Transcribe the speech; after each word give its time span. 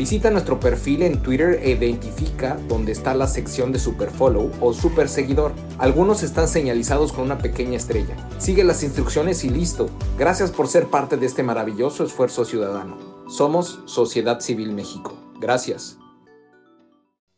Visita 0.00 0.30
nuestro 0.30 0.58
perfil 0.58 1.02
en 1.02 1.20
Twitter 1.20 1.60
e 1.62 1.72
identifica 1.72 2.56
dónde 2.68 2.90
está 2.90 3.14
la 3.14 3.26
sección 3.26 3.70
de 3.70 3.78
Superfollow 3.78 4.50
o 4.58 4.72
Super 4.72 5.10
Seguidor. 5.10 5.52
Algunos 5.76 6.22
están 6.22 6.48
señalizados 6.48 7.12
con 7.12 7.24
una 7.24 7.36
pequeña 7.36 7.76
estrella. 7.76 8.16
Sigue 8.38 8.64
las 8.64 8.82
instrucciones 8.82 9.44
y 9.44 9.50
listo. 9.50 9.90
Gracias 10.18 10.52
por 10.52 10.68
ser 10.68 10.86
parte 10.86 11.18
de 11.18 11.26
este 11.26 11.42
maravilloso 11.42 12.02
esfuerzo 12.02 12.46
ciudadano. 12.46 12.96
Somos 13.28 13.82
Sociedad 13.84 14.40
Civil 14.40 14.72
México. 14.72 15.18
Gracias. 15.38 15.98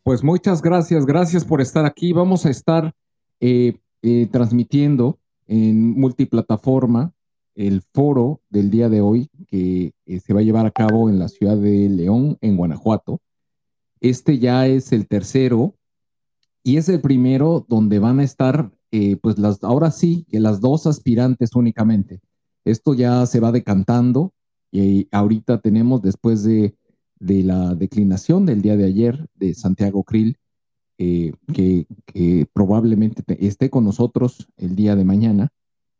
Pues 0.03 0.23
muchas 0.23 0.61
gracias, 0.61 1.05
gracias 1.05 1.43
por 1.43 1.59
estar 1.59 1.85
aquí. 1.85 2.13
Vamos 2.13 2.45
a 2.45 2.49
estar 2.49 2.93
eh, 3.41 3.77
eh, 4.03 4.29
transmitiendo 4.31 5.19
en 5.47 5.99
multiplataforma 5.99 7.11
el 7.55 7.81
foro 7.81 8.41
del 8.49 8.69
día 8.69 8.89
de 8.89 9.01
hoy 9.01 9.29
que 9.47 9.93
eh, 10.05 10.19
se 10.19 10.33
va 10.33 10.39
a 10.39 10.43
llevar 10.43 10.65
a 10.65 10.71
cabo 10.71 11.09
en 11.09 11.19
la 11.19 11.27
ciudad 11.27 11.57
de 11.57 11.89
León, 11.89 12.37
en 12.41 12.57
Guanajuato. 12.57 13.21
Este 13.99 14.39
ya 14.39 14.67
es 14.67 14.91
el 14.91 15.07
tercero 15.07 15.75
y 16.63 16.77
es 16.77 16.89
el 16.89 17.01
primero 17.01 17.65
donde 17.67 17.99
van 17.99 18.19
a 18.19 18.23
estar, 18.23 18.71
eh, 18.91 19.17
pues 19.17 19.37
las, 19.37 19.63
ahora 19.63 19.91
sí, 19.91 20.25
que 20.29 20.39
las 20.39 20.61
dos 20.61 20.87
aspirantes 20.87 21.55
únicamente. 21.55 22.21
Esto 22.65 22.93
ya 22.93 23.25
se 23.25 23.39
va 23.39 23.51
decantando 23.51 24.33
y 24.71 25.07
ahorita 25.11 25.59
tenemos 25.59 26.01
después 26.01 26.43
de, 26.43 26.75
la 27.19 27.73
declinación 27.75 28.45
del 28.45 28.61
día 28.61 28.75
de 28.75 28.85
ayer 28.85 29.27
de 29.35 29.53
Santiago 29.53 30.03
Krill, 30.03 30.37
eh, 30.97 31.31
que 31.53 32.47
probablemente 32.51 33.23
esté 33.45 33.69
con 33.69 33.85
nosotros 33.85 34.47
el 34.57 34.75
día 34.75 34.95
de 34.95 35.05
mañana 35.05 35.53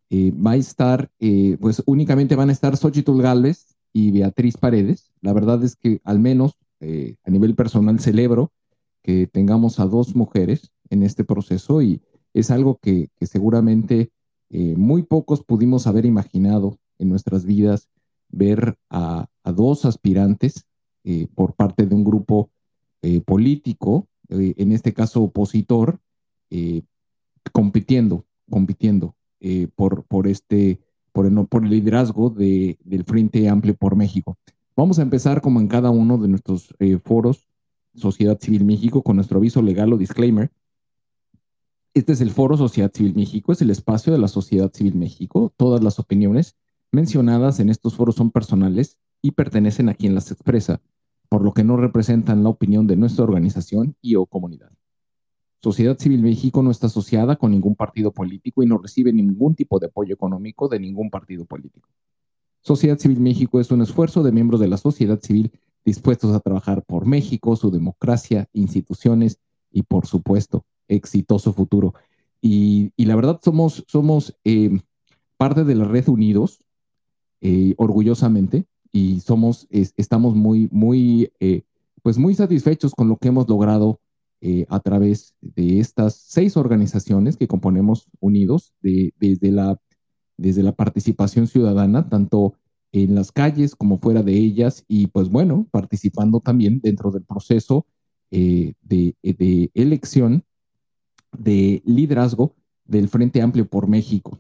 eh, 0.10 0.32
va 0.32 0.52
a 0.52 0.56
estar, 0.58 1.10
eh, 1.20 1.58
pues 1.60 1.82
únicamente 1.86 2.36
van 2.36 2.50
a 2.50 2.52
estar 2.52 2.78
Xochitl 2.78 3.20
Gálvez 3.20 3.76
y 3.92 4.12
Beatriz 4.12 4.58
Paredes. 4.58 5.12
La 5.22 5.34
verdad 5.34 5.64
es 5.64 5.76
que 5.76 6.02
al 6.04 6.20
menos 6.20 6.56
eh, 6.80 7.16
a 7.24 7.32
nivel 7.32 7.56
personal 7.56 8.00
celebro 8.00 8.52
que 9.02 9.28
tengamos 9.28 9.80
a 9.80 9.86
dos 9.86 10.16
mujeres 10.16 10.72
en 10.90 11.04
este 11.04 11.24
proceso 11.24 11.82
y 11.82 12.02
es 12.34 12.52
algo 12.52 12.78
que, 12.80 13.10
seguramente 13.22 14.12
muy 14.78 15.02
pocos 15.02 15.44
pudimos 15.44 15.88
haber 15.88 16.06
imaginado 16.06 16.78
en 17.00 17.10
nuestras 17.10 17.44
vidas, 17.44 17.90
ver 18.30 18.78
a, 18.92 19.26
a 19.44 19.52
dos 19.52 19.84
aspirantes 19.86 20.68
por 21.34 21.56
parte 21.56 21.88
de 21.88 21.96
un 21.96 22.04
grupo 22.04 22.52
político, 23.26 24.08
en 24.30 24.72
este 24.72 24.94
caso 24.94 25.24
opositor, 25.24 26.00
compitiendo, 27.52 28.26
compitiendo. 28.48 29.16
Eh, 29.46 29.68
por, 29.76 30.06
por, 30.06 30.26
este, 30.26 30.80
por, 31.12 31.26
el, 31.26 31.36
por 31.48 31.66
el 31.66 31.70
liderazgo 31.70 32.30
de, 32.30 32.78
del 32.86 33.04
Frente 33.04 33.50
Amplio 33.50 33.76
por 33.76 33.98
México. 33.98 34.38
Vamos 34.74 35.00
a 35.00 35.02
empezar 35.02 35.42
como 35.42 35.60
en 35.60 35.68
cada 35.68 35.90
uno 35.90 36.18
de 36.18 36.30
nuestros 36.30 36.74
eh, 36.80 36.98
foros, 37.04 37.50
Sociedad 37.94 38.40
Civil 38.40 38.64
México, 38.64 39.04
con 39.04 39.18
nuestro 39.18 39.40
aviso 39.40 39.62
legal 39.62 39.92
o 39.92 39.98
disclaimer. 39.98 40.50
Este 41.94 42.14
es 42.14 42.22
el 42.22 42.32
foro 42.32 42.56
Sociedad 42.56 42.90
Civil 42.94 43.16
México, 43.16 43.52
es 43.52 43.62
el 43.62 43.70
espacio 43.70 44.14
de 44.14 44.20
la 44.20 44.30
Sociedad 44.30 44.72
Civil 44.74 44.96
México. 44.96 45.52
Todas 45.58 45.84
las 45.84 46.00
opiniones 46.00 46.56
mencionadas 46.94 47.60
en 47.60 47.70
estos 47.70 47.96
foros 47.96 48.16
son 48.16 48.32
personales 48.32 48.98
y 49.22 49.32
pertenecen 49.32 49.90
a 49.90 49.94
quien 49.94 50.16
las 50.16 50.32
expresa, 50.32 50.80
por 51.28 51.44
lo 51.44 51.54
que 51.54 51.66
no 51.66 51.76
representan 51.76 52.44
la 52.44 52.50
opinión 52.50 52.88
de 52.88 52.96
nuestra 52.96 53.26
organización 53.26 53.98
y 54.02 54.16
o 54.16 54.26
comunidad. 54.26 54.72
Sociedad 55.64 55.98
Civil 55.98 56.22
México 56.22 56.62
no 56.62 56.72
está 56.72 56.88
asociada 56.88 57.38
con 57.38 57.52
ningún 57.52 57.76
partido 57.76 58.12
político 58.12 58.64
y 58.64 58.66
no 58.66 58.80
recibe 58.80 59.14
ningún 59.14 59.56
tipo 59.56 59.80
de 59.80 59.86
apoyo 59.86 60.14
económico 60.14 60.68
de 60.68 60.78
ningún 60.78 61.10
partido 61.10 61.46
político. 61.46 61.88
Sociedad 62.60 63.00
Civil 63.00 63.22
México 63.22 63.62
es 63.62 63.72
un 63.72 63.82
esfuerzo 63.82 64.24
de 64.24 64.34
miembros 64.34 64.60
de 64.60 64.68
la 64.68 64.76
sociedad 64.76 65.22
civil 65.22 65.54
dispuestos 65.86 66.36
a 66.36 66.42
trabajar 66.42 66.84
por 66.84 67.06
México, 67.06 67.56
su 67.56 67.72
democracia, 67.72 68.50
instituciones 68.52 69.40
y, 69.72 69.84
por 69.84 70.06
supuesto, 70.06 70.66
exitoso 70.90 71.54
futuro. 71.54 71.94
y, 72.42 72.92
la 72.98 73.16
verdad 73.16 73.40
somos, 73.42 73.86
somos 73.88 74.36
eh, 74.44 74.82
parte 75.38 75.64
de 75.64 75.76
la 75.76 75.86
red 75.86 76.10
Unidos, 76.10 76.60
eh, 77.40 77.74
orgullosamente, 77.78 78.66
y 78.92 79.22
somos, 79.22 79.68
estamos 79.70 80.36
muy, 80.36 80.68
muy, 80.74 81.32
pues 82.02 82.18
muy 82.18 82.36
satisfechos 82.36 82.94
con 82.94 83.08
lo 83.08 83.16
que 83.16 83.30
hemos 83.30 83.48
logrado 83.48 84.02
a 84.68 84.80
través 84.80 85.36
de 85.42 85.80
estas 85.80 86.16
seis 86.16 86.58
organizaciones 86.58 87.38
que 87.38 87.48
componemos 87.48 88.08
Unidos, 88.20 88.74
desde, 88.82 89.52
la, 89.52 89.80
desde 90.38 90.64
la 90.64 90.74
participación 90.74 91.48
ciudadana, 91.48 92.10
tanto 92.10 92.56
en 92.92 93.16
las 93.16 93.32
calles 93.32 93.76
como 93.76 94.00
fuera 94.00 94.22
de 94.22 94.34
ellas, 94.34 94.84
y 94.88 95.08
pues 95.08 95.30
bueno, 95.30 95.68
participando 95.72 96.42
también 96.42 96.82
dentro 96.82 97.10
del 97.12 97.24
proceso 97.24 97.86
de, 98.30 98.76
de 98.82 99.72
elección 99.74 100.44
de 101.38 101.82
liderazgo 101.86 102.56
del 102.86 103.08
Frente 103.08 103.42
Amplio 103.42 103.68
por 103.68 103.88
México. 103.88 104.40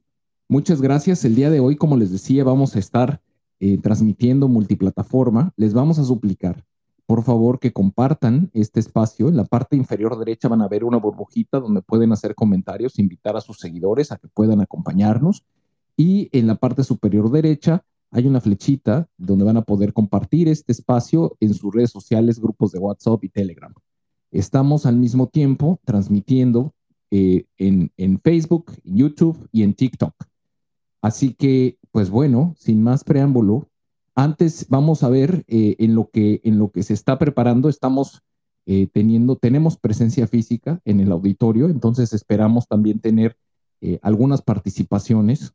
Muchas 0.49 0.81
gracias. 0.81 1.25
El 1.25 1.35
día 1.35 1.49
de 1.49 1.59
hoy, 1.59 1.75
como 1.75 1.97
les 1.97 2.11
decía, 2.11 2.43
vamos 2.43 2.75
a 2.75 2.79
estar 2.79 3.21
eh, 3.59 3.77
transmitiendo 3.77 4.47
multiplataforma. 4.47 5.53
Les 5.55 5.73
vamos 5.73 5.97
a 5.97 6.03
suplicar, 6.03 6.63
por 7.05 7.23
favor, 7.23 7.59
que 7.59 7.73
compartan 7.73 8.49
este 8.53 8.79
espacio. 8.79 9.27
En 9.27 9.37
la 9.37 9.45
parte 9.45 9.75
inferior 9.75 10.17
derecha 10.17 10.47
van 10.47 10.61
a 10.61 10.67
ver 10.67 10.83
una 10.83 10.97
burbujita 10.97 11.59
donde 11.59 11.81
pueden 11.81 12.11
hacer 12.11 12.35
comentarios, 12.35 12.99
invitar 12.99 13.35
a 13.35 13.41
sus 13.41 13.59
seguidores 13.59 14.11
a 14.11 14.17
que 14.17 14.27
puedan 14.27 14.61
acompañarnos. 14.61 15.43
Y 15.97 16.29
en 16.31 16.47
la 16.47 16.55
parte 16.55 16.83
superior 16.83 17.29
derecha 17.29 17.83
hay 18.11 18.27
una 18.27 18.41
flechita 18.41 19.07
donde 19.17 19.43
van 19.43 19.57
a 19.57 19.63
poder 19.63 19.91
compartir 19.91 20.47
este 20.47 20.71
espacio 20.71 21.35
en 21.39 21.53
sus 21.53 21.73
redes 21.73 21.91
sociales, 21.91 22.39
grupos 22.39 22.71
de 22.71 22.79
WhatsApp 22.79 23.23
y 23.23 23.29
Telegram. 23.29 23.73
Estamos 24.31 24.85
al 24.85 24.95
mismo 24.95 25.27
tiempo 25.27 25.79
transmitiendo 25.83 26.73
eh, 27.11 27.45
en, 27.57 27.91
en, 27.97 28.19
Facebook, 28.19 28.71
YouTube 28.83 29.47
y 29.51 29.63
en 29.63 29.73
TikTok. 29.73 30.13
Así 31.01 31.33
que, 31.33 31.77
pues 31.91 32.09
bueno, 32.09 32.55
sin 32.57 32.81
más 32.81 33.03
preámbulo, 33.03 33.67
antes 34.15 34.67
vamos 34.69 35.03
a 35.03 35.09
ver 35.09 35.43
eh, 35.47 35.75
en, 35.79 35.95
lo 35.95 36.09
que, 36.09 36.41
en 36.43 36.59
lo 36.59 36.71
que 36.71 36.83
se 36.83 36.93
está 36.93 37.17
preparando, 37.17 37.69
estamos 37.69 38.21
eh, 38.65 38.87
teniendo, 38.87 39.35
tenemos 39.35 39.77
presencia 39.77 40.27
física 40.27 40.81
en 40.85 40.99
el 40.99 41.11
auditorio, 41.11 41.69
entonces 41.69 42.13
esperamos 42.13 42.67
también 42.67 42.99
tener 42.99 43.37
algunas 44.01 44.41
participaciones 44.41 45.53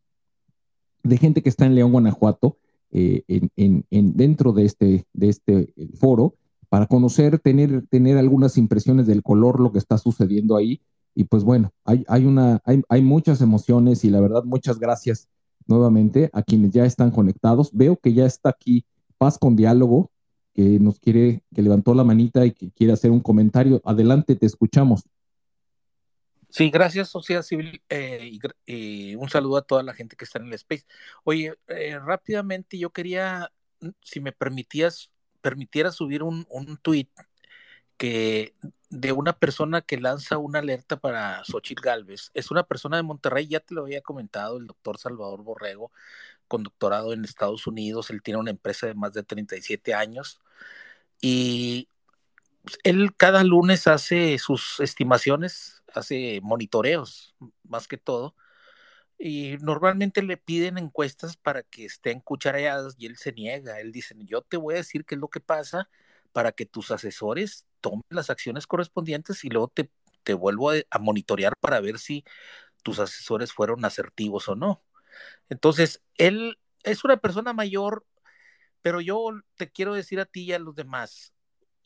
de 1.03 1.17
gente 1.17 1.43
que 1.43 1.49
está 1.49 1.65
en 1.65 1.75
León, 1.75 1.93
Guanajuato, 1.93 2.59
en, 2.91 3.51
en, 3.57 4.17
dentro 4.19 4.53
de 4.53 4.67
este, 4.67 5.07
de 5.15 5.29
este 5.31 5.73
foro, 5.99 6.35
para 6.69 6.87
conocer, 6.87 7.39
tener, 7.39 7.87
tener 7.87 8.19
algunas 8.19 8.59
impresiones 8.59 9.07
del 9.07 9.23
color, 9.23 9.61
lo 9.61 9.73
que 9.73 9.79
está 9.79 9.97
sucediendo 9.97 10.57
ahí. 10.57 10.83
Y 11.15 11.25
pues 11.25 11.43
bueno, 11.43 11.73
hay, 11.87 12.05
hay, 12.07 12.27
una, 12.27 12.61
hay, 12.67 12.83
hay 12.91 13.01
muchas 13.01 13.41
emociones 13.41 14.05
y 14.05 14.11
la 14.11 14.21
verdad, 14.21 14.45
muchas 14.45 14.79
gracias 14.79 15.27
nuevamente 15.69 16.31
a 16.33 16.43
quienes 16.43 16.73
ya 16.73 16.85
están 16.85 17.11
conectados. 17.11 17.71
Veo 17.73 17.97
que 17.97 18.13
ya 18.13 18.27
está 18.27 18.51
aquí 18.51 18.85
Paz 19.19 19.39
con 19.39 19.57
Diálogo, 19.57 20.11
que 20.55 20.63
nos 20.81 20.99
quiere, 20.99 21.43
que 21.55 21.63
levantó 21.63 21.95
la 21.95 22.05
manita 22.05 22.45
y 22.47 22.53
que 22.53 22.71
quiere 22.73 22.93
hacer 22.93 23.11
un 23.11 23.21
comentario. 23.21 23.81
Adelante, 23.85 24.35
te 24.35 24.47
escuchamos. 24.47 25.05
Sí, 26.51 26.71
gracias, 26.71 27.11
Sociedad 27.11 27.43
Civil, 27.43 27.83
eh, 27.91 28.39
y, 28.67 29.15
un 29.17 29.29
saludo 29.29 29.59
a 29.59 29.63
toda 29.63 29.83
la 29.83 29.93
gente 29.93 30.17
que 30.17 30.25
está 30.25 30.39
en 30.39 30.47
el 30.47 30.55
space. 30.55 30.87
Oye, 31.25 31.55
eh, 31.67 31.99
rápidamente 31.99 32.79
yo 32.79 32.91
quería, 32.91 33.53
si 34.01 34.21
me 34.21 34.33
permitías, 34.33 35.11
permitiera 35.43 35.93
subir 35.93 36.23
un, 36.23 36.47
un 36.49 36.79
tweet 36.79 37.09
que 37.99 38.55
de 38.91 39.13
una 39.13 39.35
persona 39.35 39.83
que 39.83 39.99
lanza 39.99 40.39
una 40.39 40.61
alerta 40.61 40.99
para 40.99 41.45
Xochitl 41.45 41.83
Galvez. 41.83 42.31
Es 42.35 42.51
una 42.51 42.65
persona 42.65 42.97
de 42.97 43.03
Monterrey, 43.03 43.47
ya 43.49 43.61
te 43.61 43.75
lo 43.75 43.83
había 43.83 44.01
comentado, 44.03 44.59
el 44.59 44.67
doctor 44.67 44.99
Salvador 44.99 45.43
Borrego, 45.43 45.93
con 46.49 46.63
doctorado 46.63 47.13
en 47.13 47.25
Estados 47.25 47.67
Unidos. 47.67 48.11
Él 48.11 48.23
tiene 48.23 48.41
una 48.41 48.51
empresa 48.51 48.87
de 48.87 48.95
más 48.95 49.13
de 49.13 49.23
37 49.25 49.95
años 49.95 50.41
y 51.21 51.89
él 52.85 53.15
cada 53.17 53.45
lunes 53.45 53.87
hace 53.87 54.39
sus 54.39 54.81
estimaciones, 54.81 55.83
hace 55.95 56.41
monitoreos, 56.43 57.35
más 57.65 57.89
que 57.89 57.99
todo. 57.99 58.35
Y 59.19 59.57
normalmente 59.61 60.23
le 60.23 60.37
piden 60.37 60.79
encuestas 60.79 61.37
para 61.37 61.63
que 61.65 61.85
estén 61.87 62.21
cucharadas 62.21 62.95
y 62.99 63.07
él 63.07 63.17
se 63.17 63.33
niega. 63.33 63.81
Él 63.81 63.93
dice, 63.93 64.15
yo 64.21 64.43
te 64.43 64.57
voy 64.57 64.75
a 64.75 64.79
decir 64.79 65.05
qué 65.05 65.17
es 65.17 65.21
lo 65.21 65.29
que 65.29 65.41
pasa 65.41 65.91
para 66.33 66.53
que 66.53 66.67
tus 66.67 66.91
asesores 66.91 67.68
tomen 67.81 68.05
las 68.11 68.31
acciones 68.31 68.67
correspondientes 68.67 69.45
y 69.45 69.51
luego 69.51 69.69
te, 69.69 69.91
te 70.23 70.35
vuelvo 70.35 70.71
a, 70.71 70.99
monitorear 70.99 71.55
para 71.61 71.81
ver 71.81 71.99
si 71.99 72.25
tus 72.83 72.99
asesores 72.99 73.53
fueron 73.53 73.85
asertivos 73.85 74.49
o 74.49 74.57
no. 74.57 74.83
Entonces, 75.49 76.03
él 76.17 76.59
es 76.85 77.05
una 77.05 77.17
persona 77.17 77.53
mayor, 77.53 78.07
pero 78.83 79.01
yo 79.01 79.31
te 79.57 79.71
quiero 79.71 79.95
decir 79.95 80.21
a 80.21 80.27
ti 80.27 80.45
y 80.45 80.53
a 80.53 80.59
los 80.59 80.75
demás, 80.75 81.33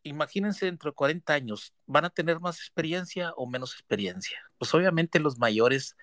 imagínense 0.02 0.66
dentro 0.66 0.90
de 0.90 0.94
40 0.94 1.32
años, 1.34 1.72
¿van 1.86 2.04
a 2.04 2.10
tener 2.10 2.40
más 2.40 2.58
experiencia 2.58 3.32
o 3.36 3.46
menos 3.46 3.74
experiencia? 3.74 4.38
Pues 4.58 4.74
obviamente 4.74 5.20
los 5.20 5.38
mayores 5.38 5.96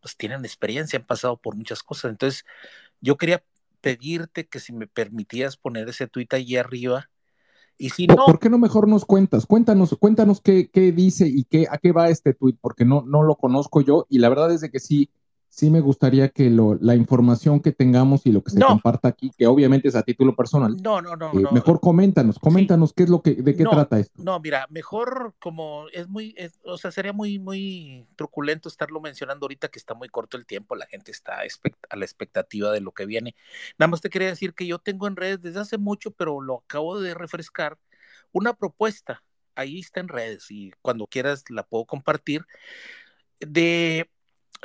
pues 0.00 0.16
tienen 0.16 0.44
experiencia, 0.44 0.98
han 0.98 1.06
pasado 1.06 1.36
por 1.40 1.56
muchas 1.56 1.82
cosas. 1.82 2.10
Entonces, 2.10 2.44
yo 3.00 3.16
quería 3.16 3.44
pedirte 3.80 4.46
que 4.46 4.60
si 4.60 4.72
me 4.72 4.86
permitías 4.86 5.56
poner 5.56 5.88
ese 5.88 6.06
tuit 6.08 6.32
allí 6.34 6.56
arriba, 6.56 7.10
si 7.78 8.06
no, 8.06 8.16
¿Por 8.16 8.38
qué 8.38 8.48
no 8.48 8.58
mejor 8.58 8.88
nos 8.88 9.04
cuentas? 9.04 9.46
Cuéntanos, 9.46 9.94
cuéntanos 9.98 10.40
qué, 10.40 10.70
qué 10.70 10.92
dice 10.92 11.26
y 11.28 11.44
qué, 11.44 11.66
a 11.70 11.78
qué 11.78 11.92
va 11.92 12.08
este 12.08 12.34
tuit, 12.34 12.56
porque 12.60 12.84
no, 12.84 13.02
no 13.06 13.22
lo 13.22 13.36
conozco 13.36 13.80
yo 13.80 14.06
y 14.08 14.18
la 14.18 14.28
verdad 14.28 14.52
es 14.52 14.60
de 14.60 14.70
que 14.70 14.80
sí, 14.80 15.10
sí 15.56 15.70
me 15.70 15.80
gustaría 15.80 16.28
que 16.28 16.50
lo, 16.50 16.74
la 16.82 16.94
información 16.94 17.60
que 17.60 17.72
tengamos 17.72 18.26
y 18.26 18.30
lo 18.32 18.44
que 18.44 18.50
se 18.50 18.60
comparta 18.60 19.08
aquí, 19.08 19.32
que 19.38 19.46
obviamente 19.46 19.88
es 19.88 19.94
a 19.94 20.02
título 20.02 20.36
personal. 20.36 20.76
No, 20.82 21.00
no, 21.00 21.16
no. 21.16 21.32
Eh, 21.32 21.44
mejor 21.50 21.80
coméntanos, 21.80 22.38
coméntanos 22.38 22.92
qué 22.92 23.04
es 23.04 23.08
lo 23.08 23.22
que, 23.22 23.36
de 23.36 23.56
qué 23.56 23.64
trata 23.64 23.98
esto. 23.98 24.22
No, 24.22 24.38
mira, 24.38 24.66
mejor 24.68 25.34
como 25.38 25.86
es 25.94 26.08
muy, 26.08 26.36
o 26.62 26.76
sea, 26.76 26.90
sería 26.90 27.14
muy, 27.14 27.38
muy 27.38 28.06
truculento 28.16 28.68
estarlo 28.68 29.00
mencionando 29.00 29.44
ahorita 29.44 29.68
que 29.68 29.78
está 29.78 29.94
muy 29.94 30.10
corto 30.10 30.36
el 30.36 30.44
tiempo, 30.44 30.76
la 30.76 30.84
gente 30.84 31.10
está 31.10 31.38
a 31.88 31.96
la 31.96 32.04
expectativa 32.04 32.70
de 32.70 32.82
lo 32.82 32.92
que 32.92 33.06
viene. 33.06 33.34
Nada 33.78 33.88
más 33.88 34.02
te 34.02 34.10
quería 34.10 34.28
decir 34.28 34.52
que 34.52 34.66
yo 34.66 34.78
tengo 34.78 35.06
en 35.06 35.16
redes 35.16 35.40
desde 35.40 35.60
hace 35.60 35.78
mucho, 35.78 36.10
pero 36.10 36.42
lo 36.42 36.58
acabo 36.66 37.00
de 37.00 37.14
refrescar, 37.14 37.78
una 38.30 38.52
propuesta. 38.52 39.22
Ahí 39.54 39.78
está 39.78 40.00
en 40.00 40.08
redes 40.08 40.50
y 40.50 40.72
cuando 40.82 41.06
quieras 41.06 41.44
la 41.48 41.62
puedo 41.62 41.86
compartir 41.86 42.44
de 43.40 44.10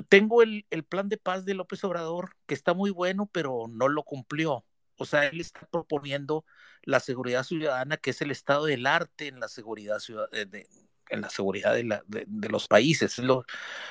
tengo 0.09 0.41
el, 0.41 0.65
plan 0.89 1.09
de 1.09 1.17
paz 1.17 1.45
de 1.45 1.53
López 1.53 1.83
Obrador, 1.83 2.35
que 2.45 2.53
está 2.53 2.73
muy 2.73 2.91
bueno, 2.91 3.29
pero 3.31 3.65
no 3.69 3.87
lo 3.87 4.03
cumplió. 4.03 4.65
O 4.97 5.05
sea, 5.05 5.27
él 5.27 5.41
está 5.41 5.67
proponiendo 5.71 6.45
la 6.83 6.99
seguridad 6.99 7.43
ciudadana, 7.43 7.97
que 7.97 8.11
es 8.11 8.21
el 8.21 8.31
estado 8.31 8.65
del 8.65 8.85
arte 8.87 9.27
en 9.27 9.39
la 9.39 9.47
seguridad 9.47 9.97
eh, 10.31 10.45
de, 10.45 10.67
en 11.09 11.21
la 11.21 11.29
seguridad 11.29 11.73
de, 11.75 12.49
los 12.49 12.67
países. 12.67 13.19
Es 13.19 13.25
lo, 13.25 13.45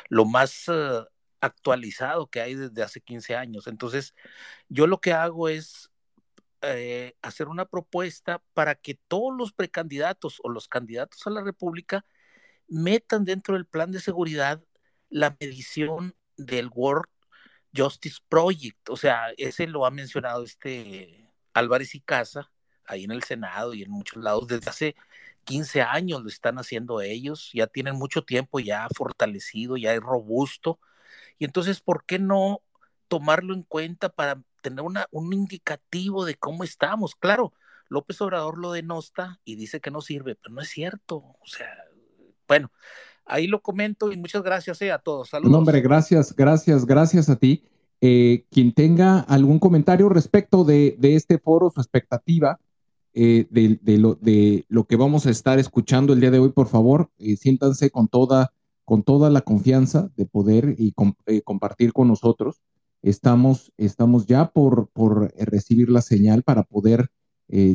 lo 0.08 0.24
más 0.24 0.64
eh, 0.68 1.04
actualizado 1.40 2.28
que 2.28 2.40
hay 2.40 2.54
desde 2.54 2.82
hace 2.82 3.00
15 3.00 3.36
años. 3.36 3.66
Entonces, 3.66 4.14
yo 4.68 4.86
lo 4.86 5.00
que 5.00 5.12
hago 5.12 5.48
es 5.48 5.90
eh, 6.62 7.14
hacer 7.22 7.48
una 7.48 7.64
propuesta 7.66 8.42
para 8.54 8.74
que 8.74 8.94
todos 9.08 9.32
los 9.36 9.52
precandidatos 9.52 10.40
o 10.42 10.50
los 10.50 10.68
candidatos 10.68 11.26
a 11.26 11.30
la 11.30 11.42
República 11.42 12.04
metan 12.68 13.24
dentro 13.24 13.54
del 13.54 13.66
plan 13.66 13.90
de 13.92 14.00
seguridad 14.00 14.62
la 15.10 15.36
medición 15.40 16.14
del 16.36 16.70
World 16.72 17.08
Justice 17.76 18.18
Project. 18.28 18.88
O 18.88 18.96
sea, 18.96 19.30
ese 19.36 19.66
lo 19.66 19.86
ha 19.86 19.90
mencionado 19.90 20.44
este 20.44 21.28
Álvarez 21.52 21.94
y 21.94 22.00
Casa 22.00 22.50
ahí 22.86 23.04
en 23.04 23.12
el 23.12 23.22
Senado 23.22 23.74
y 23.74 23.82
en 23.82 23.90
muchos 23.90 24.22
lados 24.22 24.48
desde 24.48 24.70
hace 24.70 24.96
15 25.44 25.82
años 25.82 26.22
lo 26.22 26.28
están 26.28 26.58
haciendo 26.58 27.00
ellos, 27.00 27.50
ya 27.52 27.66
tienen 27.66 27.96
mucho 27.96 28.22
tiempo 28.22 28.60
ya 28.60 28.88
fortalecido, 28.94 29.76
ya 29.76 29.94
es 29.94 30.00
robusto. 30.00 30.80
Y 31.38 31.44
entonces, 31.44 31.80
¿por 31.80 32.04
qué 32.04 32.18
no 32.18 32.62
tomarlo 33.08 33.54
en 33.54 33.62
cuenta 33.62 34.10
para 34.10 34.42
tener 34.62 34.82
una, 34.82 35.06
un 35.10 35.32
indicativo 35.32 36.24
de 36.24 36.34
cómo 36.36 36.64
estamos? 36.64 37.14
Claro, 37.14 37.52
López 37.88 38.20
Obrador 38.20 38.58
lo 38.58 38.72
denosta 38.72 39.40
y 39.44 39.56
dice 39.56 39.80
que 39.80 39.90
no 39.90 40.00
sirve, 40.00 40.36
pero 40.36 40.54
no 40.54 40.60
es 40.60 40.68
cierto. 40.68 41.16
O 41.16 41.46
sea, 41.46 41.72
bueno, 42.46 42.70
Ahí 43.30 43.46
lo 43.46 43.62
comento 43.62 44.12
y 44.12 44.16
muchas 44.16 44.42
gracias 44.42 44.82
eh, 44.82 44.90
a 44.90 44.98
todos. 44.98 45.28
Saludos. 45.28 45.52
No, 45.52 45.58
hombre, 45.58 45.80
gracias, 45.80 46.34
gracias, 46.34 46.84
gracias 46.84 47.28
a 47.28 47.36
ti. 47.36 47.62
Eh, 48.00 48.44
quien 48.50 48.72
tenga 48.72 49.20
algún 49.20 49.58
comentario 49.58 50.08
respecto 50.08 50.64
de, 50.64 50.96
este 51.00 51.38
foro, 51.38 51.70
su 51.70 51.80
expectativa 51.80 52.58
eh, 53.12 53.46
de, 53.50 53.98
lo, 53.98 54.14
de 54.16 54.64
lo 54.68 54.84
que 54.84 54.96
vamos 54.96 55.26
a 55.26 55.30
estar 55.30 55.58
escuchando 55.58 56.12
el 56.12 56.20
día 56.20 56.30
de 56.30 56.40
hoy, 56.40 56.50
por 56.50 56.66
favor, 56.66 57.10
siéntanse 57.18 57.90
con 57.90 58.08
toda, 58.08 58.52
con 58.84 59.02
toda 59.04 59.30
la 59.30 59.42
confianza 59.42 60.10
de 60.16 60.26
poder 60.26 60.74
y 60.78 60.92
compartir 61.42 61.92
con 61.92 62.08
nosotros. 62.08 62.62
Estamos, 63.02 63.72
estamos 63.76 64.26
ya 64.26 64.50
por, 64.50 64.88
por 64.88 65.32
recibir 65.38 65.88
la 65.88 66.02
señal 66.02 66.42
para 66.42 66.64
poder 66.64 67.10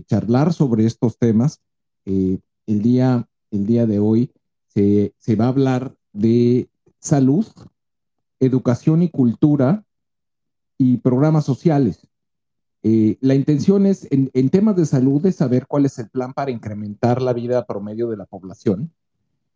charlar 0.07 0.53
sobre 0.53 0.85
estos 0.85 1.17
temas. 1.17 1.61
el, 2.05 2.41
día, 2.65 3.29
el 3.51 3.67
día 3.67 3.85
de 3.85 3.99
hoy 3.99 4.31
se, 4.75 5.35
va 5.35 5.45
a 5.45 5.49
hablar 5.49 5.95
de 6.11 6.69
salud, 6.99 7.45
educación 8.39 9.03
y 9.03 9.09
cultura 9.09 9.85
y 10.77 10.97
programas 10.97 11.45
sociales. 11.45 12.07
Eh, 12.83 13.17
la 13.21 13.33
intención 13.35 13.85
es, 13.85 14.07
en, 14.11 14.49
temas 14.49 14.75
de 14.75 14.85
salud, 14.85 15.25
es 15.25 15.37
saber 15.37 15.65
cuál 15.65 15.85
es 15.85 15.97
el 15.97 16.09
plan 16.09 16.33
para 16.33 16.51
incrementar 16.51 17.21
la 17.21 17.33
vida 17.33 17.65
promedio 17.65 18.09
de 18.09 18.17
la 18.17 18.25
población. 18.25 18.91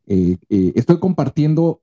Eh, 0.07 0.37
eh, 0.49 0.71
estoy 0.75 0.99
compartiendo 0.99 1.81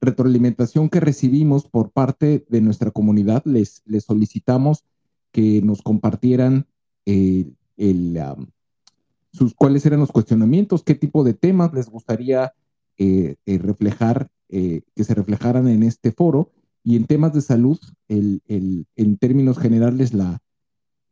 retroalimentación 0.00 0.88
que 0.88 1.00
recibimos 1.00 1.66
por 1.66 1.90
parte 1.90 2.46
de 2.48 2.60
nuestra 2.60 2.90
comunidad. 2.90 3.42
Les, 3.44 3.82
solicitamos 4.06 4.84
que 5.32 5.60
nos 5.62 5.82
compartieran 5.82 6.66
sus, 9.32 9.54
cuáles 9.54 9.84
eran 9.84 10.00
los 10.00 10.12
cuestionamientos, 10.12 10.82
qué 10.84 10.94
tipo 10.94 11.24
de 11.24 11.34
temas 11.34 11.74
les 11.74 11.90
gustaría 11.90 12.54
reflejar, 13.46 14.28
que 14.48 15.04
se 15.04 15.14
reflejaran 15.14 15.68
en 15.68 15.82
este 15.82 16.12
foro. 16.12 16.50
Y 16.82 16.96
en 16.96 17.06
temas 17.06 17.32
de 17.32 17.40
salud, 17.40 17.78
el, 18.08 18.42
en 18.46 19.16
términos 19.18 19.58
generales, 19.58 20.14
la, 20.14 20.40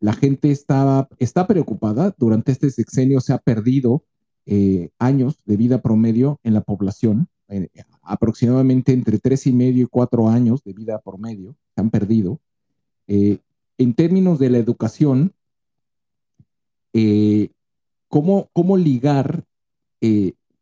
la 0.01 0.13
gente 0.13 0.51
estaba, 0.51 1.09
está 1.19 1.47
preocupada. 1.47 2.15
Durante 2.19 2.53
este 2.53 2.71
sexenio 2.71 3.21
se 3.21 3.33
ha 3.33 3.39
perdido 3.39 4.05
eh, 4.49 4.91
años 4.99 5.41
de 5.45 5.57
vida 5.57 5.83
promedio 5.83 6.39
en 6.45 6.55
la 6.55 6.61
población, 6.61 7.29
eh, 7.49 7.69
aproximadamente 8.03 8.93
entre 8.93 9.19
tres 9.19 9.47
y 9.47 9.53
medio 9.53 9.85
y 9.85 9.89
cuatro 9.89 10.29
años 10.29 10.63
de 10.63 10.73
vida 10.73 11.01
promedio 11.01 11.57
se 11.75 11.81
han 11.81 11.91
perdido. 11.91 12.41
Eh, 13.09 13.39
en 13.79 13.95
términos 13.95 14.39
de 14.39 14.51
la 14.51 14.59
educación, 14.59 15.33
¿cómo, 18.09 18.49
¿cómo, 18.53 18.77
ligar 18.77 19.45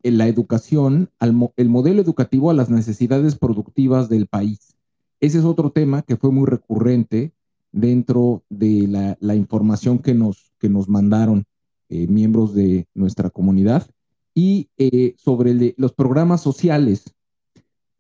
la 0.04 0.28
educación, 0.28 1.10
el 1.20 1.68
modelo 1.68 2.02
educativo 2.02 2.50
a 2.50 2.54
las 2.54 2.70
necesidades 2.70 3.36
productivas 3.36 4.08
del 4.08 4.26
país? 4.26 4.76
Ese 5.20 5.38
es 5.38 5.44
otro 5.44 5.70
tema 5.70 6.02
que 6.02 6.16
fue 6.16 6.30
muy 6.30 6.46
recurrente 6.46 7.32
dentro 7.72 8.44
de 8.50 9.16
la, 9.20 9.34
información 9.34 9.98
que 9.98 10.14
nos, 10.14 10.52
que 10.58 10.68
nos 10.68 10.88
mandaron 10.88 11.44
eh, 11.88 12.06
miembros 12.06 12.54
de 12.54 12.86
nuestra 12.94 13.30
comunidad. 13.30 13.88
Y 14.34 14.68
eh, 14.78 15.14
sobre 15.16 15.74
los 15.76 15.92
programas 15.92 16.40
sociales, 16.40 17.14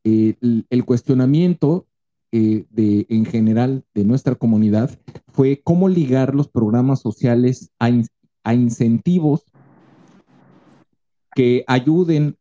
eh, 0.04 0.34
el, 0.40 0.84
cuestionamiento 0.84 1.86
de, 2.30 3.06
en 3.08 3.24
general 3.24 3.84
de 3.94 4.04
nuestra 4.04 4.34
comunidad 4.34 4.98
fue 5.32 5.60
cómo 5.62 5.88
ligar 5.88 6.34
los 6.34 6.48
programas 6.48 7.00
sociales 7.00 7.70
a, 7.78 7.90
a 8.42 8.54
incentivos 8.54 9.44
que 11.34 11.64
ayuden 11.66 12.36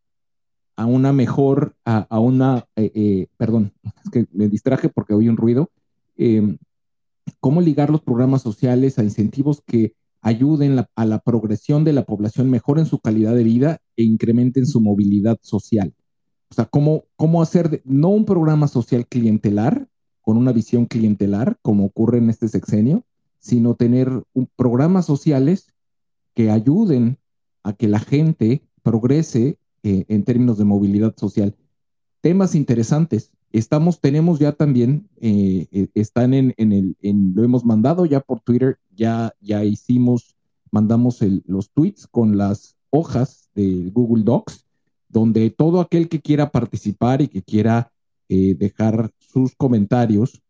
a 0.76 0.86
una 0.86 1.14
mejor, 1.14 1.76
a, 1.86 2.20
una, 2.20 2.68
perdón, 3.38 3.74
es 4.04 4.12
que 4.12 4.28
me 4.32 4.48
distraje 4.48 4.90
porque 4.90 5.14
oí 5.14 5.30
un 5.30 5.38
ruido, 5.38 5.70
em, 6.18 6.58
cómo 7.40 7.62
ligar 7.62 7.90
los 7.90 8.02
programas 8.02 8.42
sociales 8.42 8.98
a 8.98 9.04
incentivos 9.04 9.62
que 9.66 9.94
ayuden 10.22 10.84
a 10.96 11.06
la 11.06 11.20
progresión 11.20 11.84
de 11.84 11.94
la 11.94 12.06
población, 12.06 12.50
mejoren 12.50 12.86
su 12.86 13.00
calidad 13.00 13.36
de 13.36 13.44
vida 13.44 13.82
e 13.98 14.04
incrementen 14.04 14.66
su 14.66 14.80
movilidad 14.80 15.38
social. 15.42 15.94
O 16.50 16.56
sea, 16.56 16.66
cómo, 16.66 17.04
cómo 17.16 17.42
hacer 17.42 17.82
no 17.84 18.10
un 18.10 18.26
programa 18.26 18.68
social 18.68 19.06
clientelar, 19.08 19.88
con 20.22 20.38
una 20.38 20.54
visión 20.54 20.86
clientelar, 20.86 21.58
como 21.62 21.86
ocurre 21.86 22.20
en 22.20 22.30
este 22.30 22.48
sexenio, 22.48 23.04
sino 23.40 23.76
tener 23.76 24.10
programas 24.56 25.06
sociales 25.06 25.74
que 26.34 26.50
ayuden 26.50 27.18
a 27.64 27.74
que 27.74 27.90
la 27.90 28.00
gente 28.00 28.64
progrese 28.84 29.58
eh, 29.82 30.06
en 30.08 30.24
términos 30.24 30.58
de 30.58 30.66
movilidad 30.66 31.16
social. 31.18 31.56
Temas 32.22 32.56
interesantes. 32.56 33.32
Estamos, 33.52 34.00
tenemos 34.00 34.40
ya 34.40 34.54
también, 34.54 35.10
eh, 35.20 35.68
eh, 35.72 35.88
están 35.94 36.34
en, 36.34 36.54
el, 36.58 36.96
lo 37.36 37.44
hemos 37.44 37.66
mandado 37.66 38.06
ya 38.06 38.20
por 38.20 38.40
Twitter, 38.40 38.78
ya, 38.96 39.34
ya 39.42 39.64
hicimos, 39.64 40.36
mandamos 40.72 41.20
los 41.46 41.70
tweets 41.72 42.08
con 42.08 42.38
las 42.38 42.76
hojas 42.90 43.50
de 43.54 43.92
Google 43.94 44.24
Docs, 44.24 44.66
donde 45.10 45.50
todo 45.50 45.82
aquel 45.82 46.10
que 46.10 46.22
quiera 46.22 46.50
participar 46.50 47.22
y 47.22 47.28
que 47.28 47.44
quiera 47.44 47.92
eh, 48.30 48.56
dejar 48.56 49.12
sus 49.20 49.56
comentarios 49.56 50.42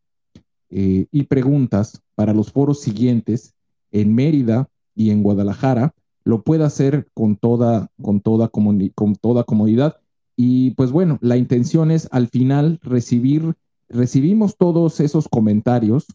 y 0.76 1.24
preguntas 1.26 2.02
para 2.16 2.34
los 2.34 2.52
foros 2.52 2.82
siguientes 2.82 3.54
en 3.92 4.16
Mérida 4.16 4.70
y 4.96 5.12
en 5.12 5.22
Guadalajara, 5.22 5.94
lo 6.26 6.42
puede 6.44 6.64
hacer 6.64 7.08
con 7.14 7.36
toda, 7.36 7.92
con 8.02 8.22
toda, 8.22 8.50
con 8.50 9.16
toda 9.16 9.44
comodidad. 9.44 9.98
Y 10.36 10.72
pues 10.72 10.92
bueno, 10.92 11.20
la 11.22 11.38
intención 11.38 11.92
es 11.92 12.08
al 12.12 12.28
final 12.28 12.80
recibir, 12.82 13.56
recibimos 13.90 14.58
todos 14.58 15.00
esos 15.00 15.28
comentarios 15.28 16.08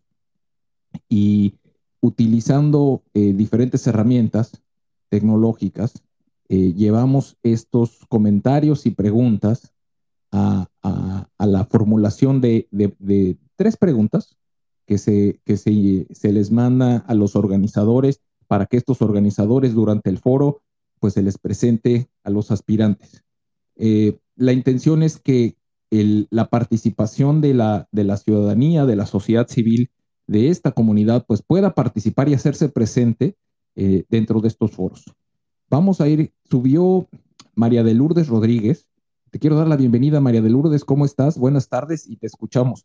y 1.09 1.55
utilizando 2.01 3.03
eh, 3.15 3.33
diferentes 3.33 3.87
herramientas 3.87 4.63
tecnológicas, 5.09 6.03
eh, 6.49 6.73
llevamos 6.75 7.37
estos 7.43 8.07
comentarios 8.09 8.87
y 8.87 8.91
preguntas 8.91 9.73
a, 10.31 10.69
la 11.39 11.65
formulación 11.65 12.41
de, 12.41 12.69
tres 13.57 13.77
preguntas 13.77 14.37
que, 14.87 14.99
se, 14.99 15.41
que 15.45 15.57
se, 15.57 16.07
se, 16.11 16.33
les 16.33 16.51
manda 16.51 16.99
a 16.99 17.15
los 17.15 17.37
organizadores 17.37 18.21
para 18.49 18.67
que 18.67 18.77
estos 18.77 19.01
organizadores 19.03 19.75
durante 19.75 20.11
el 20.11 20.19
foro 20.19 20.63
pues 20.99 21.15
se 21.15 21.23
les 21.23 21.39
presente 21.39 22.09
a 22.25 22.31
los 22.31 22.51
aspirantes. 22.51 23.23
Eh, 23.77 24.19
la 24.35 24.53
intención 24.53 25.05
es 25.05 25.19
que 25.21 25.57
la 25.91 26.51
participación 26.51 27.41
de 27.41 27.55
la, 27.55 27.89
de 27.93 28.05
la 28.05 28.17
ciudadanía, 28.17 28.85
de 28.85 28.97
la 28.97 29.07
sociedad 29.07 29.47
civil, 29.49 29.91
de 30.27 30.51
esta 30.51 30.73
comunidad, 30.73 31.25
pues 31.27 31.43
pueda 31.43 31.75
participar 31.75 32.29
y 32.29 32.35
hacerse 32.35 32.69
presente 32.69 33.37
eh, 33.77 34.05
dentro 34.09 34.41
de 34.41 34.49
estos 34.49 34.73
foros. 34.73 35.05
Vamos 35.71 36.01
a 36.01 36.09
ir, 36.09 36.33
subió 36.45 37.09
María 37.55 37.83
de 37.83 37.95
Lourdes 37.95 38.29
Rodríguez. 38.29 38.89
Te 39.31 39.39
quiero 39.39 39.57
dar 39.57 39.69
la 39.69 39.77
bienvenida, 39.77 40.21
María 40.21 40.43
de 40.43 40.51
Lourdes. 40.51 40.85
¿Cómo 40.85 41.05
estás? 41.05 41.39
Buenas 41.39 41.69
tardes 41.69 42.07
y 42.07 42.17
te 42.17 42.27
escuchamos. 42.27 42.85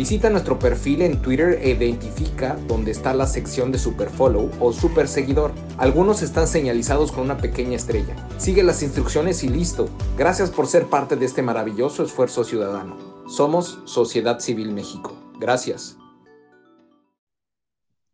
Visita 0.00 0.30
nuestro 0.30 0.58
perfil 0.58 1.02
en 1.02 1.20
Twitter 1.20 1.58
e 1.60 1.72
identifica 1.72 2.56
dónde 2.66 2.90
está 2.90 3.12
la 3.12 3.26
sección 3.26 3.70
de 3.70 3.78
Superfollow 3.78 4.50
o 4.58 4.72
Super 4.72 5.06
Seguidor. 5.06 5.52
Algunos 5.76 6.22
están 6.22 6.48
señalizados 6.48 7.12
con 7.12 7.24
una 7.24 7.36
pequeña 7.36 7.76
estrella. 7.76 8.16
Sigue 8.38 8.62
las 8.62 8.82
instrucciones 8.82 9.44
y 9.44 9.50
listo. 9.50 9.90
Gracias 10.16 10.50
por 10.50 10.68
ser 10.68 10.86
parte 10.86 11.16
de 11.16 11.26
este 11.26 11.42
maravilloso 11.42 12.02
esfuerzo 12.02 12.44
ciudadano. 12.44 12.96
Somos 13.28 13.82
Sociedad 13.84 14.40
Civil 14.40 14.72
México. 14.72 15.14
Gracias. 15.38 15.98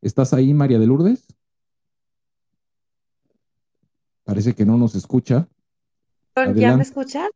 ¿Estás 0.02 0.34
ahí, 0.34 0.52
María 0.54 0.80
de 0.80 0.88
Lourdes? 0.88 1.24
Parece 4.24 4.56
que 4.56 4.66
no 4.66 4.76
nos 4.76 4.96
escucha. 4.96 5.46
¿Ya 6.34 6.76
me 6.76 6.82
escuchan? 6.82 7.28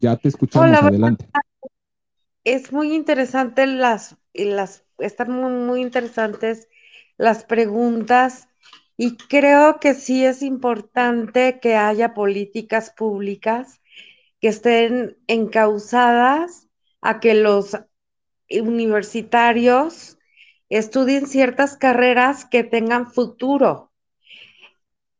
Ya 0.00 0.18
te 0.18 0.28
escuchamos, 0.28 0.82
adelante 0.82 1.26
es 2.46 2.72
muy 2.72 2.94
interesante 2.94 3.66
las, 3.66 4.16
las 4.32 4.84
están 4.98 5.32
muy, 5.32 5.52
muy 5.52 5.82
interesantes 5.82 6.68
las 7.18 7.44
preguntas 7.44 8.48
y 8.96 9.16
creo 9.16 9.80
que 9.80 9.94
sí 9.94 10.24
es 10.24 10.42
importante 10.42 11.58
que 11.60 11.74
haya 11.74 12.14
políticas 12.14 12.90
públicas 12.90 13.80
que 14.40 14.48
estén 14.48 15.18
encausadas 15.26 16.68
a 17.00 17.18
que 17.18 17.34
los 17.34 17.76
universitarios 18.48 20.16
estudien 20.68 21.26
ciertas 21.26 21.76
carreras 21.76 22.44
que 22.44 22.62
tengan 22.62 23.10
futuro. 23.12 23.92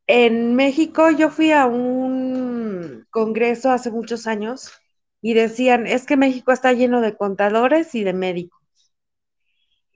En 0.06 0.54
México 0.54 1.10
yo 1.10 1.30
fui 1.30 1.50
a 1.50 1.66
un 1.66 3.04
congreso 3.10 3.72
hace 3.72 3.90
muchos 3.90 4.28
años 4.28 4.70
y 5.20 5.34
decían, 5.34 5.86
es 5.86 6.06
que 6.06 6.16
México 6.16 6.52
está 6.52 6.72
lleno 6.72 7.00
de 7.00 7.16
contadores 7.16 7.94
y 7.94 8.04
de 8.04 8.12
médicos. 8.12 8.60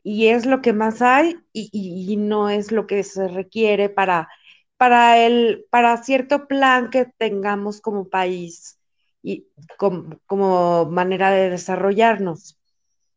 Y 0.02 0.28
es 0.28 0.46
lo 0.46 0.62
que 0.62 0.72
más 0.72 1.02
hay 1.02 1.38
y, 1.52 2.16
no 2.16 2.48
es 2.48 2.72
lo 2.72 2.86
que 2.86 3.02
se 3.02 3.28
requiere 3.28 3.90
para, 3.90 4.28
para, 4.76 5.18
el, 5.18 5.66
para 5.70 6.02
cierto 6.02 6.48
plan 6.48 6.90
que 6.90 7.04
tengamos 7.04 7.80
como 7.80 8.08
país 8.08 8.78
y 9.22 9.46
como, 9.76 10.18
como 10.26 10.86
manera 10.86 11.30
de 11.30 11.50
desarrollarnos. 11.50 12.58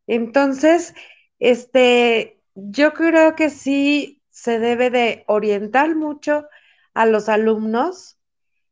Entonces, 0.07 0.93
este, 1.39 2.41
yo 2.55 2.93
creo 2.93 3.35
que 3.35 3.49
sí, 3.49 4.21
se 4.29 4.59
debe 4.59 4.89
de 4.89 5.23
orientar 5.27 5.95
mucho 5.95 6.47
a 6.93 7.05
los 7.05 7.29
alumnos 7.29 8.17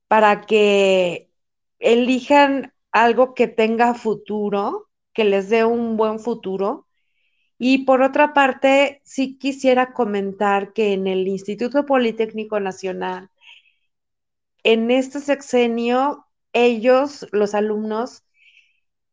para 0.08 0.42
que 0.42 1.32
elijan 1.80 2.74
algo 2.92 3.34
que 3.34 3.48
tenga 3.48 3.94
futuro, 3.94 4.90
que 5.14 5.24
les 5.26 5.50
dé 5.50 5.66
un 5.66 5.98
buen 5.98 6.20
futuro. 6.20 6.88
Y 7.58 7.86
por 7.86 8.02
otra 8.02 8.34
parte, 8.34 9.02
sí 9.06 9.38
quisiera 9.38 9.94
comentar 9.94 10.74
que 10.74 10.94
en 10.94 11.08
el 11.08 11.28
Instituto 11.28 11.86
Politécnico 11.86 12.60
Nacional, 12.60 13.30
en 14.64 14.92
este 14.92 15.20
sexenio, 15.20 16.28
ellos, 16.54 17.28
los 17.32 17.56
alumnos, 17.56 18.24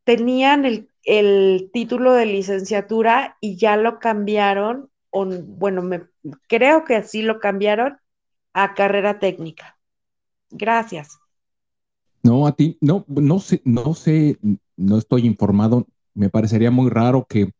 tenían 0.05 0.65
el, 1.05 1.71
título 1.73 2.13
de 2.15 2.27
licenciatura 2.27 3.37
y 3.41 3.57
ya 3.57 3.77
lo 3.77 3.99
cambiaron, 3.99 4.91
o, 5.11 5.27
bueno, 5.27 5.83
me, 5.83 6.07
creo 6.49 6.85
que 6.85 6.97
así 6.97 7.23
lo 7.23 7.41
cambiaron 7.41 7.99
a 8.53 8.75
carrera 8.75 9.19
técnica. 9.19 9.79
Gracias. 10.51 11.19
No, 12.29 12.47
a 12.47 12.53
ti, 12.53 12.77
no, 12.83 13.07
no 13.09 13.39
sé, 13.41 13.63
no 13.65 13.95
sé, 13.95 14.39
no 14.77 14.99
estoy 14.99 15.25
informado. 15.25 15.87
Me 16.13 16.29
parecería 16.29 16.71
muy 16.71 16.91
raro 16.91 17.27
que, 17.27 17.53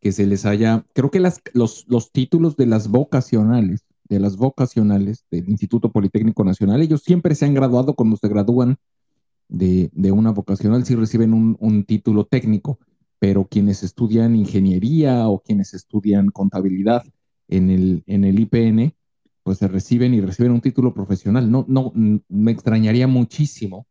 que 0.00 0.12
se 0.12 0.26
les 0.26 0.46
haya, 0.46 0.86
creo 0.94 1.10
que 1.10 1.20
las, 1.20 1.42
los, 1.52 1.84
los 1.88 2.10
títulos 2.10 2.56
de 2.56 2.64
las 2.64 2.88
vocacionales, 2.88 3.84
de 4.04 4.20
las 4.20 4.38
vocacionales 4.38 5.26
del 5.30 5.50
Instituto 5.50 5.92
Politécnico 5.92 6.42
Nacional, 6.42 6.80
ellos 6.80 7.02
siempre 7.02 7.34
se 7.34 7.44
han 7.44 7.52
graduado 7.52 7.92
cuando 7.92 8.16
se 8.16 8.28
gradúan 8.28 8.78
de, 9.48 9.90
de 9.92 10.10
una 10.10 10.30
vocacional, 10.30 10.86
si 10.86 10.94
reciben 10.94 11.34
un, 11.34 11.58
un, 11.60 11.84
título 11.84 12.24
técnico, 12.24 12.78
pero 13.18 13.44
quienes 13.44 13.82
estudian 13.82 14.36
ingeniería 14.36 15.28
o 15.28 15.40
quienes 15.42 15.74
estudian 15.74 16.30
contabilidad 16.30 17.04
en 17.48 17.68
el, 17.68 18.04
en 18.06 18.24
el 18.24 18.40
IPN, 18.40 18.94
pues 19.42 19.58
se 19.58 19.68
reciben 19.68 20.14
y 20.14 20.22
reciben 20.22 20.52
un 20.52 20.62
título 20.62 20.94
profesional. 20.94 21.50
No, 21.50 21.66
no, 21.68 21.92
me 21.94 22.52
extrañaría 22.52 23.06
muchísimo 23.06 23.86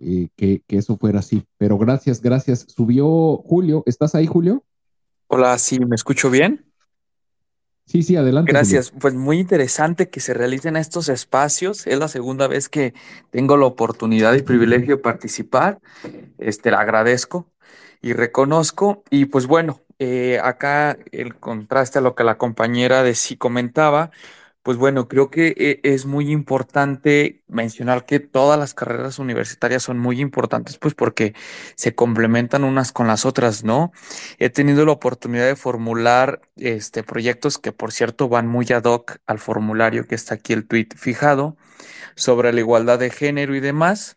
eh, 0.00 0.28
que, 0.36 0.62
eso 0.68 0.96
fuera 0.96 1.20
así. 1.20 1.44
Pero 1.58 1.78
gracias, 1.78 2.20
gracias. 2.20 2.66
Subió 2.68 3.36
Julio. 3.38 3.82
¿Estás 3.86 4.14
ahí, 4.14 4.26
Julio? 4.26 4.64
Hola, 5.28 5.58
sí, 5.58 5.78
¿me 5.80 5.94
escucho 5.94 6.30
bien? 6.30 6.64
Sí, 7.86 8.02
sí, 8.02 8.16
adelante. 8.16 8.50
Gracias. 8.50 8.90
Pues 8.90 9.14
muy 9.14 9.38
interesante 9.38 10.08
que 10.08 10.20
se 10.20 10.34
realicen 10.34 10.76
estos 10.76 11.08
espacios. 11.08 11.86
Es 11.86 11.98
la 11.98 12.08
segunda 12.08 12.46
vez 12.46 12.68
que 12.68 12.94
tengo 13.30 13.56
la 13.56 13.66
oportunidad 13.66 14.34
y 14.34 14.42
privilegio 14.42 14.96
de 14.96 15.02
participar. 15.02 15.80
Este, 16.38 16.70
la 16.70 16.80
agradezco 16.80 17.50
y 18.00 18.12
reconozco. 18.12 19.04
Y 19.10 19.26
pues 19.26 19.46
bueno, 19.46 19.80
eh, 19.98 20.40
acá 20.42 20.98
el 21.12 21.36
contraste 21.36 21.98
a 21.98 22.02
lo 22.02 22.14
que 22.14 22.24
la 22.24 22.36
compañera 22.36 23.02
de 23.02 23.14
sí 23.14 23.36
comentaba, 23.36 24.10
pues 24.64 24.78
bueno, 24.78 25.08
creo 25.08 25.30
que 25.30 25.54
eh, 25.58 25.80
es 25.84 26.06
muy 26.06 26.30
importante 26.32 27.42
mencionar 27.48 28.06
que 28.06 28.18
todas 28.18 28.58
las 28.58 28.72
carreras 28.72 29.18
universitarias 29.18 29.82
son 29.82 29.98
muy 29.98 30.20
importantes, 30.22 30.78
pues 30.78 30.94
porque 30.94 31.34
se 31.76 31.94
complementan 31.94 32.64
unas 32.64 32.90
con 32.90 33.06
las 33.06 33.26
otras, 33.26 33.62
¿no? 33.62 33.92
He 34.38 34.48
tenido 34.50 34.86
la 34.86 34.92
oportunidad 34.92 35.46
de 35.46 35.56
formular 35.56 36.40
este 36.56 37.02
proyectos 37.02 37.58
que, 37.58 37.72
por 37.72 37.92
cierto, 37.92 38.30
van 38.30 38.48
muy 38.48 38.66
ad 38.72 38.84
hoc 38.84 39.18
al 39.26 39.38
formulario 39.38 40.06
que 40.08 40.14
está 40.14 40.36
aquí 40.36 40.54
el 40.54 40.66
tweet 40.66 40.88
fijado 40.96 41.56
sobre 42.16 42.52
la 42.54 42.60
igualdad 42.60 42.98
de 42.98 43.10
género 43.10 43.54
y 43.54 43.60
demás. 43.60 44.16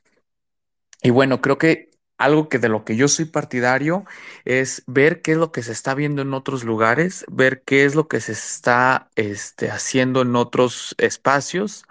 Y 1.04 1.10
bueno, 1.10 1.42
creo 1.42 1.58
que 1.58 1.87
algo 2.18 2.50
que 2.50 2.60
de 2.60 2.70
lo 2.70 2.84
que 2.84 2.96
yo 2.96 3.08
soy 3.08 3.26
partidario 3.26 4.06
es 4.46 4.84
ver 4.88 5.22
qué 5.22 5.34
es 5.34 5.38
lo 5.38 5.52
que 5.52 5.64
se 5.64 5.72
está 5.72 5.94
viendo 5.94 6.22
en 6.22 6.34
otros 6.34 6.64
lugares, 6.64 7.26
ver 7.30 7.62
qué 7.64 7.86
es 7.86 7.96
lo 7.96 8.08
que 8.08 8.22
se 8.22 8.32
está 8.34 9.10
este, 9.16 9.70
haciendo 9.72 10.22
en 10.22 10.36
otros 10.36 10.96
espacios 10.98 11.86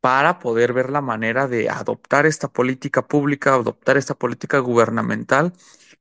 para 0.00 0.38
poder 0.40 0.72
ver 0.72 0.90
la 0.90 1.00
manera 1.00 1.46
de 1.48 1.70
adoptar 1.70 2.26
esta 2.26 2.48
política 2.48 3.06
pública, 3.06 3.54
adoptar 3.54 3.96
esta 3.96 4.14
política 4.14 4.58
gubernamental 4.58 5.52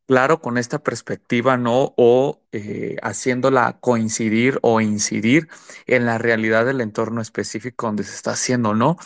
claro, 0.07 0.41
con 0.41 0.57
esta 0.57 0.79
perspectiva, 0.79 1.57
¿no? 1.57 1.93
O 1.97 2.41
eh, 2.51 2.97
haciéndola 3.01 3.77
coincidir 3.79 4.59
o 4.61 4.81
incidir 4.81 5.47
en 5.87 6.05
la 6.05 6.17
realidad 6.17 6.65
del 6.65 6.81
entorno 6.81 7.21
específico 7.21 7.87
donde 7.87 8.03
se 8.03 8.15
está 8.15 8.31
haciendo, 8.31 8.73
¿no? 8.73 8.97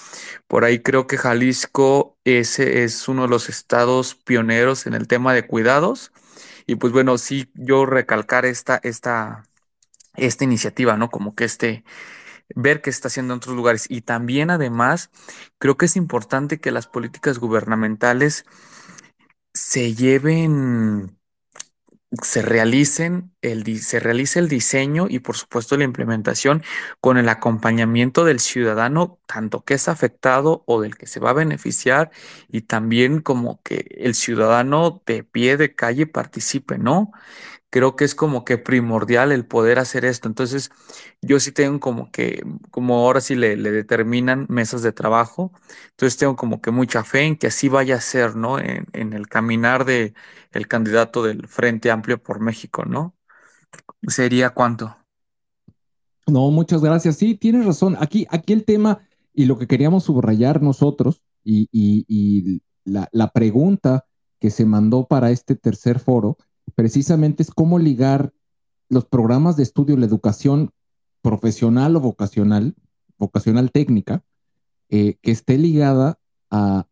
Por 0.47 0.65
ahí 0.65 0.79
creo 0.79 1.07
que 1.07 1.17
Jalisco 1.17 2.17
ese 2.25 2.83
es 2.83 3.07
uno 3.07 3.23
de 3.23 3.29
los 3.29 3.49
estados 3.49 4.15
pioneros 4.15 4.87
en 4.87 4.93
el 4.95 5.07
tema 5.07 5.33
de 5.33 5.47
cuidados. 5.47 6.11
Y 6.67 6.75
pues 6.75 6.93
bueno, 6.93 7.17
sí, 7.17 7.51
yo 7.53 7.85
recalcar 7.85 8.45
esta, 8.45 8.79
esta, 8.83 9.43
esta 10.15 10.43
iniciativa, 10.43 10.97
¿no? 10.97 11.09
Como 11.11 11.35
que 11.35 11.45
este, 11.45 11.83
ver 12.55 12.81
qué 12.81 12.89
está 12.89 13.07
haciendo 13.07 13.33
en 13.33 13.37
otros 13.37 13.55
lugares. 13.55 13.85
Y 13.89 14.01
también 14.01 14.49
además, 14.49 15.09
creo 15.59 15.77
que 15.77 15.85
es 15.85 15.95
importante 15.95 16.59
que 16.59 16.71
las 16.71 16.87
políticas 16.87 17.39
gubernamentales 17.39 18.45
se 19.55 19.95
lleven, 19.95 21.17
se 22.21 22.41
realicen, 22.41 23.33
el, 23.41 23.81
se 23.81 23.99
realice 24.01 24.39
el 24.39 24.49
diseño 24.49 25.07
y 25.09 25.19
por 25.19 25.37
supuesto 25.37 25.77
la 25.77 25.85
implementación 25.85 26.61
con 27.01 27.17
el 27.17 27.29
acompañamiento 27.29 28.25
del 28.25 28.39
ciudadano, 28.41 29.19
tanto 29.27 29.63
que 29.63 29.75
es 29.75 29.87
afectado 29.87 30.63
o 30.67 30.81
del 30.81 30.97
que 30.97 31.07
se 31.07 31.21
va 31.21 31.31
a 31.31 31.33
beneficiar 31.33 32.11
y 32.49 32.61
también 32.61 33.21
como 33.21 33.61
que 33.63 33.87
el 33.97 34.13
ciudadano 34.15 35.01
de 35.05 35.23
pie 35.23 35.57
de 35.57 35.73
calle 35.73 36.05
participe, 36.05 36.77
¿no? 36.77 37.11
Creo 37.75 37.97
que 37.97 38.05
es 38.05 38.15
como 38.15 38.45
que 38.45 38.57
primordial 38.57 39.33
el 39.33 39.45
poder 39.45 39.79
hacer 39.79 40.05
esto. 40.05 40.29
Entonces, 40.29 40.71
yo 41.21 41.41
sí 41.41 41.51
tengo 41.51 41.81
como 41.81 42.09
que, 42.09 42.41
como 42.71 42.95
ahora 42.95 43.19
sí 43.19 43.35
le, 43.35 43.57
determinan 43.57 44.45
mesas 44.47 44.81
de 44.81 44.93
trabajo, 44.93 45.51
entonces 45.89 46.15
tengo 46.17 46.37
como 46.37 46.61
que 46.61 46.71
mucha 46.71 47.03
fe 47.03 47.23
en 47.23 47.35
que 47.35 47.47
así 47.47 47.67
vaya 47.67 47.97
a 47.97 47.99
ser, 47.99 48.37
¿no? 48.37 48.59
En, 48.59 48.85
el 48.93 49.27
caminar 49.27 49.83
de 49.83 50.13
candidato 50.69 51.21
del 51.21 51.49
Frente 51.49 51.91
Amplio 51.91 52.23
por 52.23 52.39
México, 52.39 52.85
¿no? 52.85 53.13
¿Sería 54.07 54.51
cuánto? 54.51 54.95
No, 56.27 56.51
muchas 56.51 56.81
gracias. 56.81 57.17
Sí, 57.17 57.35
tienes 57.35 57.65
razón. 57.65 57.97
Aquí, 57.99 58.25
aquí 58.29 58.53
el 58.53 58.63
tema 58.63 59.01
y 59.33 59.47
lo 59.47 59.57
que 59.57 59.67
queríamos 59.67 60.05
subrayar 60.05 60.61
nosotros 60.61 61.21
y, 61.43 62.61
la, 62.85 63.09
la 63.11 63.31
pregunta 63.31 64.05
que 64.39 64.49
se 64.49 64.63
mandó 64.63 65.07
para 65.07 65.31
este 65.31 65.57
tercer 65.57 65.99
foro 65.99 66.37
precisamente 66.75 67.43
es 67.43 67.51
cómo 67.51 67.79
ligar 67.79 68.33
los 68.89 69.05
programas 69.05 69.57
de 69.57 69.63
estudio, 69.63 69.97
la 69.97 70.05
educación 70.05 70.71
profesional 71.21 71.95
o 71.95 72.01
vocacional, 72.01 72.75
vocacional 73.17 73.71
técnica, 73.71 74.23
eh, 74.89 75.17
que 75.21 75.31
esté 75.31 75.57
ligada 75.57 76.19
a, 76.51 76.85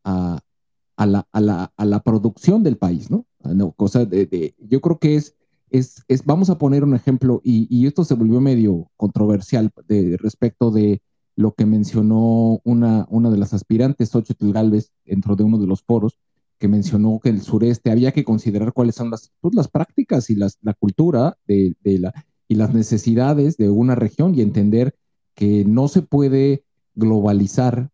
la, 0.98 2.02
producción 2.04 2.64
del 2.64 2.78
país, 2.78 3.12
¿no? 3.12 3.26
Ah, 3.44 3.54
cosa 3.76 4.06
de, 4.06 4.56
yo 4.60 4.82
creo 4.82 5.00
que 5.00 5.16
es, 5.16 5.36
es, 5.70 6.26
vamos 6.26 6.50
a 6.50 6.58
poner 6.58 6.84
un 6.84 6.96
ejemplo, 6.96 7.42
y, 7.44 7.86
esto 7.86 8.04
se 8.04 8.16
volvió 8.16 8.42
medio 8.42 8.92
controversial 8.98 9.72
de, 9.88 10.18
respecto 10.18 10.72
de 10.72 11.02
lo 11.36 11.54
que 11.54 11.66
mencionó 11.66 12.62
una, 12.64 13.08
una 13.10 13.30
de 13.30 13.38
las 13.38 13.54
aspirantes, 13.54 14.10
Xochitl 14.10 14.52
Galvez, 14.52 14.92
dentro 15.06 15.36
de 15.36 15.44
uno 15.44 15.58
de 15.58 15.68
los 15.68 15.84
foros, 15.84 16.20
que 16.60 16.68
mencionó 16.68 17.20
que 17.22 17.30
el 17.30 17.42
sureste 17.42 17.92
había 17.92 18.12
que 18.12 18.24
considerar 18.24 18.74
cuáles 18.74 18.96
son 18.96 19.10
las, 19.10 19.32
pues, 19.42 19.54
las 19.56 19.68
prácticas 19.68 20.30
y 20.30 20.36
las, 20.36 20.58
la 20.62 20.74
cultura 20.74 21.38
de, 21.48 21.76
la, 21.84 22.14
y 22.48 22.56
las 22.56 22.74
necesidades 22.74 23.58
de 23.58 23.70
una 23.70 23.96
región 23.96 24.36
y 24.36 24.42
entender 24.42 24.96
que 25.36 25.66
no 25.66 25.88
se 25.88 26.02
puede 26.02 26.64
globalizar 26.96 27.90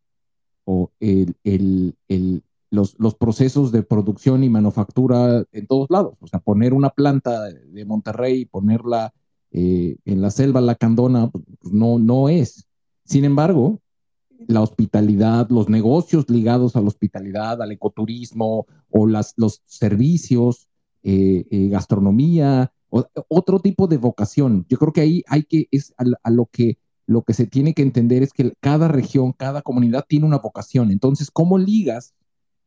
o 0.65 0.91
el, 0.99 1.35
el, 1.43 1.95
los, 2.69 2.95
los, 2.99 3.15
procesos 3.15 3.71
de 3.71 3.81
producción 3.81 4.43
y 4.43 4.49
manufactura 4.49 5.43
en 5.51 5.65
todos 5.65 5.89
lados. 5.89 6.15
O 6.19 6.27
sea, 6.27 6.39
poner 6.39 6.73
una 6.73 6.89
planta 6.89 7.43
de 7.45 7.85
Monterrey, 7.85 8.45
ponerla 8.45 9.13
eh, 9.51 9.97
en 10.05 10.21
la 10.21 10.29
selva 10.29 10.61
lacandona, 10.61 11.29
pues, 11.29 11.43
no, 11.73 11.97
no 11.97 12.29
es. 12.29 12.67
Sin 13.03 13.25
embargo, 13.25 13.79
la 14.47 14.62
hospitalidad, 14.62 15.49
los 15.49 15.69
negocios 15.69 16.30
ligados 16.30 16.75
a 16.75 16.82
la 16.82 16.88
hospitalidad, 16.88 17.62
al 17.62 17.71
ecoturismo 17.71 18.67
o 18.89 19.08
las, 19.08 19.34
los 19.38 19.62
servicios, 19.65 20.67
eh, 21.04 21.45
eh, 21.49 21.67
gastronomía, 21.69 22.71
otro 22.89 23.60
tipo 23.60 23.88
de 23.88 23.97
vocación. 23.97 24.65
Yo 24.67 24.78
creo 24.78 24.93
que 24.93 25.02
ahí 25.02 25.23
hay 25.28 25.43
que, 25.43 25.67
es 25.71 25.93
a, 25.97 26.30
lo 26.32 26.47
que 26.47 26.78
lo 27.06 27.23
que 27.23 27.34
se 27.34 27.47
tiene 27.47 27.73
que 27.73 27.82
entender 27.82 28.21
es 28.21 28.34
que 28.34 28.54
cada 28.60 28.88
región, 28.88 29.34
cada 29.34 29.63
comunidad 29.63 30.06
tiene 30.08 30.28
una 30.28 30.38
vocación. 30.38 30.91
Entonces, 30.91 31.32
¿cómo 31.32 31.58
ligas 31.58 32.13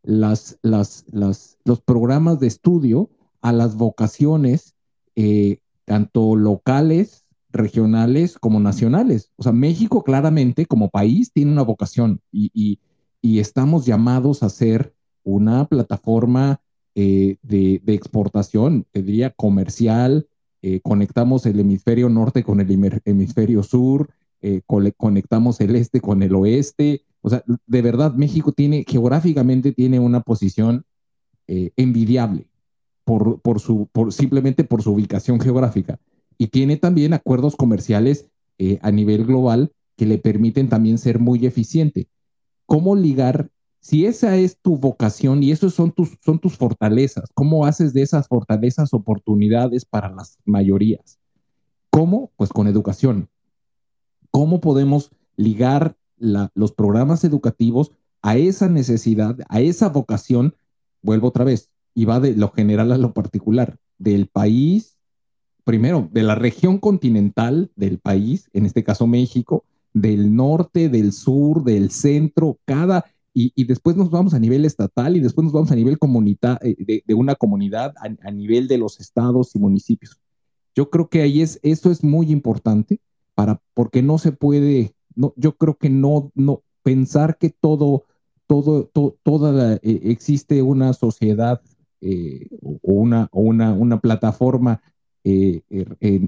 las, 0.03 0.59
las, 0.63 1.05
las, 1.13 1.59
los 1.65 1.81
programas 1.81 2.41
de 2.41 2.49
estudio 2.49 3.09
a 3.41 3.53
las 3.53 3.77
vocaciones, 3.77 4.75
eh, 5.15 5.59
tanto 5.85 6.35
locales 6.35 7.22
regionales 7.53 8.38
como 8.38 8.61
nacionales. 8.61 9.31
O 9.37 9.43
sea, 9.43 9.53
México 9.53 10.03
claramente 10.03 10.67
como 10.67 10.91
país 10.91 11.33
tiene 11.33 11.53
una 11.53 11.62
vocación 11.62 12.21
y, 12.33 12.79
estamos 13.23 13.87
llamados 13.87 14.43
a 14.43 14.49
ser 14.49 14.95
una 15.23 15.67
plataforma 15.67 16.61
eh, 16.97 17.37
de, 17.43 17.81
exportación, 17.87 18.85
te 18.91 19.03
diría 19.03 19.31
comercial, 19.31 20.27
eh, 20.61 20.81
conectamos 20.83 21.47
el 21.47 21.61
hemisferio 21.61 22.09
norte 22.09 22.43
con 22.43 22.61
el 22.61 23.01
hemisferio 23.05 23.62
sur, 23.62 24.11
eh, 24.41 24.62
conectamos 24.97 25.61
el 25.61 25.77
este 25.77 26.01
con 26.01 26.23
el 26.23 26.35
oeste. 26.35 27.05
O 27.21 27.31
sea, 27.31 27.45
de 27.67 27.83
verdad, 27.83 28.15
México 28.15 28.51
tiene, 28.53 28.85
geográficamente 28.88 29.73
tiene 29.73 30.01
una 30.01 30.21
posición 30.21 30.85
envidiable 31.47 32.49
por, 33.05 33.41
por 33.41 33.61
su, 33.61 33.88
por, 33.93 34.12
simplemente 34.12 34.65
por 34.65 34.83
su 34.83 34.93
ubicación 34.93 35.38
geográfica. 35.38 35.99
Y 36.42 36.48
tiene 36.48 36.76
también 36.76 37.14
acuerdos 37.14 37.55
comerciales 37.55 38.28
eh, 38.59 38.81
a 38.83 38.90
nivel 38.90 39.24
global 39.24 39.70
que 39.96 40.07
le 40.07 40.18
permiten 40.18 40.68
también 40.68 40.98
ser 40.98 41.20
muy 41.20 41.46
eficiente. 41.46 42.09
¿Cómo 42.66 42.96
ligar? 42.96 43.48
Si 43.78 44.07
esa 44.07 44.37
es 44.37 44.59
tu 44.61 44.76
vocación 44.76 45.44
y 45.44 45.52
esos 45.52 45.72
son 45.72 45.92
tus, 45.92 46.18
son 46.20 46.40
tus 46.40 46.57
fortalezas, 46.57 47.31
¿cómo 47.35 47.64
haces 47.64 47.92
de 47.92 48.02
esas 48.02 48.26
fortalezas 48.26 48.92
oportunidades 48.92 49.85
para 49.85 50.11
las 50.11 50.37
mayorías? 50.44 51.20
¿Cómo? 51.90 52.33
Pues 52.35 52.50
con 52.50 52.66
educación. 52.66 53.28
¿Cómo 54.33 54.61
podemos 54.61 55.12
ligar 55.37 55.96
los 56.16 56.72
programas 56.72 57.22
educativos 57.22 57.92
a 58.20 58.37
esa 58.37 58.68
necesidad, 58.68 59.38
a 59.48 59.61
esa 59.61 59.90
vocación? 59.90 60.57
Vuelvo 61.02 61.28
otra 61.28 61.44
vez, 61.44 61.70
y 61.94 62.05
va 62.05 62.18
de 62.18 62.35
lo 62.35 62.50
general 62.50 62.90
a 62.90 62.98
lo 62.98 63.14
particular, 63.14 63.78
del 63.98 64.26
país, 64.26 64.98
primero, 65.64 66.09
de 66.12 66.22
la 66.22 66.35
región 66.35 66.79
continental 66.79 67.70
del 67.77 67.98
país, 67.98 68.48
en 68.53 68.66
este 68.66 68.85
caso 68.85 69.07
México, 69.07 69.64
del 69.94 70.35
norte, 70.35 70.88
del 70.88 71.12
sur, 71.12 71.64
del 71.64 71.90
centro, 71.90 72.59
cada, 72.64 73.05
y, 73.35 73.64
después 73.64 73.96
nos 73.96 74.11
vamos 74.11 74.35
a 74.35 74.38
nivel 74.38 74.64
estatal 74.64 75.16
y 75.16 75.20
después 75.20 75.44
nos 75.44 75.53
vamos 75.53 75.70
a 75.70 75.77
nivel 75.77 75.98
comunidad, 75.98 76.59
eh, 76.62 77.03
de, 77.07 77.14
una 77.14 77.35
comunidad, 77.35 77.94
a, 77.96 78.31
nivel 78.31 78.68
de 78.68 78.79
los 78.79 79.01
estados 79.01 79.55
y 79.55 79.59
municipios. 79.59 80.20
Yo 80.75 80.90
creo 80.90 81.09
que 81.09 81.22
ahí 81.22 81.40
es, 81.40 81.59
eso 81.62 81.90
es 81.90 82.05
muy 82.05 82.31
importante 82.31 83.01
para, 83.35 83.61
porque 83.75 84.03
no 84.03 84.18
se 84.18 84.33
puede, 84.33 84.94
no, 85.14 85.33
yo 85.37 85.57
creo 85.57 85.77
que 85.77 85.88
no, 85.88 86.31
no, 86.35 86.62
pensar 86.83 87.38
que 87.38 87.51
todo, 87.51 88.05
todo, 88.46 88.90
toda 89.22 89.75
eh, 89.77 89.81
existe 89.83 90.61
una 90.61 90.92
sociedad 90.92 91.62
eh, 92.03 92.48
o, 92.61 92.79
una, 92.83 93.29
o 93.33 93.40
una, 93.40 93.72
una 93.72 94.01
plataforma 94.01 94.83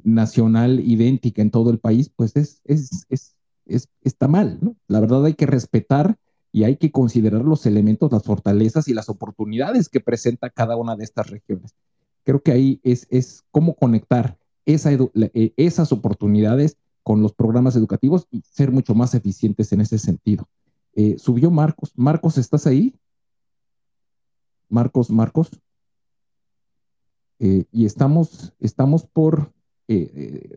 nacional 0.05 0.81
idéntica 0.81 1.43
en 1.43 1.51
todo 1.51 1.71
el 1.71 1.79
país, 1.79 2.11
pues 2.15 2.37
es, 2.37 2.61
es, 2.65 3.07
es 3.09 3.35
es, 3.67 3.89
está 4.03 4.29
mal. 4.29 4.59
La 4.89 5.01
verdad 5.01 5.25
hay 5.25 5.35
que 5.35 5.47
respetar 5.47 6.17
y 6.53 6.65
hay 6.65 6.77
que 6.77 6.93
considerar 6.93 7.43
los 7.45 7.67
elementos, 7.67 8.13
las 8.13 8.23
fortalezas 8.23 8.89
y 8.89 8.95
las 8.95 9.09
oportunidades 9.09 9.89
que 9.89 10.01
presenta 10.01 10.51
cada 10.51 10.77
una 10.77 10.97
de 10.97 11.05
estas 11.05 11.31
regiones. 11.31 11.75
Creo 12.23 12.43
que 12.43 12.53
ahí 12.53 12.81
es, 12.83 13.07
es 13.11 13.45
cómo 13.51 13.75
conectar 13.75 14.39
eh, 14.67 15.53
esas 15.57 15.93
oportunidades 15.93 16.77
con 17.03 17.23
los 17.23 17.35
programas 17.35 17.77
educativos 17.77 18.27
y 18.31 18.41
ser 18.43 18.71
mucho 18.71 18.95
más 18.95 19.15
eficientes 19.15 19.73
en 19.73 19.81
ese 19.81 19.99
sentido. 19.99 20.49
Eh, 20.95 21.17
subió 21.19 21.51
Marcos. 21.51 21.93
Marcos, 21.97 22.39
¿estás 22.39 22.67
ahí? 22.67 22.95
Marcos, 24.69 25.11
Marcos. 25.11 25.51
Eh, 27.45 27.67
y 27.71 27.85
estamos, 27.85 28.55
estamos 28.59 29.05
por, 29.05 29.53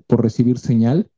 por 0.07 0.23
recibir 0.23 0.57
señal. 0.57 1.11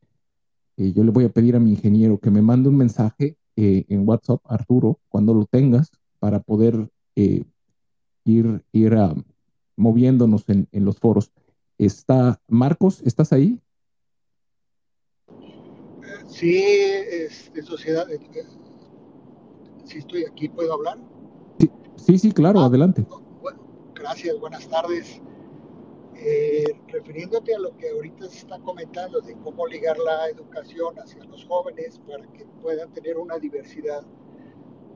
Eh, 0.76 0.92
yo 0.92 1.04
le 1.04 1.12
voy 1.12 1.24
a 1.24 1.28
pedir 1.28 1.54
a 1.54 1.60
mi 1.60 1.70
ingeniero 1.70 2.18
que 2.18 2.32
me 2.32 2.42
mande 2.42 2.68
un 2.70 2.76
mensaje 2.76 3.36
eh, 3.54 3.84
en 3.88 4.08
WhatsApp, 4.08 4.40
Arturo, 4.46 4.98
cuando 5.08 5.32
lo 5.32 5.44
tengas, 5.44 5.90
para 6.18 6.40
poder 6.40 6.90
eh, 7.14 7.44
ir, 8.24 8.64
ir 8.72 8.94
ah, 8.94 9.14
moviéndonos 9.76 10.44
en, 10.48 10.66
los 10.72 10.98
foros. 10.98 11.30
Está 11.78 12.40
Marcos, 12.48 13.00
¿estás 13.04 13.32
ahí? 13.32 13.60
Sí, 16.26 16.64
es 16.64 17.52
de 17.52 17.62
sociedad. 17.62 18.06
Si 19.84 19.98
estoy 19.98 20.24
aquí, 20.24 20.48
¿puedo 20.48 20.72
hablar? 20.72 20.98
Sí, 21.96 22.18
sí, 22.18 22.32
claro, 22.32 22.60
ah, 22.60 22.66
adelante. 22.66 23.06
gracias, 23.94 24.40
buenas 24.40 24.66
tardes. 24.66 25.20
Eh, 26.22 26.66
refiriéndote 26.88 27.54
a 27.54 27.58
lo 27.58 27.74
que 27.78 27.88
ahorita 27.88 28.28
se 28.28 28.40
está 28.40 28.58
comentando 28.58 29.22
de 29.22 29.34
cómo 29.38 29.66
ligar 29.66 29.96
la 29.98 30.28
educación 30.28 30.94
hacia 30.98 31.24
los 31.24 31.46
jóvenes 31.46 31.98
para 32.06 32.30
que 32.32 32.44
puedan 32.60 32.92
tener 32.92 33.16
una 33.16 33.38
diversidad, 33.38 34.02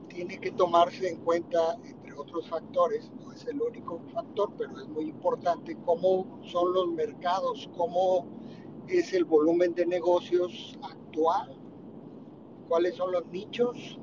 tiene 0.07 0.37
que 0.39 0.51
tomarse 0.51 1.09
en 1.09 1.17
cuenta, 1.21 1.79
entre 1.83 2.13
otros 2.13 2.47
factores, 2.47 3.11
no 3.19 3.31
es 3.31 3.43
el 3.47 3.59
único 3.59 3.99
factor, 4.13 4.53
pero 4.55 4.79
es 4.79 4.87
muy 4.87 5.05
importante, 5.05 5.75
cómo 5.83 6.39
son 6.43 6.71
los 6.75 6.89
mercados, 6.89 7.71
cómo 7.75 8.27
es 8.87 9.11
el 9.11 9.25
volumen 9.25 9.73
de 9.73 9.87
negocios 9.87 10.77
actual, 10.83 11.57
cuáles 12.67 12.93
son 12.93 13.11
los 13.11 13.25
nichos 13.29 13.99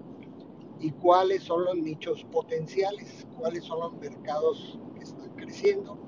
y 0.81 0.91
cuáles 0.91 1.45
son 1.45 1.67
los 1.67 1.77
nichos 1.77 2.25
potenciales, 2.33 3.29
cuáles 3.39 3.63
son 3.63 3.79
los 3.79 3.93
mercados 4.01 4.81
que 4.97 5.05
están 5.05 5.31
creciendo 5.37 6.02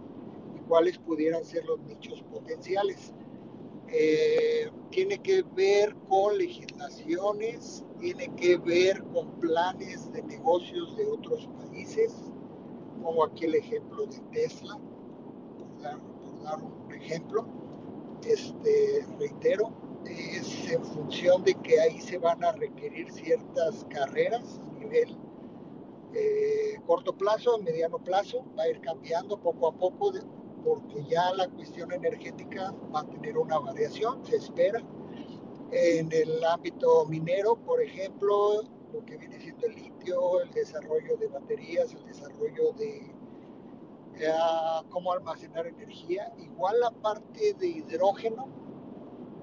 cuáles 0.75 0.99
pudieran 0.99 1.45
ser 1.45 1.65
los 1.67 1.79
nichos 1.83 2.21
potenciales. 2.33 3.15
Eh, 3.87 4.69
tiene 4.91 5.19
que 5.19 5.45
ver 5.55 5.95
con 6.09 6.37
legislaciones, 6.37 7.85
tiene 8.01 8.27
que 8.35 8.57
ver 8.57 9.01
con 9.13 9.39
planes 9.39 10.11
de 10.11 10.21
negocios 10.25 10.97
de 10.97 11.07
otros 11.07 11.49
países, 11.59 12.13
como 13.05 13.23
aquí 13.23 13.45
el 13.45 13.55
ejemplo 13.55 14.05
de 14.07 14.19
Tesla, 14.33 14.77
por 14.77 15.81
dar, 16.43 16.61
un 16.61 16.93
ejemplo. 16.93 17.47
Este, 18.27 19.07
reitero, 19.17 19.73
es 20.07 20.73
en 20.73 20.85
función 20.85 21.45
de 21.45 21.55
que 21.55 21.79
ahí 21.79 22.01
se 22.01 22.19
van 22.19 22.43
a 22.43 22.51
requerir 22.51 23.13
ciertas 23.13 23.87
carreras 23.91 24.59
a 24.59 24.73
nivel 24.81 25.17
eh, 26.15 26.81
corto 26.85 27.17
plazo, 27.17 27.59
mediano 27.59 28.01
plazo, 28.01 28.45
va 28.59 28.65
a 28.65 28.69
ir 28.71 28.81
cambiando 28.81 29.39
poco 29.41 29.69
a 29.69 29.73
poco 29.73 30.11
porque 30.65 31.05
ya 31.05 31.33
la 31.35 31.49
cuestión 31.49 31.93
energética 31.93 32.75
va 32.95 33.01
a 33.01 33.07
tener 33.07 33.37
una 33.37 33.59
variación, 33.59 34.25
se 34.25 34.37
espera. 34.37 34.81
En 35.71 36.11
el 36.13 36.45
ámbito 36.45 37.05
minero, 37.07 37.57
por 37.57 37.83
ejemplo, 37.83 38.63
lo 38.93 39.05
que 39.05 39.17
viene 39.17 39.39
siendo 39.41 39.67
el 39.67 39.75
litio, 39.75 40.41
el 40.41 40.51
desarrollo 40.51 41.17
de 41.17 41.27
baterías, 41.29 41.93
el 41.93 42.05
desarrollo 42.05 42.73
de 42.79 43.13
eh, 44.17 44.33
cómo 44.91 45.13
almacenar 45.13 45.67
energía, 45.67 46.33
igual 46.39 46.79
la 46.81 46.91
parte 46.91 47.55
de 47.55 47.67
hidrógeno 47.67 48.49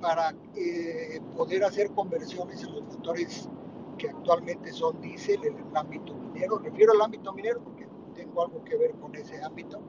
para 0.01 0.33
eh, 0.55 1.19
poder 1.35 1.63
hacer 1.63 1.91
conversiones 1.91 2.63
en 2.63 2.73
los 2.73 2.83
motores 2.83 3.49
que 3.97 4.09
actualmente 4.09 4.71
son 4.71 4.99
diésel 5.01 5.43
en 5.43 5.57
el 5.57 5.77
ámbito 5.77 6.15
minero. 6.15 6.57
Refiero 6.59 6.93
al 6.93 7.01
ámbito 7.01 7.33
minero 7.33 7.61
porque 7.63 7.87
tengo 8.15 8.43
algo 8.43 8.63
que 8.63 8.77
ver 8.77 8.91
con 8.95 9.13
ese 9.15 9.41
ámbito 9.43 9.81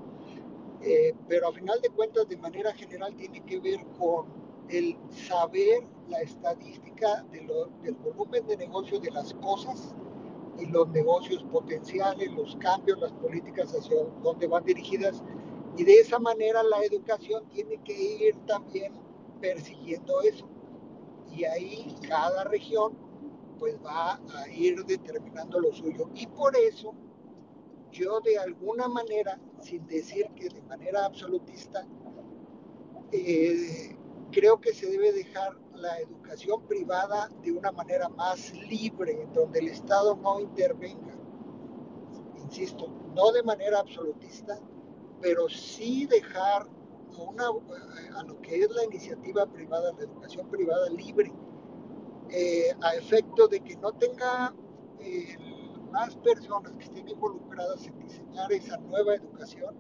eh, 0.85 1.15
pero 1.29 1.49
a 1.49 1.53
final 1.53 1.81
de 1.81 1.91
cuentas, 1.91 2.29
de 2.29 2.37
manera 2.37 2.73
general, 2.73 3.15
tiene 3.15 3.41
que 3.45 3.61
ver 3.61 3.85
con 3.99 4.27
el 4.69 4.97
saber 5.11 5.87
la 6.09 6.21
estadística 6.21 7.23
del 7.31 7.95
volumen 7.97 8.47
de 8.47 8.57
negocio 8.57 8.99
de 8.99 9.11
las 9.11 9.35
cosas 9.35 9.95
y 10.59 10.67
los 10.67 10.89
negocios 10.89 11.45
potenciales, 11.45 12.31
los 12.33 12.57
cambios, 12.57 12.99
las 13.01 13.13
políticas 13.13 13.73
hacia 13.75 13.97
dónde 14.23 14.47
van 14.47 14.65
dirigidas. 14.65 15.23
Y 15.77 15.85
de 15.85 15.95
esa 15.95 16.19
manera 16.19 16.63
la 16.63 16.83
educación 16.85 17.49
tiene 17.49 17.79
que 17.85 17.93
ir 17.93 18.37
también 18.47 18.93
persiguiendo 19.41 20.21
eso. 20.23 20.47
Y 21.35 21.45
ahí 21.45 21.97
cada 22.09 22.45
región 22.45 22.93
pues 23.59 23.77
va 23.85 24.15
a 24.15 24.49
ir 24.51 24.85
determinando 24.85 25.61
lo 25.61 25.73
suyo. 25.73 26.11
Y 26.15 26.27
por 26.27 26.55
eso 26.57 26.95
yo 27.93 28.21
de 28.21 28.39
alguna 28.39 28.89
manera, 28.89 29.39
sin 29.61 29.87
decir 29.87 30.27
que 30.35 30.49
de 30.49 30.63
manera 30.63 31.05
absolutista, 31.05 31.87
eh, 33.13 33.97
creo 34.31 34.61
que 34.61 34.73
se 34.73 34.91
debe 34.91 35.13
dejar 35.13 35.59
la 35.75 35.99
educación 36.01 36.67
privada 36.67 37.29
de 37.43 37.53
una 37.53 37.71
manera 37.73 38.09
más 38.09 38.53
libre, 38.69 39.29
donde 39.35 39.61
el 39.61 39.69
Estado 39.69 40.17
no 40.17 40.41
intervenga. 40.41 41.15
Insisto, 42.43 42.89
no 43.15 43.31
de 43.33 43.43
manera 43.43 43.81
absolutista, 43.81 44.59
pero 45.21 45.49
sí 45.49 46.07
dejar 46.07 46.67
eh, 46.67 48.11
a 48.17 48.23
lo 48.23 48.41
que 48.41 48.63
es 48.63 48.71
la 48.71 48.85
iniciativa 48.85 49.47
privada, 49.47 49.93
la 49.93 50.05
educación 50.05 50.49
privada 50.49 50.89
libre, 50.91 51.33
eh, 52.31 52.75
a 52.81 52.95
efecto 52.95 53.49
de 53.49 53.61
que 53.61 53.77
no 53.77 53.93
tenga 53.93 54.55
el 54.99 55.52
más 55.93 56.17
personas 56.17 56.73
que 56.73 56.85
estén 56.85 57.09
involucradas 57.09 57.87
en 57.87 57.99
diseñar 57.99 58.51
esa 58.53 58.79
nueva 58.79 59.15
educación 59.15 59.75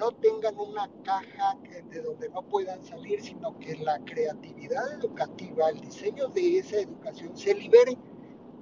no 0.00 0.12
tengan 0.12 0.58
una 0.58 0.90
caja 1.04 1.58
de 1.90 2.00
donde 2.00 2.30
no 2.30 2.40
puedan 2.42 2.82
salir, 2.82 3.20
sino 3.20 3.58
que 3.58 3.76
la 3.76 3.98
creatividad 4.06 4.94
educativa, 4.94 5.68
el 5.68 5.80
diseño 5.80 6.28
de 6.28 6.58
esa 6.58 6.80
educación 6.80 7.36
se 7.36 7.54
libere 7.54 7.98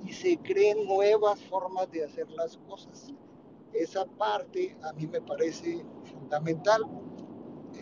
y 0.04 0.12
se 0.12 0.36
creen 0.38 0.84
nuevas 0.84 1.40
formas 1.44 1.88
de 1.92 2.04
hacer 2.04 2.28
las 2.32 2.56
cosas. 2.68 3.14
Esa 3.72 4.04
parte 4.04 4.76
a 4.82 4.92
mí 4.94 5.06
me 5.06 5.20
parece 5.20 5.84
fundamental. 6.02 6.82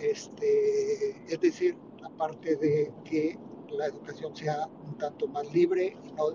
Este, 0.03 1.11
es 1.33 1.41
decir, 1.41 1.79
la 2.03 2.11
parte 2.11 2.57
de 2.57 2.93
que 3.05 3.39
la 3.71 3.87
educación 3.87 4.37
sea 4.37 4.69
un 4.85 4.99
tanto 4.99 5.29
más 5.29 5.51
libre 5.55 5.97
y 6.05 6.13
no, 6.13 6.33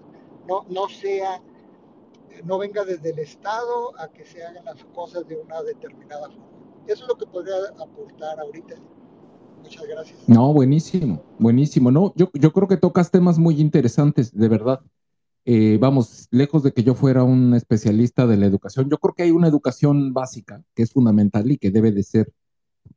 no, 0.48 0.66
no 0.70 0.90
sea, 0.90 1.40
no 2.44 2.58
venga 2.58 2.84
desde 2.84 3.12
el 3.12 3.20
Estado 3.20 4.00
a 4.00 4.12
que 4.12 4.26
se 4.26 4.44
hagan 4.44 4.66
las 4.66 4.84
cosas 4.86 5.28
de 5.28 5.38
una 5.38 5.62
determinada 5.62 6.30
forma. 6.30 6.48
Eso 6.88 7.04
es 7.04 7.10
lo 7.10 7.18
que 7.18 7.26
podría 7.26 7.56
aportar 7.80 8.40
ahorita. 8.40 8.76
Muchas 9.62 9.88
gracias. 9.88 10.18
No, 10.28 10.54
buenísimo, 10.54 11.24
buenísimo. 11.38 11.92
No, 11.92 12.14
yo, 12.16 12.30
yo 12.34 12.52
creo 12.52 12.68
que 12.68 12.78
tocas 12.78 13.12
temas 13.12 13.38
muy 13.38 13.62
interesantes, 13.62 14.36
de 14.36 14.48
verdad. 14.48 14.82
Eh, 15.46 15.78
vamos, 15.80 16.28
lejos 16.32 16.64
de 16.64 16.72
que 16.72 16.84
yo 16.84 16.94
fuera 16.94 17.24
un 17.24 17.54
especialista 17.56 18.28
de 18.28 18.38
la 18.38 18.46
educación, 18.46 18.90
yo 18.90 18.98
creo 18.98 19.16
que 19.16 19.24
hay 19.24 19.32
una 19.32 19.48
educación 19.48 20.14
básica 20.14 20.64
que 20.76 20.84
es 20.84 20.92
fundamental 20.92 21.52
y 21.52 21.58
que 21.58 21.72
debe 21.72 21.92
de 21.92 22.04
ser 22.04 22.32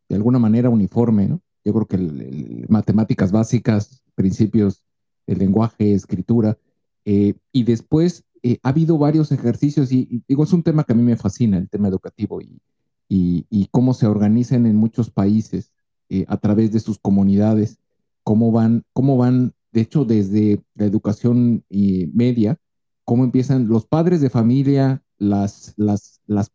de 0.08 0.16
alguna 0.16 0.38
manera 0.38 0.68
uniforme, 0.68 1.26
¿no? 1.28 1.40
Yo 1.64 1.72
creo 1.72 1.86
que 1.86 2.66
matemáticas 2.68 3.32
básicas, 3.32 4.02
principios 4.14 4.84
de 5.26 5.36
lenguaje, 5.36 5.94
escritura, 5.94 6.58
eh, 7.06 7.34
y 7.52 7.64
después 7.64 8.24
eh, 8.46 8.58
ha 8.62 8.68
habido 8.68 8.98
varios 8.98 9.32
ejercicios, 9.32 9.90
y, 9.90 10.22
digo, 10.28 10.44
es 10.44 10.52
un 10.52 10.62
tema 10.62 10.84
que 10.84 10.92
a 10.92 10.94
mí 10.94 11.02
me 11.02 11.16
fascina, 11.16 11.56
el 11.56 11.70
tema 11.70 11.88
educativo, 11.88 12.42
y, 12.42 12.60
y, 13.08 13.68
cómo 13.70 13.94
se 13.94 14.06
organizan 14.06 14.66
en 14.66 14.76
muchos 14.76 15.08
países 15.08 15.72
eh, 16.10 16.26
a 16.28 16.36
través 16.36 16.70
de 16.70 16.80
sus 16.80 16.98
comunidades, 16.98 17.78
cómo 18.22 18.52
van, 18.52 18.84
cómo 18.92 19.16
van, 19.16 19.54
de 19.72 19.80
hecho, 19.80 20.04
desde 20.04 20.62
la 20.74 20.84
educación 20.84 21.64
media, 21.70 22.58
cómo 23.04 23.24
empiezan 23.24 23.66
los 23.66 23.86
padres 23.86 24.20
de 24.20 24.28
familia, 24.28 25.02
las, 25.16 25.72
las, 25.78 26.20
las, 26.26 26.52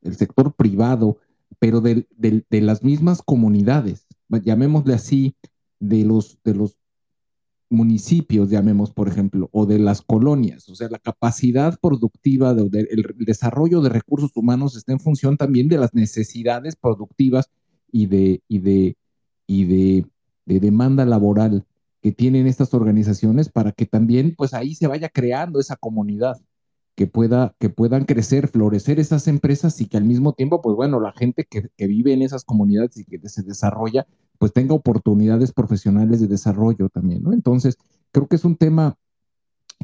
el 0.00 0.16
sector 0.16 0.54
privado, 0.54 1.18
pero 1.58 1.82
de, 1.82 2.06
de, 2.16 2.60
las 2.62 2.82
mismas 2.82 3.20
comunidades, 3.20 4.06
llamémosle 4.30 4.94
así, 4.94 5.34
de 5.78 6.06
los, 6.06 6.38
de 6.42 6.54
los 6.54 6.79
municipios, 7.70 8.50
llamemos 8.50 8.90
por 8.90 9.08
ejemplo, 9.08 9.48
o 9.52 9.64
de 9.64 9.78
las 9.78 10.02
colonias, 10.02 10.68
o 10.68 10.74
sea, 10.74 10.88
la 10.90 10.98
capacidad 10.98 11.78
productiva, 11.80 12.52
de, 12.52 12.80
el, 12.90 13.14
desarrollo 13.20 13.80
de 13.80 13.88
recursos 13.88 14.32
humanos 14.34 14.76
está 14.76 14.92
en 14.92 15.00
función 15.00 15.36
también 15.36 15.68
de 15.68 15.78
las 15.78 15.94
necesidades 15.94 16.76
productivas 16.76 17.48
y 17.92 18.06
de, 18.06 18.42
y 18.48 18.58
de, 18.58 18.96
y 19.46 19.64
de, 19.64 20.06
de 20.46 20.60
demanda 20.60 21.04
laboral 21.06 21.64
que 22.02 22.12
tienen 22.12 22.46
estas 22.46 22.74
organizaciones 22.74 23.48
para 23.48 23.72
que 23.72 23.86
también 23.86 24.34
pues 24.36 24.54
ahí 24.54 24.74
se 24.74 24.86
vaya 24.86 25.08
creando 25.08 25.60
esa 25.60 25.76
comunidad 25.76 26.40
que, 26.94 27.06
pueda, 27.06 27.54
que 27.58 27.70
puedan 27.70 28.04
crecer, 28.04 28.48
florecer 28.48 29.00
esas 29.00 29.28
empresas 29.28 29.80
y 29.80 29.86
que 29.86 29.96
al 29.96 30.04
mismo 30.04 30.32
tiempo, 30.32 30.60
pues 30.60 30.76
bueno, 30.76 31.00
la 31.00 31.12
gente 31.12 31.46
que, 31.48 31.70
vive 31.86 32.12
en 32.12 32.22
esas 32.22 32.44
comunidades 32.44 32.96
y 32.96 33.04
que 33.04 33.26
se 33.28 33.42
desarrolla, 33.42 34.06
pues 34.40 34.52
tenga 34.54 34.74
oportunidades 34.74 35.52
profesionales 35.52 36.20
de 36.20 36.26
desarrollo 36.26 36.88
también, 36.88 37.22
¿no? 37.22 37.32
Entonces, 37.32 37.76
creo 38.10 38.26
que 38.26 38.36
es 38.36 38.44
un 38.44 38.56
tema 38.56 38.96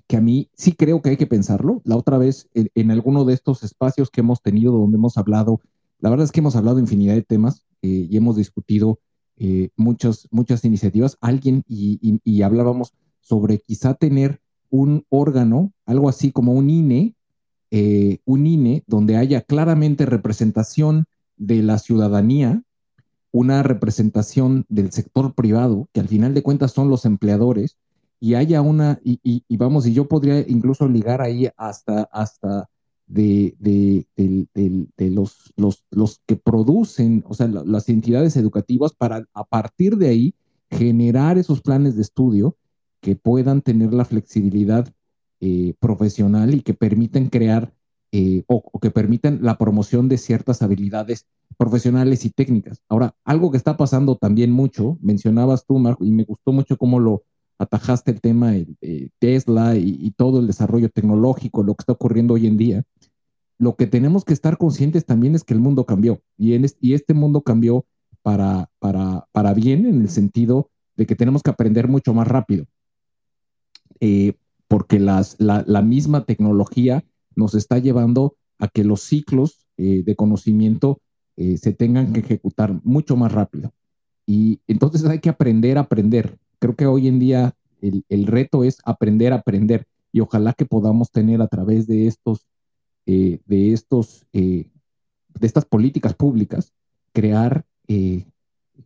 que 0.07 0.17
a 0.17 0.21
mí 0.21 0.49
sí 0.55 0.73
creo 0.73 1.03
que 1.03 1.11
hay 1.11 1.17
que 1.17 1.27
pensarlo. 1.27 1.83
La 1.85 1.97
otra 1.97 2.17
vez, 2.17 2.49
en, 2.55 2.91
alguno 2.91 3.25
de 3.27 3.35
estos 3.35 3.63
espacios 3.63 4.11
que 4.11 4.23
hemos 4.23 4.41
tenido 4.41 4.73
donde 4.73 4.97
hemos 4.97 5.19
hablado, 5.19 5.61
la 5.99 6.09
verdad 6.11 6.25
es 6.25 6.33
que 6.33 6.41
hemos 6.41 6.57
hablado 6.57 6.79
infinidad 6.79 7.15
de 7.15 7.23
temas 7.23 7.67
eh, 7.83 8.09
y 8.11 8.17
hemos 8.17 8.37
discutido 8.37 8.99
eh, 9.37 9.69
muchas, 9.77 10.27
muchas 10.31 10.65
iniciativas. 10.65 11.19
Alguien 11.21 11.63
y 11.69 12.43
hablábamos 12.43 12.95
sobre 13.21 13.59
quizá 13.59 13.93
tener 13.93 14.41
un 14.71 15.05
órgano, 15.11 15.73
algo 15.85 16.09
así 16.09 16.33
como 16.33 16.53
un 16.53 16.71
INE, 16.71 17.15
eh, 17.71 18.21
un 18.25 18.47
INE 18.47 18.85
donde 18.87 19.17
haya 19.17 19.43
claramente 19.43 20.07
representación 20.07 21.05
de 21.37 21.63
la 21.63 21.79
ciudadanía, 21.79 22.63
una 23.37 23.63
representación 23.63 24.65
del 24.71 24.93
sector 24.93 25.35
privado, 25.35 25.91
que 25.93 26.01
al 26.01 26.09
final 26.09 26.33
de 26.33 26.43
cuentas 26.43 26.73
son 26.73 26.89
los 26.89 27.05
empleadores, 27.05 27.77
y 28.19 28.33
haya 28.35 28.63
una, 28.63 28.99
y, 29.05 29.43
vamos, 29.59 29.87
y 29.87 29.93
yo 29.93 30.09
podría 30.09 30.41
incluso 30.49 30.89
ligar 30.89 31.21
ahí 31.21 31.51
hasta, 31.59 32.05
hasta 32.05 32.71
de, 33.07 33.55
de, 33.59 35.11
los, 35.11 35.53
los, 35.57 35.85
los, 35.91 36.23
que 36.27 36.37
producen, 36.37 37.25
o 37.29 37.35
sea, 37.35 37.47
las 37.47 37.91
entidades 37.91 38.39
educativas 38.39 38.95
para 38.95 39.27
a 39.35 39.45
partir 39.45 39.99
de 39.99 40.09
ahí 40.09 40.35
generar 40.71 41.37
esos 41.37 41.61
planes 41.61 41.95
de 41.95 42.03
estudio 42.03 42.57
que 43.03 43.17
puedan 43.17 43.61
tener 43.61 43.93
la 43.93 44.07
flexibilidad 44.07 44.91
eh, 45.41 45.75
profesional 45.79 46.55
y 46.55 46.63
que 46.63 46.73
permitan 46.73 47.29
crear 47.29 47.75
eh, 48.19 48.45
o, 48.47 48.63
que 48.81 48.91
permitan 48.91 49.41
la 49.43 49.59
promoción 49.59 50.09
de 50.09 50.17
ciertas 50.17 50.63
habilidades 50.63 51.27
profesionales 51.59 52.25
y 52.25 52.31
técnicas. 52.31 52.81
Ahora, 52.89 53.15
algo 53.27 53.51
que 53.51 53.59
está 53.59 53.77
pasando 53.77 54.17
también 54.17 54.51
mucho, 54.51 54.97
mencionabas 55.03 55.67
tú, 55.67 55.79
Marco, 55.79 56.03
y 56.03 56.11
me 56.11 56.25
gustó 56.25 56.51
mucho 56.53 56.79
cómo 56.79 56.99
lo 56.99 57.25
atajaste 57.59 58.13
el 58.13 58.23
tema 58.23 58.53
de 58.53 59.11
Tesla 59.19 59.77
y, 59.77 60.11
todo 60.13 60.41
el 60.41 60.47
desarrollo 60.47 60.89
tecnológico, 60.89 61.63
lo 61.63 61.75
que 61.75 61.83
está 61.83 61.93
ocurriendo 61.93 62.33
hoy 62.33 62.47
en 62.47 62.57
día. 62.57 62.85
Lo 63.59 63.77
que 63.77 63.87
tenemos 63.87 64.25
que 64.25 64.33
estar 64.33 64.57
conscientes 64.57 65.05
también 65.05 65.35
es 65.35 65.45
que 65.45 65.53
el 65.53 65.61
mundo 65.61 65.85
cambió 65.85 66.23
y, 66.39 66.55
este 66.95 67.13
mundo 67.13 67.43
cambió 67.43 67.85
para, 68.23 68.71
para, 68.79 69.27
para 69.33 69.53
bien 69.53 69.85
en 69.85 70.01
el 70.01 70.09
sentido 70.09 70.71
de 70.97 71.05
que 71.05 71.17
tenemos 71.17 71.43
que 71.43 71.51
aprender 71.51 71.87
mucho 71.87 72.15
más 72.15 72.27
rápido. 72.27 72.65
Eh, 74.01 74.33
porque 74.69 75.01
las, 75.01 75.37
la, 75.39 75.83
misma 75.83 76.25
tecnología 76.25 77.05
nos 77.37 77.55
está 77.55 77.79
llevando 77.79 78.37
a 78.59 78.69
que 78.69 78.83
los 78.83 79.03
ciclos 79.03 79.67
eh, 79.77 80.03
de 80.05 80.17
conocimiento 80.17 81.01
eh, 81.37 81.59
se 81.59 81.73
tengan 81.73 82.13
que 82.13 82.21
ejecutar 82.21 82.81
mucho 82.83 83.17
más 83.17 83.33
rápido. 83.33 83.73
Y 84.27 84.61
entonces 84.67 85.05
hay 85.05 85.21
que 85.21 85.29
aprender 85.29 85.79
a 85.79 85.83
aprender. 85.83 86.39
Creo 86.59 86.75
que 86.75 86.87
hoy 86.87 87.07
en 87.07 87.19
día 87.19 87.55
el, 87.81 88.05
el 88.09 88.27
reto 88.27 88.65
es 88.65 88.79
aprender 88.85 89.33
a 89.33 89.37
aprender 89.37 89.87
y 90.11 90.21
ojalá 90.21 90.55
que 90.55 90.65
podamos 90.65 91.13
tener 91.13 91.41
a 91.43 91.47
través 91.47 91.87
de 91.87 92.07
estos, 92.07 92.47
de 93.05 93.39
estos, 93.47 94.27
de 94.33 94.67
estas 95.41 95.67
políticas 95.67 96.15
públicas, 96.15 96.73
crear 97.13 97.67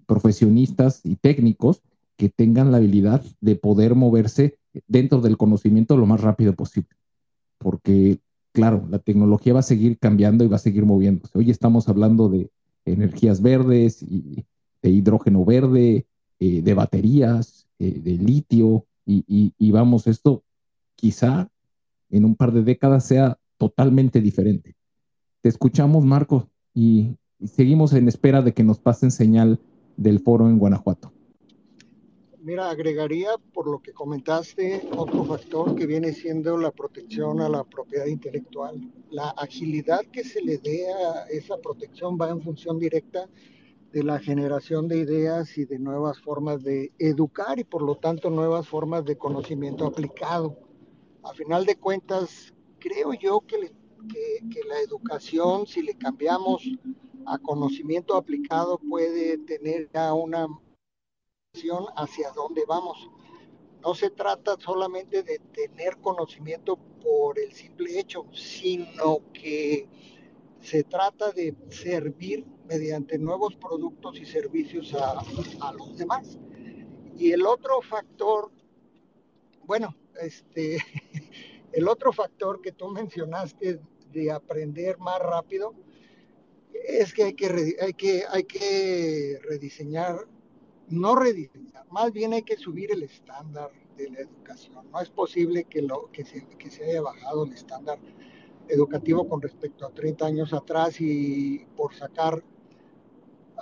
profesionistas 0.07 1.01
y 1.05 1.17
técnicos 1.17 1.83
que 2.17 2.29
tengan 2.29 2.71
la 2.71 2.77
habilidad 2.77 3.25
de 3.41 3.57
poder 3.57 3.95
moverse 3.95 4.59
dentro 4.87 5.21
del 5.21 5.37
conocimiento 5.37 5.97
lo 5.97 6.05
más 6.05 6.21
rápido 6.21 6.55
posible. 6.55 6.91
Porque, 7.57 8.19
claro, 8.53 8.87
la 8.91 8.99
tecnología 8.99 9.53
va 9.53 9.61
a 9.61 9.65
seguir 9.65 9.99
cambiando 9.99 10.45
y 10.45 10.49
va 10.49 10.57
a 10.57 10.61
seguir 10.61 10.85
moviéndose. 10.85 11.39
Hoy 11.39 11.51
estamos 11.51 11.89
hablando 11.89 12.29
de 12.29 12.51
energías 12.85 13.43
verdes 13.43 14.03
y 14.03 14.45
de 14.83 14.91
hidrógeno 14.91 15.45
verde, 15.45 16.07
eh, 16.39 16.63
de 16.63 16.75
baterías, 16.75 17.67
eh, 17.79 18.01
de 18.03 18.13
litio, 18.13 18.87
y, 19.07 19.71
vamos, 19.73 20.07
esto 20.07 20.45
quizá 20.95 21.51
en 22.11 22.25
un 22.25 22.37
par 22.37 22.53
de 22.53 22.63
décadas 22.63 23.05
sea 23.05 23.39
totalmente 23.59 24.21
diferente. 24.21 24.77
Te 25.41 25.49
escuchamos, 25.49 26.05
Marco, 26.05 26.49
y 26.75 27.17
seguimos 27.45 27.93
en 27.93 28.07
espera 28.07 28.41
de 28.41 28.55
que 28.55 28.63
nos 28.63 28.79
pasen 28.79 29.11
señal 29.11 29.59
del 29.97 30.21
foro 30.21 30.49
en 30.49 30.59
Guanajuato. 30.59 31.13
Mira, 32.43 32.71
agregaría 32.71 33.33
por 33.53 33.71
lo 33.71 33.81
que 33.83 33.93
comentaste 33.93 34.89
otro 34.97 35.25
factor 35.25 35.75
que 35.75 35.85
viene 35.85 36.15
siendo 36.15 36.57
la 36.57 36.71
protección 36.71 37.39
a 37.43 37.51
la 37.51 37.65
propiedad 37.65 38.07
intelectual. 38.07 38.81
La 39.11 39.29
agilidad 39.29 40.01
que 40.11 40.25
se 40.25 40.41
le 40.41 40.57
dé 40.57 40.91
a 40.91 41.25
esa 41.29 41.59
protección 41.59 42.17
va 42.19 42.31
en 42.31 42.41
función 42.41 42.79
directa 42.79 43.29
de 43.93 44.03
la 44.05 44.19
generación 44.21 44.89
de 44.89 45.01
ideas 45.01 45.59
y 45.59 45.67
de 45.67 45.79
nuevas 45.79 46.19
formas 46.23 46.63
de 46.63 46.93
educar 46.99 47.59
y 47.59 47.65
por 47.65 47.83
lo 47.83 47.97
tanto 47.97 48.31
nuevas 48.31 48.67
formas 48.67 49.05
de 49.05 49.19
conocimiento 49.19 49.85
aplicado. 49.85 50.57
A 51.23 51.35
final 51.35 51.67
de 51.67 51.77
cuentas, 51.77 52.55
creo 52.79 53.13
yo 53.13 53.41
que, 53.41 53.71
que 54.09 54.61
la 54.67 54.81
educación, 54.81 55.67
si 55.67 55.83
le 55.83 55.93
cambiamos 55.93 56.63
a 57.27 57.37
conocimiento 57.37 58.17
aplicado, 58.17 58.79
puede 58.79 59.37
tener 59.37 59.91
ya 59.93 60.15
una 60.15 60.49
hacia 61.97 62.31
dónde 62.31 62.63
vamos. 62.67 63.11
No 63.83 63.95
se 63.95 64.11
trata 64.11 64.57
solamente 64.59 65.23
de 65.23 65.39
tener 65.53 65.99
conocimiento 65.99 66.77
por 66.77 67.39
el 67.39 67.53
simple 67.53 67.99
hecho, 67.99 68.27
sino 68.33 69.21
que 69.33 69.89
se 70.61 70.85
trata 70.85 71.33
de 71.33 71.55
servir 71.71 72.45
mediante 72.67 73.19
nuevos 73.19 73.57
productos 73.57 74.19
y 74.21 74.27
servicios 74.27 74.95
a, 74.95 75.73
los 75.73 75.97
demás. 75.97 76.39
Y 77.17 77.33
el 77.33 77.47
otro 77.47 77.81
factor, 77.81 78.51
bueno, 79.65 79.97
este, 80.21 80.79
el 81.73 81.89
otro 81.89 82.13
factor 82.13 82.61
que 82.61 82.73
tú 82.73 82.89
mencionaste 82.89 83.81
de 84.13 84.31
aprender 84.31 84.99
más 84.99 85.21
rápido 85.21 85.75
es 86.87 87.15
que 87.15 87.25
hay 87.25 87.35
que, 87.35 87.77
hay 87.81 87.95
que, 87.95 88.25
hay 88.29 88.45
que 88.45 89.39
rediseñar 89.43 90.27
no 90.91 91.15
rediseñar, 91.15 91.87
más 91.91 92.13
bien 92.13 92.33
hay 92.33 92.43
que 92.43 92.57
subir 92.57 92.93
el 92.93 93.03
estándar 93.03 93.71
de 93.97 94.11
la 94.11 94.21
educación. 94.21 94.91
No 94.91 95.01
es 95.01 95.11
posible 95.11 95.65
que, 95.65 95.83
lo, 95.83 96.11
que, 96.13 96.25
se, 96.25 96.47
que 96.47 96.71
se 96.71 96.85
haya 96.85 97.03
bajado 97.03 97.45
el 97.45 97.53
estándar 97.53 97.99
educativo 98.69 99.29
con 99.29 99.41
respecto 99.41 99.87
a 99.87 99.91
30 99.91 100.27
años 100.27 100.53
atrás 100.53 101.01
y 101.01 101.65
por 101.77 101.95
sacar 101.95 102.43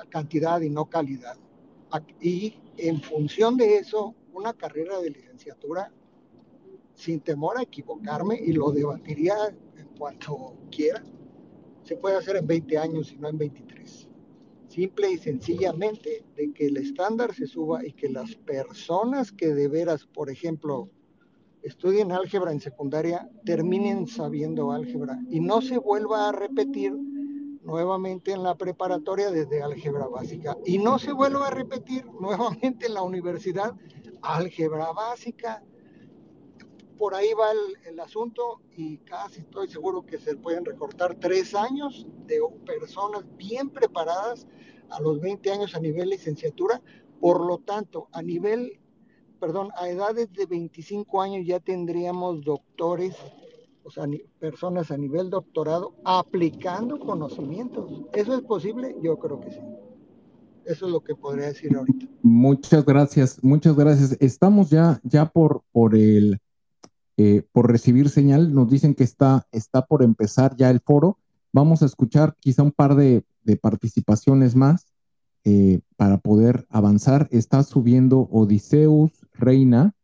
cantidad 0.08 0.60
y 0.60 0.70
no 0.70 0.86
calidad. 0.86 1.36
Y 2.20 2.54
en 2.76 3.00
función 3.00 3.56
de 3.56 3.76
eso, 3.76 4.14
una 4.32 4.52
carrera 4.52 5.00
de 5.00 5.10
licenciatura, 5.10 5.92
sin 6.94 7.20
temor 7.20 7.58
a 7.58 7.62
equivocarme, 7.62 8.36
y 8.36 8.52
lo 8.52 8.70
debatiría 8.70 9.34
en 9.76 9.88
cuanto 9.98 10.56
quiera, 10.70 11.02
se 11.82 11.96
puede 11.96 12.16
hacer 12.16 12.36
en 12.36 12.46
20 12.46 12.78
años 12.78 13.12
y 13.12 13.16
no 13.16 13.28
en 13.28 13.38
23. 13.38 14.07
Simple 14.78 15.10
y 15.10 15.18
sencillamente 15.18 16.22
de 16.36 16.52
que 16.52 16.66
el 16.66 16.76
estándar 16.76 17.34
se 17.34 17.48
suba 17.48 17.84
y 17.84 17.92
que 17.94 18.08
las 18.08 18.36
personas 18.36 19.32
que 19.32 19.52
de 19.52 19.66
veras, 19.66 20.06
por 20.06 20.30
ejemplo, 20.30 20.88
estudien 21.64 22.12
álgebra 22.12 22.52
en 22.52 22.60
secundaria, 22.60 23.28
terminen 23.44 24.06
sabiendo 24.06 24.70
álgebra 24.70 25.18
y 25.30 25.40
no 25.40 25.62
se 25.62 25.78
vuelva 25.78 26.28
a 26.28 26.32
repetir 26.32 26.92
nuevamente 27.64 28.30
en 28.30 28.44
la 28.44 28.54
preparatoria 28.54 29.32
desde 29.32 29.64
álgebra 29.64 30.06
básica 30.06 30.56
y 30.64 30.78
no 30.78 31.00
se 31.00 31.10
vuelva 31.10 31.48
a 31.48 31.50
repetir 31.50 32.06
nuevamente 32.20 32.86
en 32.86 32.94
la 32.94 33.02
universidad 33.02 33.74
álgebra 34.22 34.92
básica. 34.92 35.60
Por 36.98 37.14
ahí 37.14 37.28
va 37.32 37.46
el, 37.86 38.00
asunto 38.00 38.60
y 38.76 38.98
casi 38.98 39.40
estoy 39.40 39.68
seguro 39.68 40.04
que 40.04 40.18
se 40.18 40.36
pueden 40.36 40.64
recortar 40.64 41.14
tres 41.14 41.54
años 41.54 42.06
de 42.26 42.40
personas 42.66 43.24
bien 43.36 43.70
preparadas 43.70 44.46
a 44.90 45.00
los 45.00 45.20
20 45.20 45.50
años 45.50 45.74
a 45.74 45.80
nivel 45.80 46.10
licenciatura. 46.10 46.82
Por 47.20 47.44
lo 47.44 47.58
tanto, 47.58 48.08
a 48.12 48.22
nivel, 48.22 48.80
perdón, 49.40 49.70
a 49.76 49.88
edades 49.88 50.32
de 50.32 50.46
25 50.46 51.22
años 51.22 51.46
ya 51.46 51.60
tendríamos 51.60 52.44
doctores 52.44 53.16
o 53.88 53.90
sea, 53.90 54.04
personas 54.38 54.90
a 54.90 54.98
nivel 54.98 55.30
doctorado 55.30 55.94
aplicando 56.04 56.98
conocimientos. 56.98 57.90
¿Eso 58.12 58.34
es 58.34 58.42
posible? 58.42 58.94
Yo 59.02 59.18
creo 59.18 59.40
que 59.40 59.50
sí. 59.50 59.60
Eso 60.66 60.84
es 60.84 60.92
lo 60.92 61.00
que 61.00 61.14
podría 61.14 61.46
decir 61.46 61.74
ahorita. 61.74 62.06
Muchas 62.22 62.84
gracias, 62.84 63.42
muchas 63.42 63.74
gracias. 63.74 64.14
Estamos 64.20 64.68
ya, 64.68 65.00
ya 65.02 65.24
por, 65.24 65.62
por 65.72 65.94
el 65.94 66.38
eh, 67.18 67.42
por 67.52 67.70
recibir 67.70 68.08
señal. 68.08 68.54
Nos 68.54 68.70
dicen 68.70 68.94
que 68.94 69.04
está, 69.04 69.46
está 69.52 69.84
por 69.84 70.02
empezar 70.02 70.56
ya 70.56 70.70
el 70.70 70.80
foro. 70.80 71.18
Vamos 71.52 71.82
a 71.82 71.86
escuchar 71.86 72.34
quizá 72.40 72.62
un 72.62 72.72
par 72.72 72.94
de, 72.94 73.22
participaciones 73.60 74.54
más 74.54 74.86
eh, 75.44 75.80
para 75.96 76.18
poder 76.18 76.66
avanzar. 76.70 77.28
Está 77.30 77.62
subiendo 77.62 78.28
Odiseus 78.30 79.12
Reina. 79.34 79.94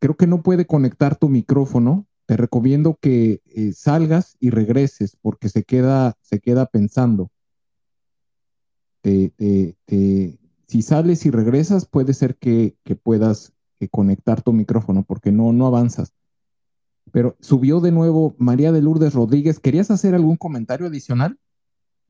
Creo 0.00 0.16
que 0.16 0.26
no 0.26 0.42
puede 0.42 0.66
conectar 0.66 1.14
tu 1.14 1.28
micrófono 1.28 2.06
te 2.26 2.36
recomiendo 2.36 2.98
que 3.00 3.42
eh, 3.44 3.72
salgas 3.74 4.36
y 4.40 4.50
regreses 4.50 5.16
porque 5.20 5.48
se 5.48 5.64
queda, 5.64 6.16
se 6.22 6.40
queda 6.40 6.66
pensando. 6.66 7.30
si 9.02 10.82
sales 10.82 11.26
y 11.26 11.30
regresas, 11.30 11.84
puede 11.84 12.14
ser 12.14 12.36
que, 12.36 12.76
puedas 13.02 13.51
conectar 13.88 14.42
tu 14.42 14.52
micrófono 14.52 15.02
porque 15.02 15.32
no, 15.32 15.52
no 15.52 15.66
avanzas. 15.66 16.12
Pero 17.10 17.36
subió 17.40 17.80
de 17.80 17.92
nuevo 17.92 18.34
María 18.38 18.72
de 18.72 18.82
Lourdes 18.82 19.14
Rodríguez. 19.14 19.58
¿Querías 19.58 19.90
hacer 19.90 20.14
algún 20.14 20.36
comentario 20.36 20.86
adicional? 20.86 21.38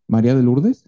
María 0.06 0.34
de 0.34 0.42
Lourdes. 0.42 0.84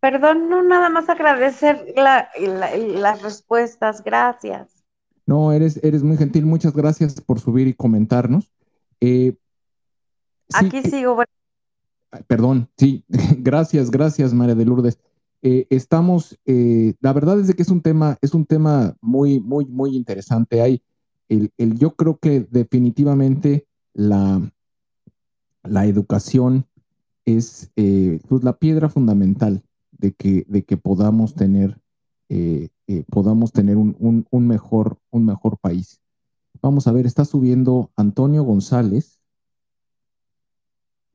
Perdón, 0.00 0.48
no 0.48 0.62
nada 0.62 0.88
más 0.88 1.08
agradecer 1.08 1.94
las 1.96 3.22
respuestas, 3.22 4.04
gracias. 4.04 4.84
No, 5.26 5.52
eres, 5.52 5.82
eres 5.82 6.02
muy 6.02 6.16
gentil. 6.16 6.46
Muchas 6.46 6.72
gracias 6.72 7.20
por 7.20 7.40
subir 7.40 7.66
y 7.66 7.74
comentarnos. 7.74 8.52
Eh, 9.00 9.36
Aquí 10.54 10.82
sigo. 10.82 11.22
Perdón, 12.28 12.68
sí, 12.76 13.04
gracias, 13.38 13.90
gracias, 13.90 14.32
María 14.32 14.54
de 14.54 14.64
Lourdes. 14.64 14.98
Eh, 15.42 15.66
estamos, 15.70 16.38
eh, 16.44 16.94
la 17.00 17.12
verdad 17.12 17.38
es 17.40 17.54
que 17.54 17.62
es 17.62 17.68
un 17.68 17.82
tema, 17.82 18.18
es 18.20 18.34
un 18.34 18.46
tema 18.46 18.96
muy, 19.00 19.40
muy, 19.40 19.66
muy 19.66 19.96
interesante. 19.96 20.60
Hay 20.60 20.82
el, 21.28 21.52
el 21.56 21.78
yo 21.78 21.94
creo 21.94 22.18
que 22.18 22.40
definitivamente 22.50 23.66
la, 23.92 24.52
la 25.62 25.86
educación 25.86 26.66
es 27.24 27.70
pues 27.74 28.44
la 28.44 28.56
piedra 28.56 28.88
fundamental 28.88 29.62
de 29.90 30.12
que, 30.12 30.44
de 30.48 30.64
que 30.64 30.76
podamos 30.76 31.34
tener 31.34 31.80
eh, 32.28 32.68
eh, 32.88 33.04
podamos 33.08 33.52
tener 33.52 33.76
un, 33.76 34.26
mejor, 34.46 34.98
un 35.10 35.24
mejor 35.24 35.58
país. 35.58 36.00
Vamos 36.60 36.86
a 36.86 36.92
ver, 36.92 37.06
está 37.06 37.24
subiendo 37.24 37.90
Antonio 37.96 38.42
González. 38.42 39.20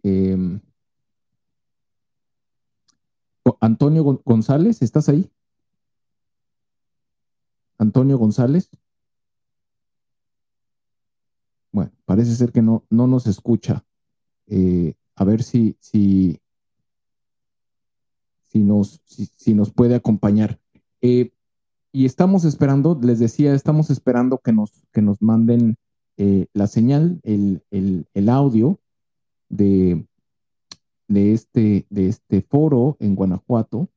Em, 0.04 0.62
Antonio 3.60 4.04
González, 4.26 4.82
¿estás 4.82 5.10
ahí? 5.10 5.30
Antonio 7.78 8.18
González. 8.18 8.70
Bueno, 11.72 11.92
parece 12.06 12.36
ser 12.36 12.52
que 12.52 12.62
no, 12.62 12.84
no 12.90 13.08
nos 13.08 13.28
escucha. 13.28 13.84
Eh, 14.48 14.94
a 15.16 15.24
ver 15.24 15.42
si, 15.44 15.76
si, 15.80 16.40
si, 18.50 18.60
nos, 18.60 19.02
si 19.06 19.54
nos 19.54 19.72
puede 19.72 19.96
acompañar. 19.96 20.60
Eh, 21.02 21.32
y 21.92 22.06
estamos 22.06 22.46
esperando, 22.46 22.98
les 23.02 23.20
decía, 23.20 23.54
estamos 23.54 23.90
esperando 23.90 24.38
que 24.38 24.54
nos, 24.54 24.86
que 24.94 25.02
nos 25.02 25.22
manden 25.22 25.78
eh, 26.18 26.48
la 26.54 26.68
señal, 26.68 27.20
el, 27.24 28.30
audio 28.30 28.80
de, 29.50 30.06
de, 31.13 31.34
este, 31.34 31.86
de 31.89 32.08
este 32.08 32.41
foro 32.41 32.97
en 33.00 33.15
Guanajuato. 33.15 33.89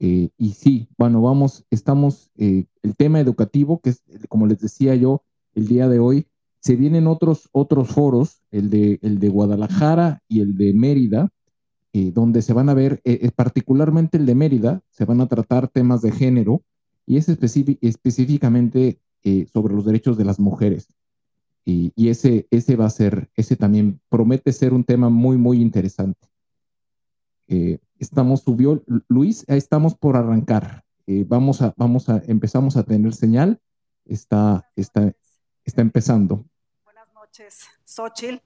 Eh, 0.00 0.30
y 0.38 0.50
sí, 0.50 0.88
bueno, 0.96 1.20
vamos, 1.22 1.64
estamos, 1.70 2.30
el 2.36 2.66
tema 2.96 3.20
educativo, 3.20 3.80
que 3.80 3.90
es, 3.90 4.02
como 4.28 4.46
les 4.46 4.60
decía 4.60 4.94
yo, 4.94 5.22
el 5.54 5.66
día 5.66 5.88
de 5.88 5.98
hoy, 5.98 6.26
se 6.60 6.76
vienen 6.76 7.06
otros, 7.06 7.48
otros 7.52 7.88
foros, 7.88 8.42
el 8.50 8.70
de, 8.70 8.98
el 9.02 9.18
de 9.18 9.28
Guadalajara 9.28 10.22
y 10.28 10.40
el 10.40 10.56
de 10.56 10.74
Mérida, 10.74 11.30
eh, 11.92 12.12
donde 12.12 12.42
se 12.42 12.52
van 12.52 12.68
a 12.68 12.74
ver, 12.74 13.00
eh, 13.04 13.20
eh, 13.22 13.30
particularmente 13.34 14.18
el 14.18 14.26
de 14.26 14.34
Mérida, 14.34 14.82
se 14.90 15.04
van 15.04 15.20
a 15.20 15.26
tratar 15.26 15.68
temas 15.68 16.02
de 16.02 16.12
género 16.12 16.62
y 17.06 17.16
es 17.16 17.28
específicamente 17.28 19.00
sobre 19.52 19.74
los 19.74 19.84
derechos 19.84 20.16
de 20.16 20.24
las 20.24 20.40
mujeres. 20.40 20.88
Y, 21.70 22.08
ese, 22.08 22.46
ese 22.50 22.76
va 22.76 22.86
a 22.86 22.90
ser, 22.90 23.30
ese 23.34 23.54
también 23.54 24.00
promete 24.08 24.54
ser 24.54 24.72
un 24.72 24.84
tema 24.84 25.10
muy, 25.10 25.36
muy 25.36 25.60
interesante. 25.60 26.26
estamos, 27.98 28.40
subió, 28.40 28.82
Luis, 29.08 29.44
estamos 29.48 29.94
por 29.94 30.16
arrancar. 30.16 30.82
vamos 31.26 31.60
a, 31.60 31.74
vamos 31.76 32.08
a, 32.08 32.22
empezamos 32.26 32.78
a 32.78 32.84
tener 32.84 33.12
señal. 33.12 33.60
Está, 34.06 34.66
está, 34.76 35.12
está 35.62 35.82
empezando. 35.82 36.46
Buenas 36.84 37.12
noches, 37.12 37.66
Xochitl. 37.84 38.40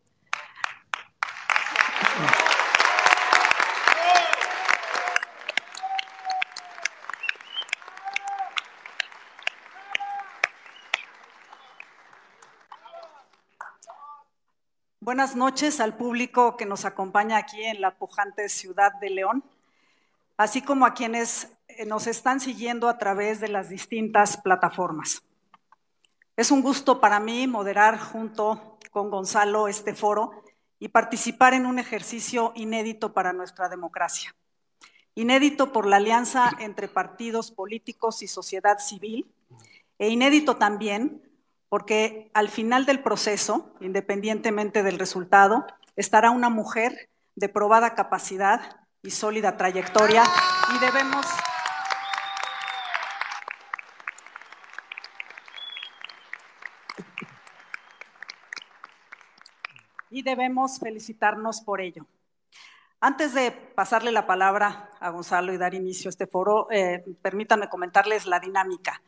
Buenas 15.05 15.35
noches 15.35 15.81
al 15.81 15.97
público 15.97 16.57
que 16.57 16.65
nos 16.65 16.85
acompaña 16.85 17.37
aquí 17.37 17.61
en 17.65 17.81
la 17.81 17.99
pujante 17.99 18.49
ciudad 18.49 18.93
de 19.01 19.11
León, 19.11 19.43
así 20.37 20.63
como 20.63 20.87
a 20.87 20.95
quienes 20.95 21.49
eh, 21.67 21.87
nos 21.87 22.07
están 22.07 22.39
siguiendo 22.39 22.89
a 22.89 22.99
través 22.99 23.41
de 23.41 23.49
las 23.49 23.69
distintas 23.69 24.37
plataformas. 24.37 25.25
Es 26.37 26.53
un 26.53 26.63
gusto 26.63 27.01
para 27.01 27.19
mí 27.19 27.49
moderar 27.49 27.99
junto 27.99 28.79
con 28.93 29.11
Gonzalo 29.11 29.67
este 29.67 29.93
foro 29.93 30.45
y 30.79 30.87
participar 30.87 31.53
en 31.55 31.67
un 31.67 31.81
ejercicio 31.81 32.53
inédito 32.55 33.13
para 33.13 33.33
nuestra 33.33 33.69
democracia. 33.69 34.37
Inédito 35.17 35.73
por 35.73 35.85
la 35.85 35.97
alianza 35.97 36.49
entre 36.61 36.87
partidos 36.87 37.51
políticos 37.51 38.23
y 38.23 38.29
sociedad 38.29 38.79
civil, 38.79 39.27
e 39.99 40.11
inédito 40.11 40.59
también 40.59 41.32
porque 41.73 42.31
al 42.35 42.51
final 42.51 42.85
del 42.85 43.03
proceso, 43.03 43.73
independientemente 43.81 44.83
del 44.83 44.99
resultado, 44.99 45.67
estará 45.97 46.31
una 46.31 46.51
mujer 46.51 47.09
de 47.35 47.49
probada 47.49 47.95
capacidad 47.95 48.85
y 49.01 49.11
sólida 49.11 49.57
trayectoria 49.57 50.23
y 50.77 50.79
debemos... 50.81 51.25
Y 60.11 60.23
debemos 60.23 60.79
felicitarnos 60.79 61.63
por 61.63 61.81
ello. 61.81 62.05
Antes 63.01 63.33
de 63.33 63.51
pasarle 63.51 64.13
la 64.13 64.27
palabra 64.27 64.91
a 65.01 65.09
Gonzalo 65.09 65.55
y 65.55 65.57
dar 65.57 65.73
inicio 65.73 66.11
a 66.11 66.11
este 66.11 66.27
foro, 66.27 66.71
eh, 66.71 67.03
permítanme 67.23 67.71
comentarles 67.71 68.27
la 68.27 68.41
dinámica. 68.41 69.01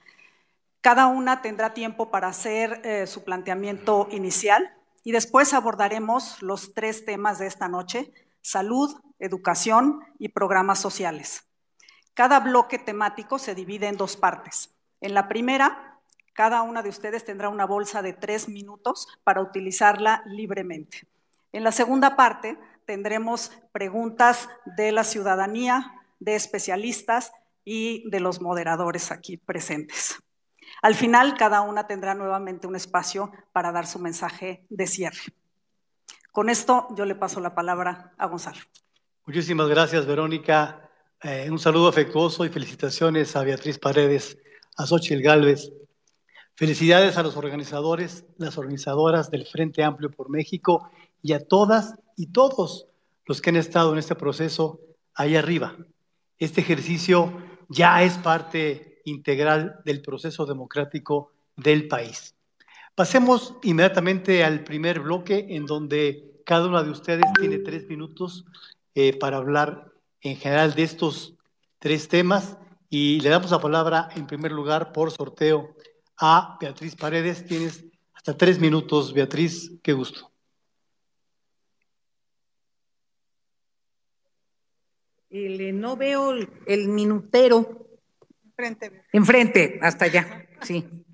Cada 0.84 1.06
una 1.06 1.40
tendrá 1.40 1.72
tiempo 1.72 2.10
para 2.10 2.28
hacer 2.28 2.82
eh, 2.84 3.06
su 3.06 3.24
planteamiento 3.24 4.06
inicial 4.10 4.70
y 5.02 5.12
después 5.12 5.54
abordaremos 5.54 6.42
los 6.42 6.74
tres 6.74 7.06
temas 7.06 7.38
de 7.38 7.46
esta 7.46 7.68
noche, 7.68 8.12
salud, 8.42 8.94
educación 9.18 10.00
y 10.18 10.28
programas 10.28 10.78
sociales. 10.78 11.48
Cada 12.12 12.38
bloque 12.40 12.78
temático 12.78 13.38
se 13.38 13.54
divide 13.54 13.88
en 13.88 13.96
dos 13.96 14.18
partes. 14.18 14.74
En 15.00 15.14
la 15.14 15.26
primera, 15.26 16.02
cada 16.34 16.60
una 16.60 16.82
de 16.82 16.90
ustedes 16.90 17.24
tendrá 17.24 17.48
una 17.48 17.64
bolsa 17.64 18.02
de 18.02 18.12
tres 18.12 18.46
minutos 18.50 19.08
para 19.24 19.40
utilizarla 19.40 20.22
libremente. 20.26 21.08
En 21.52 21.64
la 21.64 21.72
segunda 21.72 22.14
parte 22.14 22.58
tendremos 22.84 23.52
preguntas 23.72 24.50
de 24.76 24.92
la 24.92 25.04
ciudadanía, 25.04 25.94
de 26.20 26.34
especialistas 26.34 27.32
y 27.64 28.06
de 28.10 28.20
los 28.20 28.42
moderadores 28.42 29.10
aquí 29.10 29.38
presentes. 29.38 30.18
Al 30.84 30.94
final, 30.94 31.32
cada 31.32 31.62
una 31.62 31.86
tendrá 31.86 32.14
nuevamente 32.14 32.66
un 32.66 32.76
espacio 32.76 33.32
para 33.54 33.72
dar 33.72 33.86
su 33.86 33.98
mensaje 33.98 34.66
de 34.68 34.86
cierre. 34.86 35.32
Con 36.30 36.50
esto, 36.50 36.88
yo 36.94 37.06
le 37.06 37.14
paso 37.14 37.40
la 37.40 37.54
palabra 37.54 38.12
a 38.18 38.26
Gonzalo. 38.26 38.58
Muchísimas 39.24 39.66
gracias, 39.68 40.04
Verónica. 40.04 40.90
Eh, 41.22 41.48
un 41.50 41.58
saludo 41.58 41.88
afectuoso 41.88 42.44
y 42.44 42.50
felicitaciones 42.50 43.34
a 43.34 43.44
Beatriz 43.44 43.78
Paredes, 43.78 44.36
a 44.76 44.84
Xochitl 44.84 45.22
Galvez. 45.22 45.72
Felicidades 46.54 47.16
a 47.16 47.22
los 47.22 47.38
organizadores, 47.38 48.26
las 48.36 48.58
organizadoras 48.58 49.30
del 49.30 49.46
Frente 49.46 49.82
Amplio 49.82 50.10
por 50.10 50.28
México 50.28 50.90
y 51.22 51.32
a 51.32 51.48
todas 51.48 51.94
y 52.14 52.26
todos 52.26 52.88
los 53.24 53.40
que 53.40 53.48
han 53.48 53.56
estado 53.56 53.94
en 53.94 54.00
este 54.00 54.16
proceso 54.16 54.80
ahí 55.14 55.34
arriba. 55.34 55.78
Este 56.36 56.60
ejercicio 56.60 57.32
ya 57.70 58.02
es 58.02 58.18
parte 58.18 58.93
integral 59.04 59.80
del 59.84 60.02
proceso 60.02 60.46
democrático 60.46 61.32
del 61.56 61.88
país. 61.88 62.34
Pasemos 62.94 63.54
inmediatamente 63.62 64.44
al 64.44 64.64
primer 64.64 65.00
bloque 65.00 65.46
en 65.50 65.66
donde 65.66 66.40
cada 66.44 66.66
una 66.68 66.82
de 66.82 66.90
ustedes 66.90 67.24
tiene 67.38 67.58
tres 67.58 67.88
minutos 67.88 68.44
eh, 68.94 69.16
para 69.16 69.38
hablar 69.38 69.92
en 70.20 70.36
general 70.36 70.74
de 70.74 70.82
estos 70.82 71.34
tres 71.78 72.08
temas 72.08 72.56
y 72.88 73.20
le 73.20 73.30
damos 73.30 73.50
la 73.50 73.60
palabra 73.60 74.08
en 74.14 74.26
primer 74.26 74.52
lugar 74.52 74.92
por 74.92 75.10
sorteo 75.10 75.74
a 76.16 76.56
Beatriz 76.60 76.94
Paredes. 76.94 77.44
Tienes 77.44 77.84
hasta 78.12 78.36
tres 78.36 78.58
minutos, 78.58 79.12
Beatriz, 79.12 79.72
qué 79.82 79.92
gusto. 79.92 80.30
no 85.34 85.96
veo 85.96 86.32
el, 86.66 86.88
minutero. 86.88 87.83
Enfrente. 89.12 89.78
Hasta 89.82 90.04
allá, 90.04 90.48
sí. 90.62 91.04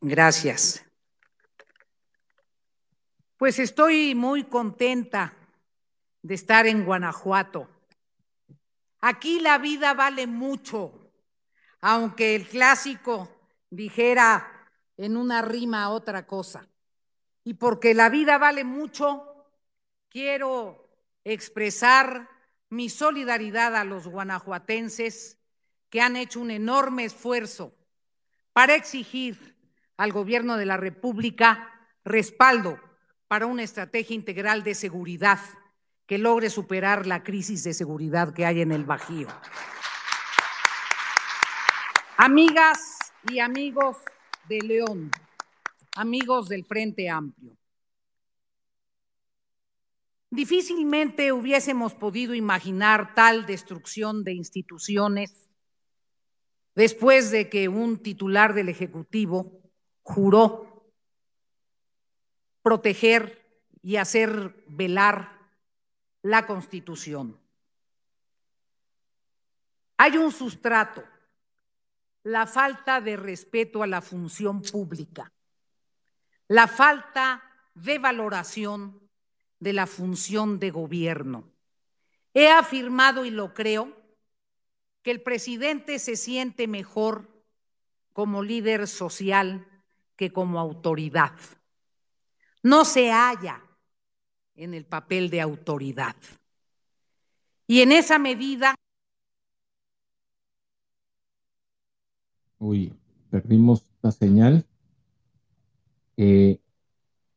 Gracias. 0.00 0.84
Pues 3.36 3.58
estoy 3.58 4.14
muy 4.14 4.44
contenta 4.44 5.34
de 6.22 6.34
estar 6.34 6.66
en 6.66 6.84
Guanajuato. 6.84 7.68
Aquí 9.00 9.40
la 9.40 9.58
vida 9.58 9.94
vale 9.94 10.26
mucho, 10.26 11.12
aunque 11.80 12.36
el 12.36 12.46
clásico 12.46 13.28
dijera 13.70 14.68
en 14.96 15.16
una 15.16 15.42
rima 15.42 15.90
otra 15.90 16.26
cosa. 16.26 16.68
Y 17.42 17.54
porque 17.54 17.94
la 17.94 18.08
vida 18.08 18.38
vale 18.38 18.62
mucho, 18.62 19.48
quiero 20.08 20.88
expresar 21.24 22.28
mi 22.72 22.88
solidaridad 22.88 23.76
a 23.76 23.84
los 23.84 24.08
guanajuatenses 24.08 25.38
que 25.90 26.00
han 26.00 26.16
hecho 26.16 26.40
un 26.40 26.50
enorme 26.50 27.04
esfuerzo 27.04 27.76
para 28.54 28.74
exigir 28.74 29.58
al 29.98 30.10
gobierno 30.10 30.56
de 30.56 30.64
la 30.64 30.78
República 30.78 31.70
respaldo 32.02 32.80
para 33.28 33.44
una 33.44 33.62
estrategia 33.62 34.16
integral 34.16 34.62
de 34.62 34.74
seguridad 34.74 35.38
que 36.06 36.16
logre 36.16 36.48
superar 36.48 37.06
la 37.06 37.22
crisis 37.22 37.62
de 37.62 37.74
seguridad 37.74 38.32
que 38.32 38.46
hay 38.46 38.62
en 38.62 38.72
el 38.72 38.86
Bajío. 38.86 39.28
Amigas 42.16 43.12
y 43.30 43.40
amigos 43.40 43.98
de 44.48 44.60
León, 44.60 45.10
amigos 45.94 46.48
del 46.48 46.64
Frente 46.64 47.10
Amplio, 47.10 47.54
difícilmente 50.32 51.30
hubiésemos 51.30 51.92
podido 51.92 52.34
imaginar 52.34 53.14
tal 53.14 53.44
destrucción 53.44 54.24
de 54.24 54.32
instituciones 54.32 55.50
después 56.74 57.30
de 57.30 57.50
que 57.50 57.68
un 57.68 57.98
titular 57.98 58.54
del 58.54 58.70
Ejecutivo 58.70 59.60
juró 60.02 60.90
proteger 62.62 63.46
y 63.82 63.96
hacer 63.96 64.64
velar 64.68 65.38
la 66.22 66.46
Constitución. 66.46 67.38
Hay 69.98 70.16
un 70.16 70.32
sustrato, 70.32 71.04
la 72.22 72.46
falta 72.46 73.02
de 73.02 73.18
respeto 73.18 73.82
a 73.82 73.86
la 73.86 74.00
función 74.00 74.62
pública, 74.62 75.30
la 76.48 76.68
falta 76.68 77.42
de 77.74 77.98
valoración 77.98 79.01
de 79.62 79.72
la 79.72 79.86
función 79.86 80.58
de 80.58 80.72
gobierno. 80.72 81.44
He 82.34 82.48
afirmado 82.48 83.24
y 83.24 83.30
lo 83.30 83.54
creo 83.54 83.96
que 85.02 85.12
el 85.12 85.22
presidente 85.22 86.00
se 86.00 86.16
siente 86.16 86.66
mejor 86.66 87.28
como 88.12 88.42
líder 88.42 88.88
social 88.88 89.64
que 90.16 90.32
como 90.32 90.58
autoridad. 90.58 91.34
No 92.64 92.84
se 92.84 93.12
halla 93.12 93.62
en 94.56 94.74
el 94.74 94.84
papel 94.84 95.30
de 95.30 95.40
autoridad. 95.40 96.16
Y 97.68 97.82
en 97.82 97.92
esa 97.92 98.18
medida... 98.18 98.74
Uy, 102.58 102.92
perdimos 103.30 103.84
la 104.02 104.10
señal. 104.10 104.66
Eh, 106.16 106.58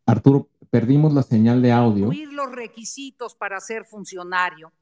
Arturo, 0.07 0.49
perdimos 0.75 1.13
la 1.13 1.23
señal 1.23 1.61
de 1.61 1.71
audio. 1.71 2.11
los 2.31 2.51
requisitos 2.51 3.33
para 3.33 3.61
ser 3.61 3.85
funcionario, 3.85 4.73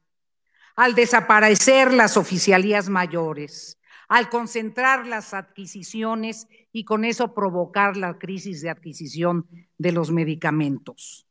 al 0.74 0.96
desaparecer 0.96 1.94
las 1.94 2.16
oficialías 2.16 2.88
mayores, 2.88 3.78
al 4.08 4.28
concentrar 4.28 5.06
las 5.06 5.34
adquisiciones 5.34 6.48
y 6.72 6.84
con 6.84 7.04
eso 7.04 7.32
provocar 7.32 7.96
la 7.96 8.18
crisis 8.18 8.60
de 8.60 8.70
adquisición 8.70 9.46
de 9.78 9.92
los 9.92 10.10
medicamentos. 10.10 11.28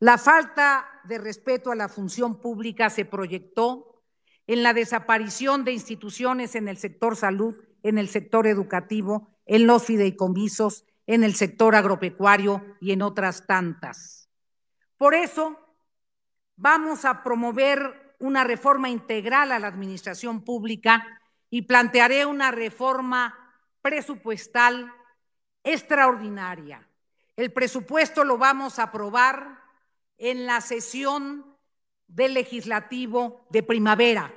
La 0.00 0.18
falta 0.18 0.86
de 1.04 1.16
respeto 1.16 1.72
a 1.72 1.74
la 1.74 1.88
función 1.88 2.42
pública 2.42 2.90
se 2.90 3.06
proyectó 3.06 4.02
en 4.46 4.62
la 4.62 4.74
desaparición 4.74 5.64
de 5.64 5.72
instituciones 5.72 6.56
en 6.56 6.68
el 6.68 6.76
sector 6.76 7.16
salud, 7.16 7.56
en 7.82 7.96
el 7.96 8.08
sector 8.08 8.46
educativo, 8.46 9.30
en 9.46 9.66
los 9.66 9.82
fideicomisos, 9.82 10.84
en 11.08 11.24
el 11.24 11.34
sector 11.34 11.74
agropecuario 11.74 12.76
y 12.82 12.92
en 12.92 13.00
otras 13.00 13.46
tantas. 13.46 14.28
Por 14.98 15.14
eso, 15.14 15.58
vamos 16.54 17.06
a 17.06 17.22
promover 17.24 18.14
una 18.18 18.44
reforma 18.44 18.90
integral 18.90 19.52
a 19.52 19.58
la 19.58 19.68
administración 19.68 20.44
pública 20.44 21.06
y 21.48 21.62
plantearé 21.62 22.26
una 22.26 22.50
reforma 22.50 23.34
presupuestal 23.80 24.92
extraordinaria. 25.64 26.86
El 27.36 27.54
presupuesto 27.54 28.22
lo 28.22 28.36
vamos 28.36 28.78
a 28.78 28.84
aprobar 28.84 29.62
en 30.18 30.44
la 30.44 30.60
sesión 30.60 31.56
del 32.06 32.34
legislativo 32.34 33.46
de 33.48 33.62
primavera 33.62 34.30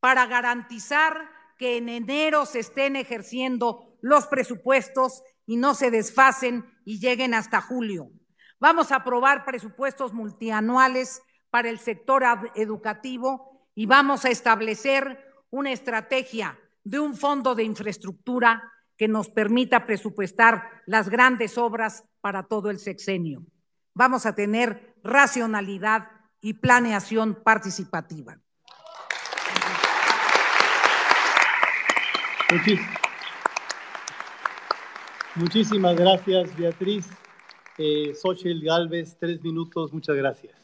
para 0.00 0.24
garantizar 0.24 1.28
que 1.58 1.76
en 1.76 1.90
enero 1.90 2.46
se 2.46 2.60
estén 2.60 2.96
ejerciendo 2.96 3.98
los 4.00 4.26
presupuestos 4.26 5.22
y 5.48 5.56
no 5.56 5.74
se 5.74 5.90
desfasen 5.90 6.66
y 6.84 7.00
lleguen 7.00 7.32
hasta 7.32 7.62
julio. 7.62 8.10
Vamos 8.60 8.92
a 8.92 8.96
aprobar 8.96 9.46
presupuestos 9.46 10.12
multianuales 10.12 11.22
para 11.48 11.70
el 11.70 11.78
sector 11.78 12.22
educativo 12.54 13.66
y 13.74 13.86
vamos 13.86 14.26
a 14.26 14.28
establecer 14.28 15.18
una 15.48 15.72
estrategia 15.72 16.58
de 16.84 17.00
un 17.00 17.16
fondo 17.16 17.54
de 17.54 17.64
infraestructura 17.64 18.62
que 18.98 19.08
nos 19.08 19.30
permita 19.30 19.86
presupuestar 19.86 20.82
las 20.84 21.08
grandes 21.08 21.56
obras 21.56 22.04
para 22.20 22.42
todo 22.42 22.68
el 22.68 22.78
sexenio. 22.78 23.42
Vamos 23.94 24.26
a 24.26 24.34
tener 24.34 24.96
racionalidad 25.02 26.10
y 26.42 26.54
planeación 26.54 27.42
participativa. 27.42 28.38
Muchísimas 35.38 35.96
gracias, 35.96 36.56
Beatriz. 36.56 37.06
Eh, 37.78 38.12
Galvez, 38.62 39.16
tres 39.20 39.40
minutos, 39.42 39.92
muchas 39.92 40.16
gracias. 40.16 40.54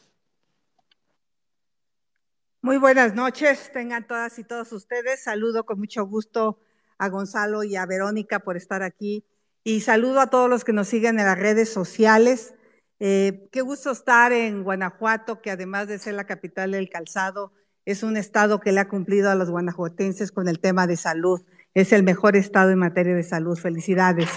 Muy 2.61 2.77
buenas 2.77 3.15
noches, 3.15 3.71
tengan 3.71 4.05
todas 4.05 4.37
y 4.37 4.43
todos 4.43 4.73
ustedes. 4.73 5.23
Saludo 5.23 5.65
con 5.65 5.79
mucho 5.79 6.05
gusto 6.05 6.59
a 6.97 7.07
Gonzalo 7.07 7.63
y 7.63 7.77
a 7.77 7.85
Verónica 7.85 8.39
por 8.39 8.57
estar 8.57 8.83
aquí. 8.83 9.23
Y 9.63 9.79
saludo 9.81 10.19
a 10.19 10.29
todos 10.29 10.49
los 10.49 10.65
que 10.65 10.73
nos 10.73 10.89
siguen 10.89 11.19
en 11.19 11.25
las 11.25 11.39
redes 11.39 11.71
sociales. 11.71 12.53
Eh, 12.99 13.47
qué 13.51 13.61
gusto 13.61 13.91
estar 13.91 14.33
en 14.33 14.63
Guanajuato, 14.63 15.41
que 15.41 15.51
además 15.51 15.87
de 15.87 15.99
ser 15.99 16.15
la 16.15 16.25
capital 16.25 16.71
del 16.71 16.89
calzado, 16.89 17.53
es 17.85 18.03
un 18.03 18.17
estado 18.17 18.59
que 18.59 18.71
le 18.71 18.79
ha 18.79 18.89
cumplido 18.89 19.29
a 19.29 19.35
los 19.35 19.51
guanajuatenses 19.51 20.31
con 20.31 20.47
el 20.47 20.59
tema 20.59 20.87
de 20.87 20.97
salud. 20.97 21.43
Es 21.75 21.93
el 21.93 22.03
mejor 22.03 22.35
estado 22.35 22.71
en 22.71 22.79
materia 22.79 23.15
de 23.15 23.23
salud. 23.23 23.57
Felicidades. 23.57 24.29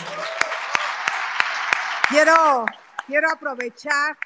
Quiero, 2.11 2.65
quiero 3.07 3.31
aprovechar 3.31 4.17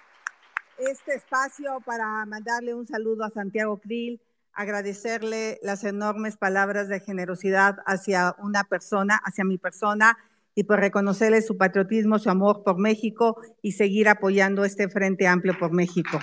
este 0.78 1.14
espacio 1.16 1.80
para 1.84 2.24
mandarle 2.26 2.74
un 2.74 2.86
saludo 2.86 3.24
a 3.24 3.30
Santiago 3.30 3.78
Krill, 3.78 4.20
agradecerle 4.52 5.58
las 5.62 5.82
enormes 5.82 6.36
palabras 6.36 6.86
de 6.86 7.00
generosidad 7.00 7.78
hacia 7.84 8.36
una 8.38 8.62
persona, 8.62 9.20
hacia 9.24 9.42
mi 9.42 9.58
persona, 9.58 10.16
y 10.54 10.62
por 10.62 10.78
reconocerle 10.78 11.42
su 11.42 11.58
patriotismo, 11.58 12.20
su 12.20 12.30
amor 12.30 12.62
por 12.62 12.78
México 12.78 13.40
y 13.62 13.72
seguir 13.72 14.08
apoyando 14.08 14.64
este 14.64 14.88
Frente 14.88 15.26
Amplio 15.26 15.58
por 15.58 15.72
México. 15.72 16.20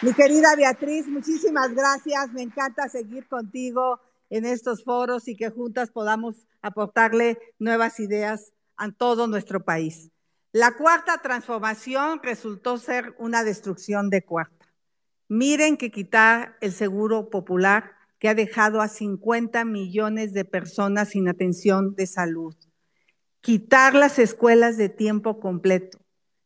Mi 0.00 0.12
querida 0.12 0.54
Beatriz, 0.54 1.08
muchísimas 1.08 1.74
gracias. 1.74 2.32
Me 2.32 2.42
encanta 2.42 2.88
seguir 2.88 3.26
contigo 3.26 3.98
en 4.30 4.44
estos 4.44 4.84
foros 4.84 5.26
y 5.26 5.34
que 5.34 5.50
juntas 5.50 5.90
podamos 5.90 6.46
aportarle 6.62 7.36
nuevas 7.58 7.98
ideas 7.98 8.52
a 8.78 8.90
todo 8.90 9.26
nuestro 9.26 9.64
país. 9.64 10.10
La 10.52 10.76
cuarta 10.76 11.18
transformación 11.18 12.20
resultó 12.22 12.78
ser 12.78 13.14
una 13.18 13.44
destrucción 13.44 14.08
de 14.08 14.24
cuarta. 14.24 14.66
Miren 15.28 15.76
que 15.76 15.90
quitar 15.90 16.56
el 16.62 16.72
seguro 16.72 17.28
popular 17.28 17.92
que 18.18 18.28
ha 18.28 18.34
dejado 18.34 18.80
a 18.80 18.88
50 18.88 19.64
millones 19.64 20.32
de 20.32 20.44
personas 20.44 21.10
sin 21.10 21.28
atención 21.28 21.94
de 21.94 22.06
salud. 22.06 22.54
Quitar 23.40 23.94
las 23.94 24.18
escuelas 24.18 24.76
de 24.76 24.88
tiempo 24.88 25.38
completo. 25.38 25.98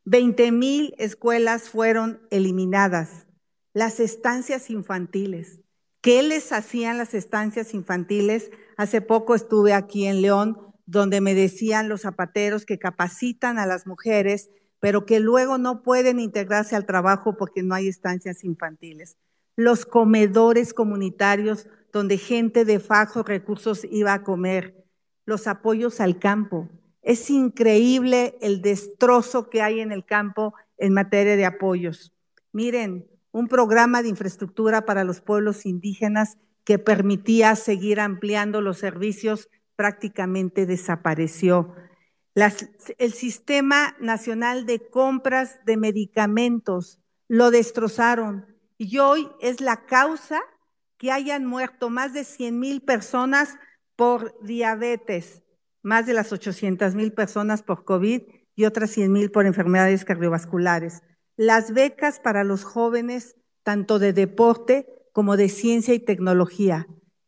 20 0.04 0.50
mil 0.50 0.94
escuelas 0.98 1.70
fueron 1.70 2.20
eliminadas. 2.30 3.26
Las 3.72 4.00
estancias 4.00 4.68
infantiles. 4.68 5.60
¿Qué 6.00 6.24
les 6.24 6.50
hacían 6.52 6.98
las 6.98 7.14
estancias 7.14 7.72
infantiles? 7.74 8.50
Hace 8.76 9.00
poco 9.00 9.36
estuve 9.36 9.72
aquí 9.72 10.06
en 10.06 10.20
León, 10.20 10.71
donde 10.86 11.20
me 11.20 11.34
decían 11.34 11.88
los 11.88 12.02
zapateros 12.02 12.66
que 12.66 12.78
capacitan 12.78 13.58
a 13.58 13.66
las 13.66 13.86
mujeres, 13.86 14.50
pero 14.80 15.06
que 15.06 15.20
luego 15.20 15.58
no 15.58 15.82
pueden 15.82 16.18
integrarse 16.18 16.76
al 16.76 16.86
trabajo 16.86 17.36
porque 17.36 17.62
no 17.62 17.74
hay 17.74 17.88
estancias 17.88 18.44
infantiles 18.44 19.16
los 19.56 19.84
comedores 19.84 20.72
comunitarios 20.74 21.68
donde 21.92 22.16
gente 22.16 22.64
de 22.64 22.78
bajos 22.78 23.26
recursos 23.26 23.86
iba 23.90 24.14
a 24.14 24.22
comer, 24.22 24.86
los 25.26 25.46
apoyos 25.46 26.00
al 26.00 26.18
campo. 26.18 26.68
Es 27.02 27.28
increíble 27.30 28.36
el 28.40 28.62
destrozo 28.62 29.50
que 29.50 29.60
hay 29.60 29.80
en 29.80 29.92
el 29.92 30.04
campo 30.04 30.54
en 30.78 30.94
materia 30.94 31.36
de 31.36 31.44
apoyos. 31.44 32.12
Miren, 32.52 33.06
un 33.30 33.48
programa 33.48 34.02
de 34.02 34.08
infraestructura 34.08 34.84
para 34.84 35.04
los 35.04 35.20
pueblos 35.20 35.66
indígenas 35.66 36.38
que 36.64 36.78
permitía 36.78 37.56
seguir 37.56 38.00
ampliando 38.00 38.60
los 38.60 38.78
servicios 38.78 39.48
prácticamente 39.76 40.66
desapareció. 40.66 41.74
el 42.34 43.12
Sistema 43.12 43.96
Nacional 44.00 44.66
de 44.66 44.88
Compras 44.88 45.60
de 45.64 45.76
Medicamentos 45.76 47.00
lo 47.28 47.50
destrozaron 47.50 48.46
y 48.78 48.98
hoy 48.98 49.28
es 49.40 49.60
la 49.60 49.86
causa 49.86 50.40
que 50.98 51.10
hayan 51.10 51.44
muerto 51.44 51.90
más 51.90 52.12
de 52.12 52.24
100 52.24 52.58
mil 52.58 52.82
personas 52.82 53.56
por 53.96 54.38
diabetes, 54.42 55.42
más 55.82 56.06
de 56.06 56.14
las 56.14 56.32
800 56.32 56.94
mil 56.94 57.12
personas 57.12 57.62
por 57.62 57.84
COVID 57.84 58.22
y 58.54 58.64
otras 58.64 58.90
100 58.90 59.12
mil 59.12 59.30
por 59.30 59.46
enfermedades 59.46 60.04
cardiovasculares. 60.04 61.02
Las 61.36 61.72
becas 61.72 62.20
para 62.20 62.44
los 62.44 62.64
jóvenes, 62.64 63.36
tanto 63.62 63.98
de 63.98 64.12
deporte 64.12 64.86
como 65.12 65.36
de 65.36 65.48
ciencia 65.48 65.94
y 65.94 65.98
tecnología. 65.98 66.86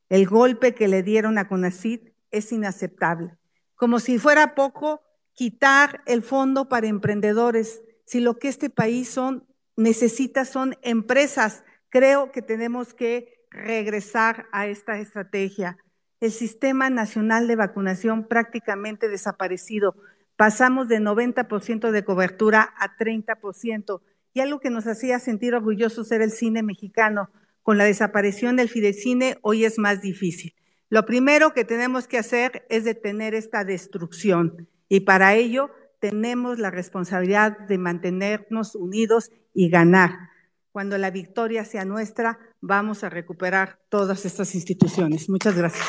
El 0.08 0.26
golpe 0.26 0.74
que 0.74 0.88
le 0.88 1.02
dieron 1.02 1.38
a 1.38 1.48
CONACID 1.48 2.13
es 2.34 2.52
inaceptable. 2.52 3.36
Como 3.74 3.98
si 4.00 4.18
fuera 4.18 4.54
poco, 4.54 5.02
quitar 5.34 6.02
el 6.06 6.22
fondo 6.22 6.68
para 6.68 6.86
emprendedores, 6.86 7.82
si 8.04 8.20
lo 8.20 8.38
que 8.38 8.48
este 8.48 8.70
país 8.70 9.18
necesita 9.76 10.44
son 10.44 10.76
empresas. 10.82 11.64
Creo 11.88 12.32
que 12.32 12.42
tenemos 12.42 12.94
que 12.94 13.46
regresar 13.50 14.46
a 14.52 14.66
esta 14.66 14.98
estrategia. 14.98 15.78
El 16.20 16.32
Sistema 16.32 16.90
Nacional 16.90 17.48
de 17.48 17.56
Vacunación 17.56 18.26
prácticamente 18.26 19.08
desaparecido. 19.08 19.94
Pasamos 20.36 20.88
de 20.88 21.00
90% 21.00 21.90
de 21.90 22.04
cobertura 22.04 22.74
a 22.78 22.96
30%. 22.96 24.00
Y 24.32 24.40
algo 24.40 24.58
que 24.58 24.70
nos 24.70 24.86
hacía 24.86 25.18
sentir 25.18 25.54
orgullosos 25.54 26.10
era 26.10 26.24
el 26.24 26.32
cine 26.32 26.62
mexicano. 26.62 27.30
Con 27.62 27.78
la 27.78 27.84
desaparición 27.84 28.56
del 28.56 28.68
Fidecine 28.68 29.38
hoy 29.42 29.64
es 29.64 29.78
más 29.78 30.02
difícil. 30.02 30.54
Lo 30.90 31.06
primero 31.06 31.54
que 31.54 31.64
tenemos 31.64 32.06
que 32.06 32.18
hacer 32.18 32.66
es 32.68 32.84
detener 32.84 33.34
esta 33.34 33.64
destrucción 33.64 34.68
y 34.88 35.00
para 35.00 35.34
ello 35.34 35.70
tenemos 35.98 36.58
la 36.58 36.70
responsabilidad 36.70 37.58
de 37.58 37.78
mantenernos 37.78 38.74
unidos 38.74 39.30
y 39.54 39.70
ganar. 39.70 40.10
Cuando 40.72 40.98
la 40.98 41.10
victoria 41.10 41.64
sea 41.64 41.84
nuestra, 41.84 42.38
vamos 42.60 43.04
a 43.04 43.08
recuperar 43.08 43.78
todas 43.88 44.26
estas 44.26 44.54
instituciones. 44.54 45.30
Muchas 45.30 45.56
gracias. 45.56 45.86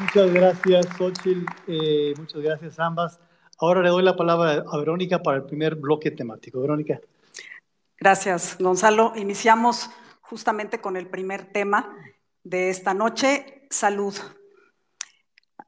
Muchas 0.00 0.32
gracias, 0.32 0.86
Xochitl. 0.96 1.44
Eh, 1.66 2.14
muchas 2.16 2.40
gracias 2.40 2.78
ambas. 2.78 3.20
Ahora 3.58 3.82
le 3.82 3.90
doy 3.90 4.04
la 4.04 4.16
palabra 4.16 4.64
a 4.66 4.78
Verónica 4.78 5.22
para 5.22 5.38
el 5.38 5.44
primer 5.44 5.74
bloque 5.74 6.10
temático. 6.12 6.60
Verónica. 6.60 7.00
Gracias, 8.00 8.56
Gonzalo. 8.60 9.12
Iniciamos 9.16 9.90
justamente 10.20 10.80
con 10.80 10.96
el 10.96 11.08
primer 11.08 11.52
tema 11.52 11.96
de 12.44 12.70
esta 12.70 12.94
noche, 12.94 13.66
salud. 13.70 14.14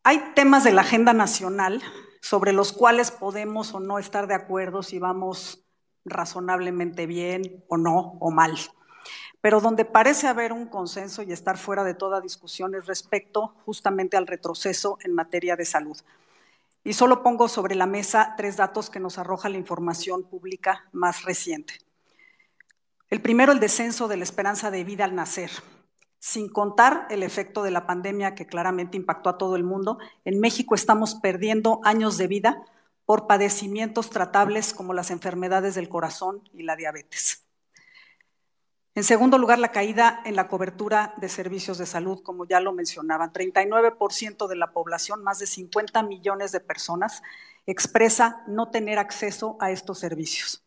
Hay 0.05 0.33
temas 0.37 0.63
de 0.63 0.71
la 0.71 0.83
agenda 0.83 1.13
nacional 1.13 1.83
sobre 2.21 2.53
los 2.53 2.73
cuales 2.73 3.11
podemos 3.11 3.75
o 3.75 3.81
no 3.81 3.99
estar 3.99 4.29
de 4.29 4.35
acuerdo 4.35 4.85
si 4.85 5.01
vamos 5.01 5.67
razonablemente 6.05 7.07
bien 7.07 7.65
o 7.67 7.77
no 7.77 8.17
o 8.21 8.31
mal, 8.31 8.57
pero 9.41 9.61
donde 9.61 9.85
parece 9.85 10.29
haber 10.29 10.53
un 10.53 10.67
consenso 10.67 11.23
y 11.23 11.33
estar 11.33 11.59
fuera 11.59 11.83
de 11.83 11.95
toda 11.95 12.21
discusión 12.21 12.77
es 12.77 12.87
respecto 12.87 13.57
justamente 13.67 14.17
al 14.17 14.29
retroceso 14.29 14.99
en 15.03 15.17
materia 15.17 15.57
de 15.57 15.65
salud. 15.65 15.99
Y 16.85 16.93
solo 16.93 17.25
pongo 17.25 17.49
sobre 17.49 17.75
la 17.75 17.87
mesa 17.87 18.35
tres 18.37 18.57
datos 18.57 18.89
que 18.89 19.01
nos 19.01 19.19
arroja 19.19 19.49
la 19.49 19.59
información 19.59 20.23
pública 20.23 20.85
más 20.93 21.25
reciente. 21.25 21.90
El 23.11 23.21
primero, 23.21 23.53
el 23.53 23.61
descenso 23.61 24.09
de 24.09 24.17
la 24.17 24.25
esperanza 24.25 24.71
de 24.71 24.85
vida 24.85 25.05
al 25.05 25.15
nacer 25.15 25.51
sin 26.21 26.51
contar 26.51 27.07
el 27.11 27.23
efecto 27.23 27.63
de 27.63 27.71
la 27.71 27.87
pandemia 27.87 28.35
que 28.35 28.47
claramente 28.47 28.99
impactó 28.99 29.31
a 29.31 29.39
todo 29.39 29.57
el 29.57 29.65
mundo, 29.65 29.99
en 30.25 30.39
México 30.39 30.75
estamos 30.75 31.15
perdiendo 31.15 31.81
años 31.83 32.19
de 32.19 32.27
vida 32.27 32.63
por 33.07 33.27
padecimientos 33.27 34.11
tratables 34.11 34.75
como 34.75 34.93
las 34.93 35.11
enfermedades 35.11 35.75
del 35.75 35.89
corazón 35.89 36.49
y 36.53 36.63
la 36.63 36.77
diabetes. 36.77 37.47
En 38.95 39.03
segundo 39.03 39.39
lugar, 39.39 39.59
la 39.59 39.73
caída 39.73 40.21
en 40.27 40.37
la 40.37 40.47
cobertura 40.47 41.15
de 41.17 41.29
servicios 41.29 41.79
de 41.79 41.87
salud, 41.87 42.23
como 42.23 42.45
ya 42.45 42.61
lo 42.61 42.73
mencionaban. 42.73 43.33
39% 43.33 44.47
de 44.47 44.57
la 44.57 44.73
población, 44.73 45.25
más 45.25 45.39
de 45.39 45.47
50 45.47 46.03
millones 46.03 46.53
de 46.53 46.61
personas, 46.61 47.23
expresa 47.67 48.43
no 48.47 48.71
tener 48.71 48.99
acceso 48.99 49.57
a 49.61 49.71
estos 49.71 49.99
servicios. 49.99 50.65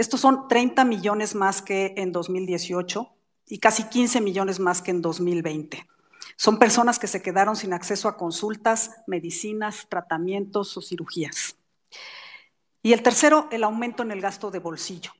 Estos 0.00 0.22
son 0.22 0.48
30 0.48 0.86
millones 0.86 1.34
más 1.34 1.60
que 1.60 1.92
en 1.98 2.10
2018 2.10 3.12
y 3.48 3.58
casi 3.58 3.84
15 3.84 4.22
millones 4.22 4.58
más 4.58 4.80
que 4.80 4.92
en 4.92 5.02
2020. 5.02 5.86
Son 6.36 6.58
personas 6.58 6.98
que 6.98 7.06
se 7.06 7.20
quedaron 7.20 7.54
sin 7.54 7.74
acceso 7.74 8.08
a 8.08 8.16
consultas, 8.16 9.02
medicinas, 9.06 9.88
tratamientos 9.90 10.74
o 10.78 10.80
cirugías. 10.80 11.58
Y 12.82 12.94
el 12.94 13.02
tercero, 13.02 13.46
el 13.50 13.62
aumento 13.62 14.02
en 14.02 14.10
el 14.10 14.22
gasto 14.22 14.50
de 14.50 14.58
bolsillo. 14.58 15.12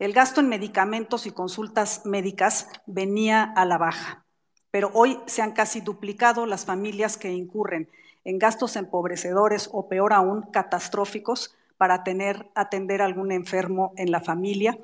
El 0.00 0.12
gasto 0.12 0.40
en 0.40 0.48
medicamentos 0.48 1.26
y 1.26 1.30
consultas 1.30 2.04
médicas 2.04 2.66
venía 2.84 3.44
a 3.44 3.64
la 3.64 3.78
baja, 3.78 4.24
pero 4.72 4.90
hoy 4.92 5.20
se 5.26 5.40
han 5.40 5.52
casi 5.52 5.82
duplicado 5.82 6.46
las 6.46 6.64
familias 6.64 7.16
que 7.16 7.30
incurren 7.30 7.88
en 8.24 8.40
gastos 8.40 8.74
empobrecedores 8.74 9.70
o 9.72 9.88
peor 9.88 10.12
aún, 10.12 10.50
catastróficos 10.50 11.54
para 11.76 11.94
atender 11.94 13.02
a 13.02 13.04
algún 13.04 13.32
enfermo 13.32 13.92
en 13.96 14.10
la 14.10 14.20
familia 14.20 14.78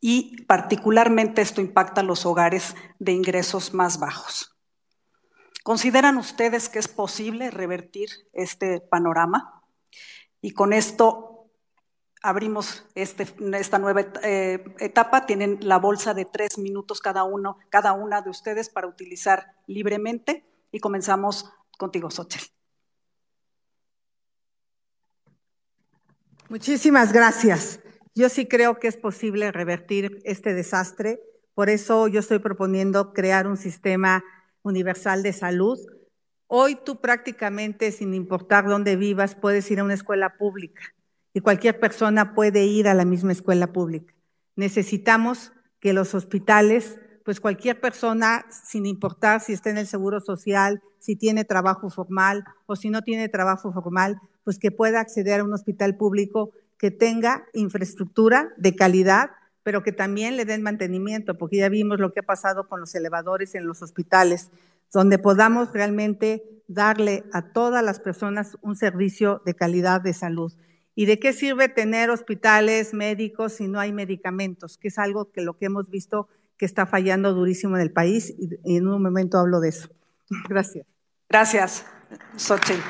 y 0.00 0.42
particularmente 0.44 1.40
esto 1.40 1.62
impacta 1.62 2.02
a 2.02 2.04
los 2.04 2.26
hogares 2.26 2.76
de 2.98 3.12
ingresos 3.12 3.72
más 3.72 3.98
bajos. 3.98 4.54
¿Consideran 5.62 6.18
ustedes 6.18 6.68
que 6.68 6.78
es 6.78 6.88
posible 6.88 7.50
revertir 7.50 8.10
este 8.34 8.82
panorama? 8.82 9.62
Y 10.42 10.50
con 10.50 10.74
esto 10.74 11.48
abrimos 12.22 12.84
este, 12.94 13.26
esta 13.58 13.78
nueva 13.78 14.02
eh, 14.22 14.62
etapa. 14.78 15.24
Tienen 15.24 15.58
la 15.62 15.78
bolsa 15.78 16.12
de 16.12 16.26
tres 16.26 16.58
minutos 16.58 17.00
cada 17.00 17.24
uno, 17.24 17.56
cada 17.70 17.94
una 17.94 18.20
de 18.20 18.28
ustedes 18.28 18.68
para 18.68 18.86
utilizar 18.86 19.54
libremente. 19.66 20.44
Y 20.70 20.80
comenzamos 20.80 21.50
contigo, 21.78 22.10
Xochitl. 22.10 22.53
Muchísimas 26.48 27.12
gracias. 27.12 27.80
Yo 28.14 28.28
sí 28.28 28.46
creo 28.46 28.78
que 28.78 28.86
es 28.86 28.96
posible 28.96 29.50
revertir 29.50 30.20
este 30.24 30.54
desastre. 30.54 31.20
Por 31.54 31.70
eso 31.70 32.06
yo 32.06 32.20
estoy 32.20 32.38
proponiendo 32.38 33.12
crear 33.12 33.46
un 33.46 33.56
sistema 33.56 34.22
universal 34.62 35.22
de 35.22 35.32
salud. 35.32 35.78
Hoy 36.46 36.76
tú 36.84 37.00
prácticamente, 37.00 37.90
sin 37.92 38.12
importar 38.12 38.66
dónde 38.66 38.96
vivas, 38.96 39.34
puedes 39.34 39.70
ir 39.70 39.80
a 39.80 39.84
una 39.84 39.94
escuela 39.94 40.36
pública 40.36 40.82
y 41.32 41.40
cualquier 41.40 41.80
persona 41.80 42.34
puede 42.34 42.64
ir 42.64 42.88
a 42.88 42.94
la 42.94 43.04
misma 43.04 43.32
escuela 43.32 43.72
pública. 43.72 44.14
Necesitamos 44.54 45.52
que 45.80 45.92
los 45.92 46.14
hospitales, 46.14 46.98
pues 47.24 47.40
cualquier 47.40 47.80
persona, 47.80 48.44
sin 48.50 48.86
importar 48.86 49.40
si 49.40 49.54
está 49.54 49.70
en 49.70 49.78
el 49.78 49.86
seguro 49.86 50.20
social, 50.20 50.82
si 50.98 51.16
tiene 51.16 51.44
trabajo 51.44 51.90
formal 51.90 52.44
o 52.66 52.76
si 52.76 52.90
no 52.90 53.02
tiene 53.02 53.28
trabajo 53.28 53.72
formal, 53.72 54.20
pues 54.44 54.58
que 54.58 54.70
pueda 54.70 55.00
acceder 55.00 55.40
a 55.40 55.44
un 55.44 55.54
hospital 55.54 55.96
público 55.96 56.52
que 56.78 56.90
tenga 56.90 57.46
infraestructura 57.54 58.52
de 58.58 58.76
calidad, 58.76 59.30
pero 59.62 59.82
que 59.82 59.92
también 59.92 60.36
le 60.36 60.44
den 60.44 60.62
mantenimiento, 60.62 61.38
porque 61.38 61.56
ya 61.56 61.70
vimos 61.70 61.98
lo 61.98 62.12
que 62.12 62.20
ha 62.20 62.24
pasado 62.24 62.68
con 62.68 62.80
los 62.80 62.94
elevadores 62.94 63.54
en 63.54 63.66
los 63.66 63.80
hospitales, 63.80 64.50
donde 64.92 65.18
podamos 65.18 65.72
realmente 65.72 66.42
darle 66.68 67.24
a 67.32 67.52
todas 67.52 67.82
las 67.82 68.00
personas 68.00 68.58
un 68.60 68.76
servicio 68.76 69.40
de 69.46 69.54
calidad 69.54 70.02
de 70.02 70.12
salud. 70.12 70.52
¿Y 70.94 71.06
de 71.06 71.18
qué 71.18 71.32
sirve 71.32 71.68
tener 71.68 72.10
hospitales 72.10 72.92
médicos 72.92 73.54
si 73.54 73.66
no 73.66 73.80
hay 73.80 73.92
medicamentos? 73.92 74.78
Que 74.78 74.88
es 74.88 74.98
algo 74.98 75.32
que 75.32 75.40
lo 75.40 75.56
que 75.56 75.66
hemos 75.66 75.90
visto 75.90 76.28
que 76.56 76.66
está 76.66 76.86
fallando 76.86 77.32
durísimo 77.34 77.76
en 77.76 77.82
el 77.82 77.92
país 77.92 78.34
y 78.38 78.76
en 78.76 78.88
un 78.88 79.02
momento 79.02 79.38
hablo 79.38 79.60
de 79.60 79.70
eso. 79.70 79.88
Gracias. 80.48 80.86
Gracias, 81.28 81.86
Xochitl. 82.36 82.80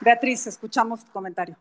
Beatriz, 0.00 0.46
escuchamos 0.46 1.04
tu 1.04 1.12
comentario. 1.12 1.56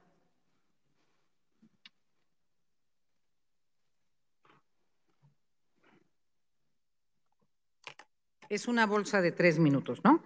Es 8.49 8.67
una 8.67 8.85
bolsa 8.85 9.21
de 9.21 9.33
tres 9.33 9.59
minutos, 9.59 10.01
¿no? 10.03 10.23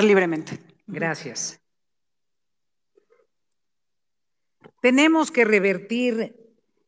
Libremente. 0.00 0.60
Gracias. 0.86 1.60
Tenemos 4.80 5.30
que 5.30 5.44
revertir 5.44 6.36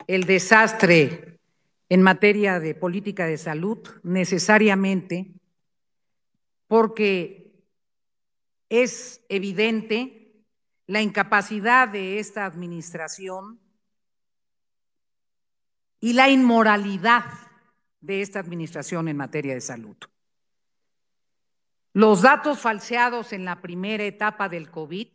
el 0.07 0.24
desastre 0.24 1.38
en 1.88 2.03
materia 2.03 2.59
de 2.59 2.74
política 2.74 3.26
de 3.26 3.36
salud 3.36 3.78
necesariamente 4.03 5.32
porque 6.66 7.53
es 8.70 9.22
evidente 9.28 10.32
la 10.86 11.03
incapacidad 11.03 11.88
de 11.88 12.18
esta 12.18 12.47
administración 12.47 13.61
y 16.01 16.14
la 16.14 16.30
inmoralidad 16.30 17.24
de 18.01 18.22
esta 18.22 18.40
administración 18.40 19.09
en 19.09 19.16
materia 19.18 19.55
de 19.55 19.61
salud. 19.61 19.97
Los 21.93 22.22
datos 22.22 22.59
falseados 22.59 23.34
en 23.34 23.45
la 23.45 23.61
primera 23.61 24.05
etapa 24.05 24.49
del 24.49 24.70
COVID 24.70 25.09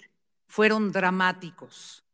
fueron 0.45 0.91
dramáticos. 0.91 2.06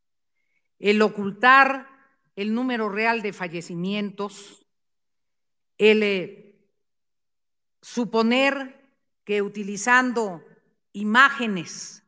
El 0.83 1.01
ocultar 1.01 1.87
el 2.35 2.53
número 2.53 2.89
real 2.89 3.21
de 3.21 3.31
fallecimientos, 3.31 4.65
el 5.77 6.03
eh, 6.03 6.59
suponer 7.81 8.85
que 9.23 9.41
utilizando 9.41 10.43
imágenes 10.91 12.03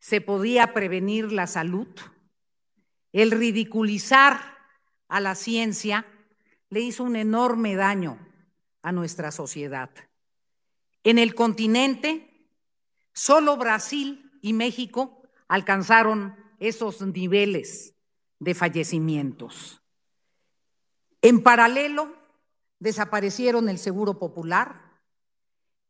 se 0.00 0.20
podía 0.20 0.74
prevenir 0.74 1.32
la 1.32 1.46
salud, 1.46 1.88
el 3.14 3.30
ridiculizar 3.30 4.38
a 5.08 5.20
la 5.20 5.34
ciencia 5.34 6.04
le 6.68 6.80
hizo 6.80 7.04
un 7.04 7.16
enorme 7.16 7.74
daño 7.74 8.18
a 8.82 8.92
nuestra 8.92 9.30
sociedad. 9.30 9.88
En 11.04 11.18
el 11.18 11.34
continente, 11.34 12.50
solo 13.14 13.56
Brasil 13.56 14.30
y 14.42 14.52
México 14.52 15.22
alcanzaron 15.48 16.36
esos 16.58 17.00
niveles 17.00 17.94
de 18.38 18.54
fallecimientos. 18.54 19.82
En 21.22 21.42
paralelo, 21.42 22.14
desaparecieron 22.78 23.68
el 23.68 23.78
Seguro 23.78 24.18
Popular. 24.18 25.00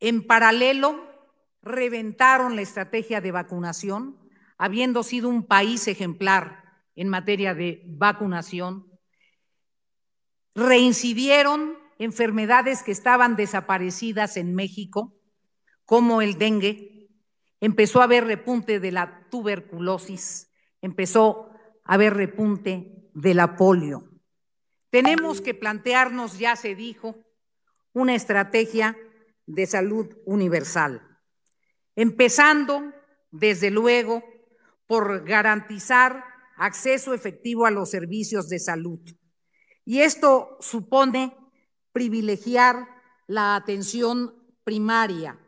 En 0.01 0.27
paralelo, 0.27 1.05
reventaron 1.63 2.57
la 2.57 2.63
estrategia 2.63 3.21
de 3.21 3.33
vacunación, 3.33 4.19
habiendo 4.57 5.03
sido 5.03 5.29
un 5.29 5.45
país 5.45 5.87
ejemplar 5.89 6.65
en 6.95 7.09
materia 7.09 7.55
de 7.55 7.83
vacunación. 7.87 8.91
Reincidieron 10.55 11.77
enfermedades 11.99 12.83
que 12.83 12.93
estaban 12.93 13.37
desaparecidas 13.37 14.37
en 14.37 14.55
México, 14.55 15.15
como 15.85 16.23
el 16.23 16.39
dengue, 16.39 17.09
empezó 17.61 18.01
a 18.01 18.05
haber 18.05 18.25
repunte 18.25 18.81
de 18.81 18.93
la 18.93 19.27
tuberculosis, 19.31 20.48
empezó 20.81 21.51
a 21.85 21.95
haber 21.95 22.15
repunte 22.15 23.11
de 23.15 23.35
la 23.35 23.57
polio. 23.57 24.09
Tenemos 24.91 25.41
que 25.41 25.55
plantearnos, 25.55 26.39
ya 26.39 26.57
se 26.57 26.75
dijo, 26.75 27.17
una 27.93 28.15
estrategia 28.15 28.97
de 29.47 29.67
salud 29.67 30.07
universal, 30.25 31.03
empezando, 31.97 32.93
desde 33.31 33.71
luego, 33.71 34.23
por 34.87 35.25
garantizar 35.25 36.25
acceso 36.57 37.15
efectivo 37.15 37.67
a 37.67 37.71
los 37.71 37.91
servicios 37.91 38.49
de 38.49 38.59
salud. 38.59 39.01
Y 39.85 40.01
esto 40.01 40.57
supone 40.61 41.37
privilegiar 41.93 42.87
la 43.27 43.57
atención 43.57 44.35
primaria. 44.65 45.39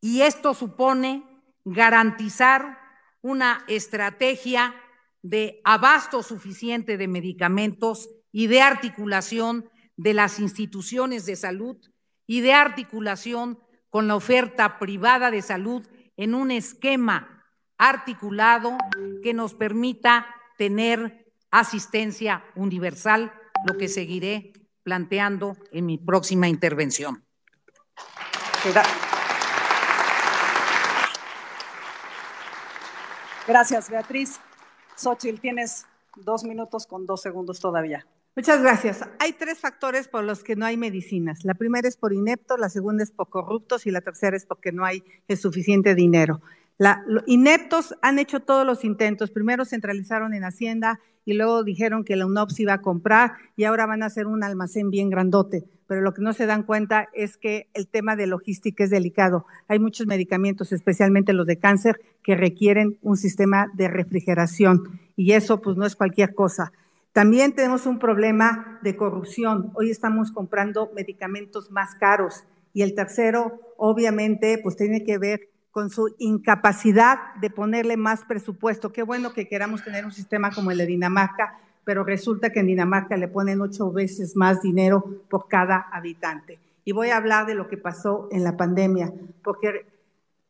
Y 0.00 0.22
esto 0.22 0.54
supone 0.54 1.24
garantizar 1.64 2.85
una 3.26 3.64
estrategia 3.66 4.72
de 5.20 5.60
abasto 5.64 6.22
suficiente 6.22 6.96
de 6.96 7.08
medicamentos 7.08 8.08
y 8.30 8.46
de 8.46 8.60
articulación 8.60 9.68
de 9.96 10.14
las 10.14 10.38
instituciones 10.38 11.26
de 11.26 11.34
salud 11.34 11.76
y 12.28 12.40
de 12.40 12.52
articulación 12.52 13.58
con 13.90 14.06
la 14.06 14.14
oferta 14.14 14.78
privada 14.78 15.32
de 15.32 15.42
salud 15.42 15.84
en 16.16 16.36
un 16.36 16.52
esquema 16.52 17.44
articulado 17.78 18.78
que 19.24 19.34
nos 19.34 19.54
permita 19.54 20.26
tener 20.56 21.26
asistencia 21.50 22.44
universal, 22.54 23.32
lo 23.66 23.76
que 23.76 23.88
seguiré 23.88 24.52
planteando 24.84 25.56
en 25.72 25.86
mi 25.86 25.98
próxima 25.98 26.46
intervención. 26.46 27.24
Gracias, 28.64 29.05
Beatriz. 33.90 34.40
Xochitl, 34.96 35.40
tienes 35.40 35.86
dos 36.16 36.44
minutos 36.44 36.86
con 36.86 37.06
dos 37.06 37.22
segundos 37.22 37.60
todavía. 37.60 38.06
Muchas 38.34 38.60
gracias. 38.60 39.00
Hay 39.18 39.32
tres 39.32 39.58
factores 39.58 40.08
por 40.08 40.24
los 40.24 40.42
que 40.42 40.56
no 40.56 40.66
hay 40.66 40.76
medicinas. 40.76 41.44
La 41.44 41.54
primera 41.54 41.88
es 41.88 41.96
por 41.96 42.12
ineptos, 42.12 42.58
la 42.58 42.68
segunda 42.68 43.02
es 43.02 43.10
por 43.10 43.30
corruptos 43.30 43.86
y 43.86 43.90
la 43.90 44.00
tercera 44.00 44.36
es 44.36 44.44
porque 44.44 44.72
no 44.72 44.84
hay 44.84 45.04
el 45.28 45.38
suficiente 45.38 45.94
dinero. 45.94 46.42
La, 46.76 47.02
ineptos 47.26 47.94
han 48.02 48.18
hecho 48.18 48.40
todos 48.40 48.66
los 48.66 48.84
intentos. 48.84 49.30
Primero 49.30 49.64
centralizaron 49.64 50.34
en 50.34 50.44
Hacienda 50.44 51.00
y 51.24 51.32
luego 51.32 51.64
dijeron 51.64 52.04
que 52.04 52.16
la 52.16 52.26
UNOP 52.26 52.50
se 52.50 52.62
iba 52.62 52.74
a 52.74 52.82
comprar 52.82 53.32
y 53.56 53.64
ahora 53.64 53.86
van 53.86 54.02
a 54.02 54.06
hacer 54.06 54.26
un 54.26 54.44
almacén 54.44 54.90
bien 54.90 55.08
grandote. 55.08 55.64
Pero 55.86 56.00
lo 56.00 56.14
que 56.14 56.22
no 56.22 56.32
se 56.32 56.46
dan 56.46 56.62
cuenta 56.64 57.08
es 57.12 57.36
que 57.36 57.68
el 57.74 57.86
tema 57.86 58.16
de 58.16 58.26
logística 58.26 58.84
es 58.84 58.90
delicado. 58.90 59.46
Hay 59.68 59.78
muchos 59.78 60.06
medicamentos, 60.06 60.72
especialmente 60.72 61.32
los 61.32 61.46
de 61.46 61.58
cáncer, 61.58 62.00
que 62.22 62.34
requieren 62.34 62.98
un 63.02 63.16
sistema 63.16 63.66
de 63.74 63.88
refrigeración 63.88 65.00
y 65.16 65.32
eso 65.32 65.60
pues 65.60 65.76
no 65.76 65.86
es 65.86 65.96
cualquier 65.96 66.34
cosa. 66.34 66.72
También 67.12 67.54
tenemos 67.54 67.86
un 67.86 67.98
problema 67.98 68.78
de 68.82 68.96
corrupción. 68.96 69.70
Hoy 69.74 69.90
estamos 69.90 70.32
comprando 70.32 70.90
medicamentos 70.94 71.70
más 71.70 71.94
caros 71.94 72.44
y 72.74 72.82
el 72.82 72.94
tercero, 72.94 73.58
obviamente, 73.78 74.58
pues 74.62 74.76
tiene 74.76 75.02
que 75.02 75.16
ver 75.16 75.48
con 75.70 75.88
su 75.88 76.14
incapacidad 76.18 77.34
de 77.40 77.48
ponerle 77.48 77.96
más 77.96 78.24
presupuesto. 78.24 78.92
Qué 78.92 79.02
bueno 79.02 79.32
que 79.32 79.48
queramos 79.48 79.82
tener 79.82 80.04
un 80.04 80.12
sistema 80.12 80.50
como 80.50 80.70
el 80.70 80.78
de 80.78 80.86
Dinamarca, 80.86 81.58
pero 81.86 82.02
resulta 82.02 82.50
que 82.50 82.58
en 82.58 82.66
Dinamarca 82.66 83.16
le 83.16 83.28
ponen 83.28 83.60
ocho 83.60 83.92
veces 83.92 84.34
más 84.34 84.60
dinero 84.60 85.22
por 85.30 85.46
cada 85.46 85.86
habitante. 85.92 86.58
Y 86.84 86.90
voy 86.90 87.10
a 87.10 87.16
hablar 87.16 87.46
de 87.46 87.54
lo 87.54 87.68
que 87.68 87.76
pasó 87.76 88.28
en 88.32 88.42
la 88.42 88.56
pandemia, 88.56 89.12
porque 89.44 89.86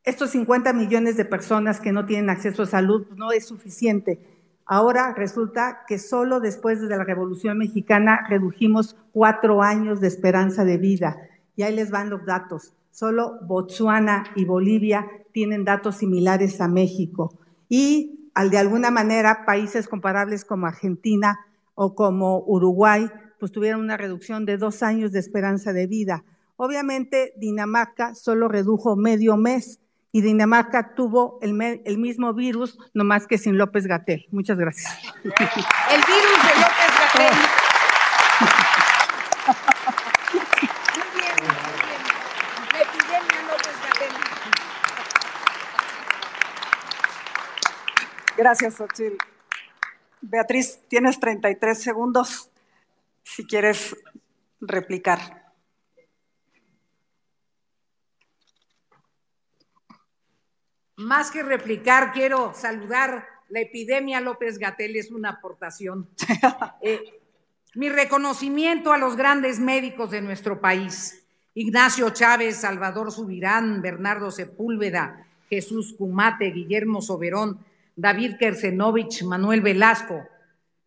estos 0.03 0.31
50 0.31 0.73
millones 0.73 1.19
de 1.19 1.27
personas 1.27 1.79
que 1.79 1.93
no 1.93 2.07
tienen 2.07 2.31
acceso 2.31 2.63
a 2.63 2.67
salud 2.67 3.07
no 3.17 3.33
es 3.33 3.47
suficiente. 3.47 4.19
Ahora 4.65 5.13
resulta 5.15 5.85
que 5.87 5.99
solo 5.99 6.41
después 6.41 6.81
de 6.81 6.89
la 6.89 7.05
Revolución 7.05 7.59
Mexicana 7.59 8.27
redujimos 8.31 8.97
cuatro 9.13 9.63
años 9.63 10.01
de 10.01 10.09
esperanza 10.09 10.65
de 10.65 10.79
vida. 10.79 11.19
Y 11.55 11.65
ahí 11.65 11.77
les 11.77 11.91
van 11.91 12.09
los 12.09 12.25
datos. 12.25 12.73
Solo 12.91 13.41
Botsuana 13.43 14.25
y 14.37 14.47
Bolivia 14.47 15.07
tienen 15.33 15.67
datos 15.67 15.97
similares 15.97 16.63
a 16.63 16.69
México. 16.69 17.35
Y 17.69 18.26
al 18.37 18.51
de 18.51 18.59
alguna 18.59 18.91
manera 18.91 19.47
países 19.47 19.89
comparables 19.89 20.45
como 20.45 20.67
Argentina 20.67 21.41
o 21.75 21.95
como 21.95 22.45
Uruguay, 22.47 23.11
pues 23.41 23.51
tuvieron 23.51 23.81
una 23.81 23.97
reducción 23.97 24.45
de 24.45 24.59
dos 24.59 24.83
años 24.83 25.11
de 25.11 25.21
esperanza 25.21 25.73
de 25.73 25.87
vida. 25.87 26.23
Obviamente 26.57 27.33
Dinamarca 27.39 28.15
solo 28.15 28.49
redujo 28.49 28.95
medio 28.95 29.39
mes 29.39 29.81
y 30.13 30.21
Dinamarca 30.21 30.95
tuvo 30.95 31.39
el, 31.41 31.59
el 31.87 31.97
mismo 31.97 32.35
virus, 32.35 32.79
nomás 32.93 33.27
que 33.27 33.39
sin 33.39 33.57
López 33.57 33.87
Gatel. 33.87 34.27
Muchas 34.31 34.59
gracias. 34.59 34.95
El 35.25 35.33
virus 35.33 36.43
de 36.45 36.55
López 36.61 36.93
Gatel. 37.01 37.33
Muy 40.95 41.09
bien, 41.15 41.37
muy 41.41 41.77
bien. 41.87 42.03
La 42.73 42.81
epidemia 42.83 43.41
López 43.49 43.77
Gatel. 43.83 44.13
Gracias, 48.37 48.75
Xochitl. 48.75 49.17
Beatriz, 50.21 50.81
tienes 50.89 51.19
33 51.19 51.83
segundos 51.83 52.51
si 53.23 53.47
quieres 53.47 53.97
replicar. 54.61 55.55
Más 60.97 61.31
que 61.31 61.43
replicar, 61.43 62.13
quiero 62.13 62.53
saludar. 62.55 63.27
La 63.49 63.61
epidemia 63.61 64.21
López 64.21 64.59
Gatel 64.59 64.97
es 64.97 65.11
una 65.11 65.31
aportación. 65.31 66.09
Eh, 66.83 67.21
mi 67.75 67.89
reconocimiento 67.89 68.93
a 68.93 68.99
los 68.99 69.17
grandes 69.17 69.59
médicos 69.59 70.11
de 70.11 70.21
nuestro 70.21 70.61
país. 70.61 71.27
Ignacio 71.55 72.11
Chávez, 72.11 72.57
Salvador 72.57 73.11
Subirán, 73.11 73.83
Bernardo 73.83 74.31
Sepúlveda, 74.31 75.27
Jesús 75.49 75.95
Cumate, 75.97 76.51
Guillermo 76.51 77.03
Soberón, 77.03 77.65
David 77.97 78.37
Kersenovich, 78.39 79.23
Manuel 79.23 79.63
Velasco. 79.63 80.23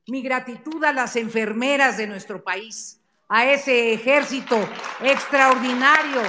Mi 0.07 0.22
gratitud 0.22 0.84
a 0.84 0.93
las 0.93 1.16
enfermeras 1.16 1.97
de 1.97 2.05
nuestro 2.05 2.43
país, 2.43 3.01
a 3.28 3.45
ese 3.45 3.93
ejército 3.93 4.57
extraordinario 5.01 6.22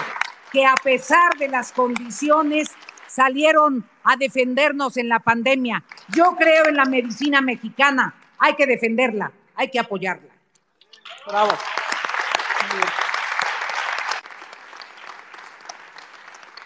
que 0.50 0.64
a 0.64 0.74
pesar 0.82 1.36
de 1.38 1.48
las 1.48 1.72
condiciones 1.72 2.70
salieron 3.06 3.86
a 4.04 4.16
defendernos 4.16 4.96
en 4.96 5.08
la 5.08 5.20
pandemia. 5.20 5.84
Yo 6.08 6.34
creo 6.36 6.66
en 6.66 6.76
la 6.76 6.86
medicina 6.86 7.42
mexicana, 7.42 8.14
hay 8.38 8.54
que 8.54 8.66
defenderla, 8.66 9.32
hay 9.54 9.70
que 9.70 9.78
apoyarla. 9.78 10.32
Bravo. 11.26 11.52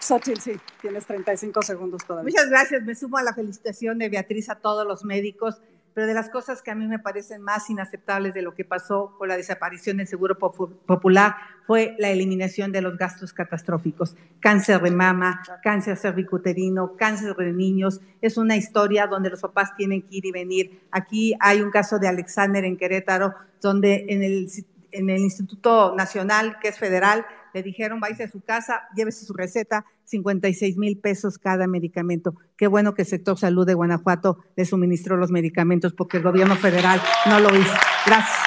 Xochitl, 0.05 0.39
sí, 0.39 0.51
tienes 0.81 1.05
35 1.07 1.63
segundos 1.63 2.05
todavía. 2.05 2.31
Muchas 2.31 2.47
gracias. 2.47 2.83
Me 2.83 2.93
sumo 2.93 3.17
a 3.17 3.23
la 3.23 3.33
felicitación 3.33 3.97
de 3.97 4.07
Beatriz 4.07 4.49
a 4.49 4.55
todos 4.55 4.85
los 4.85 5.03
médicos, 5.03 5.59
pero 5.95 6.05
de 6.05 6.13
las 6.13 6.29
cosas 6.29 6.61
que 6.61 6.69
a 6.69 6.75
mí 6.75 6.85
me 6.85 6.99
parecen 6.99 7.41
más 7.41 7.71
inaceptables 7.71 8.35
de 8.35 8.43
lo 8.43 8.53
que 8.53 8.63
pasó 8.63 9.15
con 9.17 9.29
la 9.29 9.35
desaparición 9.35 9.97
del 9.97 10.05
Seguro 10.05 10.37
Popular 10.37 11.35
fue 11.65 11.95
la 11.97 12.09
eliminación 12.09 12.71
de 12.71 12.81
los 12.81 12.97
gastos 12.97 13.33
catastróficos. 13.33 14.15
Cáncer 14.39 14.79
de 14.79 14.91
mama, 14.91 15.41
cáncer 15.63 15.97
cervicuterino, 15.97 16.95
cáncer 16.97 17.35
de 17.35 17.51
niños. 17.51 17.99
Es 18.21 18.37
una 18.37 18.55
historia 18.55 19.07
donde 19.07 19.31
los 19.31 19.41
papás 19.41 19.75
tienen 19.75 20.03
que 20.03 20.17
ir 20.17 20.25
y 20.27 20.31
venir. 20.31 20.81
Aquí 20.91 21.33
hay 21.39 21.61
un 21.61 21.71
caso 21.71 21.97
de 21.97 22.07
Alexander 22.07 22.63
en 22.63 22.77
Querétaro, 22.77 23.33
donde 23.59 24.05
en 24.09 24.21
el, 24.21 24.51
en 24.91 25.09
el 25.09 25.21
Instituto 25.21 25.95
Nacional, 25.95 26.59
que 26.61 26.67
es 26.67 26.77
federal, 26.77 27.25
le 27.55 27.63
dijeron, 27.63 28.01
váyase 28.01 28.25
a 28.25 28.27
su 28.27 28.41
casa, 28.41 28.83
llévese 28.97 29.25
su 29.25 29.31
receta, 29.33 29.85
56 30.03 30.75
mil 30.75 30.99
pesos 30.99 31.37
cada 31.37 31.67
medicamento. 31.67 32.35
Qué 32.57 32.67
bueno 32.67 32.93
que 32.93 33.03
el 33.03 33.07
sector 33.07 33.39
salud 33.39 33.65
de 33.65 33.73
Guanajuato 33.73 34.43
le 34.57 34.65
suministró 34.65 35.15
los 35.15 35.31
medicamentos 35.31 35.93
porque 35.93 36.17
el 36.17 36.23
gobierno 36.23 36.57
federal 36.57 37.01
no 37.27 37.39
lo 37.39 37.55
hizo. 37.55 37.73
Gracias. 38.05 38.39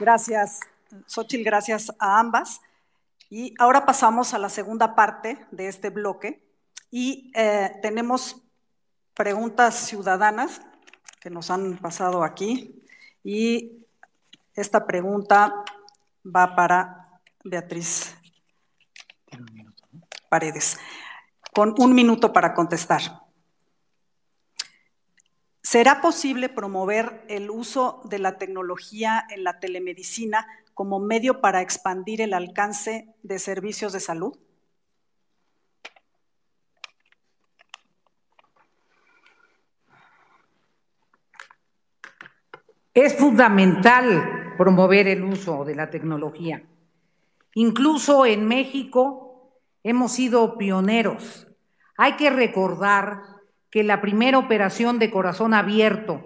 Gracias, 0.00 0.60
Xochitl, 1.06 1.44
gracias 1.44 1.92
a 2.00 2.18
ambas. 2.18 2.60
Y 3.30 3.54
ahora 3.56 3.86
pasamos 3.86 4.34
a 4.34 4.38
la 4.38 4.48
segunda 4.48 4.96
parte 4.96 5.46
de 5.52 5.68
este 5.68 5.90
bloque 5.90 6.42
y 6.90 7.30
eh, 7.36 7.70
tenemos 7.82 8.42
preguntas 9.14 9.74
ciudadanas 9.74 10.62
que 11.20 11.30
nos 11.30 11.50
han 11.50 11.78
pasado 11.78 12.24
aquí 12.24 12.82
y 13.22 13.86
esta 14.54 14.86
pregunta 14.86 15.64
va 16.24 16.54
para 16.54 17.20
Beatriz 17.44 18.14
Paredes, 20.28 20.78
con 21.54 21.74
un 21.78 21.94
minuto 21.94 22.32
para 22.32 22.54
contestar. 22.54 23.02
¿Será 25.62 26.00
posible 26.00 26.48
promover 26.48 27.24
el 27.28 27.50
uso 27.50 28.00
de 28.04 28.18
la 28.18 28.36
tecnología 28.36 29.24
en 29.30 29.44
la 29.44 29.60
telemedicina 29.60 30.46
como 30.74 30.98
medio 30.98 31.40
para 31.40 31.60
expandir 31.60 32.20
el 32.20 32.34
alcance 32.34 33.14
de 33.22 33.38
servicios 33.38 33.92
de 33.92 34.00
salud? 34.00 34.36
Es 42.94 43.16
fundamental 43.16 44.54
promover 44.58 45.08
el 45.08 45.24
uso 45.24 45.64
de 45.64 45.74
la 45.74 45.88
tecnología. 45.88 46.62
Incluso 47.54 48.26
en 48.26 48.46
México 48.46 49.58
hemos 49.82 50.12
sido 50.12 50.58
pioneros. 50.58 51.46
Hay 51.96 52.16
que 52.16 52.28
recordar 52.28 53.22
que 53.70 53.82
la 53.82 54.02
primera 54.02 54.38
operación 54.38 54.98
de 54.98 55.10
corazón 55.10 55.54
abierto 55.54 56.22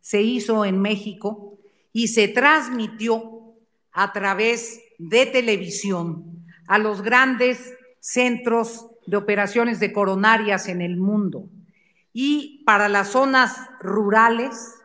se 0.00 0.20
hizo 0.20 0.66
en 0.66 0.80
México 0.80 1.58
y 1.92 2.08
se 2.08 2.28
transmitió 2.28 3.54
a 3.92 4.12
través 4.12 4.82
de 4.98 5.24
televisión 5.24 6.44
a 6.68 6.78
los 6.78 7.00
grandes 7.00 7.74
centros 7.98 8.90
de 9.06 9.16
operaciones 9.16 9.80
de 9.80 9.92
coronarias 9.94 10.68
en 10.68 10.82
el 10.82 10.98
mundo. 10.98 11.48
Y 12.12 12.62
para 12.66 12.88
las 12.90 13.08
zonas 13.08 13.56
rurales, 13.80 14.79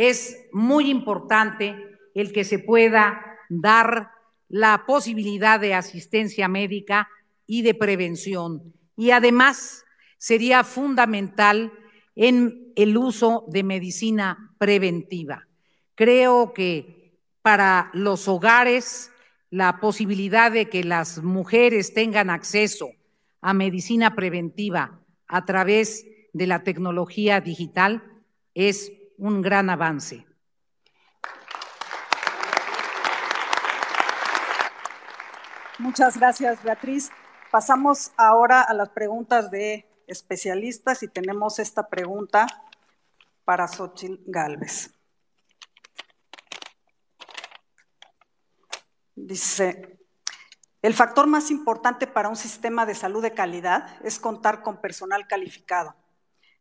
es 0.00 0.48
muy 0.50 0.88
importante 0.88 1.76
el 2.14 2.32
que 2.32 2.44
se 2.44 2.58
pueda 2.58 3.36
dar 3.50 4.12
la 4.48 4.84
posibilidad 4.86 5.60
de 5.60 5.74
asistencia 5.74 6.48
médica 6.48 7.10
y 7.46 7.60
de 7.60 7.74
prevención. 7.74 8.72
Y 8.96 9.10
además 9.10 9.84
sería 10.16 10.64
fundamental 10.64 11.70
en 12.16 12.72
el 12.76 12.96
uso 12.96 13.44
de 13.48 13.62
medicina 13.62 14.54
preventiva. 14.56 15.46
Creo 15.94 16.54
que 16.54 17.18
para 17.42 17.90
los 17.92 18.26
hogares 18.26 19.12
la 19.50 19.80
posibilidad 19.80 20.50
de 20.50 20.70
que 20.70 20.82
las 20.82 21.22
mujeres 21.22 21.92
tengan 21.92 22.30
acceso 22.30 22.88
a 23.42 23.52
medicina 23.52 24.14
preventiva 24.14 24.98
a 25.26 25.44
través 25.44 26.06
de 26.32 26.46
la 26.46 26.62
tecnología 26.62 27.42
digital 27.42 28.02
es 28.54 28.92
un 29.20 29.42
gran 29.42 29.68
avance. 29.68 30.26
Muchas 35.78 36.18
gracias, 36.18 36.62
Beatriz. 36.62 37.10
Pasamos 37.50 38.12
ahora 38.16 38.62
a 38.62 38.72
las 38.72 38.88
preguntas 38.88 39.50
de 39.50 39.86
especialistas 40.06 41.02
y 41.02 41.08
tenemos 41.08 41.58
esta 41.58 41.88
pregunta 41.88 42.46
para 43.44 43.68
Xochitl 43.68 44.22
Galvez. 44.26 44.94
Dice, 49.14 49.98
el 50.80 50.94
factor 50.94 51.26
más 51.26 51.50
importante 51.50 52.06
para 52.06 52.30
un 52.30 52.36
sistema 52.36 52.86
de 52.86 52.94
salud 52.94 53.22
de 53.22 53.34
calidad 53.34 54.02
es 54.02 54.18
contar 54.18 54.62
con 54.62 54.80
personal 54.80 55.26
calificado, 55.26 55.94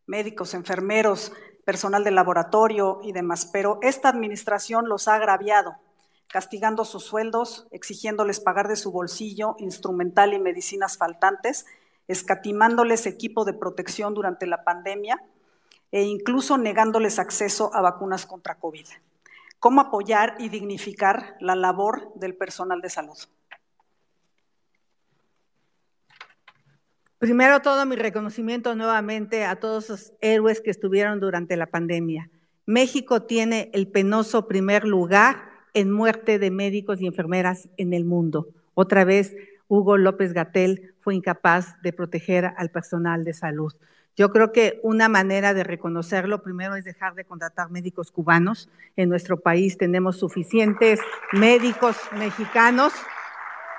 médicos, 0.05 0.53
enfermeros, 0.53 1.31
personal 1.69 2.03
de 2.03 2.09
laboratorio 2.09 2.99
y 3.03 3.11
demás, 3.11 3.45
pero 3.45 3.77
esta 3.83 4.09
administración 4.09 4.89
los 4.89 5.07
ha 5.07 5.13
agraviado, 5.13 5.75
castigando 6.27 6.83
sus 6.83 7.03
sueldos, 7.03 7.67
exigiéndoles 7.69 8.39
pagar 8.39 8.67
de 8.67 8.75
su 8.75 8.91
bolsillo 8.91 9.55
instrumental 9.59 10.33
y 10.33 10.39
medicinas 10.39 10.97
faltantes, 10.97 11.67
escatimándoles 12.07 13.05
equipo 13.05 13.45
de 13.45 13.53
protección 13.53 14.15
durante 14.15 14.47
la 14.47 14.63
pandemia 14.63 15.23
e 15.91 16.01
incluso 16.01 16.57
negándoles 16.57 17.19
acceso 17.19 17.69
a 17.75 17.81
vacunas 17.81 18.25
contra 18.25 18.55
COVID. 18.55 18.87
¿Cómo 19.59 19.79
apoyar 19.79 20.37
y 20.39 20.49
dignificar 20.49 21.37
la 21.39 21.53
labor 21.53 22.11
del 22.15 22.35
personal 22.35 22.81
de 22.81 22.89
salud? 22.89 23.19
Primero 27.19 27.59
todo 27.59 27.85
mi 27.85 27.97
reconocimiento 27.97 28.75
nuevamente 28.75 29.43
a 29.43 29.57
todos 29.57 29.89
los 29.89 30.13
héroes 30.21 30.61
que 30.61 30.71
estuvieron 30.71 31.19
durante 31.19 31.57
la 31.57 31.65
pandemia. 31.65 32.29
México 32.65 33.23
tiene 33.23 33.69
el 33.73 33.89
penoso 33.89 34.47
primer 34.47 34.85
lugar 34.85 35.43
en 35.73 35.91
muerte 35.91 36.39
de 36.39 36.49
médicos 36.49 37.01
y 37.01 37.07
enfermeras 37.07 37.67
en 37.75 37.93
el 37.93 38.05
mundo. 38.05 38.47
Otra 38.73 39.03
vez, 39.03 39.35
Hugo 39.67 39.97
López 39.97 40.31
Gatel 40.31 40.95
fue 41.01 41.13
incapaz 41.13 41.81
de 41.81 41.91
proteger 41.91 42.53
al 42.55 42.69
personal 42.69 43.25
de 43.25 43.33
salud. 43.33 43.73
Yo 44.15 44.31
creo 44.31 44.53
que 44.53 44.79
una 44.81 45.09
manera 45.09 45.53
de 45.53 45.65
reconocerlo 45.65 46.41
primero 46.41 46.77
es 46.77 46.85
dejar 46.85 47.15
de 47.15 47.25
contratar 47.25 47.69
médicos 47.69 48.11
cubanos. 48.11 48.69
En 48.95 49.09
nuestro 49.09 49.41
país 49.41 49.77
tenemos 49.77 50.17
suficientes 50.17 51.01
médicos 51.33 51.97
mexicanos 52.17 52.93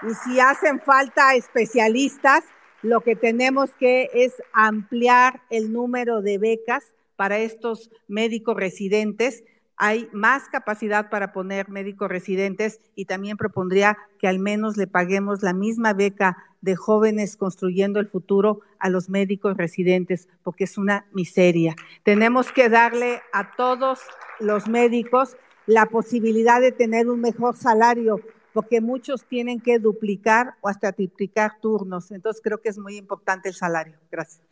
y 0.02 0.12
si 0.12 0.40
hacen 0.40 0.78
falta 0.80 1.34
especialistas, 1.34 2.44
lo 2.82 3.00
que 3.00 3.16
tenemos 3.16 3.70
que 3.78 4.10
es 4.14 4.34
ampliar 4.52 5.42
el 5.50 5.72
número 5.72 6.22
de 6.22 6.38
becas 6.38 6.94
para 7.16 7.38
estos 7.38 7.90
médicos 8.08 8.56
residentes 8.56 9.44
hay 9.82 10.10
más 10.12 10.50
capacidad 10.50 11.08
para 11.08 11.32
poner 11.32 11.70
médicos 11.70 12.10
residentes 12.10 12.82
y 12.94 13.06
también 13.06 13.38
propondría 13.38 13.96
que 14.18 14.28
al 14.28 14.38
menos 14.38 14.76
le 14.76 14.86
paguemos 14.86 15.42
la 15.42 15.54
misma 15.54 15.94
beca 15.94 16.36
de 16.60 16.76
jóvenes 16.76 17.38
construyendo 17.38 17.98
el 17.98 18.06
futuro 18.06 18.60
a 18.78 18.90
los 18.90 19.08
médicos 19.08 19.56
residentes, 19.56 20.28
porque 20.42 20.64
es 20.64 20.76
una 20.76 21.06
miseria. 21.14 21.76
Tenemos 22.02 22.52
que 22.52 22.68
darle 22.68 23.22
a 23.32 23.52
todos 23.52 24.00
los 24.38 24.68
médicos 24.68 25.38
la 25.64 25.86
posibilidad 25.86 26.60
de 26.60 26.72
tener 26.72 27.08
un 27.08 27.22
mejor 27.22 27.56
salario, 27.56 28.20
porque 28.60 28.82
muchos 28.82 29.24
tienen 29.24 29.58
que 29.58 29.78
duplicar 29.78 30.56
o 30.60 30.68
hasta 30.68 30.92
triplicar 30.92 31.52
turnos. 31.62 32.10
Entonces 32.10 32.42
creo 32.44 32.60
que 32.60 32.68
es 32.68 32.76
muy 32.76 32.98
importante 32.98 33.48
el 33.48 33.54
salario. 33.54 33.94
Gracias. 34.10 34.42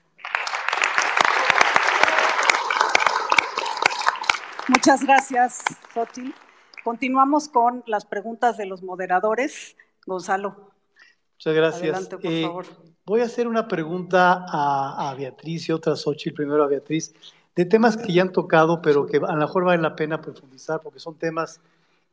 Muchas 4.68 5.04
gracias, 5.04 5.62
Xochitl. 5.92 6.30
Continuamos 6.82 7.50
con 7.50 7.84
las 7.86 8.06
preguntas 8.06 8.56
de 8.56 8.64
los 8.64 8.82
moderadores. 8.82 9.76
Gonzalo. 10.06 10.70
Muchas 11.34 11.54
gracias. 11.54 11.82
Adelante, 11.82 12.16
por 12.16 12.32
Eh, 12.32 12.42
favor. 12.44 12.64
Voy 13.04 13.20
a 13.20 13.24
hacer 13.24 13.46
una 13.46 13.68
pregunta 13.68 14.46
a, 14.48 15.10
a 15.10 15.14
Beatriz 15.16 15.68
y 15.68 15.72
otra 15.72 15.92
a 15.92 15.96
Xochitl, 15.96 16.34
primero 16.34 16.64
a 16.64 16.66
Beatriz, 16.66 17.12
de 17.54 17.66
temas 17.66 17.98
que 17.98 18.10
ya 18.14 18.22
han 18.22 18.32
tocado, 18.32 18.80
pero 18.80 19.04
que 19.04 19.18
a 19.18 19.32
lo 19.32 19.36
mejor 19.36 19.64
vale 19.64 19.82
la 19.82 19.94
pena 19.94 20.18
profundizar, 20.18 20.80
porque 20.80 20.98
son 20.98 21.14
temas 21.16 21.60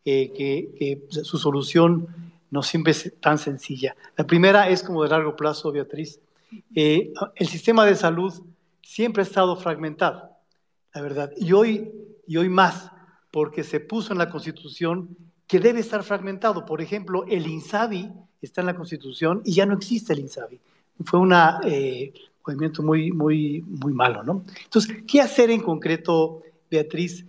eh, 0.07 0.31
que, 0.31 1.07
su 1.09 1.39
solución 1.39 2.07
no 2.51 2.61
siempre 2.61 2.91
es 2.91 3.13
tan 3.19 3.39
sencilla. 3.39 3.95
La 4.15 4.27
primera 4.27 4.69
es 4.69 4.83
como 4.83 5.01
de 5.01 5.09
largo 5.09 5.35
plazo, 5.35 5.71
Beatriz. 5.71 6.19
Eh, 6.75 7.11
el 7.35 7.47
sistema 7.47 7.85
de 7.85 7.95
salud 7.95 8.31
siempre 8.83 9.23
ha 9.23 9.25
estado 9.25 9.55
fragmentado, 9.55 10.29
la 10.93 11.01
verdad, 11.01 11.31
y 11.35 11.51
hoy, 11.53 11.91
y 12.27 12.37
hoy 12.37 12.49
más, 12.49 12.91
porque 13.31 13.63
se 13.63 13.79
puso 13.79 14.13
en 14.13 14.19
la 14.19 14.29
Constitución 14.29 15.17
que 15.47 15.59
debe 15.59 15.79
estar 15.79 16.03
fragmentado. 16.03 16.65
Por 16.65 16.81
ejemplo, 16.81 17.25
el 17.27 17.47
INSABI 17.47 18.13
está 18.41 18.61
en 18.61 18.67
la 18.67 18.75
Constitución 18.75 19.41
y 19.43 19.53
ya 19.53 19.65
no 19.65 19.73
existe 19.73 20.13
el 20.13 20.19
INSABI. 20.19 20.59
Fue 21.03 21.19
un 21.19 21.33
movimiento 22.45 22.83
muy, 22.83 23.11
muy, 23.11 23.63
muy 23.67 23.93
malo, 23.93 24.23
¿no? 24.23 24.45
Entonces, 24.63 25.03
¿qué 25.07 25.19
hacer 25.19 25.49
en 25.49 25.61
concreto, 25.61 26.43
Beatriz? 26.69 27.25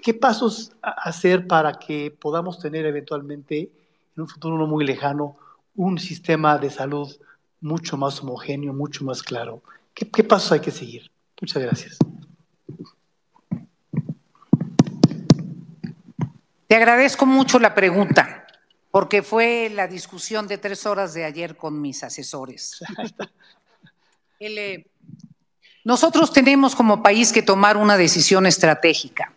¿Qué 0.00 0.14
pasos 0.14 0.72
hacer 0.82 1.46
para 1.46 1.74
que 1.74 2.10
podamos 2.10 2.58
tener 2.58 2.86
eventualmente, 2.86 3.70
en 4.16 4.22
un 4.22 4.28
futuro 4.28 4.56
no 4.56 4.66
muy 4.66 4.84
lejano, 4.84 5.36
un 5.74 5.98
sistema 5.98 6.58
de 6.58 6.70
salud 6.70 7.10
mucho 7.60 7.96
más 7.96 8.20
homogéneo, 8.20 8.72
mucho 8.72 9.04
más 9.04 9.22
claro? 9.22 9.62
¿Qué, 9.94 10.08
qué 10.08 10.24
pasos 10.24 10.52
hay 10.52 10.60
que 10.60 10.70
seguir? 10.70 11.10
Muchas 11.40 11.62
gracias. 11.62 11.98
Te 16.68 16.76
agradezco 16.76 17.26
mucho 17.26 17.58
la 17.58 17.74
pregunta, 17.74 18.46
porque 18.90 19.22
fue 19.22 19.70
la 19.74 19.86
discusión 19.88 20.46
de 20.46 20.56
tres 20.56 20.86
horas 20.86 21.12
de 21.12 21.24
ayer 21.24 21.56
con 21.56 21.80
mis 21.80 22.02
asesores. 22.02 22.80
El, 24.38 24.58
eh, 24.58 24.86
nosotros 25.84 26.32
tenemos 26.32 26.74
como 26.74 27.02
país 27.02 27.32
que 27.32 27.42
tomar 27.42 27.76
una 27.76 27.96
decisión 27.96 28.46
estratégica. 28.46 29.34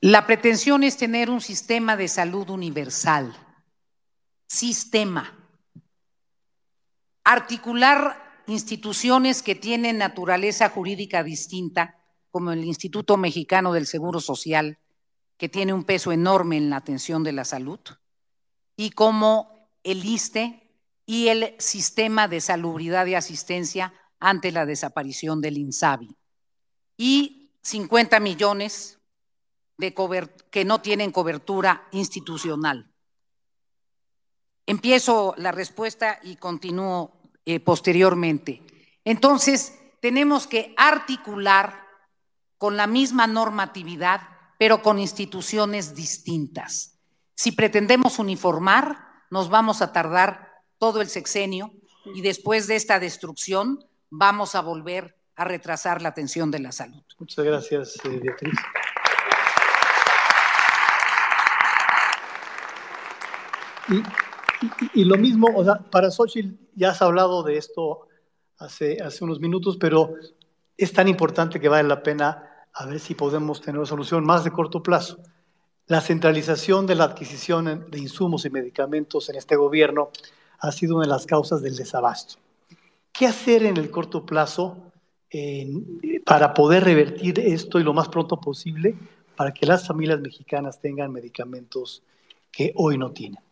La 0.00 0.26
pretensión 0.26 0.84
es 0.84 0.96
tener 0.96 1.30
un 1.30 1.40
sistema 1.40 1.96
de 1.96 2.08
salud 2.08 2.50
universal, 2.50 3.34
sistema, 4.46 5.32
articular 7.24 8.42
instituciones 8.46 9.42
que 9.42 9.54
tienen 9.54 9.98
naturaleza 9.98 10.68
jurídica 10.68 11.22
distinta, 11.22 11.98
como 12.30 12.52
el 12.52 12.64
Instituto 12.64 13.16
Mexicano 13.16 13.72
del 13.72 13.86
Seguro 13.86 14.20
Social, 14.20 14.78
que 15.38 15.48
tiene 15.48 15.72
un 15.72 15.84
peso 15.84 16.12
enorme 16.12 16.58
en 16.58 16.70
la 16.70 16.76
atención 16.76 17.24
de 17.24 17.32
la 17.32 17.44
salud, 17.44 17.80
y 18.76 18.90
como 18.90 19.70
el 19.82 20.04
ISTE 20.04 20.70
y 21.06 21.28
el 21.28 21.54
Sistema 21.58 22.28
de 22.28 22.40
Salubridad 22.40 23.06
y 23.06 23.14
Asistencia 23.14 23.94
ante 24.20 24.52
la 24.52 24.66
desaparición 24.66 25.40
del 25.40 25.56
INSABI. 25.56 26.14
Y 26.98 27.52
50 27.62 28.20
millones 28.20 28.98
que 30.50 30.64
no 30.64 30.80
tienen 30.80 31.12
cobertura 31.12 31.86
institucional. 31.92 32.90
Empiezo 34.66 35.34
la 35.36 35.52
respuesta 35.52 36.18
y 36.22 36.36
continúo 36.36 37.12
eh, 37.44 37.60
posteriormente. 37.60 38.62
Entonces, 39.04 39.78
tenemos 40.00 40.46
que 40.46 40.74
articular 40.76 41.86
con 42.58 42.76
la 42.76 42.86
misma 42.86 43.26
normatividad, 43.26 44.22
pero 44.58 44.82
con 44.82 44.98
instituciones 44.98 45.94
distintas. 45.94 46.98
Si 47.34 47.52
pretendemos 47.52 48.18
uniformar, 48.18 49.06
nos 49.30 49.48
vamos 49.48 49.82
a 49.82 49.92
tardar 49.92 50.62
todo 50.78 51.00
el 51.00 51.08
sexenio 51.08 51.72
y 52.14 52.22
después 52.22 52.66
de 52.66 52.76
esta 52.76 52.98
destrucción 52.98 53.84
vamos 54.10 54.54
a 54.54 54.62
volver 54.62 55.16
a 55.36 55.44
retrasar 55.44 56.00
la 56.00 56.08
atención 56.08 56.50
de 56.50 56.60
la 56.60 56.72
salud. 56.72 57.02
Muchas 57.18 57.44
gracias, 57.44 57.96
eh, 58.04 58.20
Beatriz. 58.22 58.54
Y, 64.94 65.04
lo 65.04 65.16
mismo, 65.16 65.48
o 65.54 65.64
sea, 65.64 65.76
para 65.76 66.10
Xochitl 66.10 66.56
ya 66.74 66.90
has 66.90 67.02
hablado 67.02 67.42
de 67.42 67.56
esto 67.56 68.08
hace, 68.58 69.02
hace 69.02 69.24
unos 69.24 69.40
minutos, 69.40 69.76
pero 69.76 70.14
es 70.76 70.92
tan 70.92 71.08
importante 71.08 71.60
que 71.60 71.68
vale 71.68 71.88
la 71.88 72.02
pena 72.02 72.66
a 72.72 72.86
ver 72.86 73.00
si 73.00 73.14
podemos 73.14 73.60
tener 73.60 73.78
una 73.78 73.86
solución 73.86 74.24
más 74.24 74.44
de 74.44 74.50
corto 74.50 74.82
plazo. 74.82 75.18
La 75.86 76.00
centralización 76.00 76.86
de 76.86 76.96
la 76.96 77.04
adquisición 77.04 77.86
de 77.90 77.98
insumos 77.98 78.44
y 78.44 78.50
medicamentos 78.50 79.28
en 79.28 79.36
este 79.36 79.56
gobierno 79.56 80.10
ha 80.58 80.72
sido 80.72 80.96
una 80.96 81.04
de 81.04 81.10
las 81.10 81.26
causas 81.26 81.62
del 81.62 81.76
desabasto. 81.76 82.36
¿Qué 83.12 83.26
hacer 83.26 83.64
en 83.64 83.76
el 83.76 83.90
corto 83.90 84.26
plazo 84.26 84.76
para 86.24 86.54
poder 86.54 86.84
revertir 86.84 87.40
esto 87.40 87.78
y 87.78 87.84
lo 87.84 87.94
más 87.94 88.08
pronto 88.08 88.40
posible 88.40 88.94
para 89.36 89.52
que 89.52 89.66
las 89.66 89.86
familias 89.86 90.20
mexicanas 90.20 90.80
tengan 90.80 91.12
medicamentos 91.12 92.02
que 92.50 92.72
hoy 92.74 92.98
no 92.98 93.12
tienen? 93.12 93.45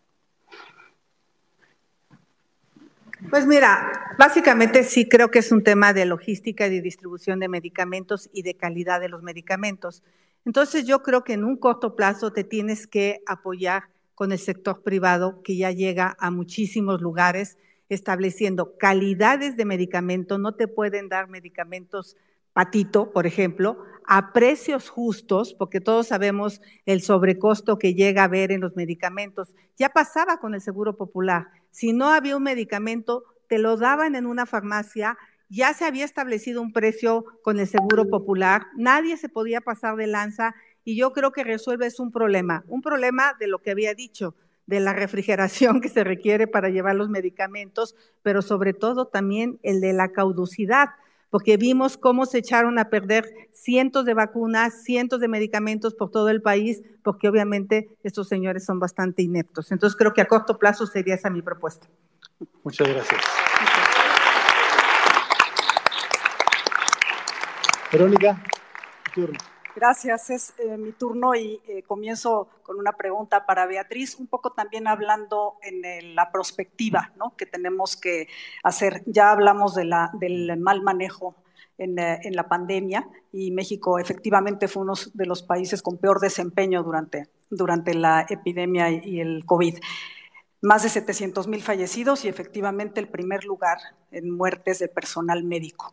Pues 3.31 3.47
mira, 3.47 4.15
básicamente 4.19 4.85
sí 4.85 5.09
creo 5.09 5.31
que 5.31 5.39
es 5.39 5.51
un 5.51 5.63
tema 5.63 5.93
de 5.93 6.05
logística 6.05 6.67
y 6.67 6.71
de 6.71 6.81
distribución 6.83 7.41
de 7.41 7.49
medicamentos 7.49 8.29
y 8.33 8.43
de 8.43 8.55
calidad 8.55 9.01
de 9.01 9.09
los 9.09 9.23
medicamentos. 9.23 10.03
Entonces 10.45 10.87
yo 10.87 11.03
creo 11.03 11.25
que 11.25 11.33
en 11.33 11.45
un 11.45 11.57
corto 11.57 11.97
plazo 11.97 12.33
te 12.33 12.45
tienes 12.45 12.87
que 12.87 13.23
apoyar 13.27 13.85
con 14.15 14.31
el 14.31 14.39
sector 14.39 14.83
privado 14.83 15.43
que 15.43 15.57
ya 15.57 15.71
llega 15.71 16.17
a 16.21 16.31
muchísimos 16.31 17.01
lugares 17.01 17.57
estableciendo 17.89 18.77
calidades 18.79 19.57
de 19.57 19.65
medicamento. 19.65 20.39
No 20.39 20.55
te 20.55 20.69
pueden 20.69 21.09
dar 21.09 21.29
medicamentos 21.29 22.17
patito, 22.53 23.11
por 23.11 23.27
ejemplo, 23.27 23.79
a 24.07 24.33
precios 24.33 24.89
justos, 24.91 25.55
porque 25.55 25.81
todos 25.81 26.09
sabemos 26.09 26.61
el 26.87 27.03
sobrecosto 27.03 27.79
que 27.79 27.95
llega 27.95 28.23
a 28.23 28.27
haber 28.27 28.53
en 28.53 28.61
los 28.61 28.77
medicamentos. 28.77 29.55
Ya 29.77 29.89
pasaba 29.89 30.39
con 30.39 30.55
el 30.55 30.61
Seguro 30.61 30.97
Popular. 30.97 31.49
Si 31.75 31.93
no 31.93 32.11
había 32.11 32.37
un 32.37 32.45
medicamento, 32.45 33.25
te 33.49 33.59
lo 33.59 33.77
daban 33.77 34.15
en 34.15 34.27
una 34.27 34.47
farmacia, 34.47 35.19
ya 35.49 35.75
se 35.75 35.85
había 35.85 36.05
establecido 36.05 36.63
un 36.63 36.73
precio 36.73 37.25
con 37.43 37.59
el 37.59 37.67
Seguro 37.67 38.09
Popular, 38.09 38.69
nadie 38.77 39.17
se 39.17 39.29
podía 39.29 39.61
pasar 39.61 39.97
de 39.97 40.07
lanza 40.07 40.55
y 40.85 40.95
yo 40.95 41.13
creo 41.13 41.33
que 41.33 41.43
resuelves 41.43 41.99
un 41.99 42.13
problema, 42.13 42.63
un 42.69 42.81
problema 42.81 43.35
de 43.41 43.49
lo 43.49 43.61
que 43.61 43.73
había 43.73 43.93
dicho, 43.93 44.37
de 44.67 44.79
la 44.79 44.93
refrigeración 44.93 45.81
que 45.81 45.89
se 45.89 46.05
requiere 46.05 46.47
para 46.47 46.69
llevar 46.69 46.95
los 46.95 47.09
medicamentos, 47.09 47.97
pero 48.23 48.41
sobre 48.41 48.73
todo 48.73 49.09
también 49.09 49.59
el 49.65 49.81
de 49.81 49.95
la 49.95 50.13
cauducidad 50.13 50.91
porque 51.35 51.57
vimos 51.57 51.97
cómo 51.97 52.27
se 52.27 52.39
echaron 52.39 52.79
a 52.79 52.91
perder 52.91 53.29
cientos 53.53 54.05
de 54.05 54.15
vacunas, 54.15 54.85
cientos 54.85 55.19
de 55.19 55.27
medicamentos 55.27 55.93
por 55.93 56.13
todo 56.13 56.29
el 56.29 56.41
país, 56.41 56.81
porque 57.03 57.29
obviamente 57.29 57.89
estos 58.05 58.29
señores 58.29 58.65
son 58.65 58.79
bastante 58.79 59.21
ineptos. 59.21 59.73
Entonces 59.73 59.97
creo 59.97 60.13
que 60.13 60.21
a 60.21 60.29
corto 60.29 60.61
plazo 60.61 60.87
sería 60.87 61.17
esa 61.17 61.31
mi 61.31 61.43
propuesta. 61.43 61.89
Muchas 62.63 62.87
gracias. 62.87 63.21
Verónica, 67.91 68.41
tu 69.07 69.23
turno. 69.23 69.54
Gracias, 69.75 70.31
es 70.31 70.55
eh, 70.59 70.77
mi 70.77 70.93
turno 70.93 71.35
y 71.35 71.61
eh, 71.67 71.83
comienzo 71.83 72.49
con 72.63 72.79
una 72.79 72.93
pregunta 72.93 73.45
para 73.45 73.67
Beatriz, 73.67 74.15
un 74.21 74.29
poco 74.29 74.53
también 74.53 74.87
hablando 74.87 75.57
en 75.63 75.85
el, 75.85 76.15
la 76.15 76.31
perspectiva 76.31 77.13
¿no? 77.17 77.35
que 77.37 77.45
tenemos 77.45 77.97
que 77.97 78.29
hacer. 78.63 79.03
Ya 79.07 79.33
hablamos 79.33 79.75
de 79.75 79.85
la, 79.85 80.13
del 80.15 80.57
mal 80.61 80.83
manejo 80.83 81.35
en, 81.77 81.99
eh, 81.99 82.21
en, 82.23 82.37
la 82.37 82.47
pandemia 82.49 83.09
y 83.33 83.51
México 83.51 83.99
efectivamente 83.99 84.69
fue 84.69 84.85
uno 84.85 84.93
de 85.13 85.27
los 85.27 85.43
países 85.43 85.83
con 85.83 85.99
peor 85.99 86.21
desempeño 86.21 86.85
durante, 86.85 87.29
durante 87.51 87.95
la 87.95 88.27
epidemia 88.29 88.91
y, 88.91 89.01
y 89.05 89.21
el 89.21 89.45
COVID. 89.45 89.79
Más 90.63 90.85
de 90.85 90.89
700 90.89 91.49
mil 91.49 91.63
fallecidos 91.63 92.25
y 92.25 92.29
efectivamente 92.29 93.01
el 93.01 93.09
primer 93.09 93.45
lugar 93.45 93.79
en 94.13 94.31
muertes 94.31 94.79
de 94.79 94.87
personal 94.87 95.43
médico. 95.43 95.93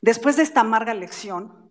Después 0.00 0.36
de 0.36 0.44
esta 0.44 0.62
amarga 0.62 0.94
lección, 0.94 1.61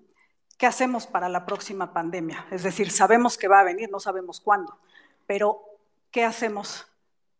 ¿qué 0.61 0.67
hacemos 0.67 1.07
para 1.07 1.27
la 1.27 1.43
próxima 1.43 1.91
pandemia? 1.91 2.45
Es 2.51 2.61
decir, 2.61 2.91
sabemos 2.91 3.35
que 3.35 3.47
va 3.47 3.61
a 3.61 3.63
venir, 3.63 3.89
no 3.89 3.99
sabemos 3.99 4.39
cuándo, 4.39 4.77
pero 5.25 5.59
¿qué 6.11 6.23
hacemos 6.23 6.85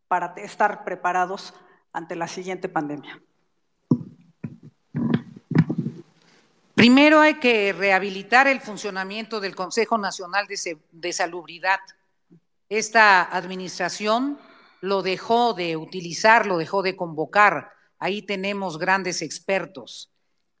para 0.08 0.34
estar 0.38 0.82
preparados 0.82 1.54
ante 1.92 2.16
la 2.16 2.26
siguiente 2.26 2.68
pandemia? 2.68 3.22
Primero 6.74 7.20
hay 7.20 7.34
que 7.34 7.72
rehabilitar 7.72 8.48
el 8.48 8.60
funcionamiento 8.60 9.38
del 9.38 9.54
Consejo 9.54 9.98
Nacional 9.98 10.48
de, 10.48 11.12
Salubridad. 11.12 11.78
Esta 12.68 13.22
administración 13.22 14.36
lo 14.80 15.00
dejó 15.00 15.54
de 15.54 15.76
utilizar, 15.76 16.46
lo 16.46 16.58
dejó 16.58 16.82
de 16.82 16.96
convocar. 16.96 17.70
Ahí 18.00 18.22
tenemos 18.22 18.78
grandes 18.78 19.22
expertos. 19.22 20.10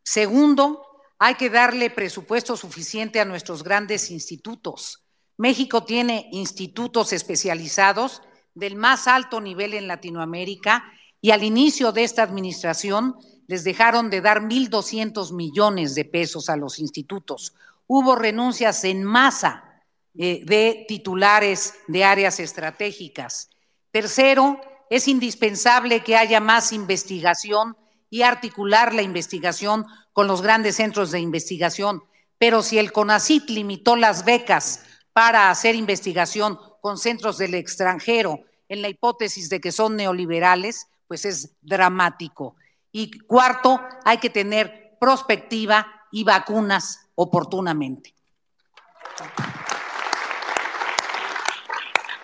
Segundo, 0.04 0.91
hay 1.24 1.36
que 1.36 1.50
darle 1.50 1.88
presupuesto 1.88 2.56
suficiente 2.56 3.20
a 3.20 3.24
nuestros 3.24 3.62
grandes 3.62 4.10
institutos. 4.10 5.04
México 5.36 5.84
tiene 5.84 6.28
institutos 6.32 7.12
especializados 7.12 8.22
del 8.54 8.74
más 8.74 9.06
alto 9.06 9.40
nivel 9.40 9.74
en 9.74 9.86
Latinoamérica 9.86 10.82
y 11.20 11.30
al 11.30 11.44
inicio 11.44 11.92
de 11.92 12.02
esta 12.02 12.24
administración 12.24 13.14
les 13.46 13.62
dejaron 13.62 14.10
de 14.10 14.20
dar 14.20 14.40
1.200 14.40 15.32
millones 15.32 15.94
de 15.94 16.04
pesos 16.04 16.48
a 16.48 16.56
los 16.56 16.80
institutos. 16.80 17.54
Hubo 17.86 18.16
renuncias 18.16 18.82
en 18.82 19.04
masa 19.04 19.80
eh, 20.18 20.42
de 20.44 20.86
titulares 20.88 21.74
de 21.86 22.02
áreas 22.02 22.40
estratégicas. 22.40 23.48
Tercero, 23.92 24.60
es 24.90 25.06
indispensable 25.06 26.02
que 26.02 26.16
haya 26.16 26.40
más 26.40 26.72
investigación 26.72 27.76
y 28.10 28.22
articular 28.22 28.92
la 28.92 29.02
investigación 29.02 29.86
con 30.12 30.26
los 30.26 30.42
grandes 30.42 30.76
centros 30.76 31.10
de 31.10 31.20
investigación. 31.20 32.04
Pero 32.38 32.62
si 32.62 32.78
el 32.78 32.92
CONACIT 32.92 33.50
limitó 33.50 33.96
las 33.96 34.24
becas 34.24 34.84
para 35.12 35.50
hacer 35.50 35.74
investigación 35.74 36.58
con 36.80 36.98
centros 36.98 37.38
del 37.38 37.54
extranjero 37.54 38.40
en 38.68 38.82
la 38.82 38.88
hipótesis 38.88 39.48
de 39.48 39.60
que 39.60 39.72
son 39.72 39.96
neoliberales, 39.96 40.88
pues 41.06 41.24
es 41.24 41.50
dramático. 41.60 42.56
Y 42.90 43.18
cuarto, 43.20 43.80
hay 44.04 44.18
que 44.18 44.30
tener 44.30 44.96
prospectiva 45.00 45.86
y 46.10 46.24
vacunas 46.24 47.08
oportunamente. 47.14 48.14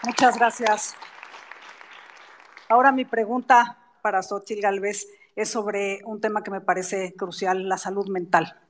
Muchas 0.04 0.38
gracias. 0.38 0.96
Ahora 2.68 2.92
mi 2.92 3.04
pregunta 3.04 3.78
para 4.02 4.22
Xochitl 4.22 4.60
Galvez 4.60 5.06
es 5.38 5.50
sobre 5.50 6.00
un 6.04 6.20
tema 6.20 6.42
que 6.42 6.50
me 6.50 6.60
parece 6.60 7.14
crucial, 7.14 7.68
la 7.68 7.78
salud 7.78 8.08
mental. 8.08 8.60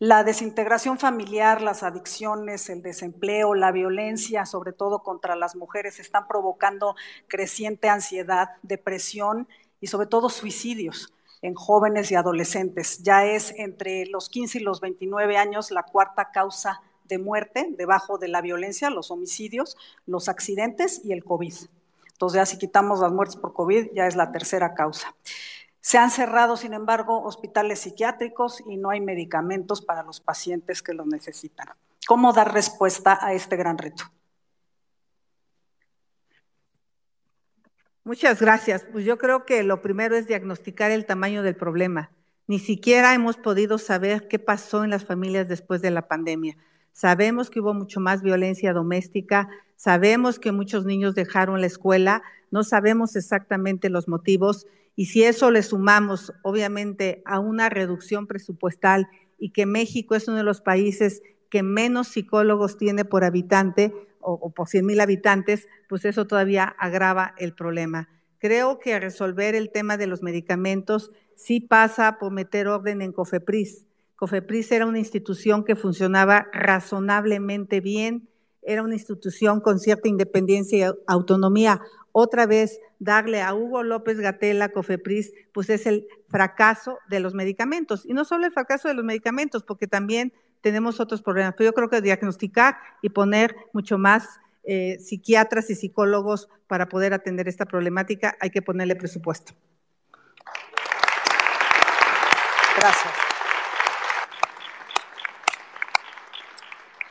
La 0.00 0.24
desintegración 0.24 0.98
familiar, 0.98 1.62
las 1.62 1.84
adicciones, 1.84 2.68
el 2.68 2.82
desempleo, 2.82 3.54
la 3.54 3.70
violencia, 3.70 4.44
sobre 4.44 4.72
todo 4.72 5.04
contra 5.04 5.36
las 5.36 5.54
mujeres, 5.54 6.00
están 6.00 6.26
provocando 6.26 6.96
creciente 7.28 7.88
ansiedad, 7.88 8.48
depresión 8.62 9.46
y 9.80 9.86
sobre 9.86 10.08
todo 10.08 10.30
suicidios 10.30 11.14
en 11.42 11.54
jóvenes 11.54 12.10
y 12.10 12.16
adolescentes. 12.16 13.04
Ya 13.04 13.24
es 13.24 13.54
entre 13.56 14.06
los 14.06 14.28
15 14.28 14.58
y 14.58 14.62
los 14.62 14.80
29 14.80 15.36
años 15.36 15.70
la 15.70 15.84
cuarta 15.84 16.32
causa 16.32 16.82
de 17.04 17.18
muerte 17.18 17.68
debajo 17.70 18.18
de 18.18 18.26
la 18.26 18.40
violencia, 18.40 18.90
los 18.90 19.12
homicidios, 19.12 19.76
los 20.06 20.28
accidentes 20.28 21.02
y 21.04 21.12
el 21.12 21.22
COVID. 21.22 21.54
Entonces 22.10 22.36
ya 22.36 22.46
si 22.46 22.58
quitamos 22.58 22.98
las 22.98 23.12
muertes 23.12 23.36
por 23.36 23.52
COVID, 23.52 23.92
ya 23.94 24.08
es 24.08 24.16
la 24.16 24.32
tercera 24.32 24.74
causa. 24.74 25.14
Se 25.84 25.98
han 25.98 26.10
cerrado, 26.10 26.56
sin 26.56 26.72
embargo, 26.72 27.22
hospitales 27.24 27.80
psiquiátricos 27.80 28.62
y 28.66 28.78
no 28.78 28.88
hay 28.88 29.02
medicamentos 29.02 29.82
para 29.82 30.02
los 30.02 30.18
pacientes 30.18 30.80
que 30.80 30.94
los 30.94 31.06
necesitan. 31.06 31.68
¿Cómo 32.06 32.32
dar 32.32 32.54
respuesta 32.54 33.18
a 33.20 33.34
este 33.34 33.58
gran 33.58 33.76
reto? 33.76 34.04
Muchas 38.02 38.40
gracias. 38.40 38.86
Pues 38.90 39.04
yo 39.04 39.18
creo 39.18 39.44
que 39.44 39.62
lo 39.62 39.82
primero 39.82 40.16
es 40.16 40.26
diagnosticar 40.26 40.90
el 40.90 41.04
tamaño 41.04 41.42
del 41.42 41.54
problema. 41.54 42.10
Ni 42.46 42.60
siquiera 42.60 43.12
hemos 43.12 43.36
podido 43.36 43.76
saber 43.76 44.26
qué 44.26 44.38
pasó 44.38 44.84
en 44.84 44.90
las 44.90 45.04
familias 45.04 45.48
después 45.48 45.82
de 45.82 45.90
la 45.90 46.08
pandemia. 46.08 46.56
Sabemos 46.92 47.50
que 47.50 47.60
hubo 47.60 47.74
mucho 47.74 48.00
más 48.00 48.22
violencia 48.22 48.72
doméstica, 48.72 49.50
sabemos 49.76 50.38
que 50.38 50.50
muchos 50.50 50.86
niños 50.86 51.14
dejaron 51.14 51.60
la 51.60 51.66
escuela, 51.66 52.22
no 52.50 52.64
sabemos 52.64 53.16
exactamente 53.16 53.90
los 53.90 54.08
motivos 54.08 54.66
y 54.96 55.06
si 55.06 55.24
eso 55.24 55.50
le 55.50 55.62
sumamos, 55.62 56.32
obviamente, 56.42 57.22
a 57.24 57.40
una 57.40 57.68
reducción 57.68 58.26
presupuestal 58.26 59.08
y 59.38 59.50
que 59.50 59.66
México 59.66 60.14
es 60.14 60.28
uno 60.28 60.36
de 60.36 60.44
los 60.44 60.60
países 60.60 61.22
que 61.50 61.62
menos 61.62 62.08
psicólogos 62.08 62.76
tiene 62.76 63.04
por 63.04 63.24
habitante 63.24 63.92
o, 64.20 64.50
por 64.50 64.68
100 64.68 64.86
mil 64.86 65.00
habitantes, 65.00 65.68
pues 65.88 66.04
eso 66.04 66.26
todavía 66.26 66.64
agrava 66.78 67.34
el 67.38 67.54
problema. 67.54 68.08
Creo 68.38 68.78
que 68.78 68.98
resolver 68.98 69.54
el 69.54 69.70
tema 69.70 69.96
de 69.96 70.06
los 70.06 70.22
medicamentos 70.22 71.10
sí 71.34 71.60
pasa 71.60 72.18
por 72.18 72.32
meter 72.32 72.68
orden 72.68 73.02
en 73.02 73.12
COFEPRIS. 73.12 73.86
COFEPRIS 74.16 74.72
era 74.72 74.86
una 74.86 74.98
institución 74.98 75.64
que 75.64 75.76
funcionaba 75.76 76.48
razonablemente 76.52 77.80
bien, 77.80 78.28
era 78.66 78.82
una 78.82 78.94
institución 78.94 79.60
con 79.60 79.78
cierta 79.78 80.08
independencia 80.08 80.78
y 80.78 80.92
autonomía 81.06 81.80
otra 82.12 82.46
vez 82.46 82.80
darle 83.00 83.42
a 83.42 83.54
Hugo 83.54 83.82
López 83.82 84.20
Gatela, 84.20 84.70
Cofepris, 84.70 85.32
pues 85.52 85.68
es 85.68 85.84
el 85.86 86.06
fracaso 86.28 86.98
de 87.08 87.18
los 87.18 87.34
medicamentos. 87.34 88.06
Y 88.06 88.14
no 88.14 88.24
solo 88.24 88.46
el 88.46 88.52
fracaso 88.52 88.86
de 88.86 88.94
los 88.94 89.04
medicamentos, 89.04 89.64
porque 89.64 89.88
también 89.88 90.32
tenemos 90.60 91.00
otros 91.00 91.22
problemas. 91.22 91.54
Pero 91.56 91.70
yo 91.70 91.74
creo 91.74 91.90
que 91.90 92.00
diagnosticar 92.00 92.76
y 93.02 93.08
poner 93.08 93.56
mucho 93.72 93.98
más 93.98 94.28
eh, 94.62 94.98
psiquiatras 95.00 95.68
y 95.70 95.74
psicólogos 95.74 96.48
para 96.68 96.88
poder 96.88 97.14
atender 97.14 97.48
esta 97.48 97.66
problemática, 97.66 98.36
hay 98.40 98.50
que 98.50 98.62
ponerle 98.62 98.96
presupuesto. 98.96 99.52
Gracias. 102.78 103.23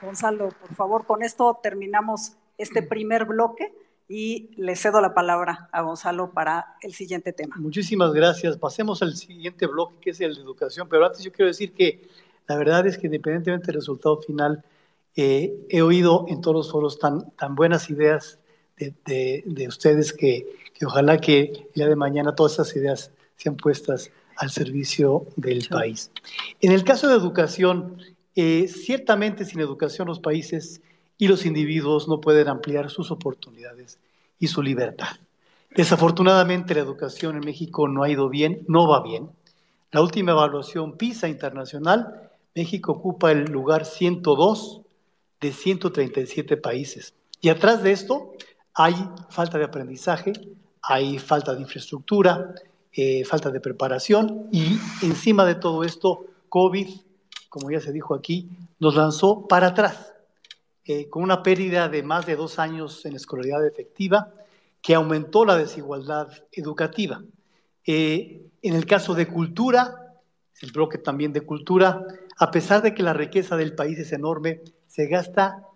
Gonzalo, 0.03 0.49
por 0.49 0.75
favor, 0.75 1.05
con 1.05 1.23
esto 1.23 1.59
terminamos 1.61 2.33
este 2.57 2.83
primer 2.83 3.25
bloque 3.25 3.73
y 4.07 4.51
le 4.57 4.75
cedo 4.75 5.01
la 5.01 5.13
palabra 5.13 5.69
a 5.71 5.81
Gonzalo 5.81 6.31
para 6.31 6.75
el 6.81 6.93
siguiente 6.93 7.33
tema. 7.33 7.55
Muchísimas 7.57 8.13
gracias. 8.13 8.57
Pasemos 8.57 9.01
al 9.01 9.15
siguiente 9.15 9.65
bloque, 9.65 9.95
que 10.01 10.09
es 10.11 10.21
el 10.21 10.35
de 10.35 10.41
educación. 10.41 10.87
Pero 10.89 11.05
antes 11.05 11.23
yo 11.23 11.31
quiero 11.31 11.47
decir 11.47 11.73
que 11.73 12.07
la 12.47 12.57
verdad 12.57 12.85
es 12.85 12.97
que 12.97 13.07
independientemente 13.07 13.67
del 13.67 13.75
resultado 13.75 14.21
final, 14.21 14.63
eh, 15.15 15.53
he 15.69 15.81
oído 15.81 16.25
en 16.27 16.41
todos 16.41 16.55
los 16.55 16.71
foros 16.71 16.99
tan, 16.99 17.31
tan 17.31 17.55
buenas 17.55 17.89
ideas 17.89 18.39
de, 18.77 19.43
de, 19.45 19.67
ustedes 19.67 20.11
que, 20.11 20.57
que, 20.73 20.85
ojalá 20.85 21.19
que 21.19 21.39
el 21.41 21.71
día 21.73 21.87
de 21.87 21.95
mañana 21.95 22.35
todas 22.35 22.53
esas 22.53 22.75
ideas 22.75 23.11
sean 23.37 23.55
puestas 23.55 24.11
al 24.35 24.49
servicio 24.49 25.27
del 25.35 25.67
país. 25.69 26.11
En 26.59 26.71
el 26.71 26.83
caso 26.83 27.07
de 27.07 27.15
educación, 27.15 27.97
eh, 28.35 28.67
ciertamente 28.67 29.45
sin 29.45 29.59
educación 29.59 30.07
los 30.07 30.19
países 30.19 30.81
y 31.17 31.27
los 31.27 31.45
individuos 31.45 32.07
no 32.07 32.19
pueden 32.19 32.47
ampliar 32.47 32.89
sus 32.89 33.11
oportunidades 33.11 33.99
y 34.39 34.47
su 34.47 34.61
libertad. 34.61 35.17
Desafortunadamente 35.75 36.75
la 36.75 36.81
educación 36.81 37.35
en 37.35 37.45
México 37.45 37.87
no 37.87 38.03
ha 38.03 38.09
ido 38.09 38.29
bien, 38.29 38.63
no 38.67 38.87
va 38.87 39.01
bien. 39.01 39.29
La 39.91 40.01
última 40.01 40.31
evaluación 40.31 40.97
PISA 40.97 41.27
internacional, 41.27 42.29
México 42.55 42.91
ocupa 42.91 43.31
el 43.31 43.45
lugar 43.45 43.85
102 43.85 44.81
de 45.41 45.51
137 45.51 46.57
países. 46.57 47.13
Y 47.41 47.49
atrás 47.49 47.83
de 47.83 47.91
esto 47.91 48.33
hay 48.73 48.95
falta 49.29 49.57
de 49.57 49.65
aprendizaje, 49.65 50.33
hay 50.81 51.19
falta 51.19 51.53
de 51.53 51.61
infraestructura, 51.61 52.53
eh, 52.91 53.25
falta 53.25 53.49
de 53.49 53.59
preparación 53.59 54.47
y 54.51 54.77
encima 55.01 55.45
de 55.45 55.55
todo 55.55 55.83
esto, 55.83 56.25
COVID, 56.49 56.89
como 57.53 57.69
ya 57.69 57.79
se 57.79 57.91
dijo 57.91 58.15
aquí, 58.15 58.49
nos 58.79 58.95
lanzó 58.95 59.47
para 59.47 59.67
atrás. 59.67 60.11
Eh, 60.85 61.07
con 61.07 61.21
una 61.21 61.43
pérdida 61.43 61.87
de 61.87 62.01
más 62.01 62.25
de 62.25 62.35
dos 62.35 62.57
años 62.57 63.05
en 63.05 63.15
escolaridad 63.15 63.63
efectiva, 63.63 64.33
que 64.81 64.95
aumentó 64.95 65.45
la 65.45 65.55
desigualdad 65.55 66.29
educativa. 66.51 67.21
Eh, 67.85 68.47
en 68.63 68.73
el 68.73 68.87
caso 68.87 69.13
de 69.13 69.27
cultura, 69.27 70.15
el 70.61 70.71
bloque 70.71 70.97
también 70.97 71.31
de 71.31 71.41
cultura, 71.41 72.03
a 72.39 72.49
pesar 72.49 72.81
de 72.81 72.95
que 72.95 73.03
la 73.03 73.13
riqueza 73.13 73.55
del 73.55 73.75
país 73.75 73.99
es 73.99 74.13
enorme, 74.13 74.61
se 74.87 75.05
gasta 75.05 75.67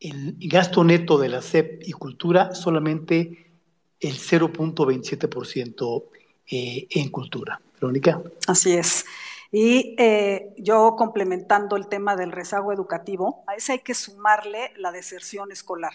el 0.00 0.36
gasto 0.38 0.82
neto 0.84 1.18
de 1.18 1.28
la 1.28 1.42
CEP 1.42 1.82
y 1.86 1.92
cultura 1.92 2.54
solamente 2.54 3.52
el 4.00 4.14
0.27% 4.14 6.04
eh, 6.50 6.86
en 6.88 7.10
cultura. 7.10 7.60
Verónica. 7.74 8.22
Así 8.46 8.72
es. 8.72 9.04
Y 9.52 9.96
eh, 9.98 10.54
yo 10.58 10.94
complementando 10.96 11.76
el 11.76 11.88
tema 11.88 12.14
del 12.14 12.30
rezago 12.30 12.72
educativo, 12.72 13.42
a 13.48 13.54
ese 13.56 13.72
hay 13.72 13.78
que 13.80 13.94
sumarle 13.94 14.72
la 14.76 14.92
deserción 14.92 15.50
escolar. 15.50 15.92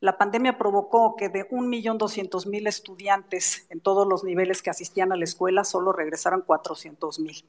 La 0.00 0.16
pandemia 0.16 0.58
provocó 0.58 1.16
que 1.16 1.28
de 1.28 1.48
1.200.000 1.48 2.68
estudiantes 2.68 3.66
en 3.68 3.80
todos 3.80 4.06
los 4.06 4.22
niveles 4.22 4.62
que 4.62 4.70
asistían 4.70 5.10
a 5.10 5.16
la 5.16 5.24
escuela 5.24 5.64
solo 5.64 5.92
regresaran 5.92 6.44
400.000. 6.46 7.44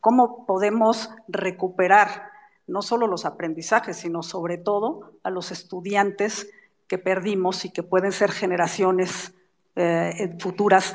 ¿Cómo 0.00 0.46
podemos 0.46 1.10
recuperar 1.28 2.30
no 2.66 2.80
solo 2.80 3.06
los 3.06 3.26
aprendizajes, 3.26 3.98
sino 3.98 4.22
sobre 4.22 4.56
todo 4.56 5.12
a 5.22 5.30
los 5.30 5.52
estudiantes 5.52 6.50
que 6.88 6.96
perdimos 6.96 7.66
y 7.66 7.70
que 7.70 7.82
pueden 7.82 8.12
ser 8.12 8.32
generaciones 8.32 9.34
eh, 9.76 10.34
futuras, 10.38 10.94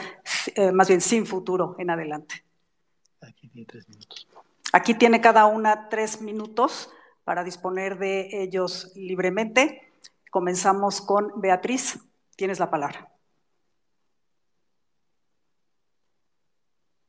eh, 0.56 0.72
más 0.72 0.88
bien 0.88 1.02
sin 1.02 1.28
futuro 1.28 1.76
en 1.78 1.92
adelante? 1.92 2.49
Aquí 3.60 3.66
tiene 3.66 3.66
tres 3.66 3.90
minutos. 3.90 4.28
Aquí 4.72 4.94
tiene 4.94 5.22
cada 5.22 5.46
una 5.46 5.90
tres 5.90 6.22
minutos 6.22 6.90
para 7.24 7.44
disponer 7.44 7.98
de 7.98 8.30
ellos 8.44 8.92
libremente. 8.96 9.92
Comenzamos 10.32 11.02
con 11.02 11.42
Beatriz. 11.42 12.00
Tienes 12.36 12.60
la 12.60 12.70
palabra. 12.70 13.10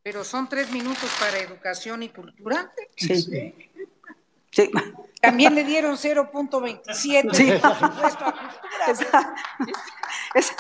Pero 0.03 0.25
son 0.25 0.49
tres 0.49 0.73
minutos 0.73 1.11
para 1.21 1.39
educación 1.39 2.03
y 2.03 2.09
cultura. 2.09 2.73
Sí. 2.97 3.55
sí. 4.51 4.71
También 5.21 5.55
le 5.55 5.65
dieron 5.65 5.97
0.27 5.97 7.35
Sí. 7.35 7.53
presupuesto 7.53 8.25
a 8.25 8.33
cultura. 8.33 8.87
Esa, 8.89 9.35
esa, 10.35 10.57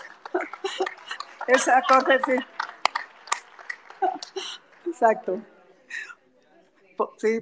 esa 1.46 1.82
cosa, 1.88 2.18
sí. 2.26 2.32
Exacto. 4.86 5.40
Sí. 7.18 7.40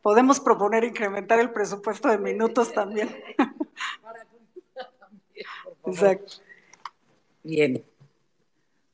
Podemos 0.00 0.40
proponer 0.40 0.84
incrementar 0.84 1.40
el 1.40 1.50
presupuesto 1.50 2.08
de 2.08 2.18
minutos 2.18 2.72
también. 2.72 3.14
Exacto. 5.86 6.34
Bien. 7.42 7.84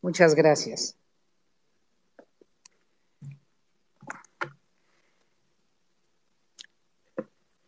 Muchas 0.01 0.35
gracias. 0.35 0.97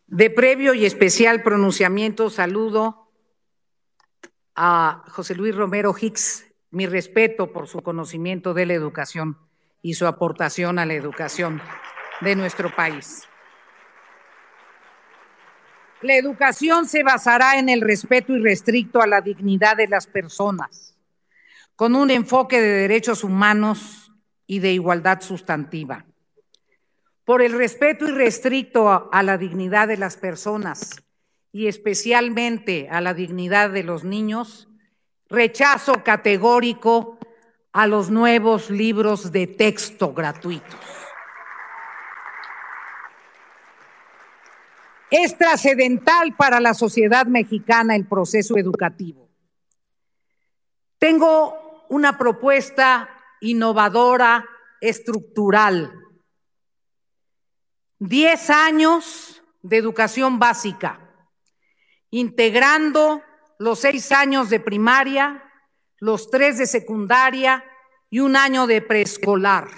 De 0.07 0.29
previo 0.29 0.73
y 0.73 0.85
especial 0.85 1.41
pronunciamiento, 1.41 2.29
saludo 2.29 3.09
a 4.55 5.05
José 5.07 5.35
Luis 5.35 5.55
Romero 5.55 5.95
Hicks, 5.97 6.45
mi 6.69 6.85
respeto 6.85 7.53
por 7.53 7.67
su 7.67 7.81
conocimiento 7.81 8.53
de 8.53 8.65
la 8.65 8.73
educación 8.73 9.37
y 9.81 9.95
su 9.95 10.05
aportación 10.05 10.79
a 10.79 10.85
la 10.85 10.93
educación 10.93 11.61
de 12.21 12.35
nuestro 12.35 12.73
país. 12.75 13.27
La 16.01 16.15
educación 16.15 16.87
se 16.87 17.03
basará 17.03 17.59
en 17.59 17.69
el 17.69 17.81
respeto 17.81 18.33
irrestricto 18.33 19.01
a 19.01 19.07
la 19.07 19.21
dignidad 19.21 19.77
de 19.77 19.87
las 19.87 20.07
personas, 20.07 20.97
con 21.75 21.95
un 21.95 22.09
enfoque 22.09 22.59
de 22.59 22.69
derechos 22.69 23.23
humanos 23.23 24.11
y 24.47 24.59
de 24.59 24.73
igualdad 24.73 25.21
sustantiva. 25.21 26.05
Por 27.23 27.43
el 27.43 27.53
respeto 27.53 28.07
irrestricto 28.07 28.89
a, 28.89 29.09
a 29.11 29.21
la 29.21 29.37
dignidad 29.37 29.87
de 29.87 29.97
las 29.97 30.17
personas 30.17 31.03
y 31.51 31.67
especialmente 31.67 32.87
a 32.89 32.99
la 32.99 33.13
dignidad 33.13 33.69
de 33.69 33.83
los 33.83 34.03
niños, 34.03 34.69
rechazo 35.29 36.03
categórico 36.03 37.19
a 37.73 37.87
los 37.87 38.09
nuevos 38.09 38.69
libros 38.69 39.31
de 39.31 39.47
texto 39.47 40.13
gratuitos. 40.13 40.79
Es 45.09 45.37
trascendental 45.37 46.35
para 46.35 46.59
la 46.59 46.73
sociedad 46.73 47.25
mexicana 47.25 47.95
el 47.95 48.07
proceso 48.07 48.57
educativo. 48.57 49.29
Tengo 50.97 51.85
una 51.89 52.17
propuesta 52.17 53.09
innovadora, 53.41 54.45
estructural. 54.79 55.93
Diez 57.99 58.49
años 58.49 59.43
de 59.61 59.77
educación 59.77 60.39
básica, 60.39 60.99
integrando 62.09 63.21
los 63.59 63.79
seis 63.79 64.11
años 64.11 64.49
de 64.49 64.59
primaria, 64.59 65.50
los 66.01 66.31
tres 66.31 66.57
de 66.57 66.65
secundaria 66.65 67.63
y 68.09 68.19
un 68.19 68.35
año 68.35 68.67
de 68.67 68.81
preescolar, 68.81 69.69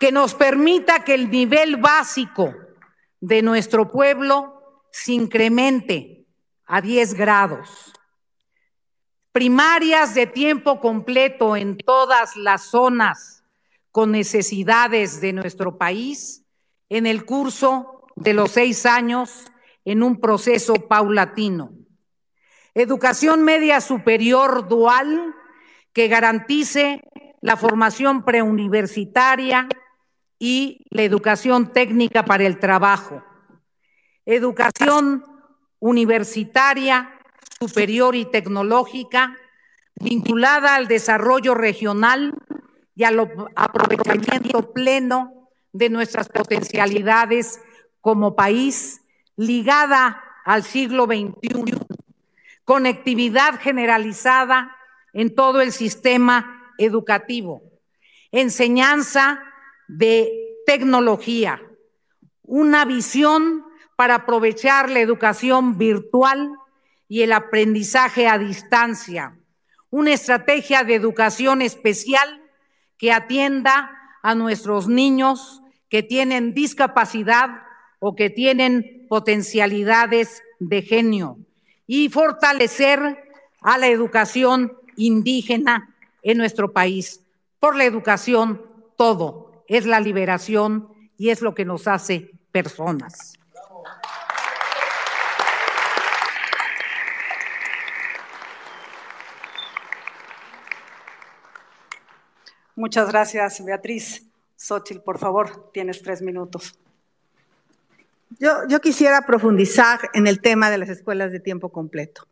que 0.00 0.10
nos 0.10 0.34
permita 0.34 1.04
que 1.04 1.14
el 1.14 1.30
nivel 1.30 1.76
básico 1.76 2.54
de 3.20 3.42
nuestro 3.42 3.90
pueblo 3.90 4.82
se 4.90 5.12
incremente 5.12 6.26
a 6.64 6.80
10 6.80 7.14
grados. 7.14 7.92
Primarias 9.32 10.14
de 10.14 10.26
tiempo 10.26 10.80
completo 10.80 11.54
en 11.54 11.76
todas 11.76 12.34
las 12.34 12.62
zonas 12.62 13.44
con 13.92 14.12
necesidades 14.12 15.20
de 15.20 15.34
nuestro 15.34 15.76
país 15.76 16.44
en 16.88 17.06
el 17.06 17.26
curso 17.26 18.06
de 18.16 18.32
los 18.32 18.52
seis 18.52 18.86
años 18.86 19.44
en 19.84 20.02
un 20.02 20.18
proceso 20.20 20.74
paulatino. 20.74 21.77
Educación 22.78 23.42
media 23.42 23.80
superior 23.80 24.68
dual 24.68 25.34
que 25.92 26.06
garantice 26.06 27.02
la 27.40 27.56
formación 27.56 28.24
preuniversitaria 28.24 29.68
y 30.38 30.86
la 30.90 31.02
educación 31.02 31.72
técnica 31.72 32.24
para 32.24 32.46
el 32.46 32.60
trabajo. 32.60 33.24
Educación 34.24 35.24
universitaria, 35.80 37.18
superior 37.58 38.14
y 38.14 38.26
tecnológica 38.26 39.36
vinculada 39.96 40.76
al 40.76 40.86
desarrollo 40.86 41.54
regional 41.54 42.32
y 42.94 43.02
al 43.02 43.28
aprovechamiento 43.56 44.72
pleno 44.72 45.50
de 45.72 45.90
nuestras 45.90 46.28
potencialidades 46.28 47.60
como 48.00 48.36
país, 48.36 49.00
ligada 49.34 50.22
al 50.44 50.62
siglo 50.62 51.06
XXI, 51.06 51.97
conectividad 52.68 53.58
generalizada 53.58 54.76
en 55.14 55.34
todo 55.34 55.62
el 55.62 55.72
sistema 55.72 56.70
educativo, 56.76 57.62
enseñanza 58.30 59.42
de 59.88 60.30
tecnología, 60.66 61.62
una 62.42 62.84
visión 62.84 63.64
para 63.96 64.16
aprovechar 64.16 64.90
la 64.90 65.00
educación 65.00 65.78
virtual 65.78 66.52
y 67.08 67.22
el 67.22 67.32
aprendizaje 67.32 68.28
a 68.28 68.36
distancia, 68.36 69.38
una 69.88 70.12
estrategia 70.12 70.84
de 70.84 70.94
educación 70.94 71.62
especial 71.62 72.42
que 72.98 73.12
atienda 73.12 73.90
a 74.22 74.34
nuestros 74.34 74.88
niños 74.88 75.62
que 75.88 76.02
tienen 76.02 76.52
discapacidad 76.52 77.62
o 77.98 78.14
que 78.14 78.28
tienen 78.28 79.06
potencialidades 79.08 80.42
de 80.60 80.82
genio 80.82 81.38
y 81.88 82.10
fortalecer 82.10 83.32
a 83.62 83.78
la 83.78 83.88
educación 83.88 84.78
indígena 84.96 85.96
en 86.22 86.38
nuestro 86.38 86.70
país. 86.72 87.24
Por 87.58 87.74
la 87.74 87.84
educación, 87.84 88.62
todo 88.96 89.64
es 89.66 89.86
la 89.86 89.98
liberación 89.98 90.92
y 91.16 91.30
es 91.30 91.42
lo 91.42 91.54
que 91.54 91.64
nos 91.64 91.88
hace 91.88 92.30
personas. 92.52 93.38
Muchas 102.76 103.08
gracias, 103.08 103.64
Beatriz. 103.64 104.24
Xochitl, 104.56 105.00
por 105.00 105.18
favor, 105.18 105.70
tienes 105.72 106.02
tres 106.02 106.22
minutos. 106.22 106.78
Yo, 108.38 108.80
quisiera 108.80 109.22
profundizar 109.22 110.10
en 110.12 110.26
el 110.26 110.40
tema 110.40 110.70
de 110.70 110.78
las 110.78 110.88
escuelas 110.88 111.32
de 111.32 111.40
tiempo 111.40 111.70
completo. 111.70 112.28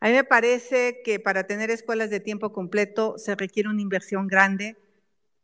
A 0.00 0.08
mí 0.08 0.14
me 0.14 0.24
parece 0.24 1.00
que 1.04 1.20
para 1.20 1.46
tener 1.46 1.70
escuelas 1.70 2.10
de 2.10 2.20
tiempo 2.20 2.52
completo 2.52 3.18
se 3.18 3.34
requiere 3.34 3.68
una 3.68 3.82
inversión 3.82 4.28
grande 4.28 4.76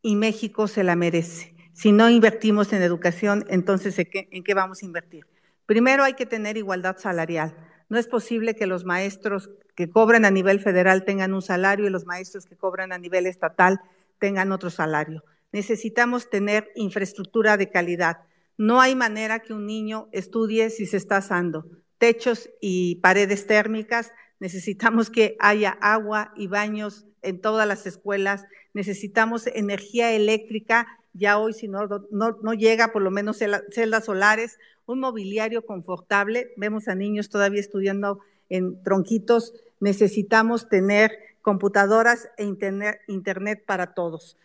y 0.01 0.15
México 0.15 0.67
se 0.67 0.83
la 0.83 0.95
merece. 0.95 1.53
Si 1.73 1.91
no 1.91 2.09
invertimos 2.09 2.73
en 2.73 2.81
educación, 2.81 3.45
entonces 3.49 3.97
¿en 3.99 4.05
qué, 4.09 4.27
en 4.31 4.43
qué 4.43 4.53
vamos 4.53 4.81
a 4.81 4.85
invertir? 4.85 5.27
Primero 5.65 6.03
hay 6.03 6.13
que 6.13 6.25
tener 6.25 6.57
igualdad 6.57 6.97
salarial. 6.97 7.55
No 7.89 7.97
es 7.97 8.07
posible 8.07 8.55
que 8.55 8.67
los 8.67 8.85
maestros 8.85 9.49
que 9.75 9.89
cobran 9.89 10.25
a 10.25 10.31
nivel 10.31 10.59
federal 10.59 11.05
tengan 11.05 11.33
un 11.33 11.41
salario 11.41 11.85
y 11.85 11.89
los 11.89 12.05
maestros 12.05 12.45
que 12.45 12.55
cobran 12.55 12.91
a 12.91 12.97
nivel 12.97 13.25
estatal 13.25 13.79
tengan 14.17 14.51
otro 14.51 14.69
salario. 14.69 15.23
Necesitamos 15.51 16.29
tener 16.29 16.71
infraestructura 16.75 17.57
de 17.57 17.69
calidad. 17.69 18.17
No 18.59 18.81
hay 18.81 18.93
manera 18.93 19.39
que 19.39 19.53
un 19.53 19.65
niño 19.65 20.09
estudie 20.11 20.69
si 20.69 20.85
se 20.85 20.97
está 20.97 21.15
asando. 21.15 21.65
Techos 21.97 22.49
y 22.59 22.95
paredes 22.95 23.47
térmicas, 23.47 24.11
necesitamos 24.41 25.09
que 25.09 25.37
haya 25.39 25.69
agua 25.79 26.33
y 26.35 26.47
baños 26.47 27.05
en 27.21 27.39
todas 27.39 27.65
las 27.65 27.85
escuelas, 27.85 28.43
necesitamos 28.73 29.47
energía 29.47 30.11
eléctrica, 30.11 30.87
ya 31.13 31.37
hoy 31.37 31.53
si 31.53 31.69
no, 31.69 31.87
no, 32.11 32.53
llega, 32.53 32.91
por 32.91 33.01
lo 33.01 33.11
menos 33.11 33.37
celdas 33.71 34.03
solares, 34.03 34.59
un 34.85 34.99
mobiliario 34.99 35.65
confortable, 35.65 36.51
vemos 36.57 36.89
a 36.89 36.95
niños 36.95 37.29
todavía 37.29 37.61
estudiando 37.61 38.19
en 38.49 38.83
tronquitos, 38.83 39.53
necesitamos 39.79 40.67
tener 40.67 41.11
computadoras 41.41 42.27
e 42.35 42.43
internet, 42.43 42.99
internet 43.07 43.63
para 43.65 43.93
todos. 43.93 44.37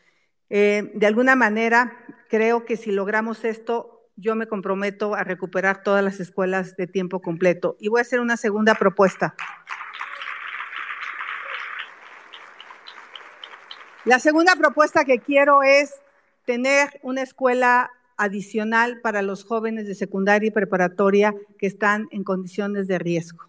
Eh, 0.50 0.92
de 0.94 1.06
alguna 1.06 1.34
manera, 1.34 1.98
creo 2.28 2.64
que 2.64 2.76
si 2.76 2.92
logramos 2.92 3.44
esto, 3.44 3.93
yo 4.16 4.36
me 4.36 4.46
comprometo 4.46 5.14
a 5.14 5.24
recuperar 5.24 5.82
todas 5.82 6.04
las 6.04 6.20
escuelas 6.20 6.76
de 6.76 6.86
tiempo 6.86 7.20
completo. 7.20 7.76
Y 7.80 7.88
voy 7.88 8.00
a 8.00 8.02
hacer 8.02 8.20
una 8.20 8.36
segunda 8.36 8.74
propuesta. 8.74 9.34
La 14.04 14.18
segunda 14.18 14.54
propuesta 14.56 15.04
que 15.04 15.18
quiero 15.18 15.62
es 15.62 15.94
tener 16.44 17.00
una 17.02 17.22
escuela 17.22 17.90
adicional 18.16 19.00
para 19.00 19.22
los 19.22 19.44
jóvenes 19.44 19.86
de 19.86 19.94
secundaria 19.94 20.48
y 20.48 20.52
preparatoria 20.52 21.34
que 21.58 21.66
están 21.66 22.06
en 22.10 22.22
condiciones 22.22 22.86
de 22.86 22.98
riesgo. 22.98 23.44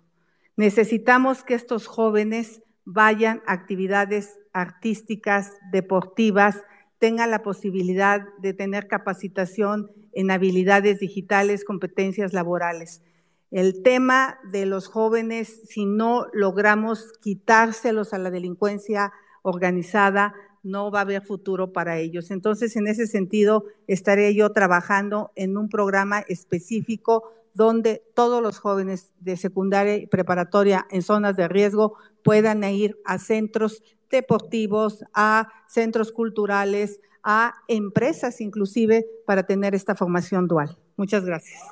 Necesitamos 0.55 1.43
que 1.43 1.53
estos 1.53 1.87
jóvenes 1.87 2.61
vayan 2.85 3.43
a 3.45 3.53
actividades 3.53 4.39
artísticas, 4.53 5.51
deportivas, 5.71 6.63
tengan 7.05 7.29
la 7.29 7.43
posibilidad 7.43 8.21
de 8.39 8.55
tener 8.55 8.87
capacitación 8.87 9.91
en 10.13 10.31
habilidades 10.31 10.99
digitales, 10.99 11.63
competencias 11.63 12.33
laborales. 12.33 13.03
El 13.51 13.83
tema 13.83 14.39
de 14.51 14.65
los 14.65 14.87
jóvenes, 14.87 15.61
si 15.69 15.85
no 15.85 16.25
logramos 16.33 17.13
quitárselos 17.21 18.11
a 18.15 18.17
la 18.17 18.31
delincuencia 18.31 19.13
organizada, 19.43 20.33
no 20.63 20.89
va 20.89 20.97
a 20.97 21.01
haber 21.03 21.21
futuro 21.21 21.71
para 21.73 21.99
ellos. 21.99 22.31
Entonces, 22.31 22.75
en 22.75 22.87
ese 22.87 23.05
sentido, 23.05 23.65
estaré 23.85 24.33
yo 24.33 24.51
trabajando 24.51 25.31
en 25.35 25.57
un 25.57 25.69
programa 25.69 26.21
específico 26.21 27.31
donde 27.55 28.03
todos 28.13 28.43
los 28.43 28.59
jóvenes 28.59 29.13
de 29.19 29.37
secundaria 29.37 29.95
y 29.95 30.07
preparatoria 30.07 30.85
en 30.91 31.01
zonas 31.01 31.37
de 31.37 31.47
riesgo 31.47 31.95
puedan 32.21 32.63
ir 32.65 32.99
a 33.05 33.17
centros 33.17 33.81
deportivos, 34.09 35.03
a 35.13 35.47
centros 35.67 36.11
culturales, 36.11 36.99
a 37.23 37.53
empresas 37.67 38.41
inclusive 38.41 39.05
para 39.25 39.43
tener 39.43 39.73
esta 39.73 39.95
formación 39.95 40.47
dual. 40.47 40.77
Muchas 40.97 41.25
gracias. 41.25 41.63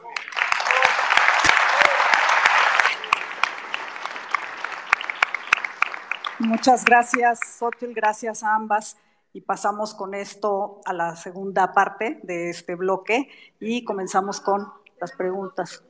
Muchas 6.40 6.84
gracias, 6.86 7.40
Sotil, 7.58 7.94
gracias 7.94 8.42
a 8.42 8.56
ambas. 8.56 8.98
Y 9.34 9.42
pasamos 9.42 9.94
con 9.94 10.14
esto 10.14 10.80
a 10.86 10.94
la 10.94 11.16
segunda 11.16 11.74
parte 11.74 12.20
de 12.24 12.50
este 12.50 12.76
bloque 12.76 13.30
y 13.60 13.84
comenzamos 13.84 14.40
con 14.40 14.83
las 15.04 15.12
preguntas. 15.12 15.84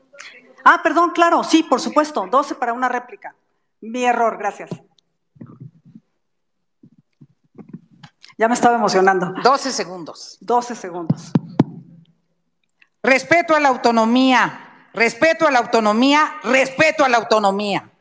Ah, 0.64 0.82
perdón, 0.82 1.12
claro, 1.12 1.44
sí, 1.44 1.62
por 1.62 1.80
supuesto, 1.80 2.26
12 2.30 2.56
para 2.56 2.74
una 2.74 2.90
réplica. 2.90 3.36
Mi 3.82 4.04
error, 4.06 4.38
gracias. 4.38 4.72
Ya 8.38 8.48
me 8.48 8.56
estaba 8.56 8.76
emocionando. 8.76 9.34
12 9.44 9.72
segundos. 9.72 10.38
12 10.42 10.76
segundos. 10.76 11.32
Respeto 13.04 13.56
a 13.56 13.60
la 13.60 13.70
autonomía, 13.70 14.88
respeto 14.94 15.46
a 15.46 15.52
la 15.52 15.60
autonomía, 15.60 16.36
respeto 16.44 17.06
a 17.06 17.10
la 17.10 17.18
autonomía. 17.18 17.92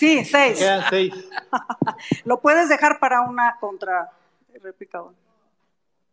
Sí, 0.00 0.24
seis. 0.24 0.58
seis. 0.88 1.12
Lo 2.24 2.40
puedes 2.40 2.70
dejar 2.70 2.98
para 2.98 3.20
una 3.20 3.58
contra 3.60 4.10
réplica. 4.62 5.02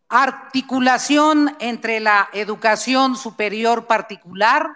Articulación 0.09 1.55
entre 1.61 2.01
la 2.01 2.27
educación 2.33 3.15
superior 3.15 3.87
particular 3.87 4.75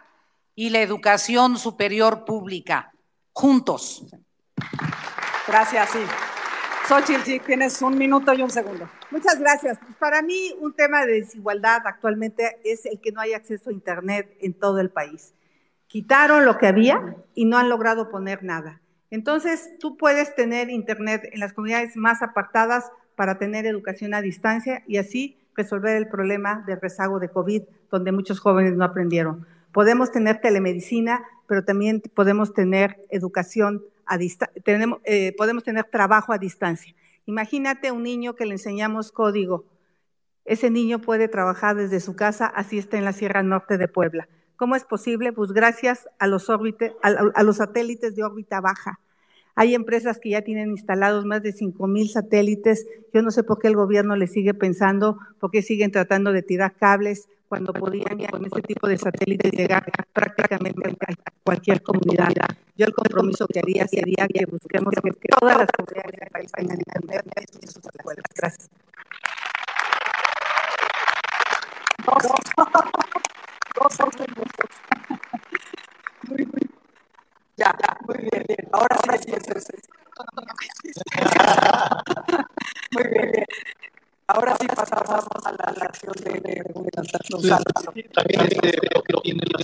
y 0.55 0.69
la 0.69 0.79
educación 0.79 1.57
superior 1.57 2.23
pública, 2.23 2.93
juntos. 3.33 4.05
Gracias, 5.45 5.89
sí. 5.89 5.99
Xochitl, 6.88 7.23
sí, 7.23 7.41
tienes 7.45 7.81
un 7.81 7.97
minuto 7.97 8.33
y 8.33 8.41
un 8.41 8.49
segundo. 8.49 8.89
Muchas 9.09 9.38
gracias. 9.41 9.77
Pues 9.77 9.97
para 9.97 10.21
mí 10.21 10.55
un 10.61 10.73
tema 10.73 11.05
de 11.05 11.19
desigualdad 11.19 11.81
actualmente 11.85 12.61
es 12.63 12.85
el 12.85 13.01
que 13.01 13.11
no 13.11 13.19
hay 13.19 13.33
acceso 13.33 13.71
a 13.71 13.73
Internet 13.73 14.38
en 14.39 14.53
todo 14.53 14.79
el 14.79 14.89
país. 14.89 15.33
Quitaron 15.88 16.45
lo 16.45 16.57
que 16.57 16.67
había 16.67 17.17
y 17.35 17.43
no 17.43 17.57
han 17.57 17.67
logrado 17.67 18.09
poner 18.09 18.41
nada. 18.45 18.80
Entonces, 19.11 19.77
tú 19.79 19.97
puedes 19.97 20.33
tener 20.35 20.69
Internet 20.69 21.29
en 21.31 21.41
las 21.41 21.53
comunidades 21.53 21.95
más 21.97 22.21
apartadas 22.23 22.91
para 23.15 23.38
tener 23.38 23.65
educación 23.65 24.13
a 24.13 24.21
distancia 24.21 24.83
y 24.88 24.97
así 24.97 25.38
resolver 25.55 25.97
el 25.97 26.07
problema 26.07 26.63
del 26.65 26.79
rezago 26.79 27.19
de 27.19 27.29
COVID, 27.29 27.63
donde 27.91 28.13
muchos 28.13 28.39
jóvenes 28.39 28.73
no 28.73 28.85
aprendieron. 28.85 29.45
Podemos 29.73 30.11
tener 30.11 30.39
telemedicina, 30.39 31.23
pero 31.45 31.63
también 31.63 32.01
podemos 32.13 32.53
tener 32.53 33.01
educación 33.09 33.83
a 34.05 34.17
distancia, 34.17 34.61
eh, 35.03 35.35
podemos 35.38 35.63
tener 35.63 35.85
trabajo 35.85 36.33
a 36.33 36.38
distancia. 36.38 36.95
Imagínate 37.25 37.91
un 37.91 38.03
niño 38.03 38.35
que 38.35 38.45
le 38.45 38.53
enseñamos 38.53 39.11
código. 39.11 39.65
Ese 40.45 40.69
niño 40.69 40.99
puede 40.99 41.27
trabajar 41.27 41.75
desde 41.75 41.99
su 41.99 42.15
casa, 42.15 42.47
así 42.47 42.77
está 42.77 42.97
en 42.97 43.05
la 43.05 43.13
Sierra 43.13 43.43
Norte 43.43 43.77
de 43.77 43.88
Puebla. 43.88 44.27
¿Cómo 44.61 44.75
es 44.75 44.83
posible? 44.83 45.33
Pues 45.33 45.53
gracias 45.53 46.07
a 46.19 46.27
los, 46.27 46.47
a, 46.47 47.43
los 47.43 47.57
satélites 47.57 48.15
de 48.15 48.23
órbita 48.23 48.61
baja. 48.61 48.99
Hay 49.55 49.73
empresas 49.73 50.19
que 50.19 50.29
ya 50.29 50.43
tienen 50.43 50.69
instalados 50.69 51.25
más 51.25 51.41
de 51.41 51.51
5.000 51.51 52.07
satélites. 52.09 52.85
Yo 53.11 53.23
no 53.23 53.31
sé 53.31 53.41
por 53.41 53.57
qué 53.57 53.69
el 53.69 53.75
gobierno 53.75 54.15
le 54.15 54.27
sigue 54.27 54.53
pensando, 54.53 55.17
por 55.39 55.49
qué 55.49 55.63
siguen 55.63 55.91
tratando 55.91 56.31
de 56.31 56.43
tirar 56.43 56.75
cables 56.75 57.27
cuando 57.49 57.73
podían 57.73 58.19
con 58.29 58.45
este 58.45 58.61
tipo 58.61 58.88
de 58.88 58.99
satélites 58.99 59.51
llegar 59.51 59.83
prácticamente 60.13 60.95
a 61.07 61.15
cualquier 61.43 61.81
comunidad. 61.81 62.31
Yo 62.77 62.85
el 62.85 62.93
compromiso 62.93 63.47
que 63.47 63.61
haría 63.61 63.88
sería 63.88 64.27
que 64.27 64.45
busquemos 64.45 64.93
que 64.93 65.27
todas 65.39 65.57
las 65.57 65.69
comunidades 65.75 66.19
del 66.19 66.29
país 66.29 66.51
tengan 66.51 66.77
en 66.77 67.67
sus 67.67 67.83
escuelas. 67.83 68.25
Gracias. 68.35 68.69
Muy. 76.27 76.47
Ya, 77.57 77.75
ya, 77.81 77.97
muy 78.07 78.17
bien, 78.17 78.45
bien. 78.47 78.69
Ahora 78.71 78.95
sí, 79.19 79.31
sí. 79.59 79.75
muy 82.91 83.03
bien, 83.03 83.31
bien. 83.31 83.45
Ahora 84.27 84.55
sí 84.59 84.67
pasamos 84.67 85.25
a 85.45 85.51
la, 85.51 85.73
la 85.77 85.85
acción 85.85 86.13
de. 86.23 86.63
Sí, 87.31 88.03
también 88.13 88.41
este, 88.41 88.77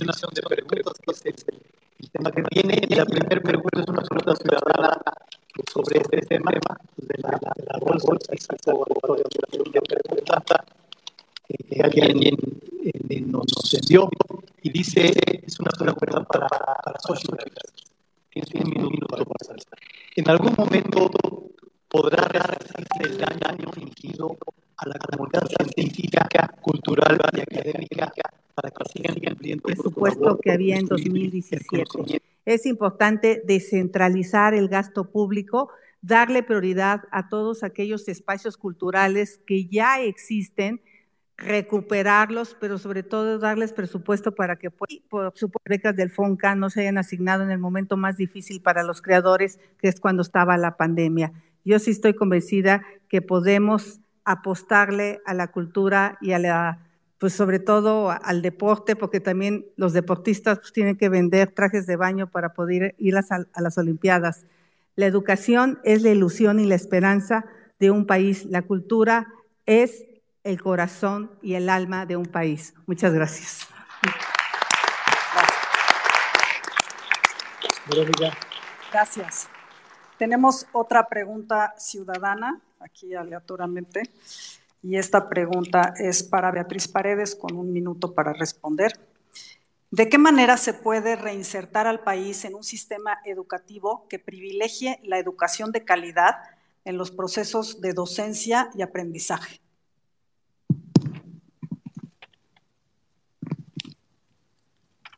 una 0.02 0.10
acción 0.10 0.30
de 0.34 0.42
preguntas, 0.42 0.94
que 1.00 1.30
es 1.30 1.44
el, 1.46 2.10
tema 2.10 2.30
que 2.32 2.42
tiene. 2.42 2.80
Y 2.88 2.94
la 2.94 3.04
pregunta 3.04 3.80
es 3.80 3.86
una 3.88 4.02
pregunta 4.02 4.34
ciudadana 4.36 5.00
sobre 5.72 6.00
este 6.00 6.20
tema 6.22 6.50
de 6.50 6.60
la, 7.22 7.30
la, 7.30 7.52
la 7.66 7.78
bolsa 7.80 8.34
y 8.34 8.38
la 9.72 9.80
pregunta 9.80 10.42
que 11.68 11.82
alguien 11.82 12.18
nos, 13.26 13.74
envió 13.74 14.08
y 14.62 14.70
dice, 14.70 15.12
es 15.42 15.60
una 15.60 15.70
sola 15.76 15.94
pregunta 15.94 16.26
para, 16.28 16.48
para 16.48 16.98
Tienes 18.30 18.54
un 18.54 18.70
minuto 18.70 19.06
para. 19.16 19.56
En 20.16 20.28
algún 20.28 20.54
momento 20.56 21.10
podrá 21.88 22.28
resarcirse 22.28 23.02
el 23.04 23.18
daño 23.18 23.70
infligido 23.76 24.36
a 24.76 24.88
la 24.88 24.98
comunidad 24.98 25.48
científica, 25.74 26.54
cultural 26.60 27.18
y 27.32 27.40
académica 27.40 28.12
para 28.54 28.70
que 28.70 28.84
sigan 28.92 29.14
cumpliendo 29.14 29.68
el 29.68 29.74
presupuesto 29.74 30.38
que 30.38 30.52
había 30.52 30.76
en 30.76 30.86
2017. 30.86 32.20
Es 32.44 32.66
importante 32.66 33.42
descentralizar 33.44 34.54
el 34.54 34.68
gasto 34.68 35.10
público, 35.10 35.70
darle 36.00 36.42
prioridad 36.42 37.02
a 37.10 37.28
todos 37.28 37.62
aquellos 37.62 38.08
espacios 38.08 38.56
culturales 38.56 39.40
que 39.46 39.66
ya 39.66 40.00
existen 40.00 40.80
recuperarlos, 41.38 42.56
pero 42.60 42.78
sobre 42.78 43.04
todo 43.04 43.38
darles 43.38 43.72
presupuesto 43.72 44.34
para 44.34 44.56
que 44.56 44.70
por 44.70 44.88
becas 45.64 45.94
del 45.94 46.10
FONCA 46.10 46.56
no 46.56 46.68
se 46.68 46.80
hayan 46.80 46.98
asignado 46.98 47.44
en 47.44 47.52
el 47.52 47.58
momento 47.58 47.96
más 47.96 48.16
difícil 48.16 48.60
para 48.60 48.82
los 48.82 49.00
creadores, 49.00 49.60
que 49.80 49.88
es 49.88 50.00
cuando 50.00 50.22
estaba 50.22 50.56
la 50.58 50.76
pandemia. 50.76 51.32
Yo 51.64 51.78
sí 51.78 51.92
estoy 51.92 52.14
convencida 52.14 52.82
que 53.08 53.22
podemos 53.22 54.00
apostarle 54.24 55.20
a 55.24 55.32
la 55.32 55.46
cultura 55.48 56.18
y 56.20 56.32
a 56.32 56.38
la 56.38 56.84
pues 57.18 57.32
sobre 57.32 57.58
todo 57.58 58.10
al 58.10 58.42
deporte, 58.42 58.94
porque 58.94 59.18
también 59.18 59.66
los 59.76 59.92
deportistas 59.92 60.60
pues, 60.60 60.72
tienen 60.72 60.96
que 60.96 61.08
vender 61.08 61.50
trajes 61.50 61.84
de 61.84 61.96
baño 61.96 62.30
para 62.30 62.52
poder 62.52 62.94
ir 62.96 63.16
a, 63.16 63.24
a 63.52 63.60
las 63.60 63.76
Olimpiadas. 63.76 64.46
La 64.94 65.06
educación 65.06 65.80
es 65.82 66.02
la 66.02 66.10
ilusión 66.10 66.60
y 66.60 66.66
la 66.66 66.76
esperanza 66.76 67.44
de 67.80 67.90
un 67.90 68.06
país. 68.06 68.44
La 68.44 68.62
cultura 68.62 69.32
es 69.66 70.07
el 70.48 70.62
corazón 70.62 71.30
y 71.42 71.54
el 71.54 71.68
alma 71.68 72.06
de 72.06 72.16
un 72.16 72.24
país. 72.24 72.72
Muchas 72.86 73.12
gracias. 73.12 73.68
Gracias. 78.90 79.48
Tenemos 80.16 80.66
otra 80.72 81.06
pregunta 81.06 81.74
ciudadana, 81.76 82.60
aquí 82.80 83.14
aleatoriamente, 83.14 84.02
y 84.82 84.96
esta 84.96 85.28
pregunta 85.28 85.92
es 85.98 86.22
para 86.22 86.50
Beatriz 86.50 86.88
Paredes, 86.88 87.36
con 87.36 87.54
un 87.54 87.70
minuto 87.70 88.14
para 88.14 88.32
responder. 88.32 88.98
¿De 89.90 90.08
qué 90.08 90.16
manera 90.16 90.56
se 90.56 90.72
puede 90.72 91.16
reinsertar 91.16 91.86
al 91.86 92.00
país 92.00 92.44
en 92.46 92.54
un 92.54 92.64
sistema 92.64 93.18
educativo 93.24 94.06
que 94.08 94.18
privilegie 94.18 94.98
la 95.02 95.18
educación 95.18 95.72
de 95.72 95.84
calidad 95.84 96.36
en 96.84 96.96
los 96.96 97.10
procesos 97.10 97.80
de 97.82 97.92
docencia 97.92 98.70
y 98.74 98.82
aprendizaje? 98.82 99.60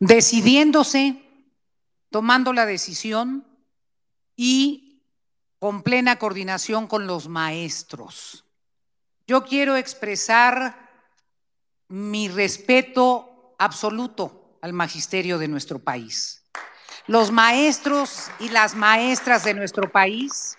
Decidiéndose, 0.01 1.23
tomando 2.11 2.55
la 2.55 2.65
decisión 2.65 3.47
y 4.35 5.03
con 5.59 5.83
plena 5.83 6.19
coordinación 6.19 6.87
con 6.87 7.07
los 7.07 7.29
maestros. 7.29 8.47
Yo 9.27 9.45
quiero 9.45 9.77
expresar 9.77 10.91
mi 11.89 12.29
respeto 12.29 13.55
absoluto 13.59 14.59
al 14.63 14.73
magisterio 14.73 15.37
de 15.37 15.49
nuestro 15.49 15.79
país. 15.79 16.45
Los 17.07 17.31
maestros 17.31 18.31
y 18.41 18.49
las 18.49 18.75
maestras 18.75 19.45
de 19.45 19.53
nuestro 19.53 19.93
país 19.93 20.57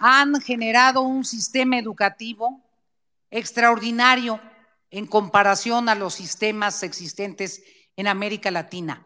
han 0.00 0.40
generado 0.40 1.02
un 1.02 1.24
sistema 1.24 1.78
educativo 1.78 2.60
extraordinario 3.30 4.40
en 4.90 5.06
comparación 5.06 5.88
a 5.88 5.94
los 5.94 6.14
sistemas 6.14 6.82
existentes 6.82 7.62
en 7.96 8.06
América 8.06 8.50
Latina, 8.50 9.04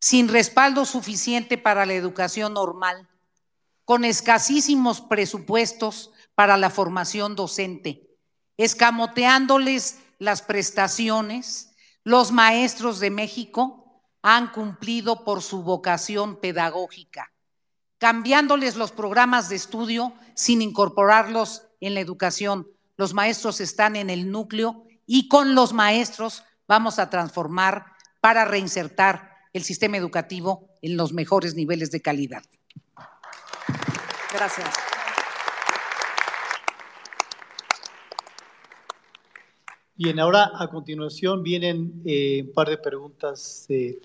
sin 0.00 0.28
respaldo 0.28 0.84
suficiente 0.84 1.58
para 1.58 1.86
la 1.86 1.94
educación 1.94 2.54
normal, 2.54 3.08
con 3.84 4.04
escasísimos 4.04 5.00
presupuestos 5.00 6.10
para 6.34 6.56
la 6.56 6.70
formación 6.70 7.36
docente, 7.36 8.08
escamoteándoles 8.56 9.98
las 10.18 10.42
prestaciones, 10.42 11.72
los 12.04 12.32
maestros 12.32 13.00
de 13.00 13.10
México 13.10 14.02
han 14.22 14.48
cumplido 14.48 15.24
por 15.24 15.42
su 15.42 15.62
vocación 15.62 16.36
pedagógica, 16.40 17.32
cambiándoles 17.98 18.76
los 18.76 18.92
programas 18.92 19.48
de 19.48 19.56
estudio 19.56 20.14
sin 20.34 20.62
incorporarlos 20.62 21.62
en 21.80 21.94
la 21.94 22.00
educación. 22.00 22.66
Los 22.96 23.14
maestros 23.14 23.60
están 23.60 23.96
en 23.96 24.10
el 24.10 24.30
núcleo 24.30 24.84
y 25.06 25.28
con 25.28 25.54
los 25.54 25.72
maestros 25.72 26.42
vamos 26.66 26.98
a 26.98 27.10
transformar 27.10 27.95
para 28.20 28.44
reinsertar 28.44 29.36
el 29.52 29.62
sistema 29.62 29.96
educativo 29.96 30.68
en 30.82 30.96
los 30.96 31.12
mejores 31.12 31.54
niveles 31.54 31.90
de 31.90 32.02
calidad. 32.02 32.42
Gracias. 34.32 34.68
Bien, 39.94 40.20
ahora 40.20 40.50
a 40.58 40.68
continuación 40.68 41.42
vienen 41.42 42.02
eh, 42.04 42.42
un 42.46 42.52
par 42.52 42.68
de 42.68 42.76
preguntas 42.76 43.64
eh, 43.70 43.98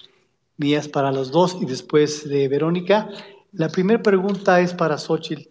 mías 0.56 0.88
para 0.88 1.12
los 1.12 1.32
dos 1.32 1.58
y 1.60 1.66
después 1.66 2.30
de 2.30 2.48
Verónica. 2.48 3.10
La 3.52 3.68
primera 3.68 4.02
pregunta 4.02 4.62
es 4.62 4.74
para 4.74 4.98
Xochitl 4.98 5.50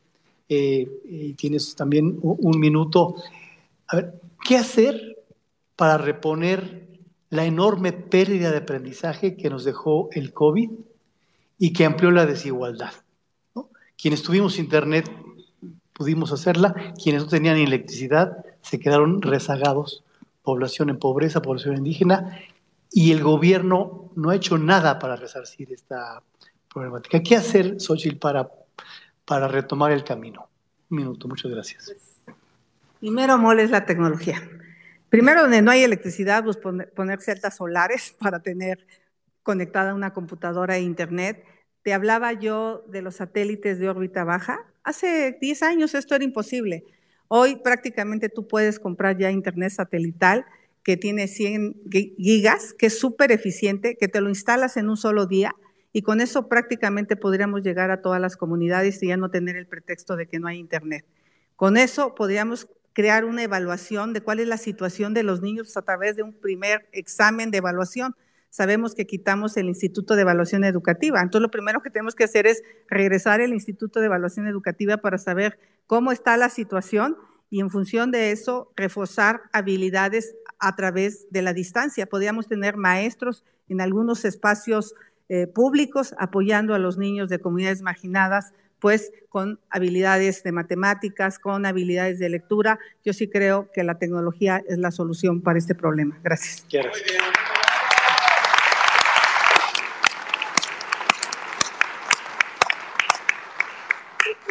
eh, 0.48 0.88
y 1.04 1.34
tienes 1.34 1.74
también 1.76 2.18
un, 2.22 2.38
un 2.40 2.58
minuto. 2.58 3.16
A 3.88 3.96
ver, 3.96 4.14
¿qué 4.42 4.56
hacer 4.56 5.18
para 5.76 5.98
reponer 5.98 6.88
la 7.30 7.44
enorme 7.44 7.92
pérdida 7.92 8.50
de 8.50 8.58
aprendizaje 8.58 9.36
que 9.36 9.50
nos 9.50 9.64
dejó 9.64 10.08
el 10.12 10.32
COVID 10.32 10.70
y 11.58 11.72
que 11.72 11.84
amplió 11.84 12.10
la 12.10 12.26
desigualdad? 12.26 12.92
Quienes 13.96 14.22
tuvimos 14.22 14.58
internet 14.58 15.10
pudimos 15.92 16.32
hacerla, 16.32 16.94
quienes 17.02 17.22
no 17.22 17.28
tenían 17.28 17.58
electricidad 17.58 18.44
se 18.62 18.80
quedaron 18.80 19.22
rezagados 19.22 20.02
población 20.42 20.90
en 20.90 20.98
pobreza, 20.98 21.42
población 21.42 21.76
indígena, 21.76 22.40
y 22.90 23.12
el 23.12 23.22
gobierno 23.22 24.10
no 24.16 24.30
ha 24.30 24.36
hecho 24.36 24.58
nada 24.58 24.98
para 24.98 25.16
resarcir 25.16 25.72
esta 25.72 26.22
problemática. 26.72 27.22
¿Qué 27.22 27.36
hacer, 27.36 27.80
Xochitl, 27.80 28.16
para, 28.16 28.50
para 29.24 29.46
retomar 29.46 29.92
el 29.92 30.02
camino? 30.02 30.48
Un 30.90 30.96
minuto, 30.96 31.28
muchas 31.28 31.50
gracias. 31.50 31.92
Primero, 32.98 33.38
mole 33.38 33.62
es 33.62 33.70
la 33.70 33.86
tecnología. 33.86 34.42
Primero, 35.10 35.42
donde 35.42 35.60
no 35.60 35.72
hay 35.72 35.82
electricidad, 35.82 36.44
pues 36.44 36.56
poner, 36.56 37.20
celdas 37.20 37.56
solares 37.56 38.14
para 38.18 38.40
tener 38.40 38.86
conectada 39.42 39.94
una 39.94 40.12
computadora 40.12 40.76
e 40.76 40.82
internet. 40.82 41.44
Te 41.82 41.92
hablaba 41.92 42.32
yo 42.32 42.84
de 42.88 43.02
los 43.02 43.16
satélites 43.16 43.78
de 43.78 43.88
órbita 43.88 44.24
baja. 44.24 44.66
Hace 44.84 45.36
10 45.40 45.62
años 45.64 45.94
esto 45.94 46.14
era 46.14 46.24
imposible. 46.24 46.84
Hoy 47.28 47.56
prácticamente 47.56 48.28
tú 48.28 48.46
puedes 48.46 48.78
comprar 48.78 49.18
ya 49.18 49.30
internet 49.30 49.72
satelital 49.72 50.46
que 50.82 50.96
tiene 50.96 51.28
100 51.28 51.82
gigas, 51.90 52.72
que 52.72 52.86
es 52.86 52.98
súper 52.98 53.32
eficiente, 53.32 53.96
que 53.96 54.08
te 54.08 54.20
lo 54.20 54.28
instalas 54.28 54.76
en 54.76 54.88
un 54.88 54.96
solo 54.96 55.26
día 55.26 55.54
y 55.92 56.02
con 56.02 56.20
eso 56.20 56.48
prácticamente 56.48 57.16
podríamos 57.16 57.62
llegar 57.62 57.90
a 57.90 58.00
todas 58.00 58.20
las 58.20 58.36
comunidades 58.36 59.02
y 59.02 59.08
ya 59.08 59.16
no 59.16 59.30
tener 59.30 59.56
el 59.56 59.66
pretexto 59.66 60.16
de 60.16 60.26
que 60.26 60.38
no 60.38 60.46
hay 60.46 60.58
internet. 60.58 61.04
Con 61.56 61.76
eso 61.76 62.14
podríamos 62.14 62.68
crear 62.92 63.24
una 63.24 63.42
evaluación 63.42 64.12
de 64.12 64.20
cuál 64.20 64.40
es 64.40 64.48
la 64.48 64.56
situación 64.56 65.14
de 65.14 65.22
los 65.22 65.40
niños 65.40 65.76
a 65.76 65.82
través 65.82 66.16
de 66.16 66.22
un 66.22 66.32
primer 66.32 66.88
examen 66.92 67.50
de 67.50 67.58
evaluación. 67.58 68.16
Sabemos 68.50 68.94
que 68.94 69.06
quitamos 69.06 69.56
el 69.56 69.66
Instituto 69.66 70.16
de 70.16 70.22
Evaluación 70.22 70.64
Educativa. 70.64 71.20
Entonces, 71.20 71.42
lo 71.42 71.52
primero 71.52 71.82
que 71.82 71.90
tenemos 71.90 72.16
que 72.16 72.24
hacer 72.24 72.48
es 72.48 72.62
regresar 72.88 73.40
al 73.40 73.52
Instituto 73.52 74.00
de 74.00 74.06
Evaluación 74.06 74.48
Educativa 74.48 74.96
para 74.96 75.18
saber 75.18 75.58
cómo 75.86 76.10
está 76.10 76.36
la 76.36 76.48
situación 76.48 77.16
y 77.48 77.60
en 77.60 77.70
función 77.70 78.10
de 78.10 78.32
eso 78.32 78.72
reforzar 78.76 79.42
habilidades 79.52 80.34
a 80.58 80.74
través 80.74 81.30
de 81.30 81.42
la 81.42 81.52
distancia. 81.52 82.06
Podríamos 82.06 82.48
tener 82.48 82.76
maestros 82.76 83.44
en 83.68 83.80
algunos 83.80 84.24
espacios 84.24 84.94
eh, 85.28 85.46
públicos 85.46 86.14
apoyando 86.18 86.74
a 86.74 86.78
los 86.78 86.98
niños 86.98 87.28
de 87.28 87.38
comunidades 87.38 87.82
marginadas, 87.82 88.52
pues 88.80 89.12
con 89.28 89.60
habilidades 89.70 90.42
de 90.42 90.52
matemáticas, 90.52 91.38
con 91.38 91.66
habilidades 91.66 92.18
de 92.18 92.28
lectura. 92.28 92.78
Yo 93.04 93.12
sí 93.12 93.28
creo 93.28 93.70
que 93.72 93.84
la 93.84 93.98
tecnología 93.98 94.62
es 94.68 94.78
la 94.78 94.90
solución 94.90 95.40
para 95.40 95.58
este 95.58 95.74
problema. 95.74 96.18
Gracias. 96.22 96.66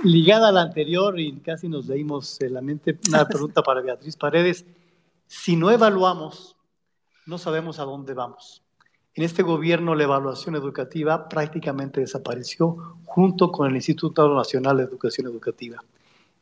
Ligada 0.04 0.48
a 0.48 0.52
la 0.54 0.62
anterior, 0.62 1.20
y 1.20 1.40
casi 1.42 1.68
nos 1.68 1.88
leímos 1.88 2.38
la 2.42 2.62
mente, 2.62 2.98
una 3.10 3.28
pregunta 3.28 3.62
para 3.62 3.82
Beatriz 3.82 4.16
Paredes. 4.16 4.66
Si 5.28 5.58
no 5.58 5.70
evaluamos, 5.72 6.56
no 7.26 7.38
sabemos 7.38 7.80
a 7.80 7.84
dónde 7.84 8.14
vamos. 8.14 8.64
En 9.20 9.26
este 9.26 9.44
gobierno 9.44 9.96
la 9.96 10.06
evaluación 10.06 10.56
educativa 10.56 11.28
prácticamente 11.28 12.00
desapareció 12.00 12.96
junto 13.04 13.52
con 13.52 13.68
el 13.68 13.76
Instituto 13.76 14.34
Nacional 14.34 14.78
de 14.78 14.84
Educación 14.84 15.28
Educativa. 15.28 15.84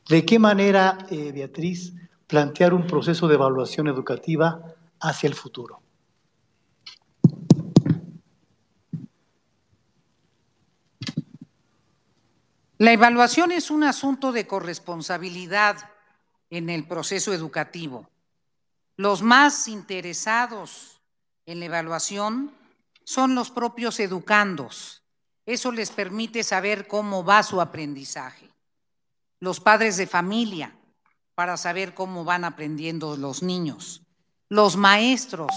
¿De 0.08 0.24
qué 0.24 0.38
manera, 0.38 1.00
eh, 1.10 1.32
Beatriz, 1.32 1.96
plantear 2.28 2.76
un 2.76 2.86
proceso 2.86 3.28
de 3.28 3.34
evaluación 3.34 3.88
educativa 3.88 4.62
hacia 5.00 5.26
el 5.26 5.34
futuro? 5.34 5.82
La 12.78 12.94
evaluación 12.94 13.52
es 13.54 13.72
un 13.72 13.86
asunto 13.86 14.32
de 14.32 14.46
corresponsabilidad 14.46 15.78
en 16.52 16.70
el 16.70 16.88
proceso 16.88 17.34
educativo. 17.34 18.08
Los 18.98 19.24
más 19.24 19.68
interesados 19.68 21.02
en 21.48 21.60
la 21.60 21.66
evaluación 21.66 22.52
son 23.08 23.36
los 23.36 23.52
propios 23.52 24.02
educandos. 24.02 25.02
Eso 25.46 25.72
les 25.72 25.92
permite 25.92 26.44
saber 26.44 26.90
cómo 26.90 27.24
va 27.24 27.42
su 27.42 27.62
aprendizaje. 27.62 28.50
Los 29.40 29.62
padres 29.62 29.96
de 29.96 30.08
familia, 30.08 30.78
para 31.34 31.56
saber 31.56 31.94
cómo 31.94 32.26
van 32.26 32.44
aprendiendo 32.44 33.16
los 33.16 33.44
niños. 33.44 34.02
Los 34.50 34.76
maestros, 34.76 35.54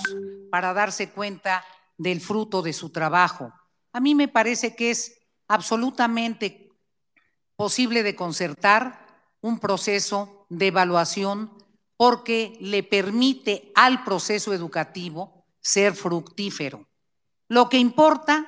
para 0.49 0.73
darse 0.73 1.11
cuenta 1.11 1.65
del 1.99 2.21
fruto 2.21 2.63
de 2.63 2.73
su 2.73 2.91
trabajo. 2.91 3.53
A 3.93 3.99
mí 3.99 4.15
me 4.15 4.29
parece 4.29 4.77
que 4.77 4.93
es 4.93 5.19
absolutamente 5.49 6.71
posible 7.57 8.05
de 8.05 8.15
concertar 8.15 9.27
un 9.41 9.59
proceso 9.59 10.47
de 10.51 10.69
evaluación 10.69 11.53
porque 11.97 12.57
le 12.61 12.85
permite 12.85 13.73
al 13.75 14.05
proceso 14.05 14.53
educativo 14.53 15.45
ser 15.61 15.97
fructífero. 15.97 16.87
Lo 17.51 17.69
que 17.69 17.79
importa 17.79 18.47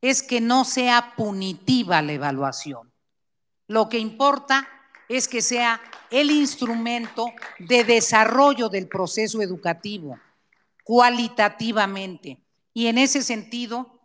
es 0.00 0.22
que 0.22 0.40
no 0.40 0.64
sea 0.64 1.14
punitiva 1.16 2.00
la 2.00 2.12
evaluación. 2.12 2.92
Lo 3.66 3.88
que 3.88 3.98
importa 3.98 4.68
es 5.08 5.26
que 5.26 5.42
sea 5.42 5.80
el 6.10 6.30
instrumento 6.30 7.26
de 7.58 7.82
desarrollo 7.82 8.68
del 8.68 8.86
proceso 8.86 9.42
educativo 9.42 10.16
cualitativamente. 10.84 12.38
Y 12.72 12.86
en 12.86 12.98
ese 12.98 13.22
sentido, 13.22 14.00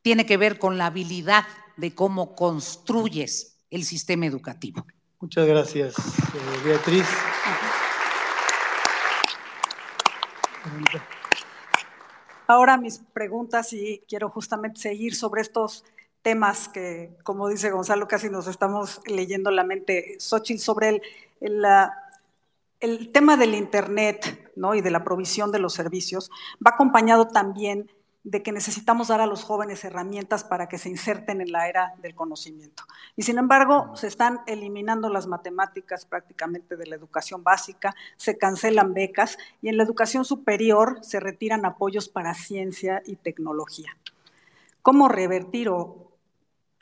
tiene 0.00 0.24
que 0.24 0.36
ver 0.36 0.60
con 0.60 0.78
la 0.78 0.86
habilidad 0.86 1.44
de 1.76 1.96
cómo 1.96 2.36
construyes 2.36 3.58
el 3.68 3.84
sistema 3.84 4.26
educativo. 4.26 4.86
Muchas 5.18 5.44
gracias, 5.44 5.96
eh, 5.98 6.60
Beatriz. 6.64 7.06
Ahora 12.50 12.78
mis 12.78 13.00
preguntas 13.12 13.74
y 13.74 14.02
quiero 14.08 14.30
justamente 14.30 14.80
seguir 14.80 15.14
sobre 15.14 15.42
estos 15.42 15.84
temas 16.22 16.70
que, 16.70 17.14
como 17.22 17.46
dice 17.46 17.70
Gonzalo, 17.70 18.08
casi 18.08 18.30
nos 18.30 18.46
estamos 18.46 19.02
leyendo 19.04 19.50
la 19.50 19.64
mente. 19.64 20.16
Xochitl, 20.18 20.58
sobre 20.58 20.88
el, 20.88 21.02
el, 21.42 21.66
el 22.80 23.12
tema 23.12 23.36
del 23.36 23.54
Internet 23.54 24.50
¿no? 24.56 24.74
y 24.74 24.80
de 24.80 24.90
la 24.90 25.04
provisión 25.04 25.52
de 25.52 25.58
los 25.58 25.74
servicios, 25.74 26.30
va 26.66 26.70
acompañado 26.70 27.28
también 27.28 27.90
de 28.30 28.42
que 28.42 28.52
necesitamos 28.52 29.08
dar 29.08 29.22
a 29.22 29.26
los 29.26 29.42
jóvenes 29.42 29.82
herramientas 29.84 30.44
para 30.44 30.68
que 30.68 30.76
se 30.76 30.90
inserten 30.90 31.40
en 31.40 31.50
la 31.50 31.66
era 31.66 31.94
del 32.02 32.14
conocimiento. 32.14 32.82
Y 33.16 33.22
sin 33.22 33.38
embargo, 33.38 33.96
se 33.96 34.06
están 34.06 34.40
eliminando 34.46 35.08
las 35.08 35.26
matemáticas 35.26 36.04
prácticamente 36.04 36.76
de 36.76 36.86
la 36.86 36.94
educación 36.94 37.42
básica, 37.42 37.94
se 38.18 38.36
cancelan 38.36 38.92
becas 38.92 39.38
y 39.62 39.70
en 39.70 39.78
la 39.78 39.82
educación 39.82 40.26
superior 40.26 40.98
se 41.00 41.20
retiran 41.20 41.64
apoyos 41.64 42.10
para 42.10 42.34
ciencia 42.34 43.02
y 43.06 43.16
tecnología. 43.16 43.96
¿Cómo 44.82 45.08
revertir 45.08 45.70
o 45.70 46.12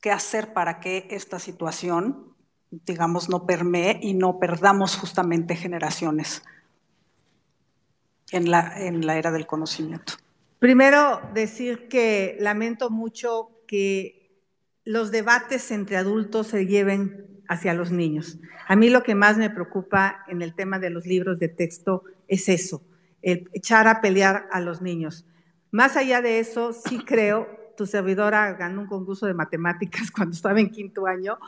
qué 0.00 0.10
hacer 0.10 0.52
para 0.52 0.80
que 0.80 1.06
esta 1.10 1.38
situación, 1.38 2.34
digamos, 2.70 3.28
no 3.28 3.46
permee 3.46 4.00
y 4.02 4.14
no 4.14 4.40
perdamos 4.40 4.96
justamente 4.96 5.54
generaciones 5.54 6.42
en 8.32 8.50
la, 8.50 8.72
en 8.80 9.06
la 9.06 9.16
era 9.16 9.30
del 9.30 9.46
conocimiento? 9.46 10.14
Primero, 10.58 11.20
decir 11.34 11.88
que 11.88 12.36
lamento 12.40 12.88
mucho 12.90 13.50
que 13.68 14.42
los 14.84 15.10
debates 15.10 15.70
entre 15.70 15.96
adultos 15.96 16.46
se 16.46 16.66
lleven 16.66 17.42
hacia 17.48 17.74
los 17.74 17.92
niños. 17.92 18.38
A 18.66 18.76
mí 18.76 18.88
lo 18.88 19.02
que 19.02 19.14
más 19.14 19.36
me 19.36 19.50
preocupa 19.50 20.24
en 20.28 20.42
el 20.42 20.54
tema 20.54 20.78
de 20.78 20.90
los 20.90 21.06
libros 21.06 21.38
de 21.38 21.48
texto 21.48 22.04
es 22.28 22.48
eso, 22.48 22.82
el 23.22 23.50
echar 23.52 23.86
a 23.86 24.00
pelear 24.00 24.48
a 24.50 24.60
los 24.60 24.80
niños. 24.80 25.26
Más 25.70 25.96
allá 25.96 26.22
de 26.22 26.38
eso, 26.38 26.72
sí 26.72 26.98
creo, 27.06 27.48
tu 27.76 27.86
servidora 27.86 28.52
ganó 28.54 28.82
un 28.82 28.86
concurso 28.86 29.26
de 29.26 29.34
matemáticas 29.34 30.10
cuando 30.14 30.34
estaba 30.34 30.58
en 30.58 30.70
quinto 30.70 31.06
año 31.06 31.38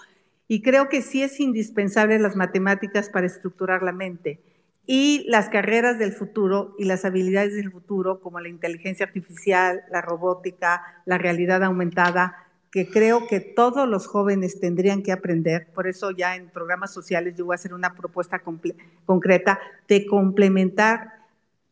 y 0.47 0.63
creo 0.63 0.89
que 0.89 1.03
sí 1.03 1.23
es 1.23 1.41
indispensable 1.41 2.19
las 2.19 2.37
matemáticas 2.37 3.09
para 3.09 3.27
estructurar 3.27 3.83
la 3.83 3.93
mente 3.93 4.41
y 4.91 5.27
las 5.29 5.51
carreras 5.51 5.99
del 5.99 6.15
futuro 6.15 6.75
y 6.79 6.87
las 6.87 7.05
habilidades 7.05 7.55
del 7.55 7.71
futuro, 7.71 8.21
como 8.21 8.41
la 8.41 8.49
inteligencia 8.49 9.05
artificial, 9.05 9.83
la 9.93 10.01
robótica, 10.01 10.83
la 11.05 11.19
realidad 11.19 11.63
aumentada, 11.63 12.49
que 12.71 12.89
creo 12.89 13.27
que 13.27 13.41
todos 13.41 13.87
los 13.87 14.07
jóvenes 14.07 14.61
tendrían 14.61 15.03
que 15.03 15.13
aprender. 15.13 15.69
Por 15.75 15.89
eso 15.89 16.11
ya 16.11 16.37
en 16.37 16.49
programas 16.49 16.91
sociales 16.91 17.35
yo 17.37 17.45
voy 17.45 17.53
a 17.53 17.57
hacer 17.57 17.75
una 17.75 17.95
propuesta 17.95 18.41
concreta 19.05 19.61
de 19.89 20.07
complementar 20.07 21.13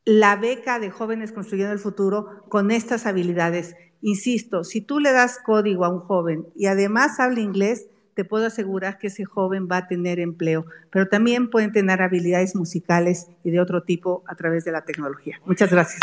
la 0.05 0.37
beca 0.37 0.79
de 0.79 0.91
jóvenes 0.91 1.33
construyendo 1.33 1.73
el 1.73 1.79
futuro 1.79 2.45
con 2.51 2.71
estas 2.71 3.07
habilidades. 3.07 3.77
Insisto, 4.03 4.63
si 4.63 4.83
tú 4.83 5.01
le 5.01 5.13
das 5.13 5.39
código 5.39 5.87
a 5.87 5.89
un 5.89 6.01
joven 6.01 6.49
y 6.55 6.67
además 6.67 7.19
habla 7.19 7.41
inglés, 7.41 7.87
te 8.17 8.25
puedo 8.25 8.47
asegurar 8.47 8.97
que 8.97 9.09
ese 9.09 9.27
joven 9.27 9.69
va 9.71 9.77
a 9.77 9.89
tener 9.89 10.19
empleo, 10.19 10.65
pero 10.91 11.07
también 11.07 11.51
pueden 11.51 11.71
tener 11.71 12.01
habilidades 12.01 12.57
musicales 12.57 13.27
y 13.45 13.51
de 13.51 13.61
otro 13.61 13.83
tipo 13.83 14.25
a 14.27 14.35
través 14.35 14.65
de 14.65 14.73
la 14.73 14.87
tecnología. 14.87 15.39
Muchas 15.45 15.71
gracias. 15.71 16.01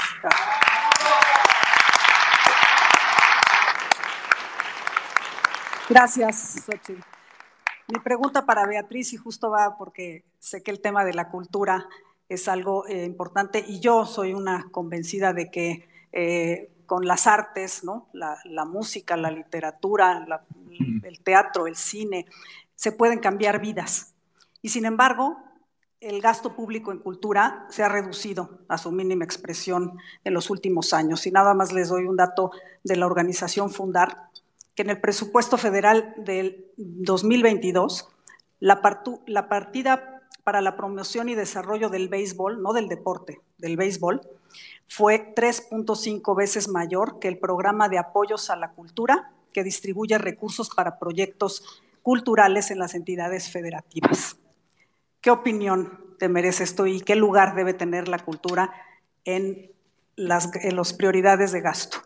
Gracias, 5.89 6.63
Xochitl. 6.65 7.01
Mi 7.87 7.99
pregunta 7.99 8.45
para 8.45 8.67
Beatriz, 8.67 9.11
y 9.13 9.17
justo 9.17 9.49
va 9.49 9.75
porque 9.77 10.23
sé 10.37 10.61
que 10.61 10.69
el 10.69 10.81
tema 10.81 11.03
de 11.03 11.15
la 11.15 11.29
cultura 11.29 11.87
es 12.29 12.47
algo 12.47 12.87
eh, 12.87 13.05
importante 13.05 13.63
y 13.67 13.79
yo 13.79 14.05
soy 14.05 14.35
una 14.35 14.67
convencida 14.71 15.33
de 15.33 15.49
que 15.49 15.89
eh, 16.11 16.69
con 16.85 17.05
las 17.05 17.27
artes, 17.27 17.83
¿no? 17.83 18.09
la, 18.13 18.65
música, 18.65 19.17
la 19.17 19.31
literatura, 19.31 20.25
el 21.03 21.19
teatro, 21.23 21.67
el 21.67 21.75
cine, 21.75 22.25
se 22.75 22.91
pueden 22.91 23.19
cambiar 23.19 23.59
vidas. 23.59 24.13
Y 24.61 24.69
sin 24.69 24.85
embargo, 24.85 25.37
el 25.99 26.21
gasto 26.21 26.55
público 26.55 26.91
en 26.91 26.99
cultura 26.99 27.65
se 27.69 27.81
ha 27.81 27.89
reducido 27.89 28.59
a 28.67 28.77
su 28.77 28.91
mínima 28.91 29.23
expresión 29.23 29.97
en 30.23 30.33
los 30.33 30.49
últimos 30.49 30.93
años. 30.93 31.25
Y 31.25 31.31
nada 31.31 31.53
más 31.53 31.71
les 31.71 31.89
doy 31.89 32.05
un 32.05 32.17
dato 32.17 32.51
de 32.83 32.97
la 32.97 33.05
organización 33.05 33.69
Fundar, 33.69 34.29
que 34.75 34.81
en 34.81 34.89
el 34.89 34.99
presupuesto 34.99 35.57
federal 35.57 36.13
del 36.17 36.65
2022, 36.77 38.09
la, 38.59 38.81
la 39.27 39.47
partida 39.47 40.12
para 40.43 40.61
la 40.61 40.75
promoción 40.75 41.29
y 41.29 41.35
desarrollo 41.35 41.89
del 41.89 42.09
béisbol, 42.09 42.61
no 42.61 42.73
del 42.73 42.89
deporte, 42.89 43.41
del 43.57 43.77
béisbol, 43.77 44.21
fue 44.87 45.33
3.5 45.33 46.35
veces 46.35 46.67
mayor 46.67 47.19
que 47.19 47.27
el 47.27 47.39
programa 47.39 47.89
de 47.89 47.97
apoyos 47.97 48.49
a 48.49 48.55
la 48.55 48.71
cultura 48.71 49.31
que 49.53 49.63
distribuye 49.63 50.17
recursos 50.17 50.69
para 50.69 50.99
proyectos 50.99 51.81
culturales 52.01 52.69
en 52.71 52.79
las 52.79 52.95
entidades 52.95 53.49
federativas. 53.51 54.37
¿Qué 55.21 55.31
opinión 55.31 56.15
te 56.19 56.27
merece 56.27 56.63
esto 56.63 56.85
y 56.85 56.99
qué 57.01 57.15
lugar 57.15 57.55
debe 57.55 57.73
tener 57.73 58.07
la 58.07 58.19
cultura 58.19 58.73
en 59.23 59.71
las 60.15 60.93
prioridades 60.93 61.51
de 61.53 61.61
gasto? 61.61 61.99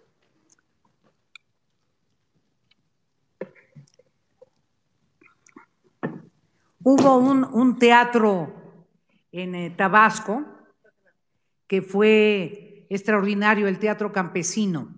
Hubo 6.89 7.17
un, 7.17 7.79
teatro 7.79 8.49
en 9.33 9.55
eh, 9.55 9.73
Tabasco 9.75 10.45
que 11.67 11.81
fue 11.81 12.87
extraordinario, 12.89 13.67
el 13.67 13.77
Teatro 13.77 14.13
Campesino, 14.13 14.95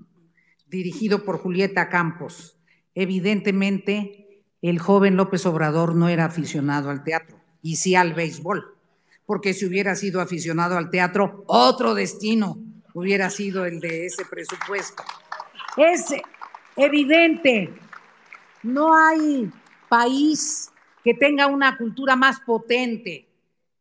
dirigido 0.67 1.25
por 1.25 1.39
Julieta 1.39 1.89
Campos. 1.89 2.59
Evidentemente, 2.93 4.43
el 4.61 4.77
joven 4.77 5.15
López 5.15 5.47
Obrador 5.47 5.95
no 5.95 6.09
era 6.09 6.25
aficionado 6.25 6.91
al 6.91 7.03
teatro, 7.03 7.41
y 7.63 7.77
sí 7.77 7.95
al 7.95 8.13
béisbol, 8.13 8.77
porque 9.25 9.55
si 9.55 9.65
hubiera 9.65 9.95
sido 9.95 10.21
aficionado 10.21 10.77
al 10.77 10.91
teatro, 10.91 11.43
otro 11.47 11.95
destino 11.95 12.59
hubiera 12.93 13.31
sido 13.31 13.65
el 13.65 13.79
de 13.79 14.05
ese 14.05 14.25
presupuesto. 14.25 15.01
Es 15.75 16.05
evidente, 16.75 17.73
no 18.61 18.95
hay 18.95 19.51
país 19.89 20.69
que 21.09 21.15
tenga 21.15 21.47
una 21.47 21.75
cultura 21.75 22.15
más 22.15 22.39
potente 22.41 23.27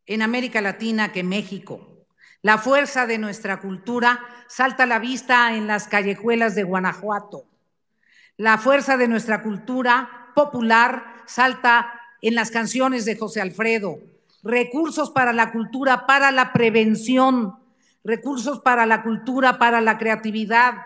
en 0.06 0.22
América 0.22 0.62
Latina 0.62 1.12
que 1.12 1.22
México. 1.22 2.06
La 2.40 2.56
fuerza 2.56 3.06
de 3.06 3.18
nuestra 3.18 3.60
cultura 3.60 4.24
salta 4.46 4.84
a 4.84 4.86
la 4.86 4.98
vista 4.98 5.54
en 5.54 5.66
las 5.66 5.88
callejuelas 5.88 6.54
de 6.54 6.62
Guanajuato. 6.62 7.44
La 8.38 8.56
fuerza 8.56 8.96
de 8.96 9.08
nuestra 9.08 9.42
cultura 9.42 10.30
popular 10.34 11.04
salta 11.26 12.00
en 12.22 12.34
las 12.34 12.50
canciones 12.50 13.04
de 13.04 13.18
José 13.18 13.42
Alfredo. 13.42 13.98
Recursos 14.42 15.10
para 15.10 15.34
la 15.34 15.52
cultura, 15.52 16.06
para 16.06 16.30
la 16.30 16.54
prevención, 16.54 17.58
recursos 18.04 18.60
para 18.60 18.86
la 18.86 19.02
cultura, 19.02 19.58
para 19.58 19.82
la 19.82 19.98
creatividad, 19.98 20.76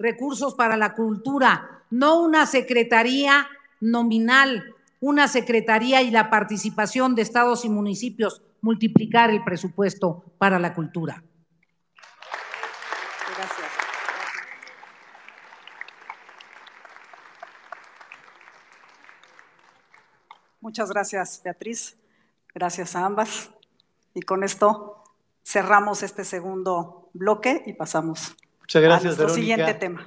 recursos 0.00 0.56
para 0.56 0.76
la 0.76 0.94
cultura, 0.94 1.84
no 1.90 2.20
una 2.20 2.46
secretaría 2.46 3.46
nominal, 3.78 4.71
una 5.02 5.26
secretaría 5.26 6.00
y 6.00 6.12
la 6.12 6.30
participación 6.30 7.16
de 7.16 7.22
estados 7.22 7.64
y 7.64 7.68
municipios 7.68 8.40
multiplicar 8.60 9.30
el 9.30 9.42
presupuesto 9.42 10.24
para 10.38 10.60
la 10.60 10.74
cultura. 10.74 11.24
Gracias. 13.36 13.68
Muchas 20.60 20.88
gracias, 20.88 21.42
Beatriz. 21.42 21.98
Gracias 22.54 22.94
a 22.94 23.04
ambas. 23.04 23.50
Y 24.14 24.22
con 24.22 24.44
esto 24.44 25.02
cerramos 25.42 26.04
este 26.04 26.24
segundo 26.24 27.10
bloque 27.12 27.64
y 27.66 27.72
pasamos 27.72 28.36
Muchas 28.60 28.82
gracias, 28.82 29.18
al 29.18 29.30
siguiente 29.30 29.74
tema. 29.74 30.06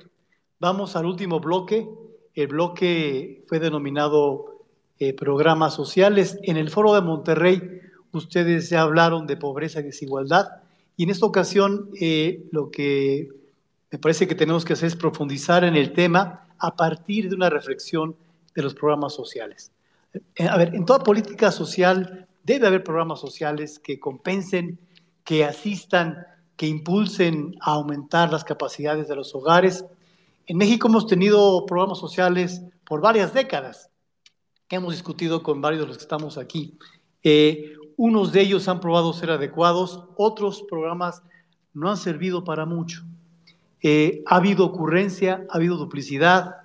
Vamos 0.58 0.96
al 0.96 1.06
último 1.06 1.42
bloque. 1.42 1.86
El 2.34 2.48
bloque 2.48 3.44
fue 3.50 3.60
denominado 3.60 4.55
eh, 5.00 5.14
programas 5.14 5.74
sociales. 5.74 6.40
En 6.44 6.58
el 6.58 6.70
Foro 6.70 6.94
de 6.94 7.02
Monterrey 7.02 7.82
ustedes 8.14 8.70
ya 8.70 8.82
hablaron 8.82 9.28
de 9.28 9.38
pobreza 9.38 9.82
y 9.82 9.84
desigualdad, 9.84 10.48
y 10.98 11.04
en 11.04 11.10
esta 11.10 11.26
ocasión 11.26 11.90
eh, 12.00 12.46
lo 12.52 12.72
que 12.72 13.28
me 13.92 14.00
parece 14.00 14.28
que 14.28 14.36
tenemos 14.36 14.64
que 14.64 14.74
hacer 14.74 14.88
es 14.88 14.96
profundizar 14.96 15.64
en 15.64 15.76
el 15.76 15.94
tema 15.94 16.48
a 16.58 16.76
partir 16.76 17.30
de 17.30 17.36
una 17.36 17.50
reflexión 17.50 18.16
de 18.56 18.62
los 18.62 18.74
programas 18.74 19.14
sociales. 19.14 19.72
Eh, 20.36 20.48
a 20.48 20.58
ver, 20.58 20.74
en 20.74 20.86
toda 20.86 21.00
política 21.00 21.52
social 21.52 22.26
debe 22.44 22.68
haber 22.68 22.84
programas 22.84 23.20
sociales 23.20 23.80
que 23.80 24.00
compensen, 24.00 24.80
que 25.24 25.44
asistan, 25.44 26.26
que 26.56 26.68
impulsen 26.68 27.56
a 27.60 27.74
aumentar 27.74 28.32
las 28.32 28.46
capacidades 28.46 29.10
de 29.10 29.16
los 29.16 29.36
hogares. 29.36 29.84
En 30.48 30.58
México 30.58 30.88
hemos 30.88 31.08
tenido 31.08 31.66
programas 31.66 32.00
sociales 32.00 32.62
por 32.86 33.02
varias 33.02 33.34
décadas 33.34 33.90
hemos 34.76 34.94
discutido 34.94 35.44
con 35.44 35.62
varios 35.62 35.82
de 35.82 35.88
los 35.88 35.98
que 35.98 36.04
estamos 36.04 36.38
aquí. 36.38 36.78
Eh, 37.24 37.76
unos 37.98 38.32
de 38.32 38.42
ellos 38.42 38.68
han 38.68 38.80
probado 38.80 39.14
ser 39.14 39.32
adecuados, 39.32 40.04
otros 40.18 40.64
programas 40.70 41.24
no 41.74 41.90
han 41.90 41.98
servido 41.98 42.44
para 42.44 42.66
mucho. 42.66 43.04
Eh, 43.82 44.24
ha 44.26 44.38
habido 44.38 44.66
ocurrencia, 44.66 45.46
ha 45.50 45.58
habido 45.58 45.78
duplicidad. 45.78 46.58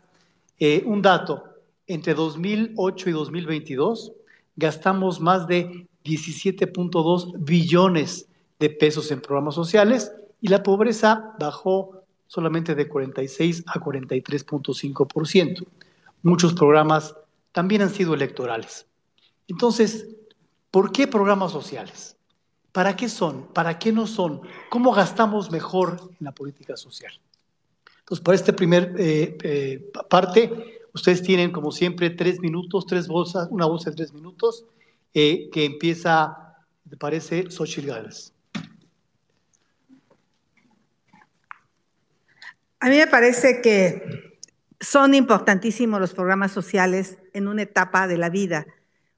Eh, 0.58 0.82
un 0.86 1.02
dato, 1.02 1.44
entre 1.86 2.14
2008 2.14 3.10
y 3.10 3.12
2022 3.12 4.12
gastamos 4.56 5.20
más 5.20 5.46
de 5.46 5.86
17.2 6.04 7.32
billones 7.38 8.28
de 8.58 8.70
pesos 8.70 9.10
en 9.10 9.20
programas 9.20 9.54
sociales 9.54 10.12
y 10.40 10.48
la 10.48 10.62
pobreza 10.62 11.34
bajó 11.38 12.02
solamente 12.26 12.74
de 12.74 12.88
46 12.88 13.64
a 13.66 13.80
43.5%. 13.80 15.66
Muchos 16.22 16.52
programas 16.52 17.14
también 17.52 17.82
han 17.82 17.90
sido 17.90 18.14
electorales. 18.14 18.86
Entonces, 19.48 20.08
¿por 20.70 20.92
qué 20.92 21.06
programas 21.06 21.52
sociales? 21.52 22.16
¿Para 22.72 22.94
qué 22.94 23.08
son? 23.08 23.48
¿Para 23.52 23.78
qué 23.78 23.92
no 23.92 24.06
son? 24.06 24.42
¿Cómo 24.70 24.92
gastamos 24.92 25.50
mejor 25.50 25.98
en 26.20 26.24
la 26.24 26.32
política 26.32 26.76
social? 26.76 27.12
Entonces, 28.00 28.24
para 28.24 28.36
esta 28.36 28.52
primer 28.52 28.94
eh, 28.98 29.36
eh, 29.42 29.90
parte, 30.08 30.80
ustedes 30.92 31.22
tienen, 31.22 31.50
como 31.50 31.72
siempre, 31.72 32.10
tres 32.10 32.40
minutos, 32.40 32.86
tres 32.86 33.08
bolsas, 33.08 33.48
una 33.50 33.66
bolsa 33.66 33.90
de 33.90 33.96
tres 33.96 34.12
minutos, 34.12 34.64
eh, 35.14 35.50
que 35.50 35.64
empieza, 35.64 36.56
me 36.84 36.96
parece, 36.96 37.50
Xochitl 37.50 37.88
Gales. 37.88 38.32
A 42.78 42.88
mí 42.88 42.96
me 42.96 43.06
parece 43.08 43.60
que 43.60 44.29
son 44.80 45.14
importantísimos 45.14 46.00
los 46.00 46.14
programas 46.14 46.52
sociales 46.52 47.18
en 47.34 47.48
una 47.48 47.62
etapa 47.62 48.06
de 48.06 48.16
la 48.16 48.30
vida. 48.30 48.66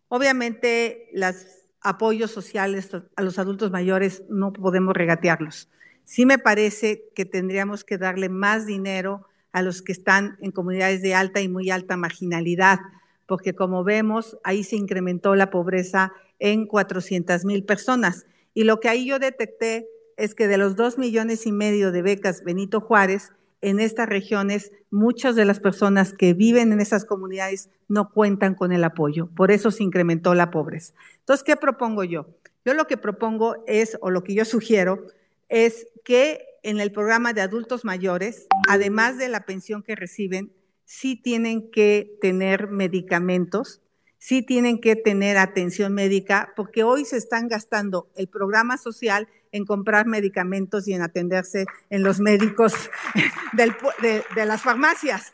Obviamente, 0.08 1.08
los 1.14 1.36
apoyos 1.80 2.30
sociales 2.30 2.90
a 3.16 3.22
los 3.22 3.38
adultos 3.38 3.70
mayores 3.70 4.24
no 4.28 4.52
podemos 4.52 4.94
regatearlos. 4.94 5.70
Sí 6.04 6.26
me 6.26 6.38
parece 6.38 7.04
que 7.14 7.24
tendríamos 7.24 7.84
que 7.84 7.96
darle 7.96 8.28
más 8.28 8.66
dinero 8.66 9.26
a 9.52 9.62
los 9.62 9.82
que 9.82 9.92
están 9.92 10.36
en 10.40 10.50
comunidades 10.50 11.00
de 11.02 11.14
alta 11.14 11.40
y 11.40 11.48
muy 11.48 11.70
alta 11.70 11.96
marginalidad, 11.96 12.80
porque 13.26 13.54
como 13.54 13.84
vemos, 13.84 14.38
ahí 14.42 14.64
se 14.64 14.76
incrementó 14.76 15.36
la 15.36 15.50
pobreza 15.50 16.12
en 16.38 16.66
400 16.66 17.44
mil 17.44 17.64
personas. 17.64 18.26
Y 18.52 18.64
lo 18.64 18.80
que 18.80 18.88
ahí 18.88 19.06
yo 19.06 19.18
detecté 19.18 19.88
es 20.16 20.34
que 20.34 20.48
de 20.48 20.58
los 20.58 20.76
dos 20.76 20.98
millones 20.98 21.46
y 21.46 21.52
medio 21.52 21.92
de 21.92 22.02
becas 22.02 22.42
Benito 22.44 22.80
Juárez, 22.80 23.32
en 23.62 23.80
estas 23.80 24.08
regiones 24.08 24.72
muchas 24.90 25.34
de 25.36 25.44
las 25.44 25.60
personas 25.60 26.12
que 26.12 26.34
viven 26.34 26.72
en 26.72 26.80
esas 26.80 27.04
comunidades 27.04 27.70
no 27.88 28.10
cuentan 28.10 28.54
con 28.54 28.72
el 28.72 28.84
apoyo. 28.84 29.28
Por 29.34 29.50
eso 29.50 29.70
se 29.70 29.84
incrementó 29.84 30.34
la 30.34 30.50
pobreza. 30.50 30.92
Entonces, 31.20 31.44
¿qué 31.44 31.56
propongo 31.56 32.04
yo? 32.04 32.26
Yo 32.64 32.74
lo 32.74 32.86
que 32.86 32.96
propongo 32.96 33.56
es, 33.66 33.96
o 34.00 34.10
lo 34.10 34.22
que 34.22 34.34
yo 34.34 34.44
sugiero, 34.44 35.06
es 35.48 35.88
que 36.04 36.44
en 36.62 36.80
el 36.80 36.92
programa 36.92 37.32
de 37.32 37.40
adultos 37.40 37.84
mayores, 37.84 38.46
además 38.68 39.18
de 39.18 39.28
la 39.28 39.46
pensión 39.46 39.82
que 39.82 39.96
reciben, 39.96 40.52
sí 40.84 41.16
tienen 41.16 41.70
que 41.70 42.18
tener 42.20 42.68
medicamentos, 42.68 43.81
sí 44.22 44.40
tienen 44.40 44.80
que 44.80 44.94
tener 44.94 45.36
atención 45.36 45.94
médica, 45.94 46.52
porque 46.54 46.84
hoy 46.84 47.04
se 47.04 47.16
están 47.16 47.48
gastando 47.48 48.06
el 48.14 48.28
programa 48.28 48.78
social 48.78 49.26
en 49.50 49.66
comprar 49.66 50.06
medicamentos 50.06 50.86
y 50.86 50.92
en 50.92 51.02
atenderse 51.02 51.66
en 51.90 52.04
los 52.04 52.20
médicos 52.20 52.72
de, 53.52 54.46
las 54.46 54.62
farmacias. 54.62 55.32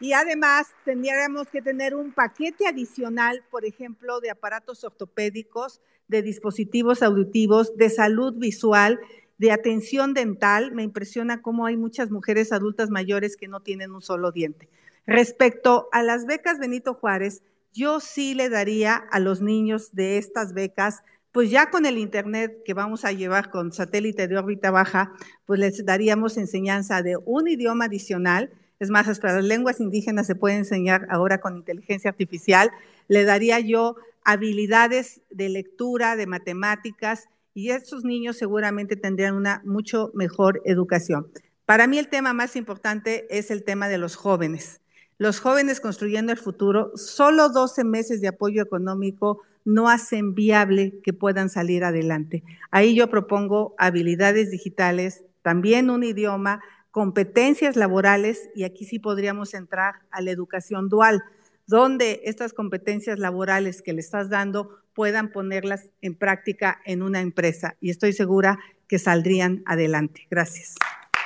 Y 0.00 0.14
además 0.14 0.68
tendríamos 0.86 1.48
que 1.48 1.60
tener 1.60 1.94
un 1.94 2.12
paquete 2.12 2.66
adicional, 2.66 3.44
por 3.50 3.66
ejemplo, 3.66 4.20
de 4.20 4.30
aparatos 4.30 4.84
ortopédicos, 4.84 5.82
de 6.08 6.22
dispositivos 6.22 7.02
auditivos, 7.02 7.76
de 7.76 7.90
salud 7.90 8.32
visual, 8.38 9.00
de 9.36 9.52
atención 9.52 10.14
dental. 10.14 10.72
Me 10.72 10.82
impresiona 10.82 11.42
cómo 11.42 11.66
hay 11.66 11.76
muchas 11.76 12.10
mujeres 12.10 12.52
adultas 12.52 12.88
mayores 12.88 13.36
que 13.36 13.48
no 13.48 13.60
tienen 13.60 13.92
un 13.92 14.00
solo 14.00 14.32
diente. 14.32 14.70
Respecto 15.06 15.90
a 15.92 16.02
las 16.02 16.24
becas 16.24 16.58
Benito 16.58 16.94
Juárez, 16.94 17.42
yo 17.74 18.00
sí 18.00 18.34
le 18.34 18.48
daría 18.48 18.94
a 18.94 19.18
los 19.18 19.42
niños 19.42 19.92
de 19.92 20.16
estas 20.16 20.54
becas 20.54 21.02
pues 21.34 21.50
ya 21.50 21.68
con 21.68 21.84
el 21.84 21.98
Internet 21.98 22.62
que 22.64 22.74
vamos 22.74 23.04
a 23.04 23.10
llevar 23.10 23.50
con 23.50 23.72
satélite 23.72 24.28
de 24.28 24.38
órbita 24.38 24.70
baja, 24.70 25.12
pues 25.46 25.58
les 25.58 25.84
daríamos 25.84 26.36
enseñanza 26.36 27.02
de 27.02 27.16
un 27.16 27.48
idioma 27.48 27.86
adicional. 27.86 28.52
Es 28.78 28.88
más, 28.88 29.08
hasta 29.08 29.32
las 29.32 29.44
lenguas 29.44 29.80
indígenas 29.80 30.28
se 30.28 30.36
puede 30.36 30.54
enseñar 30.54 31.08
ahora 31.10 31.40
con 31.40 31.56
inteligencia 31.56 32.10
artificial. 32.10 32.70
Le 33.08 33.24
daría 33.24 33.58
yo 33.58 33.96
habilidades 34.24 35.22
de 35.28 35.48
lectura, 35.48 36.14
de 36.14 36.28
matemáticas, 36.28 37.28
y 37.52 37.70
estos 37.70 38.04
niños 38.04 38.36
seguramente 38.36 38.94
tendrían 38.94 39.34
una 39.34 39.60
mucho 39.64 40.12
mejor 40.14 40.62
educación. 40.64 41.32
Para 41.66 41.88
mí 41.88 41.98
el 41.98 42.06
tema 42.06 42.32
más 42.32 42.54
importante 42.54 43.26
es 43.36 43.50
el 43.50 43.64
tema 43.64 43.88
de 43.88 43.98
los 43.98 44.14
jóvenes. 44.14 44.80
Los 45.18 45.40
jóvenes 45.40 45.80
construyendo 45.80 46.32
el 46.32 46.38
futuro, 46.38 46.92
solo 46.96 47.48
12 47.48 47.84
meses 47.84 48.20
de 48.20 48.28
apoyo 48.28 48.62
económico 48.62 49.42
no 49.64 49.88
hacen 49.88 50.34
viable 50.34 51.00
que 51.02 51.12
puedan 51.12 51.48
salir 51.48 51.84
adelante. 51.84 52.42
Ahí 52.70 52.94
yo 52.94 53.08
propongo 53.08 53.74
habilidades 53.78 54.50
digitales, 54.50 55.24
también 55.42 55.90
un 55.90 56.04
idioma, 56.04 56.60
competencias 56.90 57.76
laborales 57.76 58.50
y 58.54 58.64
aquí 58.64 58.84
sí 58.84 58.98
podríamos 58.98 59.54
entrar 59.54 59.96
a 60.10 60.20
la 60.20 60.30
educación 60.30 60.88
dual, 60.88 61.22
donde 61.66 62.20
estas 62.24 62.52
competencias 62.52 63.18
laborales 63.18 63.82
que 63.82 63.92
le 63.92 64.00
estás 64.00 64.28
dando 64.28 64.78
puedan 64.94 65.32
ponerlas 65.32 65.90
en 66.02 66.14
práctica 66.14 66.80
en 66.84 67.02
una 67.02 67.20
empresa 67.20 67.76
y 67.80 67.90
estoy 67.90 68.12
segura 68.12 68.58
que 68.86 68.98
saldrían 68.98 69.62
adelante. 69.66 70.26
Gracias. 70.30 70.76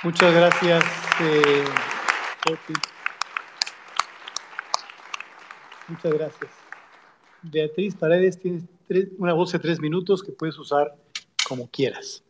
Muchas 0.04 0.32
gracias. 0.34 0.84
Eh, 1.20 1.64
Muchas 5.88 6.12
gracias. 6.12 6.50
Beatriz 7.42 7.94
Paredes, 7.94 8.38
tienes 8.38 8.64
una 9.18 9.32
voz 9.32 9.52
de 9.52 9.58
tres 9.58 9.80
minutos 9.80 10.22
que 10.22 10.32
puedes 10.32 10.58
usar 10.58 10.94
como 11.46 11.68
quieras. 11.70 12.22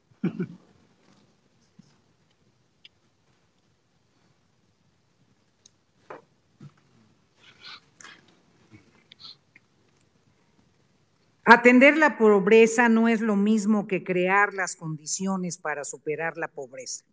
Atender 11.50 11.96
la 11.96 12.18
pobreza 12.18 12.90
no 12.90 13.08
es 13.08 13.22
lo 13.22 13.34
mismo 13.34 13.86
que 13.86 14.04
crear 14.04 14.52
las 14.52 14.76
condiciones 14.76 15.56
para 15.56 15.82
superar 15.82 16.36
la 16.36 16.48
pobreza. 16.48 17.06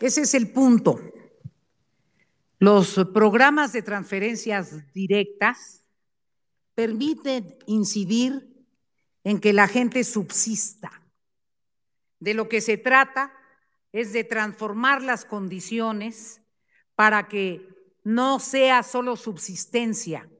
Ese 0.00 0.20
es 0.20 0.34
el 0.34 0.52
punto. 0.52 1.00
Los 2.58 2.94
programas 3.12 3.72
de 3.72 3.82
transferencias 3.82 4.92
directas 4.94 5.86
permiten 6.74 7.56
incidir 7.66 8.48
en 9.24 9.40
que 9.40 9.52
la 9.52 9.68
gente 9.68 10.04
subsista. 10.04 11.02
De 12.18 12.32
lo 12.32 12.48
que 12.48 12.60
se 12.60 12.78
trata 12.78 13.32
es 13.92 14.12
de 14.12 14.24
transformar 14.24 15.02
las 15.02 15.24
condiciones 15.24 16.40
para 16.94 17.28
que 17.28 17.68
no 18.04 18.38
sea 18.40 18.82
solo 18.82 19.16
subsistencia, 19.16 20.30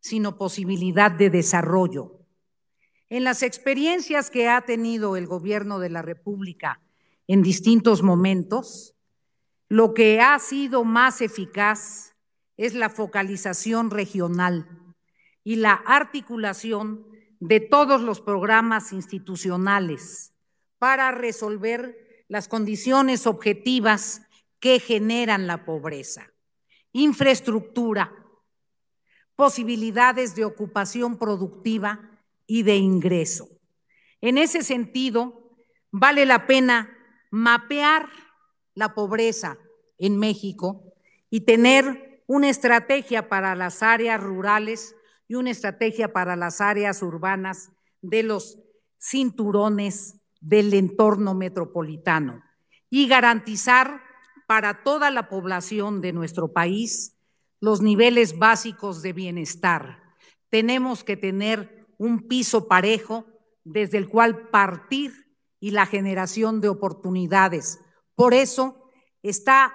sino 0.00 0.38
posibilidad 0.38 1.10
de 1.10 1.28
desarrollo. 1.28 2.20
En 3.10 3.24
las 3.24 3.42
experiencias 3.42 4.30
que 4.30 4.48
ha 4.48 4.62
tenido 4.62 5.16
el 5.16 5.26
gobierno 5.26 5.78
de 5.78 5.90
la 5.90 6.02
República 6.02 6.80
en 7.26 7.42
distintos 7.42 8.02
momentos, 8.02 8.95
lo 9.68 9.94
que 9.94 10.20
ha 10.20 10.38
sido 10.38 10.84
más 10.84 11.20
eficaz 11.20 12.14
es 12.56 12.74
la 12.74 12.88
focalización 12.88 13.90
regional 13.90 14.68
y 15.44 15.56
la 15.56 15.74
articulación 15.74 17.06
de 17.40 17.60
todos 17.60 18.00
los 18.00 18.20
programas 18.20 18.92
institucionales 18.92 20.32
para 20.78 21.10
resolver 21.10 22.24
las 22.28 22.48
condiciones 22.48 23.26
objetivas 23.26 24.22
que 24.58 24.80
generan 24.80 25.46
la 25.46 25.64
pobreza. 25.64 26.32
Infraestructura, 26.92 28.12
posibilidades 29.34 30.34
de 30.34 30.44
ocupación 30.44 31.18
productiva 31.18 32.10
y 32.46 32.62
de 32.62 32.76
ingreso. 32.76 33.48
En 34.20 34.38
ese 34.38 34.62
sentido, 34.62 35.56
vale 35.90 36.24
la 36.24 36.46
pena 36.46 36.90
mapear 37.30 38.08
la 38.76 38.94
pobreza 38.94 39.58
en 39.98 40.16
México 40.16 40.94
y 41.28 41.40
tener 41.40 42.22
una 42.28 42.48
estrategia 42.48 43.28
para 43.28 43.56
las 43.56 43.82
áreas 43.82 44.22
rurales 44.22 44.94
y 45.26 45.34
una 45.34 45.50
estrategia 45.50 46.12
para 46.12 46.36
las 46.36 46.60
áreas 46.60 47.02
urbanas 47.02 47.72
de 48.02 48.22
los 48.22 48.60
cinturones 49.00 50.20
del 50.40 50.72
entorno 50.74 51.34
metropolitano 51.34 52.42
y 52.90 53.08
garantizar 53.08 54.02
para 54.46 54.84
toda 54.84 55.10
la 55.10 55.28
población 55.28 56.00
de 56.00 56.12
nuestro 56.12 56.52
país 56.52 57.16
los 57.60 57.80
niveles 57.80 58.38
básicos 58.38 59.02
de 59.02 59.12
bienestar. 59.12 60.02
Tenemos 60.50 61.02
que 61.02 61.16
tener 61.16 61.86
un 61.98 62.28
piso 62.28 62.68
parejo 62.68 63.26
desde 63.64 63.98
el 63.98 64.08
cual 64.08 64.48
partir 64.50 65.12
y 65.58 65.70
la 65.70 65.86
generación 65.86 66.60
de 66.60 66.68
oportunidades. 66.68 67.80
Por 68.16 68.34
eso 68.34 68.90
está 69.22 69.72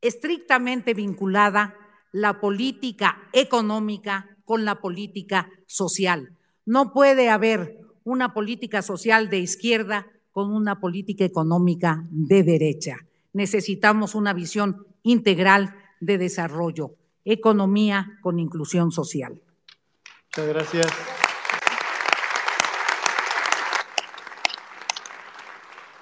estrictamente 0.00 0.94
vinculada 0.94 1.76
la 2.10 2.40
política 2.40 3.28
económica 3.32 4.36
con 4.44 4.64
la 4.64 4.80
política 4.80 5.50
social. 5.66 6.36
No 6.66 6.92
puede 6.92 7.30
haber 7.30 7.78
una 8.04 8.34
política 8.34 8.82
social 8.82 9.30
de 9.30 9.38
izquierda 9.38 10.06
con 10.32 10.52
una 10.52 10.80
política 10.80 11.24
económica 11.24 12.04
de 12.10 12.42
derecha. 12.42 12.96
Necesitamos 13.32 14.14
una 14.14 14.32
visión 14.32 14.86
integral 15.02 15.74
de 16.00 16.18
desarrollo, 16.18 16.96
economía 17.24 18.18
con 18.20 18.38
inclusión 18.38 18.90
social. 18.90 19.40
Muchas 20.36 20.48
gracias. 20.48 20.86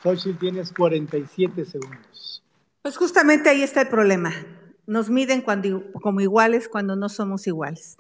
Xochitl, 0.03 0.39
tienes 0.39 0.73
47 0.73 1.65
segundos. 1.65 2.43
Pues 2.83 2.97
justamente 2.97 3.49
ahí 3.49 3.63
está 3.63 3.83
el 3.83 3.89
problema. 3.89 4.33
Nos 4.87 5.11
miden 5.11 5.43
cuando, 5.43 5.85
como 5.93 6.21
iguales 6.21 6.69
cuando 6.69 6.97
no 6.97 7.09
somos 7.09 7.47
iguales. 7.47 7.97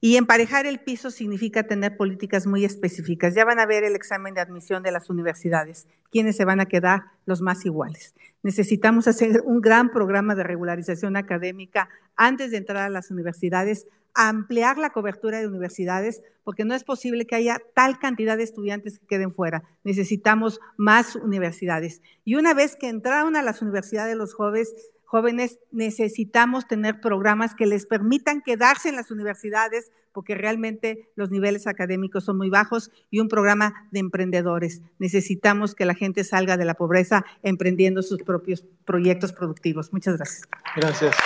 Y 0.00 0.16
emparejar 0.16 0.66
el 0.66 0.78
piso 0.78 1.10
significa 1.10 1.64
tener 1.64 1.96
políticas 1.96 2.46
muy 2.46 2.64
específicas. 2.64 3.34
Ya 3.34 3.44
van 3.44 3.58
a 3.58 3.66
ver 3.66 3.82
el 3.82 3.96
examen 3.96 4.32
de 4.32 4.40
admisión 4.40 4.84
de 4.84 4.92
las 4.92 5.10
universidades, 5.10 5.88
quiénes 6.12 6.36
se 6.36 6.44
van 6.44 6.60
a 6.60 6.66
quedar 6.66 7.02
los 7.26 7.40
más 7.40 7.64
iguales. 7.66 8.14
Necesitamos 8.44 9.08
hacer 9.08 9.42
un 9.44 9.60
gran 9.60 9.90
programa 9.90 10.36
de 10.36 10.44
regularización 10.44 11.16
académica 11.16 11.88
antes 12.14 12.52
de 12.52 12.58
entrar 12.58 12.84
a 12.84 12.90
las 12.90 13.10
universidades, 13.10 13.86
ampliar 14.14 14.78
la 14.78 14.90
cobertura 14.90 15.40
de 15.40 15.48
universidades, 15.48 16.22
porque 16.44 16.64
no 16.64 16.74
es 16.74 16.84
posible 16.84 17.26
que 17.26 17.34
haya 17.34 17.60
tal 17.74 17.98
cantidad 17.98 18.36
de 18.36 18.44
estudiantes 18.44 19.00
que 19.00 19.06
queden 19.06 19.32
fuera. 19.32 19.64
Necesitamos 19.82 20.60
más 20.76 21.16
universidades. 21.16 22.02
Y 22.24 22.36
una 22.36 22.54
vez 22.54 22.76
que 22.76 22.88
entraron 22.88 23.34
a 23.34 23.42
las 23.42 23.62
universidades 23.62 24.16
los 24.16 24.32
jóvenes, 24.32 24.72
jóvenes 25.08 25.58
necesitamos 25.72 26.68
tener 26.68 27.00
programas 27.00 27.54
que 27.54 27.64
les 27.64 27.86
permitan 27.86 28.42
quedarse 28.42 28.90
en 28.90 28.96
las 28.96 29.10
universidades 29.10 29.90
porque 30.12 30.34
realmente 30.34 31.08
los 31.16 31.30
niveles 31.30 31.66
académicos 31.66 32.24
son 32.24 32.36
muy 32.36 32.50
bajos 32.50 32.90
y 33.10 33.20
un 33.20 33.28
programa 33.28 33.88
de 33.90 34.00
emprendedores. 34.00 34.82
Necesitamos 34.98 35.74
que 35.74 35.86
la 35.86 35.94
gente 35.94 36.24
salga 36.24 36.58
de 36.58 36.66
la 36.66 36.74
pobreza 36.74 37.24
emprendiendo 37.42 38.02
sus 38.02 38.22
propios 38.22 38.66
proyectos 38.84 39.32
productivos. 39.32 39.94
Muchas 39.94 40.18
gracias. 40.18 40.46
Gracias. 40.76 41.16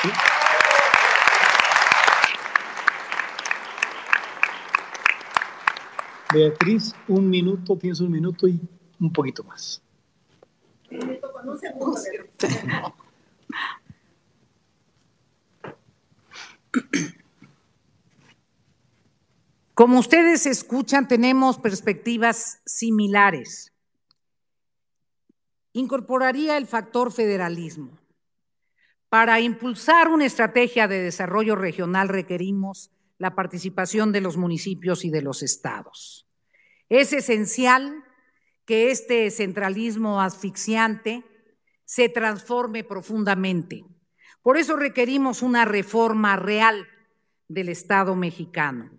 Beatriz, 6.33 6.95
un 7.09 7.29
minuto, 7.29 7.77
tienes 7.77 7.99
un 7.99 8.13
minuto 8.13 8.47
y 8.47 8.61
un 9.01 9.13
poquito 9.13 9.43
más. 9.43 9.83
Como 19.75 19.99
ustedes 19.99 20.47
escuchan, 20.47 21.09
tenemos 21.09 21.59
perspectivas 21.59 22.61
similares. 22.67 23.73
Incorporaría 25.73 26.57
el 26.57 26.67
factor 26.67 27.11
federalismo. 27.13 27.99
Para 29.09 29.41
impulsar 29.41 30.09
una 30.09 30.27
estrategia 30.27 30.89
de 30.89 31.03
desarrollo 31.03 31.57
regional 31.57 32.09
requerimos 32.09 32.91
la 33.19 33.35
participación 33.35 34.13
de 34.13 34.21
los 34.21 34.37
municipios 34.37 35.05
y 35.05 35.11
de 35.11 35.23
los 35.23 35.43
estados. 35.43 36.27
Es 36.89 37.13
esencial 37.13 38.05
que 38.65 38.91
este 38.91 39.31
centralismo 39.31 40.21
asfixiante 40.21 41.25
se 41.93 42.09
transforme 42.09 42.85
profundamente. 42.85 43.85
Por 44.41 44.57
eso 44.57 44.77
requerimos 44.77 45.43
una 45.43 45.67
reforma 45.67 46.37
real 46.37 46.89
del 47.49 47.69
Estado 47.69 48.17
mexicano. 48.17 48.91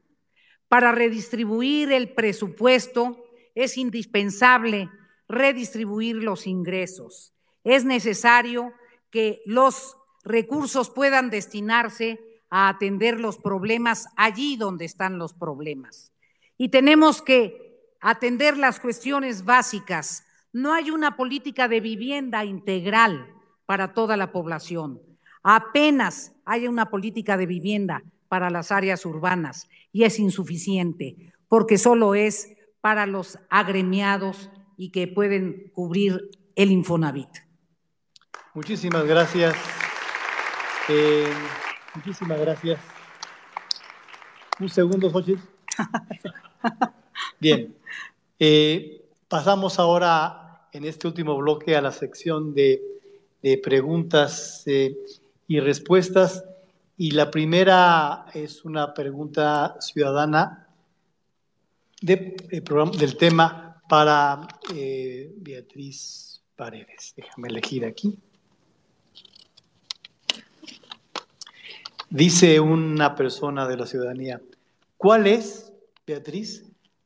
Para 0.68 0.92
redistribuir 0.92 1.92
el 1.92 2.14
presupuesto 2.14 3.26
es 3.56 3.80
indispensable 3.80 4.92
redistribuir 5.28 6.18
los 6.18 6.46
ingresos. 6.46 7.34
Es 7.64 7.84
necesario 7.84 8.74
que 9.10 9.42
los 9.48 9.98
recursos 10.24 10.92
puedan 10.92 11.32
destinarse 11.32 12.20
a 12.52 12.70
atender 12.70 13.20
los 13.20 13.40
problemas 13.40 14.08
allí 14.18 14.56
donde 14.56 14.86
están 14.86 15.18
los 15.18 15.34
problemas. 15.34 16.12
Y 16.60 16.70
tenemos 16.70 17.24
que 17.24 17.90
atender 18.02 18.56
las 18.56 18.80
cuestiones 18.80 19.46
básicas. 19.46 20.28
No 20.54 20.72
hay 20.72 20.92
una 20.92 21.18
política 21.18 21.68
de 21.68 21.82
vivienda 21.82 22.46
integral 22.46 23.28
para 23.66 23.94
toda 23.94 24.16
la 24.18 24.32
población. 24.32 25.02
Apenas 25.42 26.34
hay 26.46 26.68
una 26.68 26.92
política 26.92 27.38
de 27.38 27.48
vivienda 27.48 28.04
para 28.30 28.52
las 28.52 28.72
áreas 28.72 29.06
urbanas 29.06 29.68
y 29.92 30.04
es 30.04 30.20
insuficiente 30.20 31.34
porque 31.48 31.78
solo 31.78 32.14
es 32.14 32.56
para 32.82 33.06
los 33.08 33.40
agremiados 33.50 34.52
y 34.78 34.92
que 34.92 35.08
pueden 35.08 35.72
cubrir 35.74 36.30
el 36.56 36.72
Infonavit. 36.72 37.30
Muchísimas 38.54 39.06
gracias. 39.06 39.56
Eh, 40.88 41.34
muchísimas 41.96 42.40
gracias. 42.40 42.80
Un 44.60 44.70
segundo, 44.70 45.10
Xochitl. 45.10 45.42
Bien. 47.40 47.76
Eh, 48.38 49.04
pasamos 49.28 49.80
ahora 49.80 50.43
en 50.74 50.86
este 50.86 51.08
último 51.08 51.38
bloque 51.38 51.76
a 51.76 51.82
la 51.82 51.92
sección 51.92 52.54
de, 52.54 52.82
preguntas 53.62 54.64
eh, 54.66 54.98
y 55.48 55.60
respuestas. 55.60 56.44
Y 56.98 57.12
la 57.12 57.30
primera 57.30 58.26
es 58.34 58.66
una 58.66 58.94
pregunta 58.94 59.76
ciudadana 59.80 60.68
eh, 62.08 62.36
del 62.98 63.18
tema 63.18 63.82
para 63.88 64.48
Beatriz 65.36 66.42
Paredes. 66.56 67.14
Déjame 67.16 67.50
elegir 67.50 67.86
aquí. 67.86 68.18
Dice 72.10 72.60
una 72.60 73.16
persona 73.16 73.68
de 73.68 73.78
la 73.78 73.86
ciudadanía, 73.88 74.40
¿cuál 74.98 75.28
es, 75.28 75.74
Beatriz, 76.06 76.64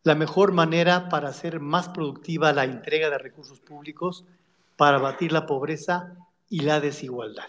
la 0.07 0.15
mejor 0.15 0.53
manera 0.53 1.09
para 1.09 1.27
hacer 1.27 1.59
más 1.59 1.89
productiva 1.89 2.53
la 2.53 2.63
entrega 2.63 3.09
de 3.09 3.17
recursos 3.17 3.59
públicos 3.59 4.23
para 4.77 4.97
abatir 4.97 5.34
la 5.34 5.45
pobreza 5.45 6.15
y 6.49 6.61
la 6.61 6.79
desigualdad. 6.79 7.47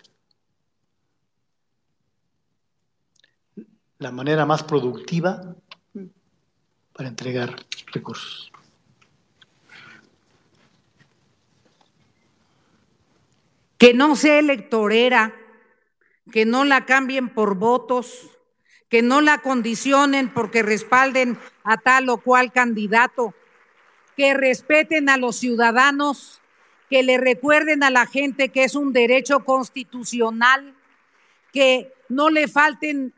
La 3.98 4.10
manera 4.10 4.44
más 4.44 4.64
productiva 4.64 5.55
para 6.93 7.09
entregar 7.09 7.55
recursos. 7.93 8.51
Que 13.78 13.94
no 13.94 14.16
sea 14.16 14.40
electorera, 14.40 15.32
que 16.32 16.44
no 16.44 16.64
la 16.64 16.86
cambien 16.86 17.32
por 17.32 17.55
votos, 17.55 18.38
que 18.89 19.02
no 19.02 19.20
la 19.20 19.39
condicionen 19.39 20.32
porque 20.32 20.62
respalden 20.62 21.39
a 21.62 21.77
tal 21.77 22.09
o 22.09 22.19
cual 22.19 22.52
candidato, 22.52 23.35
que 24.16 24.35
respeten 24.35 25.09
a 25.09 25.16
los 25.16 25.36
ciudadanos, 25.36 26.40
que 26.89 27.02
le 27.02 27.19
recuerden 27.19 27.82
a 27.82 27.90
la 27.90 28.06
gente 28.06 28.48
que 28.48 28.65
es 28.65 28.74
un 28.74 28.93
derecho 28.93 29.44
constitucional, 29.44 30.74
que 31.52 31.93
no 32.09 32.31
le 32.31 32.48
falten 32.48 33.15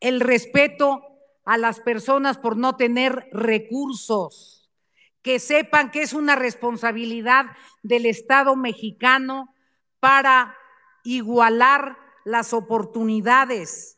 el 0.00 0.20
respeto 0.20 1.02
a 1.44 1.56
las 1.56 1.80
personas 1.80 2.36
por 2.36 2.56
no 2.56 2.76
tener 2.76 3.28
recursos, 3.32 4.68
que 5.22 5.38
sepan 5.38 5.90
que 5.90 6.02
es 6.02 6.12
una 6.12 6.34
responsabilidad 6.34 7.46
del 7.82 8.06
Estado 8.06 8.56
mexicano 8.56 9.54
para 10.00 10.56
igualar 11.04 11.96
las 12.24 12.52
oportunidades 12.52 13.97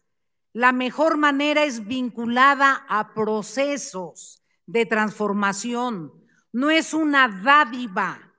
la 0.52 0.72
mejor 0.72 1.16
manera 1.16 1.64
es 1.64 1.86
vinculada 1.86 2.84
a 2.88 3.14
procesos, 3.14 4.40
de 4.70 4.86
transformación, 4.86 6.12
no 6.52 6.70
es 6.70 6.94
una 6.94 7.28
dádiva, 7.28 8.36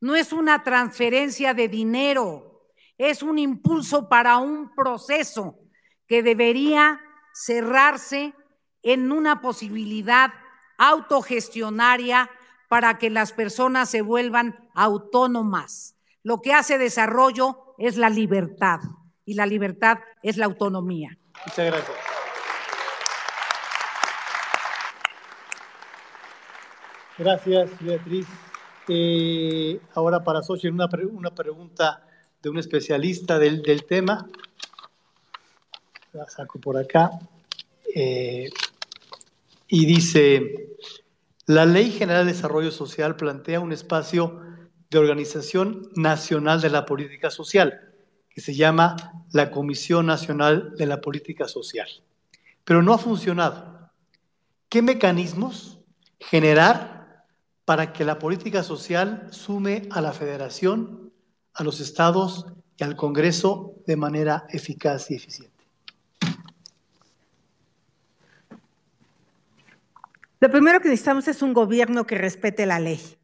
no 0.00 0.16
es 0.16 0.32
una 0.32 0.64
transferencia 0.64 1.54
de 1.54 1.68
dinero, 1.68 2.72
es 2.98 3.22
un 3.22 3.38
impulso 3.38 4.08
para 4.08 4.38
un 4.38 4.74
proceso 4.74 5.60
que 6.08 6.22
debería 6.22 7.00
cerrarse 7.32 8.34
en 8.82 9.12
una 9.12 9.40
posibilidad 9.40 10.32
autogestionaria 10.76 12.30
para 12.68 12.98
que 12.98 13.10
las 13.10 13.32
personas 13.32 13.90
se 13.90 14.02
vuelvan 14.02 14.68
autónomas. 14.74 15.96
Lo 16.22 16.40
que 16.40 16.52
hace 16.52 16.78
desarrollo 16.78 17.74
es 17.78 17.96
la 17.96 18.10
libertad 18.10 18.80
y 19.24 19.34
la 19.34 19.46
libertad 19.46 19.98
es 20.22 20.36
la 20.36 20.46
autonomía. 20.46 21.19
Muchas 21.46 21.66
gracias. 21.66 21.96
Gracias, 27.18 27.70
Beatriz. 27.80 28.26
Eh, 28.88 29.80
ahora 29.94 30.24
para 30.24 30.42
Xochitl, 30.42 30.74
una, 30.74 30.88
una, 31.12 31.34
pregunta 31.34 32.02
de 32.42 32.48
un 32.48 32.58
especialista 32.58 33.38
del, 33.38 33.62
del, 33.62 33.84
tema. 33.84 34.26
La 36.12 36.26
saco 36.28 36.58
por 36.58 36.78
acá. 36.78 37.10
Eh, 37.94 38.48
y 39.68 39.86
dice, 39.86 40.76
la 41.46 41.66
Ley 41.66 41.90
General 41.90 42.26
de 42.26 42.32
Desarrollo 42.32 42.70
Social 42.70 43.16
plantea 43.16 43.60
un 43.60 43.72
espacio 43.72 44.40
de 44.90 44.98
organización 44.98 45.90
nacional 45.94 46.60
de 46.60 46.70
la 46.70 46.86
política 46.86 47.30
social, 47.30 47.89
se 48.40 48.54
llama 48.54 48.96
la 49.32 49.50
Comisión 49.50 50.06
Nacional 50.06 50.74
de 50.76 50.86
la 50.86 51.00
Política 51.00 51.48
Social. 51.48 51.88
Pero 52.64 52.82
no 52.82 52.94
ha 52.94 52.98
funcionado. 52.98 53.90
¿Qué 54.68 54.82
mecanismos 54.82 55.80
generar 56.18 57.26
para 57.64 57.92
que 57.92 58.04
la 58.04 58.18
política 58.18 58.62
social 58.62 59.28
sume 59.30 59.88
a 59.90 60.00
la 60.00 60.12
federación, 60.12 61.12
a 61.54 61.64
los 61.64 61.80
estados 61.80 62.46
y 62.76 62.84
al 62.84 62.96
Congreso 62.96 63.74
de 63.86 63.96
manera 63.96 64.46
eficaz 64.50 65.10
y 65.10 65.14
eficiente? 65.14 65.64
Lo 70.40 70.50
primero 70.50 70.80
que 70.80 70.88
necesitamos 70.88 71.28
es 71.28 71.42
un 71.42 71.52
gobierno 71.52 72.06
que 72.06 72.16
respete 72.16 72.64
la 72.64 72.80
ley. 72.80 73.19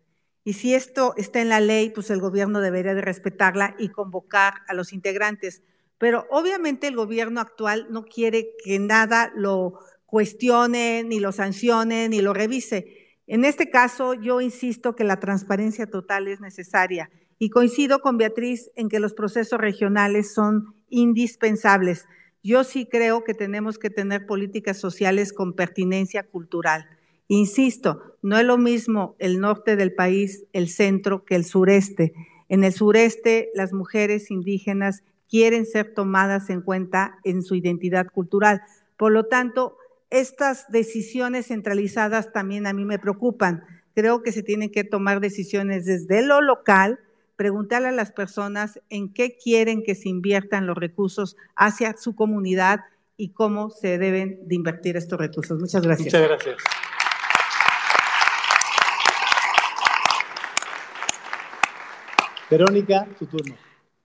Y 0.46 0.52
si 0.52 0.76
esto 0.76 1.12
está 1.16 1.40
en 1.40 1.48
la 1.48 1.58
ley, 1.58 1.90
pues 1.90 2.08
el 2.08 2.20
gobierno 2.20 2.60
debería 2.60 2.94
de 2.94 3.00
respetarla 3.00 3.74
y 3.80 3.88
convocar 3.88 4.54
a 4.68 4.74
los 4.74 4.92
integrantes. 4.92 5.64
Pero 5.98 6.24
obviamente 6.30 6.86
el 6.86 6.94
gobierno 6.94 7.40
actual 7.40 7.88
no 7.90 8.04
quiere 8.04 8.50
que 8.62 8.78
nada 8.78 9.32
lo 9.34 9.80
cuestione, 10.04 11.02
ni 11.02 11.18
lo 11.18 11.32
sancione, 11.32 12.08
ni 12.08 12.20
lo 12.20 12.32
revise. 12.32 13.16
En 13.26 13.44
este 13.44 13.70
caso, 13.70 14.14
yo 14.14 14.40
insisto 14.40 14.94
que 14.94 15.02
la 15.02 15.18
transparencia 15.18 15.90
total 15.90 16.28
es 16.28 16.40
necesaria 16.40 17.10
y 17.40 17.50
coincido 17.50 17.98
con 17.98 18.16
Beatriz 18.16 18.70
en 18.76 18.88
que 18.88 19.00
los 19.00 19.14
procesos 19.14 19.58
regionales 19.58 20.32
son 20.32 20.76
indispensables. 20.90 22.06
Yo 22.44 22.62
sí 22.62 22.86
creo 22.86 23.24
que 23.24 23.34
tenemos 23.34 23.80
que 23.80 23.90
tener 23.90 24.26
políticas 24.26 24.78
sociales 24.78 25.32
con 25.32 25.54
pertinencia 25.54 26.22
cultural. 26.22 26.95
Insisto, 27.28 28.16
no 28.22 28.38
es 28.38 28.44
lo 28.44 28.58
mismo 28.58 29.16
el 29.18 29.40
norte 29.40 29.76
del 29.76 29.94
país, 29.94 30.44
el 30.52 30.68
centro, 30.68 31.24
que 31.24 31.34
el 31.34 31.44
sureste. 31.44 32.14
En 32.48 32.64
el 32.64 32.72
sureste, 32.72 33.50
las 33.54 33.72
mujeres 33.72 34.30
indígenas 34.30 35.02
quieren 35.28 35.66
ser 35.66 35.92
tomadas 35.94 36.50
en 36.50 36.60
cuenta 36.60 37.18
en 37.24 37.42
su 37.42 37.54
identidad 37.54 38.06
cultural. 38.06 38.62
Por 38.96 39.12
lo 39.12 39.24
tanto, 39.24 39.76
estas 40.10 40.70
decisiones 40.70 41.48
centralizadas 41.48 42.32
también 42.32 42.66
a 42.66 42.72
mí 42.72 42.84
me 42.84 42.98
preocupan. 42.98 43.64
Creo 43.94 44.22
que 44.22 44.32
se 44.32 44.42
tienen 44.42 44.70
que 44.70 44.84
tomar 44.84 45.20
decisiones 45.20 45.84
desde 45.84 46.22
lo 46.22 46.40
local, 46.40 47.00
preguntarle 47.34 47.88
a 47.88 47.92
las 47.92 48.12
personas 48.12 48.80
en 48.88 49.12
qué 49.12 49.36
quieren 49.36 49.82
que 49.82 49.94
se 49.94 50.08
inviertan 50.08 50.66
los 50.66 50.76
recursos 50.76 51.36
hacia 51.56 51.96
su 51.96 52.14
comunidad 52.14 52.80
y 53.16 53.30
cómo 53.30 53.70
se 53.70 53.98
deben 53.98 54.46
de 54.46 54.54
invertir 54.54 54.96
estos 54.96 55.18
recursos. 55.18 55.58
Muchas 55.58 55.82
gracias. 55.82 56.06
Muchas 56.06 56.28
gracias. 56.28 56.56
Verónica, 62.50 63.06
tu 63.18 63.26
turno. 63.26 63.54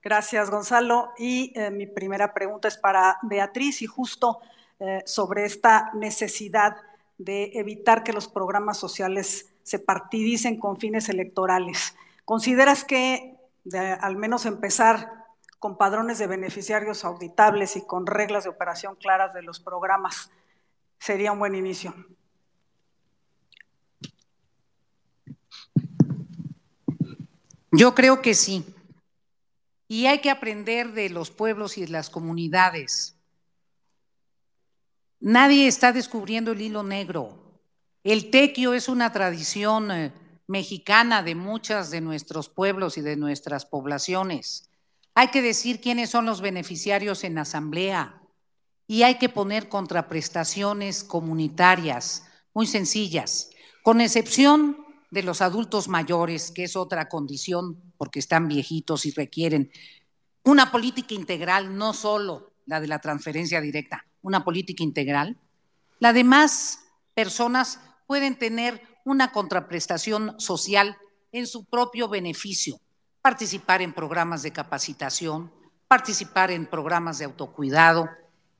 Gracias, 0.02 0.50
Gonzalo. 0.50 1.12
Y 1.18 1.54
eh, 1.56 1.70
mi 1.70 1.86
primera 1.86 2.34
pregunta 2.34 2.68
es 2.68 2.78
para 2.78 3.20
Beatriz 3.22 3.82
y 3.82 3.86
justo 3.86 4.40
eh, 4.80 5.04
sobre 5.06 5.46
esta 5.46 5.92
necesidad 5.94 6.76
de 7.18 7.52
evitar 7.54 8.04
que 8.04 8.14
los 8.14 8.28
programas 8.28 8.78
sociales 8.78 9.54
se 9.64 9.78
partidicen 9.78 10.60
con 10.60 10.78
fines 10.78 11.08
electorales. 11.08 11.96
¿Consideras 12.26 12.84
que 12.84 13.38
al 14.00 14.16
menos 14.16 14.48
empezar 14.48 15.22
con 15.60 15.78
padrones 15.78 16.18
de 16.18 16.26
beneficiarios 16.26 17.06
auditables 17.06 17.76
y 17.76 17.86
con 17.86 18.08
reglas 18.08 18.46
de 18.46 18.50
operación 18.50 18.96
claras 18.96 19.36
de 19.36 19.44
los 19.44 19.60
programas 19.60 20.32
sería 20.98 21.32
un 21.32 21.38
buen 21.38 21.54
inicio? 21.54 21.94
Yo 27.72 27.96
creo 27.96 28.22
que 28.22 28.34
sí. 28.34 28.66
Y 29.88 30.06
hay 30.06 30.20
que 30.20 30.30
aprender 30.30 30.94
de 30.94 31.10
los 31.10 31.32
pueblos 31.32 31.78
y 31.78 31.82
de 31.82 31.90
las 31.90 32.10
comunidades. 32.10 33.16
Nadie 35.20 35.68
está 35.68 35.92
descubriendo 35.94 36.52
el 36.52 36.62
hilo 36.62 36.84
negro. 36.84 37.62
El 38.04 38.32
tequio 38.32 38.74
es 38.74 38.90
una 38.90 39.12
tradición 39.12 39.92
eh, 39.92 40.12
mexicana 40.48 41.24
de 41.24 41.36
muchas 41.36 41.92
de 41.92 42.02
nuestros 42.02 42.50
pueblos 42.50 42.98
y 42.98 43.02
de 43.02 43.16
nuestras 43.16 43.66
poblaciones. 43.66 44.70
Hay 45.14 45.28
que 45.28 45.42
decir 45.42 45.80
quiénes 45.80 46.10
son 46.10 46.26
los 46.26 46.42
beneficiarios 46.42 47.24
en 47.24 47.38
asamblea 47.38 48.22
y 48.88 49.04
hay 49.04 49.16
que 49.16 49.30
poner 49.30 49.70
contraprestaciones 49.70 51.04
comunitarias 51.04 52.26
muy 52.54 52.66
sencillas, 52.66 53.52
con 53.84 54.02
excepción 54.02 54.78
de 55.12 55.24
los 55.24 55.42
adultos 55.42 55.90
mayores, 55.90 56.52
que 56.52 56.64
es 56.64 56.76
otra 56.76 57.10
condición 57.10 57.78
porque 57.98 58.20
están 58.20 58.48
viejitos 58.48 59.06
y 59.06 59.12
requieren 59.12 59.72
una 60.44 60.72
política 60.72 61.14
integral, 61.14 61.78
no 61.78 61.94
solo 61.94 62.54
la 62.66 62.80
de 62.80 62.88
la 62.88 63.00
transferencia 63.00 63.62
directa, 63.62 64.06
una 64.22 64.44
política 64.44 64.84
integral. 64.84 65.38
Las 66.00 66.14
demás 66.14 66.80
personas 67.14 67.80
pueden 68.08 68.40
tener 68.40 68.82
una 69.04 69.32
contraprestación 69.32 70.40
social 70.40 70.98
en 71.32 71.46
su 71.46 71.66
propio 71.66 72.08
beneficio, 72.08 72.80
participar 73.22 73.82
en 73.82 73.94
programas 73.94 74.42
de 74.44 74.52
capacitación, 74.52 75.52
participar 75.88 76.52
en 76.52 76.66
programas 76.66 77.20
de 77.20 77.26
autocuidado. 77.26 78.10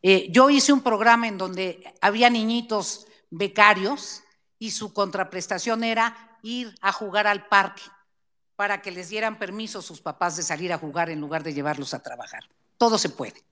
Eh, 0.04 0.28
yo 0.32 0.50
hice 0.50 0.74
un 0.74 0.82
programa 0.82 1.28
en 1.28 1.38
donde 1.38 1.94
había 2.02 2.30
niñitos 2.30 3.08
becarios 3.30 4.24
y 4.60 4.72
su 4.72 4.94
contraprestación 4.94 5.84
era 5.84 6.31
ir 6.42 6.76
a 6.82 6.92
jugar 6.92 7.28
al 7.28 7.48
parque 7.48 7.84
para 8.56 8.82
que 8.82 8.92
les 8.92 9.10
dieran 9.10 9.40
permiso 9.40 9.82
sus 9.82 10.02
papás 10.02 10.36
de 10.38 10.44
salir 10.44 10.72
a 10.72 10.78
jugar 10.78 11.10
en 11.10 11.20
lugar 11.20 11.44
de 11.44 11.54
llevarlos 11.54 11.94
a 11.94 12.04
trabajar. 12.04 12.44
Todo 12.78 12.98
se 12.98 13.10
puede. 13.10 13.44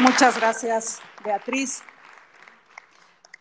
Muchas 0.00 0.36
gracias, 0.36 1.00
Beatriz. 1.24 1.82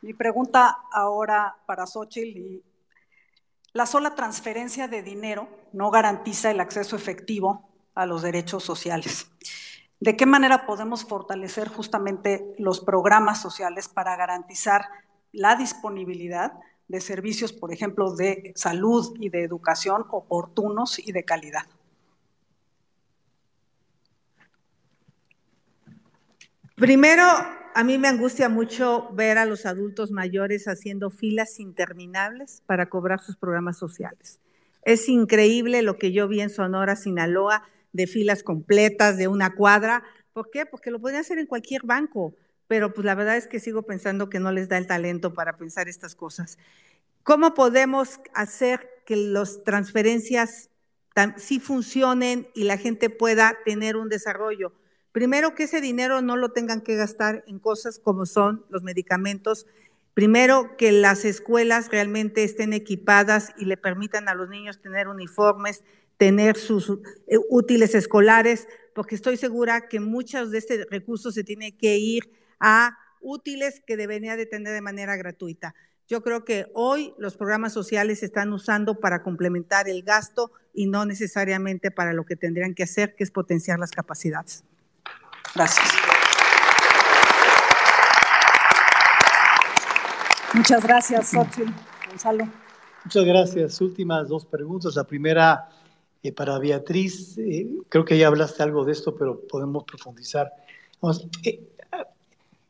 Mi 0.02 0.14
pregunta 0.14 0.78
ahora 0.91 1.56
para 1.65 1.86
Xochitl. 1.86 2.64
La 3.74 3.86
sola 3.86 4.15
transferencia 4.15 4.88
de 4.88 5.03
dinero 5.03 5.49
no 5.74 5.91
garantiza 5.91 6.49
el 6.49 6.60
acceso 6.60 6.95
efectivo 6.95 7.69
a 7.94 8.06
los 8.06 8.22
derechos 8.22 8.64
sociales. 8.64 9.28
¿De 9.99 10.15
qué 10.15 10.26
manera 10.26 10.65
podemos 10.65 11.06
fortalecer 11.06 11.68
justamente 11.68 12.56
los 12.57 12.80
programas 12.80 13.41
sociales 13.41 13.88
para 13.88 14.15
garantizar 14.15 14.86
la 15.32 15.56
disponibilidad 15.56 16.54
de 16.88 17.02
servicios, 17.02 17.54
por 17.54 17.74
ejemplo, 17.74 18.16
de 18.16 18.54
salud 18.56 19.16
y 19.20 19.30
de 19.30 19.44
educación 19.44 20.06
oportunos 20.10 20.99
y 20.99 21.12
de 21.12 21.24
calidad. 21.24 21.64
Primero, 26.76 27.24
a 27.74 27.84
mí 27.84 27.98
me 27.98 28.08
angustia 28.08 28.49
mucho 28.49 29.10
ver 29.14 29.38
a 29.38 29.45
los 29.45 29.66
adultos 29.66 30.12
mayores 30.12 30.68
haciendo 30.68 31.10
filas 31.10 31.60
interminables 31.60 32.62
para 32.66 32.88
cobrar 32.88 33.20
sus 33.20 33.36
programas 33.36 33.78
sociales. 33.78 34.40
Es 34.84 35.10
increíble 35.10 35.82
lo 35.82 35.98
que 35.98 36.12
yo 36.12 36.28
vi 36.28 36.41
en 36.41 36.49
Sonora, 36.49 36.95
Sinaloa, 36.95 37.64
de 37.94 38.08
filas 38.08 38.44
completas 38.44 39.18
de 39.18 39.28
una 39.28 39.56
cuadra. 39.56 40.04
¿Por 40.34 40.49
qué? 40.52 40.66
Porque 40.66 40.91
lo 40.91 40.99
pueden 40.99 41.20
hacer 41.20 41.40
en 41.40 41.48
cualquier 41.48 41.82
banco 41.84 42.34
pero 42.68 42.94
pues 42.94 43.06
la 43.06 43.15
verdad 43.15 43.38
es 43.38 43.48
que 43.48 43.60
sigo 43.60 43.84
pensando 43.84 44.30
que 44.30 44.39
no 44.39 44.52
les 44.52 44.69
da 44.69 44.77
el 44.77 44.88
talento 44.88 45.34
para 45.34 45.57
pensar 45.57 45.88
estas 45.88 46.15
cosas. 46.15 46.57
¿Cómo 47.23 47.53
podemos 47.53 48.19
hacer 48.34 48.89
que 49.06 49.15
las 49.15 49.64
transferencias 49.64 50.69
sí 51.38 51.60
funcionen 51.60 52.48
y 52.53 52.65
la 52.65 52.77
gente 52.77 53.10
pueda 53.10 53.57
tener 53.65 53.95
un 53.95 54.10
desarrollo? 54.10 54.73
Primero, 55.11 55.56
que 55.56 55.64
ese 55.64 55.81
dinero 55.81 56.22
no 56.22 56.38
lo 56.38 56.52
tengan 56.52 56.81
que 56.81 56.95
gastar 56.95 57.44
en 57.48 57.60
cosas 57.60 57.99
como 57.99 58.26
son 58.26 58.65
los 58.69 58.84
medicamentos. 58.84 59.65
Primero, 60.14 60.77
que 60.77 60.91
las 60.91 61.26
escuelas 61.26 61.89
realmente 61.89 62.44
estén 62.44 62.73
equipadas 62.73 63.53
y 63.57 63.65
le 63.65 63.77
permitan 63.77 64.30
a 64.30 64.35
los 64.35 64.49
niños 64.49 64.80
tener 64.80 65.07
uniformes, 65.07 65.84
tener 66.18 66.56
sus 66.57 66.89
eh, 67.27 67.38
útiles 67.49 67.95
escolares, 67.95 68.68
porque 68.94 69.15
estoy 69.15 69.38
segura 69.38 69.88
que 69.88 69.99
muchos 69.99 70.52
de 70.52 70.57
este 70.60 70.85
recursos 70.89 71.34
se 71.34 71.44
tienen 71.44 71.76
que 71.77 71.98
ir 71.98 72.36
a 72.60 72.98
útiles 73.22 73.82
que 73.86 73.98
debería 73.98 74.36
de 74.36 74.46
tener 74.46 74.74
de 74.74 74.82
manera 74.82 75.16
gratuita. 75.16 75.76
Yo 76.08 76.24
creo 76.24 76.46
que 76.46 76.68
hoy 76.74 77.14
los 77.18 77.36
programas 77.36 77.74
sociales 77.74 78.20
se 78.20 78.28
están 78.28 78.54
usando 78.54 79.00
para 79.00 79.24
complementar 79.24 79.90
el 79.90 80.04
gasto 80.04 80.52
y 80.74 80.88
no 80.88 81.06
necesariamente 81.06 81.92
para 81.92 82.14
lo 82.14 82.26
que 82.26 82.36
tendrían 82.36 82.74
que 82.74 82.84
hacer, 82.84 83.16
que 83.16 83.24
es 83.24 83.32
potenciar 83.32 83.78
las 83.80 83.92
capacidades. 83.92 84.64
Gracias. 85.54 85.88
Muchas 90.54 90.84
gracias, 90.84 91.30
Xochitl. 91.30 91.72
Gonzalo. 92.10 92.48
Muchas 93.04 93.26
gracias. 93.26 93.82
Últimas 93.82 94.28
dos 94.28 94.46
preguntas. 94.46 94.96
La 94.96 95.04
primera 95.04 95.70
eh, 96.24 96.32
para 96.32 96.58
Beatriz. 96.58 97.38
Eh, 97.38 97.70
creo 97.90 98.06
que 98.06 98.18
ya 98.18 98.28
hablaste 98.28 98.64
algo 98.64 98.84
de 98.86 98.92
esto, 98.92 99.16
pero 99.16 99.42
podemos 99.48 99.84
profundizar. 99.84 100.52
Vamos, 101.02 101.28
eh, 101.44 101.62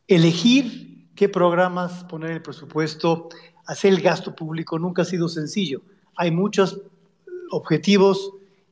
elegir 0.07 1.07
qué 1.15 1.27
programas 1.27 2.03
poner 2.05 2.29
en 2.29 2.37
el 2.37 2.41
presupuesto, 2.41 3.29
hacer 3.65 3.93
el 3.93 4.01
gasto 4.01 4.35
público 4.35 4.79
nunca 4.79 5.01
ha 5.01 5.05
sido 5.05 5.27
sencillo. 5.27 5.81
Hay 6.15 6.31
muchos 6.31 6.81
objetivos 7.51 8.31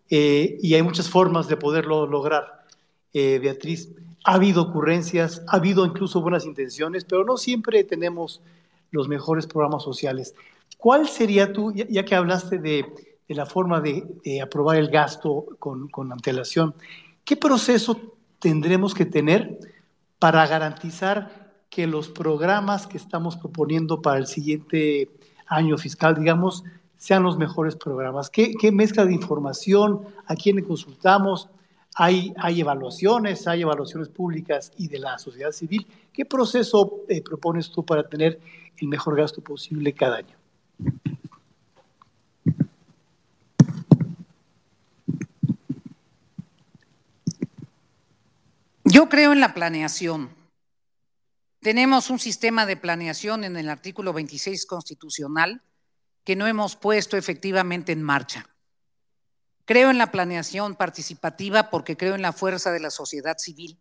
eh, 0.10 0.57
y 0.62 0.74
hay 0.74 0.82
muchas 0.82 1.10
formas 1.10 1.48
de 1.48 1.57
poderlo 1.57 2.07
lograr. 2.07 2.66
Eh, 3.14 3.40
Beatriz, 3.40 3.90
ha 4.24 4.36
habido 4.36 4.62
ocurrencias, 4.64 5.44
ha 5.48 5.57
habido 5.57 5.86
incluso 5.86 6.22
buenas 6.22 6.45
intenciones, 6.45 7.06
pero 7.06 7.26
no 7.26 7.38
siempre 7.38 7.84
tenemos 7.84 8.41
los 8.91 9.07
mejores 9.07 9.48
programas 9.48 9.84
sociales. 9.84 10.34
¿Cuál 10.78 11.07
sería 11.07 11.52
tú, 11.52 11.74
ya, 11.74 12.06
que 12.06 12.16
hablaste 12.16 12.60
de, 12.60 12.86
la 13.28 13.45
forma 13.45 13.82
de, 13.82 14.41
aprobar 14.41 14.78
el 14.78 14.90
gasto 14.90 15.45
con, 15.60 15.90
con 15.90 16.12
antelación, 16.12 16.76
qué 17.24 17.36
proceso 17.36 18.14
tendremos 18.40 18.94
que 18.94 19.06
tener 19.06 19.60
para 20.26 20.47
garantizar 20.47 21.30
que 21.69 21.85
los 21.85 22.10
programas 22.10 22.88
que 22.88 22.97
estamos 22.97 23.38
proponiendo 23.38 24.02
para 24.02 24.18
el 24.18 24.26
siguiente 24.26 25.11
año 25.45 25.77
fiscal, 25.77 26.15
digamos, 26.15 26.64
sean 26.97 27.22
los 27.22 27.38
mejores 27.38 27.76
programas. 27.76 28.31
¿Qué, 28.31 28.72
mezcla 28.72 29.06
de 29.06 29.14
información? 29.14 30.02
¿A 30.26 30.35
quién 30.35 30.64
consultamos? 30.64 31.47
Hay, 31.93 32.34
hay, 32.38 32.61
evaluaciones, 32.61 33.47
hay 33.47 33.61
evaluaciones 33.61 34.10
públicas 34.10 34.72
y 34.80 34.88
de 34.88 34.97
la 34.97 35.19
sociedad 35.19 35.52
civil. 35.52 35.85
¿Qué 36.11 36.26
proceso 36.26 37.02
eh, 37.07 37.22
propones 37.22 37.69
tú 37.69 37.85
para 37.85 38.10
tener 38.10 38.39
el 38.77 38.88
mejor 38.88 39.15
gasto 39.15 39.43
posible 39.43 39.93
cada 39.93 40.18
año? 40.18 40.35
Yo 48.88 49.10
creo 49.10 49.34
en 49.34 49.40
la 49.40 49.56
planeación. 49.56 50.30
Tenemos 51.60 52.12
un 52.12 52.20
sistema 52.20 52.68
de 52.68 52.78
planeación 52.78 53.44
en 53.44 53.57
el 53.57 53.68
artículo 53.68 54.14
26 54.14 54.68
constitucional 54.68 55.64
que 56.24 56.36
no 56.36 56.45
hemos 56.45 56.76
puesto 56.76 57.18
efectivamente 57.18 57.91
en 57.94 58.03
marcha. 58.03 58.48
Creo 59.66 59.90
en 59.90 59.98
la 59.98 60.12
planeación 60.12 60.76
participativa 60.76 61.72
porque 61.72 61.98
creo 61.98 62.14
en 62.14 62.22
la 62.22 62.32
fuerza 62.32 62.72
de 62.72 62.80
la 62.80 62.91
sociedad 62.91 63.40
civil. 63.40 63.80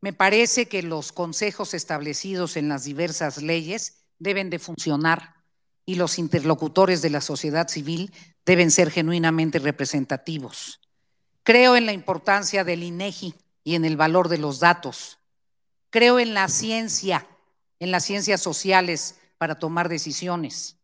Me 0.00 0.14
parece 0.14 0.68
que 0.68 0.82
los 0.82 1.12
consejos 1.12 1.74
establecidos 1.74 2.56
en 2.56 2.70
las 2.70 2.84
diversas 2.84 3.42
leyes 3.42 4.06
deben 4.18 4.48
de 4.48 4.58
funcionar 4.58 5.34
y 5.84 5.96
los 5.96 6.18
interlocutores 6.18 7.02
de 7.02 7.10
la 7.10 7.20
sociedad 7.20 7.68
civil 7.68 8.10
deben 8.46 8.70
ser 8.70 8.90
genuinamente 8.90 9.58
representativos. 9.58 10.80
Creo 11.42 11.76
en 11.76 11.84
la 11.84 11.92
importancia 11.92 12.64
del 12.64 12.82
INEGI 12.84 13.34
y 13.68 13.74
en 13.74 13.84
el 13.84 13.98
valor 13.98 14.30
de 14.30 14.38
los 14.38 14.60
datos. 14.60 15.18
Creo 15.90 16.18
en 16.18 16.32
la 16.32 16.48
ciencia, 16.48 17.26
en 17.78 17.90
las 17.90 18.02
ciencias 18.02 18.40
sociales 18.40 19.16
para 19.36 19.58
tomar 19.58 19.90
decisiones. 19.90 20.78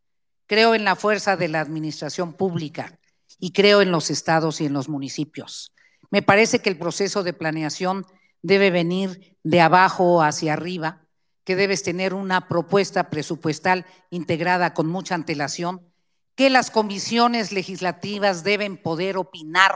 Creo 0.47 0.74
en 0.74 0.85
la 0.85 0.94
fuerza 0.94 1.39
de 1.39 1.48
la 1.48 1.61
administración 1.61 2.35
pública 2.35 2.98
y 3.39 3.52
creo 3.52 3.81
en 3.81 3.90
los 3.90 4.11
estados 4.11 4.61
y 4.61 4.66
en 4.66 4.74
los 4.74 4.90
municipios. 4.90 5.73
Me 6.11 6.20
parece 6.20 6.59
que 6.59 6.69
el 6.69 6.77
proceso 6.77 7.23
de 7.23 7.32
planeación 7.32 8.05
debe 8.43 8.70
venir 8.70 9.39
de 9.43 9.62
abajo 9.62 10.23
hacia 10.23 10.52
arriba, 10.52 11.06
que 11.44 11.56
debes 11.56 11.85
tener 11.85 12.12
una 12.12 12.48
propuesta 12.48 13.09
presupuestal 13.09 13.86
integrada 14.11 14.74
con 14.74 14.89
mucha 14.89 15.15
antelación, 15.15 15.90
que 16.35 16.51
las 16.51 16.70
comisiones 16.70 17.51
legislativas 17.51 18.44
deben 18.44 18.77
poder 18.77 19.16
opinar, 19.16 19.74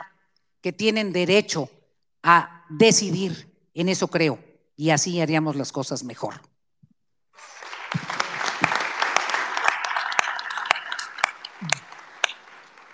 que 0.60 0.74
tienen 0.74 1.14
derecho 1.14 1.70
a 2.22 2.57
decidir. 2.70 3.48
En 3.74 3.88
eso 3.88 4.08
creo 4.08 4.38
y 4.76 4.90
así 4.90 5.20
haríamos 5.20 5.56
las 5.56 5.72
cosas 5.72 6.04
mejor. 6.04 6.34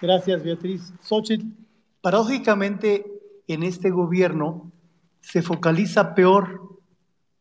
Gracias, 0.01 0.43
Beatriz. 0.43 0.93
Xochitl, 1.03 1.47
paradójicamente 2.01 3.07
en 3.47 3.63
este 3.63 3.91
gobierno 3.91 4.71
se 5.21 5.43
focaliza 5.43 6.15
peor 6.15 6.81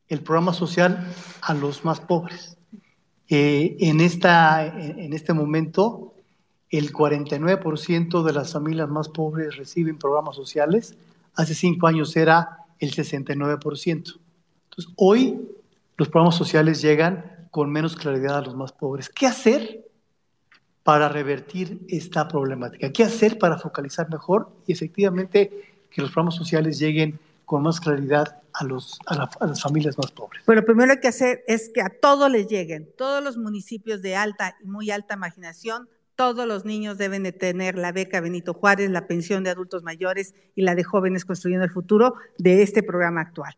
el 0.07 0.21
programa 0.21 0.53
social 0.53 1.07
a 1.41 1.53
los 1.53 1.83
más 1.83 1.99
pobres. 1.99 2.57
Eh, 3.27 3.77
en, 3.79 3.99
esta, 3.99 4.65
en 4.65 5.13
este 5.13 5.33
momento, 5.33 6.13
el 6.69 6.93
49% 6.93 8.23
de 8.23 8.33
las 8.33 8.53
familias 8.53 8.89
más 8.89 9.09
pobres 9.09 9.57
reciben 9.57 9.97
programas 9.97 10.35
sociales. 10.35 10.95
Hace 11.35 11.55
cinco 11.55 11.87
años 11.87 12.15
era 12.15 12.59
el 12.79 12.93
69%. 12.93 13.85
Entonces, 13.85 14.93
hoy 14.95 15.39
los 15.97 16.09
programas 16.09 16.35
sociales 16.35 16.81
llegan 16.81 17.47
con 17.51 17.71
menos 17.71 17.95
claridad 17.95 18.37
a 18.37 18.41
los 18.41 18.55
más 18.55 18.71
pobres. 18.71 19.09
¿Qué 19.09 19.27
hacer 19.27 19.85
para 20.83 21.07
revertir 21.09 21.85
esta 21.87 22.27
problemática? 22.27 22.91
¿Qué 22.91 23.03
hacer 23.03 23.37
para 23.37 23.57
focalizar 23.57 24.09
mejor 24.09 24.51
y 24.67 24.73
efectivamente 24.73 25.85
que 25.89 26.01
los 26.01 26.11
programas 26.11 26.35
sociales 26.35 26.79
lleguen 26.79 27.19
con 27.45 27.61
más 27.61 27.79
claridad 27.79 28.41
a, 28.53 28.63
los, 28.63 28.99
a, 29.05 29.29
las 29.45 29.61
familias 29.61 29.97
más 29.97 30.11
pobres? 30.11 30.43
Bueno, 30.45 30.63
primero 30.63 30.91
hay 30.91 30.99
que 30.99 31.07
hacer 31.07 31.43
es 31.47 31.69
que 31.73 31.81
a 31.81 31.89
todos 31.89 32.29
les 32.31 32.47
lleguen, 32.47 32.89
todos 32.97 33.23
los 33.23 33.37
municipios 33.37 34.01
de 34.01 34.15
alta 34.15 34.55
y 34.63 34.67
muy 34.67 34.89
alta 34.91 35.15
marginación, 35.15 35.87
todos 36.23 36.47
los 36.47 36.63
niños 36.63 36.97
deben 36.97 37.23
de 37.23 37.33
tener 37.33 37.77
la 37.77 37.91
beca 37.91 38.21
Benito 38.21 38.53
Juárez, 38.53 38.89
la 38.89 39.07
pensión 39.07 39.43
de 39.43 39.49
adultos 39.49 39.83
mayores 39.83 40.33
y 40.55 40.61
la 40.61 40.73
de 40.73 40.85
jóvenes 40.85 41.25
construyendo 41.25 41.65
el 41.65 41.69
futuro 41.69 42.13
de 42.37 42.63
este 42.63 42.81
programa 42.81 43.19
actual 43.19 43.57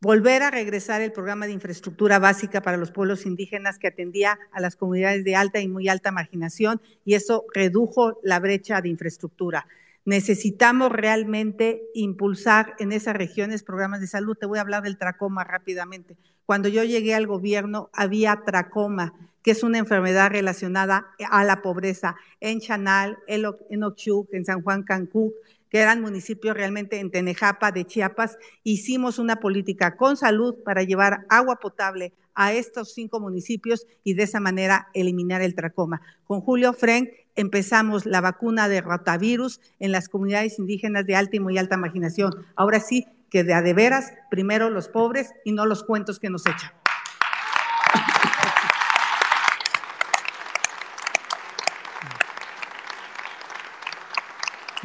volver 0.00 0.42
a 0.42 0.50
regresar 0.50 1.02
el 1.02 1.12
programa 1.12 1.46
de 1.46 1.52
infraestructura 1.52 2.18
básica 2.18 2.62
para 2.62 2.78
los 2.78 2.90
pueblos 2.90 3.26
indígenas 3.26 3.78
que 3.78 3.88
atendía 3.88 4.38
a 4.50 4.60
las 4.60 4.74
comunidades 4.74 5.24
de 5.24 5.36
alta 5.36 5.60
y 5.60 5.68
muy 5.68 5.88
alta 5.88 6.10
marginación 6.10 6.80
y 7.04 7.14
eso 7.14 7.44
redujo 7.54 8.18
la 8.22 8.40
brecha 8.40 8.80
de 8.80 8.88
infraestructura. 8.88 9.66
Necesitamos 10.06 10.90
realmente 10.90 11.82
impulsar 11.94 12.74
en 12.78 12.92
esas 12.92 13.14
regiones 13.14 13.62
programas 13.62 14.00
de 14.00 14.06
salud. 14.06 14.36
Te 14.36 14.46
voy 14.46 14.58
a 14.58 14.62
hablar 14.62 14.82
del 14.82 14.96
tracoma 14.96 15.44
rápidamente. 15.44 16.16
Cuando 16.46 16.68
yo 16.68 16.82
llegué 16.82 17.14
al 17.14 17.26
gobierno 17.26 17.90
había 17.92 18.40
tracoma, 18.44 19.14
que 19.42 19.52
es 19.52 19.62
una 19.62 19.78
enfermedad 19.78 20.30
relacionada 20.30 21.06
a 21.30 21.44
la 21.44 21.62
pobreza 21.62 22.16
en 22.40 22.60
Chanal, 22.60 23.18
en 23.26 23.82
Ochuc, 23.82 24.32
en 24.32 24.44
San 24.44 24.62
Juan 24.62 24.82
Cancún, 24.82 25.32
que 25.70 25.78
eran 25.78 26.00
municipios 26.00 26.56
realmente 26.56 26.98
en 26.98 27.10
Tenejapa 27.10 27.70
de 27.70 27.86
Chiapas, 27.86 28.36
hicimos 28.64 29.18
una 29.18 29.36
política 29.36 29.96
con 29.96 30.16
salud 30.16 30.56
para 30.64 30.82
llevar 30.82 31.26
agua 31.28 31.56
potable 31.56 32.12
a 32.34 32.52
estos 32.52 32.92
cinco 32.92 33.20
municipios 33.20 33.86
y 34.02 34.14
de 34.14 34.24
esa 34.24 34.40
manera 34.40 34.88
eliminar 34.94 35.42
el 35.42 35.54
tracoma. 35.54 36.00
Con 36.24 36.40
Julio 36.40 36.72
Frenk 36.72 37.10
empezamos 37.36 38.06
la 38.06 38.20
vacuna 38.20 38.68
de 38.68 38.80
rotavirus 38.80 39.60
en 39.78 39.92
las 39.92 40.08
comunidades 40.08 40.58
indígenas 40.58 41.06
de 41.06 41.16
alta 41.16 41.36
y 41.36 41.40
muy 41.40 41.58
alta 41.58 41.76
marginación. 41.76 42.32
Ahora 42.56 42.80
sí, 42.80 43.06
que 43.30 43.44
de 43.44 43.54
a 43.54 43.62
de 43.62 43.74
veras, 43.74 44.12
primero 44.30 44.70
los 44.70 44.88
pobres 44.88 45.32
y 45.44 45.52
no 45.52 45.66
los 45.66 45.84
cuentos 45.84 46.18
que 46.18 46.30
nos 46.30 46.46
echan. 46.46 46.79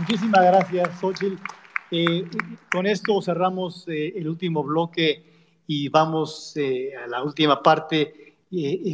Muchísimas 0.07 0.43
gracias, 0.43 0.99
Xochitl. 0.99 1.35
Eh, 1.89 2.29
con 2.71 2.85
esto 2.85 3.19
cerramos 3.23 3.87
eh, 3.87 4.13
el 4.15 4.27
último 4.27 4.63
bloque 4.63 5.49
y 5.65 5.89
vamos 5.89 6.55
eh, 6.57 6.91
a 6.95 7.07
la 7.07 7.23
última 7.23 7.63
parte. 7.63 8.35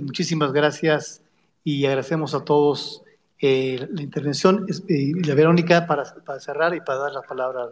muchísimas 0.04 0.54
gracias 0.54 1.22
y 1.66 1.86
agradecemos 1.86 2.34
a 2.34 2.46
todos 2.46 3.04
la 3.42 4.02
intervención. 4.02 4.66
de 4.66 5.36
Verónica, 5.36 5.86
para, 5.86 6.06
para, 6.26 6.40
cerrar 6.40 6.74
y 6.76 6.80
para 6.80 7.00
dar 7.00 7.12
la 7.12 7.24
palabra 7.24 7.64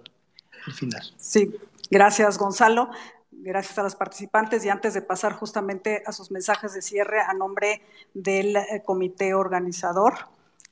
al, 0.66 0.74
final. 0.74 1.02
Sí, 1.16 1.56
Gracias, 1.90 2.38
Gonzalo. 2.38 2.90
Gracias 3.32 3.80
a 3.80 3.84
los 3.84 3.96
participantes 3.96 4.66
y 4.66 4.70
antes 4.70 4.94
de 4.94 5.02
pasar 5.02 5.32
justamente 5.32 6.04
a 6.06 6.12
sus 6.12 6.30
mensajes 6.30 6.74
de 6.74 6.82
cierre 6.82 7.22
a 7.22 7.34
nombre 7.34 7.84
del 8.14 8.58
comité 8.84 9.34
organizador, 9.34 10.28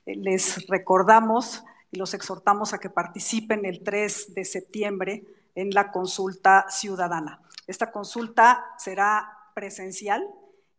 les 0.06 0.68
recordamos 0.68 1.64
y 1.92 1.98
los 1.98 2.14
exhortamos 2.14 2.74
a 2.74 2.80
que 2.80 2.90
participen 2.90 3.66
el 3.66 3.84
3 3.84 4.34
de 4.34 4.46
septiembre 4.46 5.24
en 5.56 5.72
la 5.72 5.92
consulta 5.92 6.66
ciudadana. 6.70 7.42
Esta 7.66 7.92
consulta 7.92 8.66
será 8.78 9.52
presencial 9.54 10.28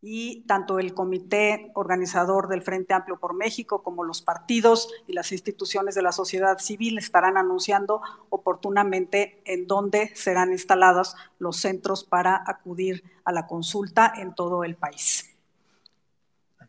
y 0.01 0.43
tanto 0.43 0.79
el 0.79 0.95
comité 0.95 1.73
organizador 1.75 2.49
del 2.49 2.63
Frente 2.63 2.95
Amplio 2.95 3.19
por 3.19 3.35
México 3.35 3.83
como 3.83 4.05
los 4.05 4.23
partidos 4.23 4.89
y 5.07 5.13
las 5.13 5.33
instituciones 5.33 5.95
de 5.95 6.03
la 6.03 6.13
sociedad 6.13 6.59
civil 6.59 6.99
estarán 6.99 7.37
anunciando 7.37 8.01
oportunamente 8.31 9.43
en 9.45 9.67
dónde 9.67 10.15
serán 10.15 10.53
instalados 10.53 11.17
los 11.39 11.57
centros 11.57 12.05
para 12.05 12.43
acudir 12.47 13.03
a 13.25 13.33
la 13.33 13.47
consulta 13.47 14.13
en 14.17 14.35
todo 14.35 14.63
el 14.63 14.77
país. 14.77 15.25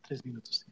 Tres 0.02 0.26
minutos. 0.26 0.66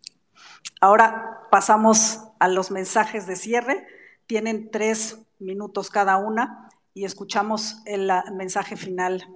Ahora 0.81 1.47
pasamos 1.49 2.21
a 2.39 2.47
los 2.47 2.71
mensajes 2.71 3.27
de 3.27 3.35
cierre. 3.35 3.87
Tienen 4.25 4.69
tres 4.71 5.19
minutos 5.39 5.89
cada 5.89 6.17
una 6.17 6.69
y 6.93 7.05
escuchamos 7.05 7.81
el 7.85 8.11
mensaje 8.33 8.75
final 8.75 9.27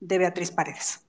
de 0.00 0.18
Beatriz 0.18 0.50
Paredes. 0.50 1.00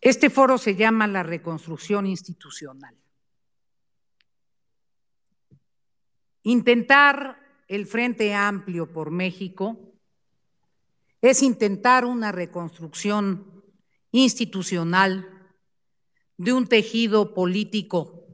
Este 0.00 0.30
foro 0.30 0.56
se 0.56 0.76
llama 0.76 1.08
la 1.08 1.24
reconstrucción 1.24 2.06
institucional. 2.06 2.94
Intentar 6.46 7.40
el 7.66 7.86
Frente 7.86 8.32
Amplio 8.32 8.92
por 8.92 9.10
México 9.10 9.98
es 11.20 11.42
intentar 11.42 12.04
una 12.04 12.30
reconstrucción 12.30 13.64
institucional 14.12 15.28
de 16.36 16.52
un 16.52 16.68
tejido 16.68 17.34
político 17.34 18.28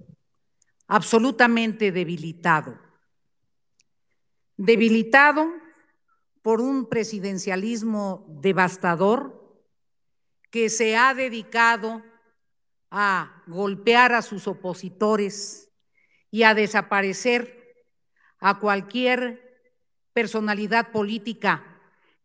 absolutamente 0.89 1.91
debilitado. 1.91 2.79
Debilitado 4.59 5.51
por 6.43 6.61
un 6.61 6.91
presidencialismo 6.91 8.27
devastador 8.43 9.59
que 10.51 10.69
se 10.69 10.99
ha 10.99 11.15
dedicado 11.15 12.03
a 12.91 13.43
golpear 13.47 14.13
a 14.13 14.21
sus 14.21 14.47
opositores 14.47 15.73
y 16.31 16.43
a 16.43 16.55
desaparecer 16.55 17.62
a 18.43 18.59
cualquier 18.59 19.40
personalidad 20.12 20.90
política 20.90 21.64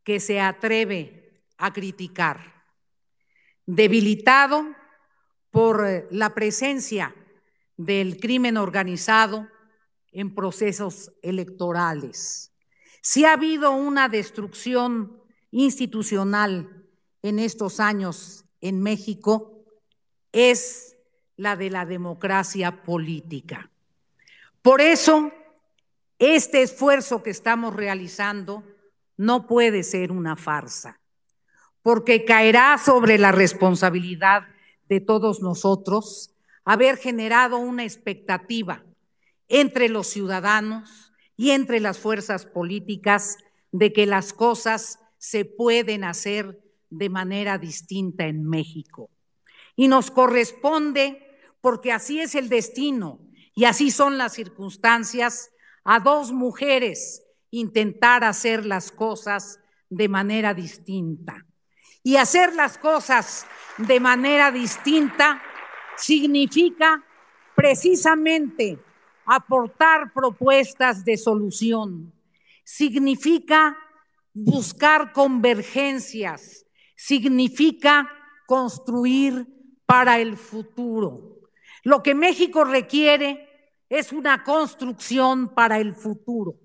que 0.03 0.19
se 0.19 0.41
atreve 0.41 1.43
a 1.57 1.71
criticar. 1.71 2.65
Debilitado 3.65 4.65
por 5.51 5.85
eh, 5.85 6.07
la 6.09 6.33
presencia 6.33 7.15
del 7.77 8.19
crimen 8.19 8.57
organizado 8.57 9.47
en 10.11 10.33
procesos 10.33 11.11
electorales. 11.21 12.51
Si 13.01 13.23
ha 13.23 13.33
habido 13.33 13.71
una 13.71 14.09
destrucción 14.09 15.21
institucional 15.51 16.83
en 17.21 17.37
estos 17.37 17.79
años 17.79 18.43
en 18.59 18.81
México 18.81 19.63
es 20.31 20.97
la 21.35 21.55
de 21.55 21.69
la 21.69 21.85
democracia 21.85 22.83
política. 22.83 23.69
Por 24.63 24.81
eso, 24.81 25.31
este 26.19 26.61
esfuerzo 26.61 27.23
que 27.23 27.29
estamos 27.29 27.75
realizando 27.75 28.63
no 29.17 29.47
puede 29.47 29.83
ser 29.83 30.11
una 30.11 30.35
farsa, 30.35 30.99
porque 31.81 32.25
caerá 32.25 32.77
sobre 32.77 33.17
la 33.17 33.31
responsabilidad 33.31 34.43
de 34.89 34.99
todos 34.99 35.41
nosotros 35.41 36.33
haber 36.65 36.97
generado 36.97 37.57
una 37.57 37.83
expectativa 37.83 38.83
entre 39.47 39.89
los 39.89 40.07
ciudadanos 40.07 41.13
y 41.37 41.51
entre 41.51 41.79
las 41.79 41.97
fuerzas 41.99 42.45
políticas 42.45 43.37
de 43.71 43.93
que 43.93 44.05
las 44.05 44.33
cosas 44.33 44.99
se 45.17 45.45
pueden 45.45 46.03
hacer 46.03 46.61
de 46.89 47.09
manera 47.09 47.57
distinta 47.57 48.25
en 48.25 48.43
México. 48.43 49.09
Y 49.75 49.87
nos 49.87 50.11
corresponde, 50.11 51.25
porque 51.61 51.91
así 51.91 52.19
es 52.19 52.35
el 52.35 52.49
destino 52.49 53.19
y 53.55 53.65
así 53.65 53.91
son 53.91 54.17
las 54.17 54.33
circunstancias, 54.33 55.51
a 55.89 56.01
dos 56.01 56.33
mujeres 56.33 57.23
intentar 57.49 58.25
hacer 58.25 58.65
las 58.65 58.91
cosas 58.91 59.61
de 59.89 60.09
manera 60.09 60.53
distinta. 60.53 61.45
Y 62.03 62.17
hacer 62.17 62.53
las 62.55 62.77
cosas 62.77 63.47
de 63.77 64.01
manera 64.01 64.51
distinta 64.51 65.41
significa 65.95 67.05
precisamente 67.55 68.77
aportar 69.25 70.11
propuestas 70.13 71.05
de 71.05 71.15
solución, 71.15 72.13
significa 72.65 73.77
buscar 74.33 75.13
convergencias, 75.13 76.65
significa 76.97 78.11
construir 78.45 79.47
para 79.85 80.19
el 80.19 80.35
futuro. 80.35 81.39
Lo 81.83 82.03
que 82.03 82.13
México 82.13 82.65
requiere 82.65 83.46
es 83.89 84.11
una 84.11 84.43
construcción 84.43 85.53
para 85.53 85.79
el 85.79 85.93
futuro. 85.93 86.55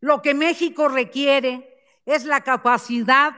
Lo 0.00 0.22
que 0.22 0.34
México 0.34 0.88
requiere 0.88 1.68
es 2.04 2.24
la 2.24 2.42
capacidad 2.42 3.34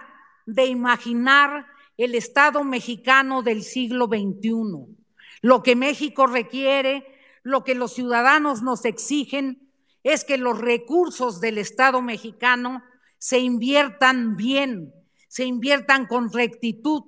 de 0.47 0.66
imaginar 0.66 1.66
el 1.97 2.15
Estado 2.15 2.62
mexicano 2.65 3.43
del 3.43 3.62
siglo 3.62 4.07
XXI. 4.07 4.97
Lo 5.43 5.62
que 5.62 5.77
México 5.77 6.27
requiere, 6.27 7.07
lo 7.43 7.65
que 7.65 7.74
los 7.74 7.93
ciudadanos 7.93 8.62
nos 8.62 8.85
exigen, 8.85 9.69
es 10.03 10.24
que 10.24 10.39
los 10.39 10.59
recursos 10.59 11.40
del 11.40 11.59
Estado 11.59 12.01
mexicano 12.01 12.82
se 13.19 13.39
inviertan 13.40 14.36
bien, 14.36 14.93
se 15.28 15.45
inviertan 15.45 16.07
con 16.07 16.32
rectitud 16.32 17.05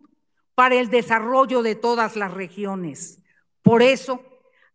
para 0.55 0.75
el 0.75 0.91
desarrollo 0.91 1.63
de 1.63 1.77
todas 1.77 2.17
las 2.17 2.35
regiones. 2.35 3.23
Por 3.63 3.83
eso, 3.83 4.23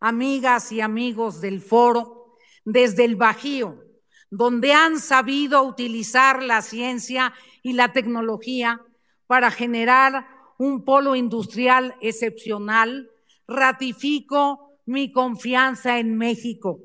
amigas 0.06 0.72
y 0.72 0.82
amigos 0.82 1.42
del 1.42 1.62
foro, 1.62 2.38
desde 2.64 3.06
el 3.06 3.16
Bajío, 3.16 3.84
donde 4.30 4.72
han 4.72 5.00
sabido 5.00 5.64
utilizar 5.64 6.44
la 6.44 6.62
ciencia 6.62 7.34
y 7.64 7.74
la 7.74 7.92
tecnología 7.92 8.82
para 9.26 9.50
generar 9.50 10.28
un 10.60 10.86
polo 10.86 11.16
industrial 11.16 11.96
excepcional, 12.02 13.10
ratifico 13.48 14.78
mi 14.86 15.12
confianza 15.12 15.98
en 15.98 16.16
México, 16.20 16.82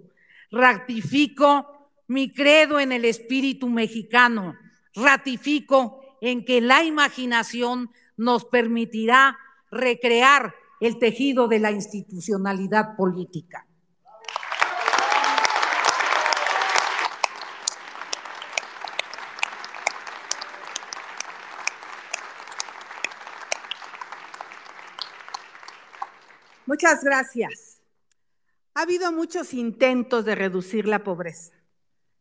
ratifico 0.51 1.91
mi 2.09 2.33
credo 2.33 2.81
en 2.81 2.91
el 2.91 3.05
espíritu 3.05 3.69
mexicano, 3.69 4.57
ratifico 4.95 6.01
en 6.23 6.43
que 6.43 6.63
la 6.63 6.85
imaginación 6.85 7.91
nos 8.17 8.47
permitirá 8.47 9.39
recrear 9.71 10.55
el 10.81 10.98
tejido 10.98 11.47
de 11.47 11.59
la 11.59 11.70
institucionalidad 11.70 12.97
política. 12.97 13.66
Muchas 26.66 27.02
gracias. 27.02 27.82
Ha 28.74 28.82
habido 28.82 29.12
muchos 29.12 29.52
intentos 29.55 30.24
de 30.24 30.36
reducir 30.36 30.86
la 30.86 31.02
pobreza. 31.02 31.52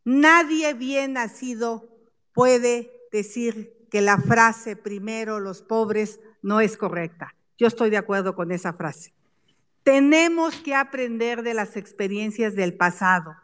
Nadie 0.04 0.74
bien 0.74 1.14
nacido 1.14 1.88
puede 2.34 2.92
decir 3.12 3.88
que 3.92 4.02
la 4.02 4.18
frase 4.18 4.76
primero 4.76 5.40
los 5.40 5.62
pobres 5.62 6.20
no 6.42 6.62
es 6.62 6.78
correcta. 6.78 7.36
Yo 7.60 7.68
estoy 7.68 7.90
de 7.90 7.98
acuerdo 7.98 8.36
con 8.36 8.54
esa 8.54 8.72
frase. 8.72 9.14
Tenemos 9.84 10.56
que 10.56 10.76
aprender 10.76 11.44
de 11.44 11.54
las 11.54 11.76
experiencias 11.76 12.56
del 12.56 12.74
pasado. 12.74 13.36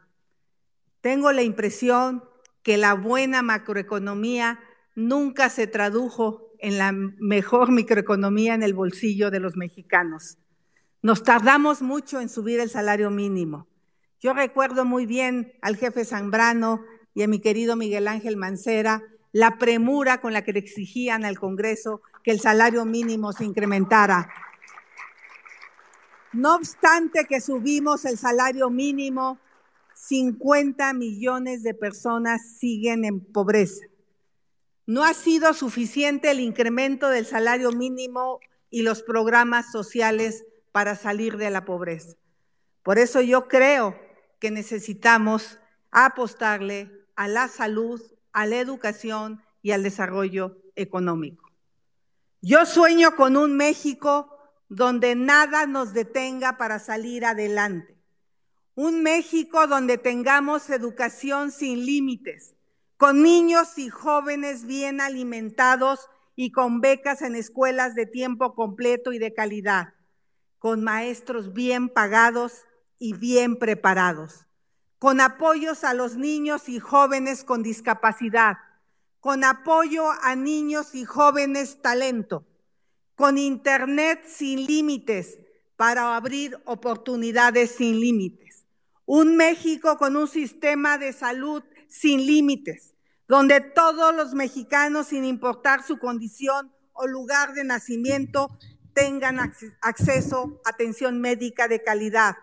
Tengo 1.01 1.33
la 1.33 1.43
impresión 1.43 2.23
que 2.63 2.77
la 2.77 2.93
buena 2.93 3.41
macroeconomía 3.41 4.59
nunca 4.95 5.49
se 5.49 5.67
tradujo 5.67 6.53
en 6.59 6.77
la 6.77 6.93
mejor 6.93 7.71
microeconomía 7.71 8.53
en 8.53 8.63
el 8.63 8.73
bolsillo 8.73 9.31
de 9.31 9.41
los 9.41 9.57
mexicanos. 9.57 10.37
Nos 11.01 11.21
tardamos 11.23 11.81
mucho 11.81 12.21
en 12.21 12.29
subir 12.29 12.61
el 12.61 12.69
salario 12.69 13.11
mínimo. 13.11 13.67
Yo 14.21 14.33
recuerdo 14.33 14.85
muy 14.85 15.05
bien 15.05 15.53
al 15.61 15.75
jefe 15.75 16.05
Zambrano 16.05 16.85
y 17.13 17.23
a 17.23 17.27
mi 17.27 17.39
querido 17.39 17.75
Miguel 17.75 18.07
Ángel 18.07 18.37
Mancera 18.37 19.03
la 19.35 19.57
premura 19.57 20.21
con 20.21 20.31
la 20.31 20.45
que 20.45 20.53
le 20.53 20.59
exigían 20.59 21.25
al 21.25 21.37
Congreso 21.37 22.01
que 22.23 22.31
el 22.31 22.39
salario 22.39 22.85
mínimo 22.85 23.33
se 23.33 23.43
incrementara. 23.43 24.29
No 26.31 26.55
obstante 26.55 27.25
que 27.25 27.41
subimos 27.41 28.05
el 28.05 28.17
salario 28.17 28.69
mínimo, 28.69 29.37
50 29.93 30.93
millones 30.93 31.63
de 31.63 31.73
personas 31.73 32.55
siguen 32.59 33.03
en 33.03 33.19
pobreza. 33.19 33.85
No 34.85 35.03
ha 35.03 35.13
sido 35.13 35.53
suficiente 35.53 36.31
el 36.31 36.39
incremento 36.39 37.09
del 37.09 37.25
salario 37.25 37.73
mínimo 37.73 38.39
y 38.69 38.83
los 38.83 39.03
programas 39.03 39.69
sociales 39.69 40.45
para 40.71 40.95
salir 40.95 41.35
de 41.35 41.49
la 41.49 41.65
pobreza. 41.65 42.15
Por 42.83 42.99
eso 42.99 43.19
yo 43.19 43.49
creo 43.49 43.99
que 44.39 44.49
necesitamos 44.49 45.59
apostarle 45.91 46.89
a 47.17 47.27
la 47.27 47.49
salud, 47.49 48.01
a 48.35 48.45
la 48.45 48.57
educación 48.57 49.41
y 49.61 49.71
al 49.71 49.81
desarrollo 49.81 50.57
económico. 50.75 51.49
Yo 52.41 52.65
sueño 52.65 53.15
con 53.15 53.37
un 53.37 53.55
México 53.55 54.29
donde 54.67 55.15
nada 55.15 55.65
nos 55.65 55.93
detenga 55.93 56.57
para 56.57 56.79
salir 56.79 57.25
adelante. 57.25 57.97
Un 58.75 59.03
México 59.03 59.67
donde 59.67 59.97
tengamos 59.97 60.69
educación 60.69 61.49
sin 61.49 61.85
límites, 61.85 62.55
con 62.97 63.23
niños 63.23 63.77
y 63.77 63.87
jóvenes 63.87 64.65
bien 64.65 64.99
alimentados 64.99 66.09
y 66.35 66.51
con 66.51 66.81
becas 66.81 67.21
en 67.21 67.35
escuelas 67.35 67.95
de 67.95 68.05
tiempo 68.05 68.53
completo 68.53 69.13
y 69.13 69.17
de 69.17 69.33
calidad, 69.33 69.93
con 70.59 70.83
maestros 70.83 71.53
bien 71.53 71.87
pagados 71.87 72.65
y 72.99 73.13
bien 73.13 73.57
preparados, 73.57 74.45
con 75.05 75.21
apoyos 75.21 75.83
a 75.83 75.93
los 75.93 76.15
niños 76.15 76.67
y 76.67 76.79
jóvenes 76.79 77.43
con 77.43 77.61
discapacidad, 77.61 78.57
con 79.19 79.43
apoyo 79.43 80.09
a 80.23 80.35
niños 80.35 80.95
y 80.95 81.05
jóvenes 81.05 81.79
talento, 81.83 82.43
con 83.13 83.37
Internet 83.37 84.23
sin 84.25 84.65
límites 84.65 85.37
para 85.75 86.15
abrir 86.15 86.57
oportunidades 86.65 87.75
sin 87.75 87.99
límites. 87.99 88.65
Un 89.05 89.37
México 89.37 89.99
con 89.99 90.15
un 90.15 90.27
sistema 90.27 90.97
de 90.97 91.13
salud 91.13 91.61
sin 91.87 92.25
límites, 92.25 92.95
donde 93.27 93.61
todos 93.61 94.11
los 94.15 94.33
mexicanos, 94.33 95.09
sin 95.09 95.23
importar 95.23 95.83
su 95.83 95.99
condición 95.99 96.73
o 96.93 97.05
lugar 97.05 97.53
de 97.53 97.63
nacimiento, 97.63 98.57
tengan 98.95 99.39
acceso 99.81 100.59
a 100.65 100.71
atención 100.71 101.21
médica 101.21 101.67
de 101.67 101.83
calidad, 101.83 102.37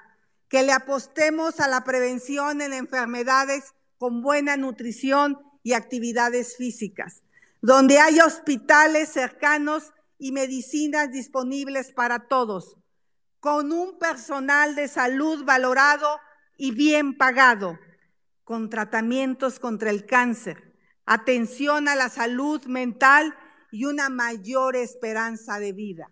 que 0.52 0.62
le 0.62 0.72
apostemos 0.72 1.60
a 1.60 1.66
la 1.66 1.82
prevención 1.82 2.60
en 2.60 2.74
enfermedades 2.74 3.72
con 3.96 4.20
buena 4.20 4.58
nutrición 4.58 5.38
y 5.62 5.72
actividades 5.72 6.58
físicas, 6.58 7.22
donde 7.62 7.98
haya 7.98 8.26
hospitales 8.26 9.08
cercanos 9.08 9.94
y 10.18 10.30
medicinas 10.30 11.10
disponibles 11.10 11.92
para 11.92 12.28
todos, 12.28 12.76
con 13.40 13.72
un 13.72 13.98
personal 13.98 14.74
de 14.74 14.88
salud 14.88 15.42
valorado 15.46 16.20
y 16.58 16.72
bien 16.72 17.16
pagado, 17.16 17.78
con 18.44 18.68
tratamientos 18.68 19.58
contra 19.58 19.88
el 19.88 20.04
cáncer, 20.04 20.74
atención 21.06 21.88
a 21.88 21.96
la 21.96 22.10
salud 22.10 22.62
mental 22.66 23.34
y 23.70 23.86
una 23.86 24.10
mayor 24.10 24.76
esperanza 24.76 25.58
de 25.58 25.72
vida. 25.72 26.10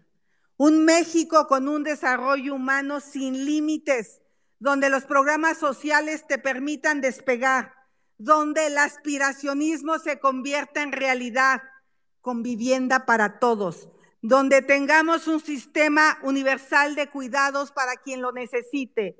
Un 0.56 0.86
México 0.86 1.46
con 1.46 1.68
un 1.68 1.84
desarrollo 1.84 2.54
humano 2.54 3.00
sin 3.00 3.44
límites 3.44 4.20
donde 4.60 4.90
los 4.90 5.04
programas 5.04 5.58
sociales 5.58 6.26
te 6.28 6.38
permitan 6.38 7.00
despegar, 7.00 7.74
donde 8.18 8.66
el 8.66 8.76
aspiracionismo 8.78 9.98
se 9.98 10.20
convierta 10.20 10.82
en 10.82 10.92
realidad, 10.92 11.62
con 12.20 12.42
vivienda 12.42 13.06
para 13.06 13.38
todos, 13.38 13.88
donde 14.20 14.60
tengamos 14.60 15.26
un 15.26 15.40
sistema 15.40 16.18
universal 16.22 16.94
de 16.94 17.08
cuidados 17.08 17.72
para 17.72 17.96
quien 17.96 18.20
lo 18.20 18.32
necesite, 18.32 19.16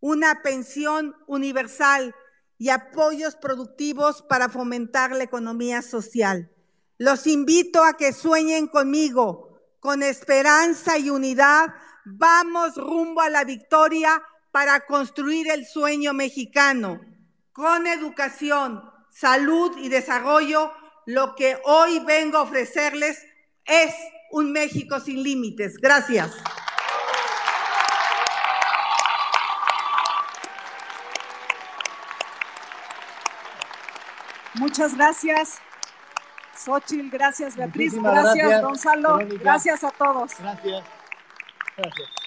una 0.00 0.42
pensión 0.42 1.16
universal 1.26 2.14
y 2.58 2.68
apoyos 2.68 3.34
productivos 3.34 4.20
para 4.20 4.50
fomentar 4.50 5.12
la 5.12 5.24
economía 5.24 5.80
social. 5.80 6.52
Los 6.98 7.26
invito 7.26 7.82
a 7.82 7.94
que 7.94 8.12
sueñen 8.12 8.66
conmigo, 8.66 9.58
con 9.80 10.02
esperanza 10.02 10.98
y 10.98 11.08
unidad, 11.08 11.74
vamos 12.04 12.76
rumbo 12.76 13.22
a 13.22 13.30
la 13.30 13.44
victoria 13.44 14.22
para 14.52 14.86
construir 14.86 15.50
el 15.50 15.66
sueño 15.66 16.12
mexicano. 16.12 17.00
Con 17.52 17.86
educación, 17.86 18.88
salud 19.10 19.76
y 19.78 19.88
desarrollo, 19.88 20.72
lo 21.06 21.34
que 21.34 21.58
hoy 21.64 21.98
vengo 22.06 22.38
a 22.38 22.42
ofrecerles 22.42 23.18
es 23.64 23.92
un 24.30 24.52
México 24.52 25.00
sin 25.00 25.22
límites. 25.22 25.78
Gracias. 25.78 26.36
Muchas 34.54 34.94
gracias, 34.94 35.60
Xochil, 36.54 37.10
gracias, 37.10 37.56
Beatriz, 37.56 37.94
gracias, 37.94 38.62
Gonzalo, 38.62 39.18
gracias 39.40 39.82
a 39.82 39.90
todos. 39.90 40.32
Gracias. 40.38 40.84
Gracias. 41.76 42.21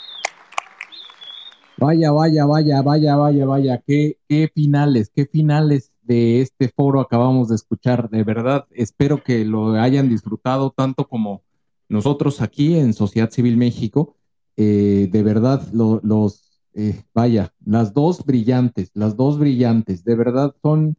Vaya, 1.78 2.12
vaya, 2.12 2.46
vaya, 2.46 2.82
vaya, 2.82 3.18
vaya, 3.18 3.46
vaya, 3.46 3.84
qué, 3.86 4.18
finales, 4.54 5.12
qué 5.14 5.26
finales 5.26 5.92
de 6.04 6.40
este 6.40 6.70
foro 6.70 7.02
acabamos 7.02 7.50
de 7.50 7.56
escuchar. 7.56 8.10
De 8.10 8.24
verdad, 8.24 8.66
espero 8.72 9.22
que 9.22 9.44
lo 9.44 9.74
hayan 9.74 10.08
disfrutado 10.08 10.72
tanto 10.72 11.06
como 11.10 11.44
nosotros 11.90 12.42
aquí 12.42 12.78
en 12.78 12.94
Sociedad 12.94 13.30
Civil 13.30 13.58
México. 13.58 14.16
Eh, 14.56 15.10
de 15.12 15.24
verdad, 15.24 15.68
los, 15.74 16.62
eh, 16.76 17.04
vaya, 17.14 17.54
las 17.66 17.94
dos 17.94 18.26
brillantes, 18.26 18.92
las 18.94 19.18
dos 19.18 19.38
brillantes, 19.38 20.06
de 20.06 20.16
verdad 20.16 20.56
son, 20.62 20.96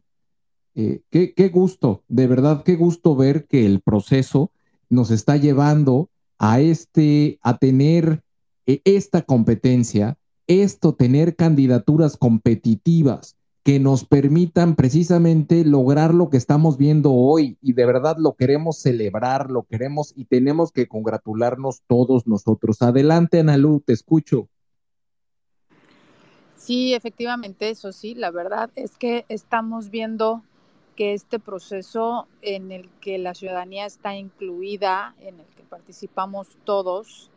eh, 0.75 1.01
qué, 1.09 1.33
qué 1.33 1.49
gusto, 1.49 2.03
de 2.07 2.27
verdad, 2.27 2.61
qué 2.63 2.75
gusto 2.75 3.15
ver 3.15 3.47
que 3.47 3.65
el 3.65 3.81
proceso 3.81 4.51
nos 4.89 5.09
está 5.09 5.37
llevando 5.37 6.11
a 6.37 6.59
este, 6.61 7.39
a 7.41 7.57
tener 7.57 8.21
esta 8.67 9.23
competencia 9.23 10.17
esto, 10.47 10.95
tener 10.95 11.35
candidaturas 11.35 12.17
competitivas 12.17 13.37
que 13.63 13.79
nos 13.81 14.05
permitan 14.05 14.75
precisamente 14.75 15.65
lograr 15.65 16.13
lo 16.13 16.29
que 16.29 16.37
estamos 16.37 16.77
viendo 16.77 17.11
hoy 17.11 17.57
y 17.61 17.73
de 17.73 17.85
verdad 17.85 18.15
lo 18.17 18.33
queremos 18.35 18.77
celebrar, 18.77 19.51
lo 19.51 19.63
queremos 19.63 20.13
y 20.15 20.23
tenemos 20.23 20.71
que 20.71 20.87
congratularnos 20.87 21.81
todos 21.85 22.27
nosotros. 22.27 22.81
Adelante, 22.81 23.41
Analu, 23.41 23.81
te 23.81 23.91
escucho. 23.91 24.47
Sí, 26.55 26.93
efectivamente, 26.93 27.69
eso 27.69 27.91
sí, 27.91 28.15
la 28.15 28.31
verdad 28.31 28.69
es 28.75 28.95
que 28.95 29.25
estamos 29.27 29.89
viendo 29.89 30.43
que 30.95 31.13
este 31.13 31.37
proceso 31.37 32.27
en 32.41 32.71
el 32.71 32.89
que 33.01 33.17
la 33.17 33.35
ciudadanía 33.35 33.85
está 33.85 34.15
incluida, 34.15 35.13
en 35.19 35.41
el 35.41 35.45
que 35.57 35.63
participamos 35.63 36.47
todos, 36.63 37.29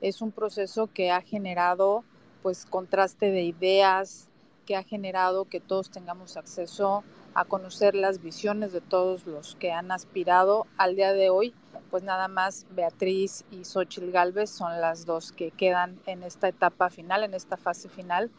es 0.00 0.22
un 0.22 0.32
proceso 0.32 0.88
que 0.92 1.10
ha 1.12 1.20
generado 1.20 2.02
pues 2.42 2.66
contraste 2.66 3.30
de 3.30 3.42
ideas 3.42 4.28
que 4.66 4.76
ha 4.76 4.82
generado 4.82 5.46
que 5.46 5.60
todos 5.60 5.90
tengamos 5.90 6.36
acceso 6.36 7.02
a 7.34 7.44
conocer 7.44 7.94
las 7.94 8.22
visiones 8.22 8.72
de 8.72 8.80
todos 8.80 9.26
los 9.26 9.54
que 9.56 9.72
han 9.72 9.90
aspirado 9.90 10.66
al 10.76 10.96
día 10.96 11.12
de 11.12 11.30
hoy, 11.30 11.54
pues 11.90 12.02
nada 12.02 12.28
más 12.28 12.66
Beatriz 12.74 13.44
y 13.50 13.64
Xochil 13.64 14.10
Galvez 14.12 14.50
son 14.50 14.80
las 14.80 15.06
dos 15.06 15.32
que 15.32 15.50
quedan 15.50 15.98
en 16.06 16.22
esta 16.22 16.48
etapa 16.48 16.90
final, 16.90 17.24
en 17.24 17.34
esta 17.34 17.56
fase 17.56 17.88
final, 17.88 18.30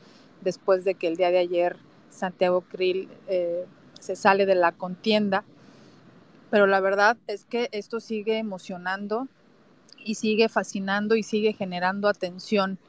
después 0.41 0.85
de 0.85 0.95
que 0.95 1.07
el 1.07 1.17
día 1.17 1.31
de 1.31 1.39
ayer 1.39 1.77
Santiago 2.11 2.61
Krill 2.61 3.09
eh, 3.27 3.65
se 3.99 4.15
sale 4.15 4.45
de 4.45 4.55
la 4.55 4.71
contienda. 4.71 5.43
Pero 6.49 6.67
la 6.67 6.80
verdad 6.80 7.17
es 7.27 7.45
que 7.45 7.69
esto 7.71 7.99
sigue 7.99 8.38
emocionando 8.38 9.27
y 10.03 10.15
sigue 10.15 10.49
fascinando 10.49 11.15
y 11.15 11.23
sigue 11.23 11.53
generando 11.53 12.07
atención 12.07 12.80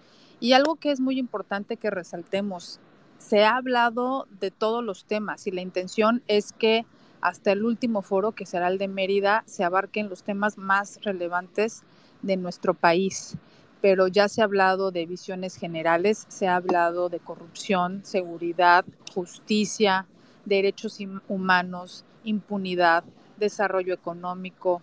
y 0.40 0.54
algo 0.54 0.76
que 0.76 0.90
es 0.90 1.00
muy 1.00 1.18
importante 1.18 1.76
que 1.76 1.90
resaltemos, 1.90 2.80
se 3.18 3.44
ha 3.44 3.56
hablado 3.56 4.26
de 4.40 4.50
todos 4.50 4.82
los 4.82 5.04
temas 5.04 5.46
y 5.46 5.50
la 5.50 5.60
intención 5.60 6.22
es 6.26 6.52
que 6.52 6.86
hasta 7.20 7.52
el 7.52 7.64
último 7.64 8.00
foro, 8.00 8.32
que 8.32 8.46
será 8.46 8.68
el 8.68 8.78
de 8.78 8.88
Mérida, 8.88 9.44
se 9.46 9.62
abarquen 9.62 10.08
los 10.08 10.22
temas 10.22 10.56
más 10.56 10.98
relevantes 11.02 11.82
de 12.22 12.38
nuestro 12.38 12.72
país. 12.72 13.36
Pero 13.82 14.08
ya 14.08 14.28
se 14.28 14.40
ha 14.40 14.44
hablado 14.44 14.90
de 14.90 15.06
visiones 15.06 15.56
generales, 15.56 16.24
se 16.28 16.48
ha 16.48 16.56
hablado 16.56 17.10
de 17.10 17.18
corrupción, 17.18 18.00
seguridad, 18.04 18.84
justicia, 19.14 20.06
derechos 20.46 20.98
humanos, 21.28 22.04
impunidad, 22.24 23.04
desarrollo 23.38 23.92
económico. 23.92 24.82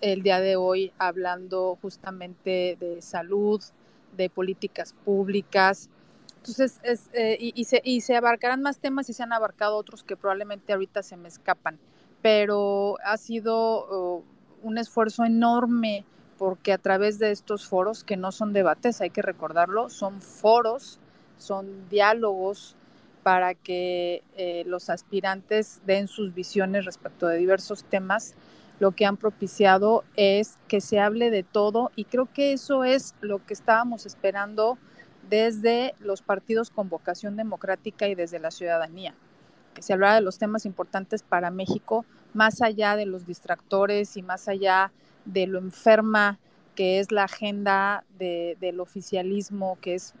El 0.00 0.22
día 0.22 0.40
de 0.40 0.56
hoy 0.56 0.92
hablando 0.98 1.78
justamente 1.80 2.76
de 2.78 3.02
salud, 3.02 3.60
de 4.16 4.30
políticas 4.30 4.94
públicas. 5.04 5.88
Entonces, 6.36 6.80
eh, 7.14 7.38
y, 7.40 7.64
se, 7.64 7.80
y 7.84 8.02
se 8.02 8.16
abarcarán 8.16 8.60
más 8.62 8.78
temas 8.78 9.08
y 9.08 9.14
se 9.14 9.22
han 9.22 9.32
abarcado 9.32 9.76
otros 9.76 10.04
que 10.04 10.16
probablemente 10.16 10.72
ahorita 10.72 11.02
se 11.02 11.16
me 11.16 11.28
escapan. 11.28 11.78
pero 12.24 12.96
ha 13.04 13.18
sido 13.18 14.16
uh, 14.16 14.24
un 14.62 14.78
esfuerzo 14.78 15.24
enorme 15.24 16.06
porque 16.38 16.72
a 16.72 16.78
través 16.78 17.18
de 17.18 17.30
estos 17.30 17.66
foros, 17.66 18.02
que 18.02 18.16
no 18.16 18.32
son 18.32 18.54
debates, 18.54 19.00
hay 19.00 19.10
que 19.10 19.20
recordarlo, 19.20 19.90
son 19.90 20.20
foros, 20.20 20.98
son 21.38 21.88
diálogos 21.90 22.76
para 23.22 23.54
que 23.54 24.22
eh, 24.36 24.64
los 24.66 24.90
aspirantes 24.90 25.80
den 25.86 26.08
sus 26.08 26.34
visiones 26.34 26.84
respecto 26.84 27.26
de 27.26 27.38
diversos 27.38 27.84
temas, 27.84 28.34
lo 28.80 28.92
que 28.92 29.06
han 29.06 29.16
propiciado 29.16 30.04
es 30.16 30.58
que 30.68 30.80
se 30.80 31.00
hable 31.00 31.30
de 31.30 31.42
todo 31.42 31.92
y 31.96 32.04
creo 32.04 32.28
que 32.32 32.52
eso 32.52 32.84
es 32.84 33.14
lo 33.20 33.44
que 33.44 33.54
estábamos 33.54 34.06
esperando 34.06 34.78
desde 35.28 35.94
los 36.00 36.22
partidos 36.22 36.70
con 36.70 36.88
vocación 36.88 37.36
democrática 37.36 38.08
y 38.08 38.14
desde 38.14 38.38
la 38.38 38.50
ciudadanía, 38.50 39.14
que 39.74 39.82
se 39.82 39.92
hablara 39.92 40.16
de 40.16 40.20
los 40.20 40.38
temas 40.38 40.66
importantes 40.66 41.22
para 41.22 41.50
México, 41.50 42.04
más 42.34 42.62
allá 42.62 42.96
de 42.96 43.06
los 43.06 43.26
distractores 43.26 44.16
y 44.16 44.22
más 44.22 44.48
allá 44.48 44.92
de 45.24 45.46
lo 45.46 45.58
enferma 45.58 46.38
que 46.74 46.98
es 46.98 47.12
la 47.12 47.24
agenda 47.24 48.04
de, 48.18 48.56
del 48.60 48.80
oficialismo, 48.80 49.78
que 49.80 49.94
es 49.94 50.14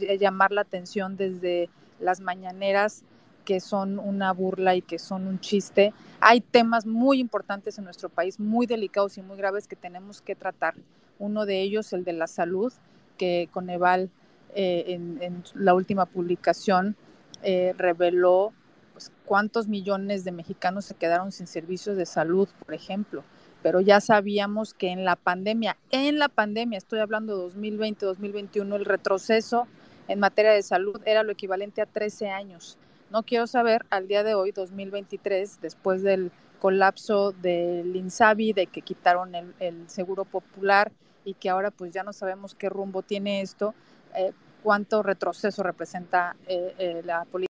uh, 0.00 0.14
llamar 0.18 0.50
la 0.50 0.62
atención 0.62 1.16
desde 1.16 1.70
las 2.00 2.20
mañaneras, 2.20 3.04
que 3.44 3.60
son 3.60 3.98
una 3.98 4.32
burla 4.32 4.74
y 4.74 4.82
que 4.82 4.98
son 4.98 5.26
un 5.26 5.40
chiste. 5.40 5.92
Hay 6.20 6.40
temas 6.40 6.86
muy 6.86 7.20
importantes 7.20 7.78
en 7.78 7.84
nuestro 7.84 8.08
país, 8.08 8.38
muy 8.38 8.66
delicados 8.66 9.18
y 9.18 9.22
muy 9.22 9.36
graves 9.36 9.66
que 9.66 9.76
tenemos 9.76 10.20
que 10.20 10.34
tratar. 10.34 10.74
Uno 11.18 11.46
de 11.46 11.60
ellos, 11.60 11.92
el 11.92 12.04
de 12.04 12.12
la 12.12 12.26
salud, 12.26 12.72
que 13.18 13.48
Coneval 13.52 14.10
eh, 14.54 14.84
en, 14.88 15.18
en, 15.22 15.44
la 15.54 15.74
última 15.74 16.06
publicación 16.06 16.96
eh, 17.42 17.74
reveló 17.76 18.52
pues, 18.92 19.12
cuántos 19.24 19.68
millones 19.68 20.24
de 20.24 20.32
mexicanos 20.32 20.84
se 20.84 20.94
quedaron 20.94 21.32
sin 21.32 21.46
servicios 21.46 21.96
de 21.96 22.06
salud, 22.06 22.48
por 22.64 22.74
ejemplo 22.74 23.22
pero 23.62 23.80
ya 23.80 24.00
sabíamos 24.00 24.74
que 24.74 24.88
en 24.88 25.04
la 25.04 25.16
pandemia, 25.16 25.76
en 25.90 26.18
la 26.18 26.28
pandemia, 26.28 26.78
estoy 26.78 27.00
hablando 27.00 27.36
de 27.36 27.42
2020, 27.42 28.06
2021, 28.06 28.76
el 28.76 28.84
retroceso 28.84 29.66
en 30.08 30.18
materia 30.18 30.52
de 30.52 30.62
salud 30.62 31.00
era 31.04 31.22
lo 31.22 31.32
equivalente 31.32 31.82
a 31.82 31.86
13 31.86 32.30
años. 32.30 32.78
No 33.10 33.24
quiero 33.24 33.48
saber 33.48 33.84
al 33.90 34.06
día 34.06 34.22
de 34.22 34.34
hoy, 34.34 34.52
2023, 34.52 35.60
después 35.60 36.02
del 36.02 36.30
colapso 36.60 37.32
del 37.32 37.96
INSABI, 37.96 38.52
de 38.52 38.66
que 38.68 38.82
quitaron 38.82 39.34
el, 39.34 39.88
seguro 39.88 40.24
popular 40.24 40.92
y 41.24 41.34
que 41.34 41.50
ahora 41.50 41.72
pues 41.72 41.92
ya 41.92 42.04
no 42.04 42.12
sabemos 42.12 42.54
qué 42.54 42.68
rumbo 42.68 43.02
tiene 43.02 43.40
esto, 43.40 43.74
eh, 44.14 44.32
cuánto 44.62 45.02
retroceso 45.02 45.64
representa 45.64 46.36
eh, 46.46 46.74
eh, 46.78 47.02
la 47.04 47.24
política 47.24 47.48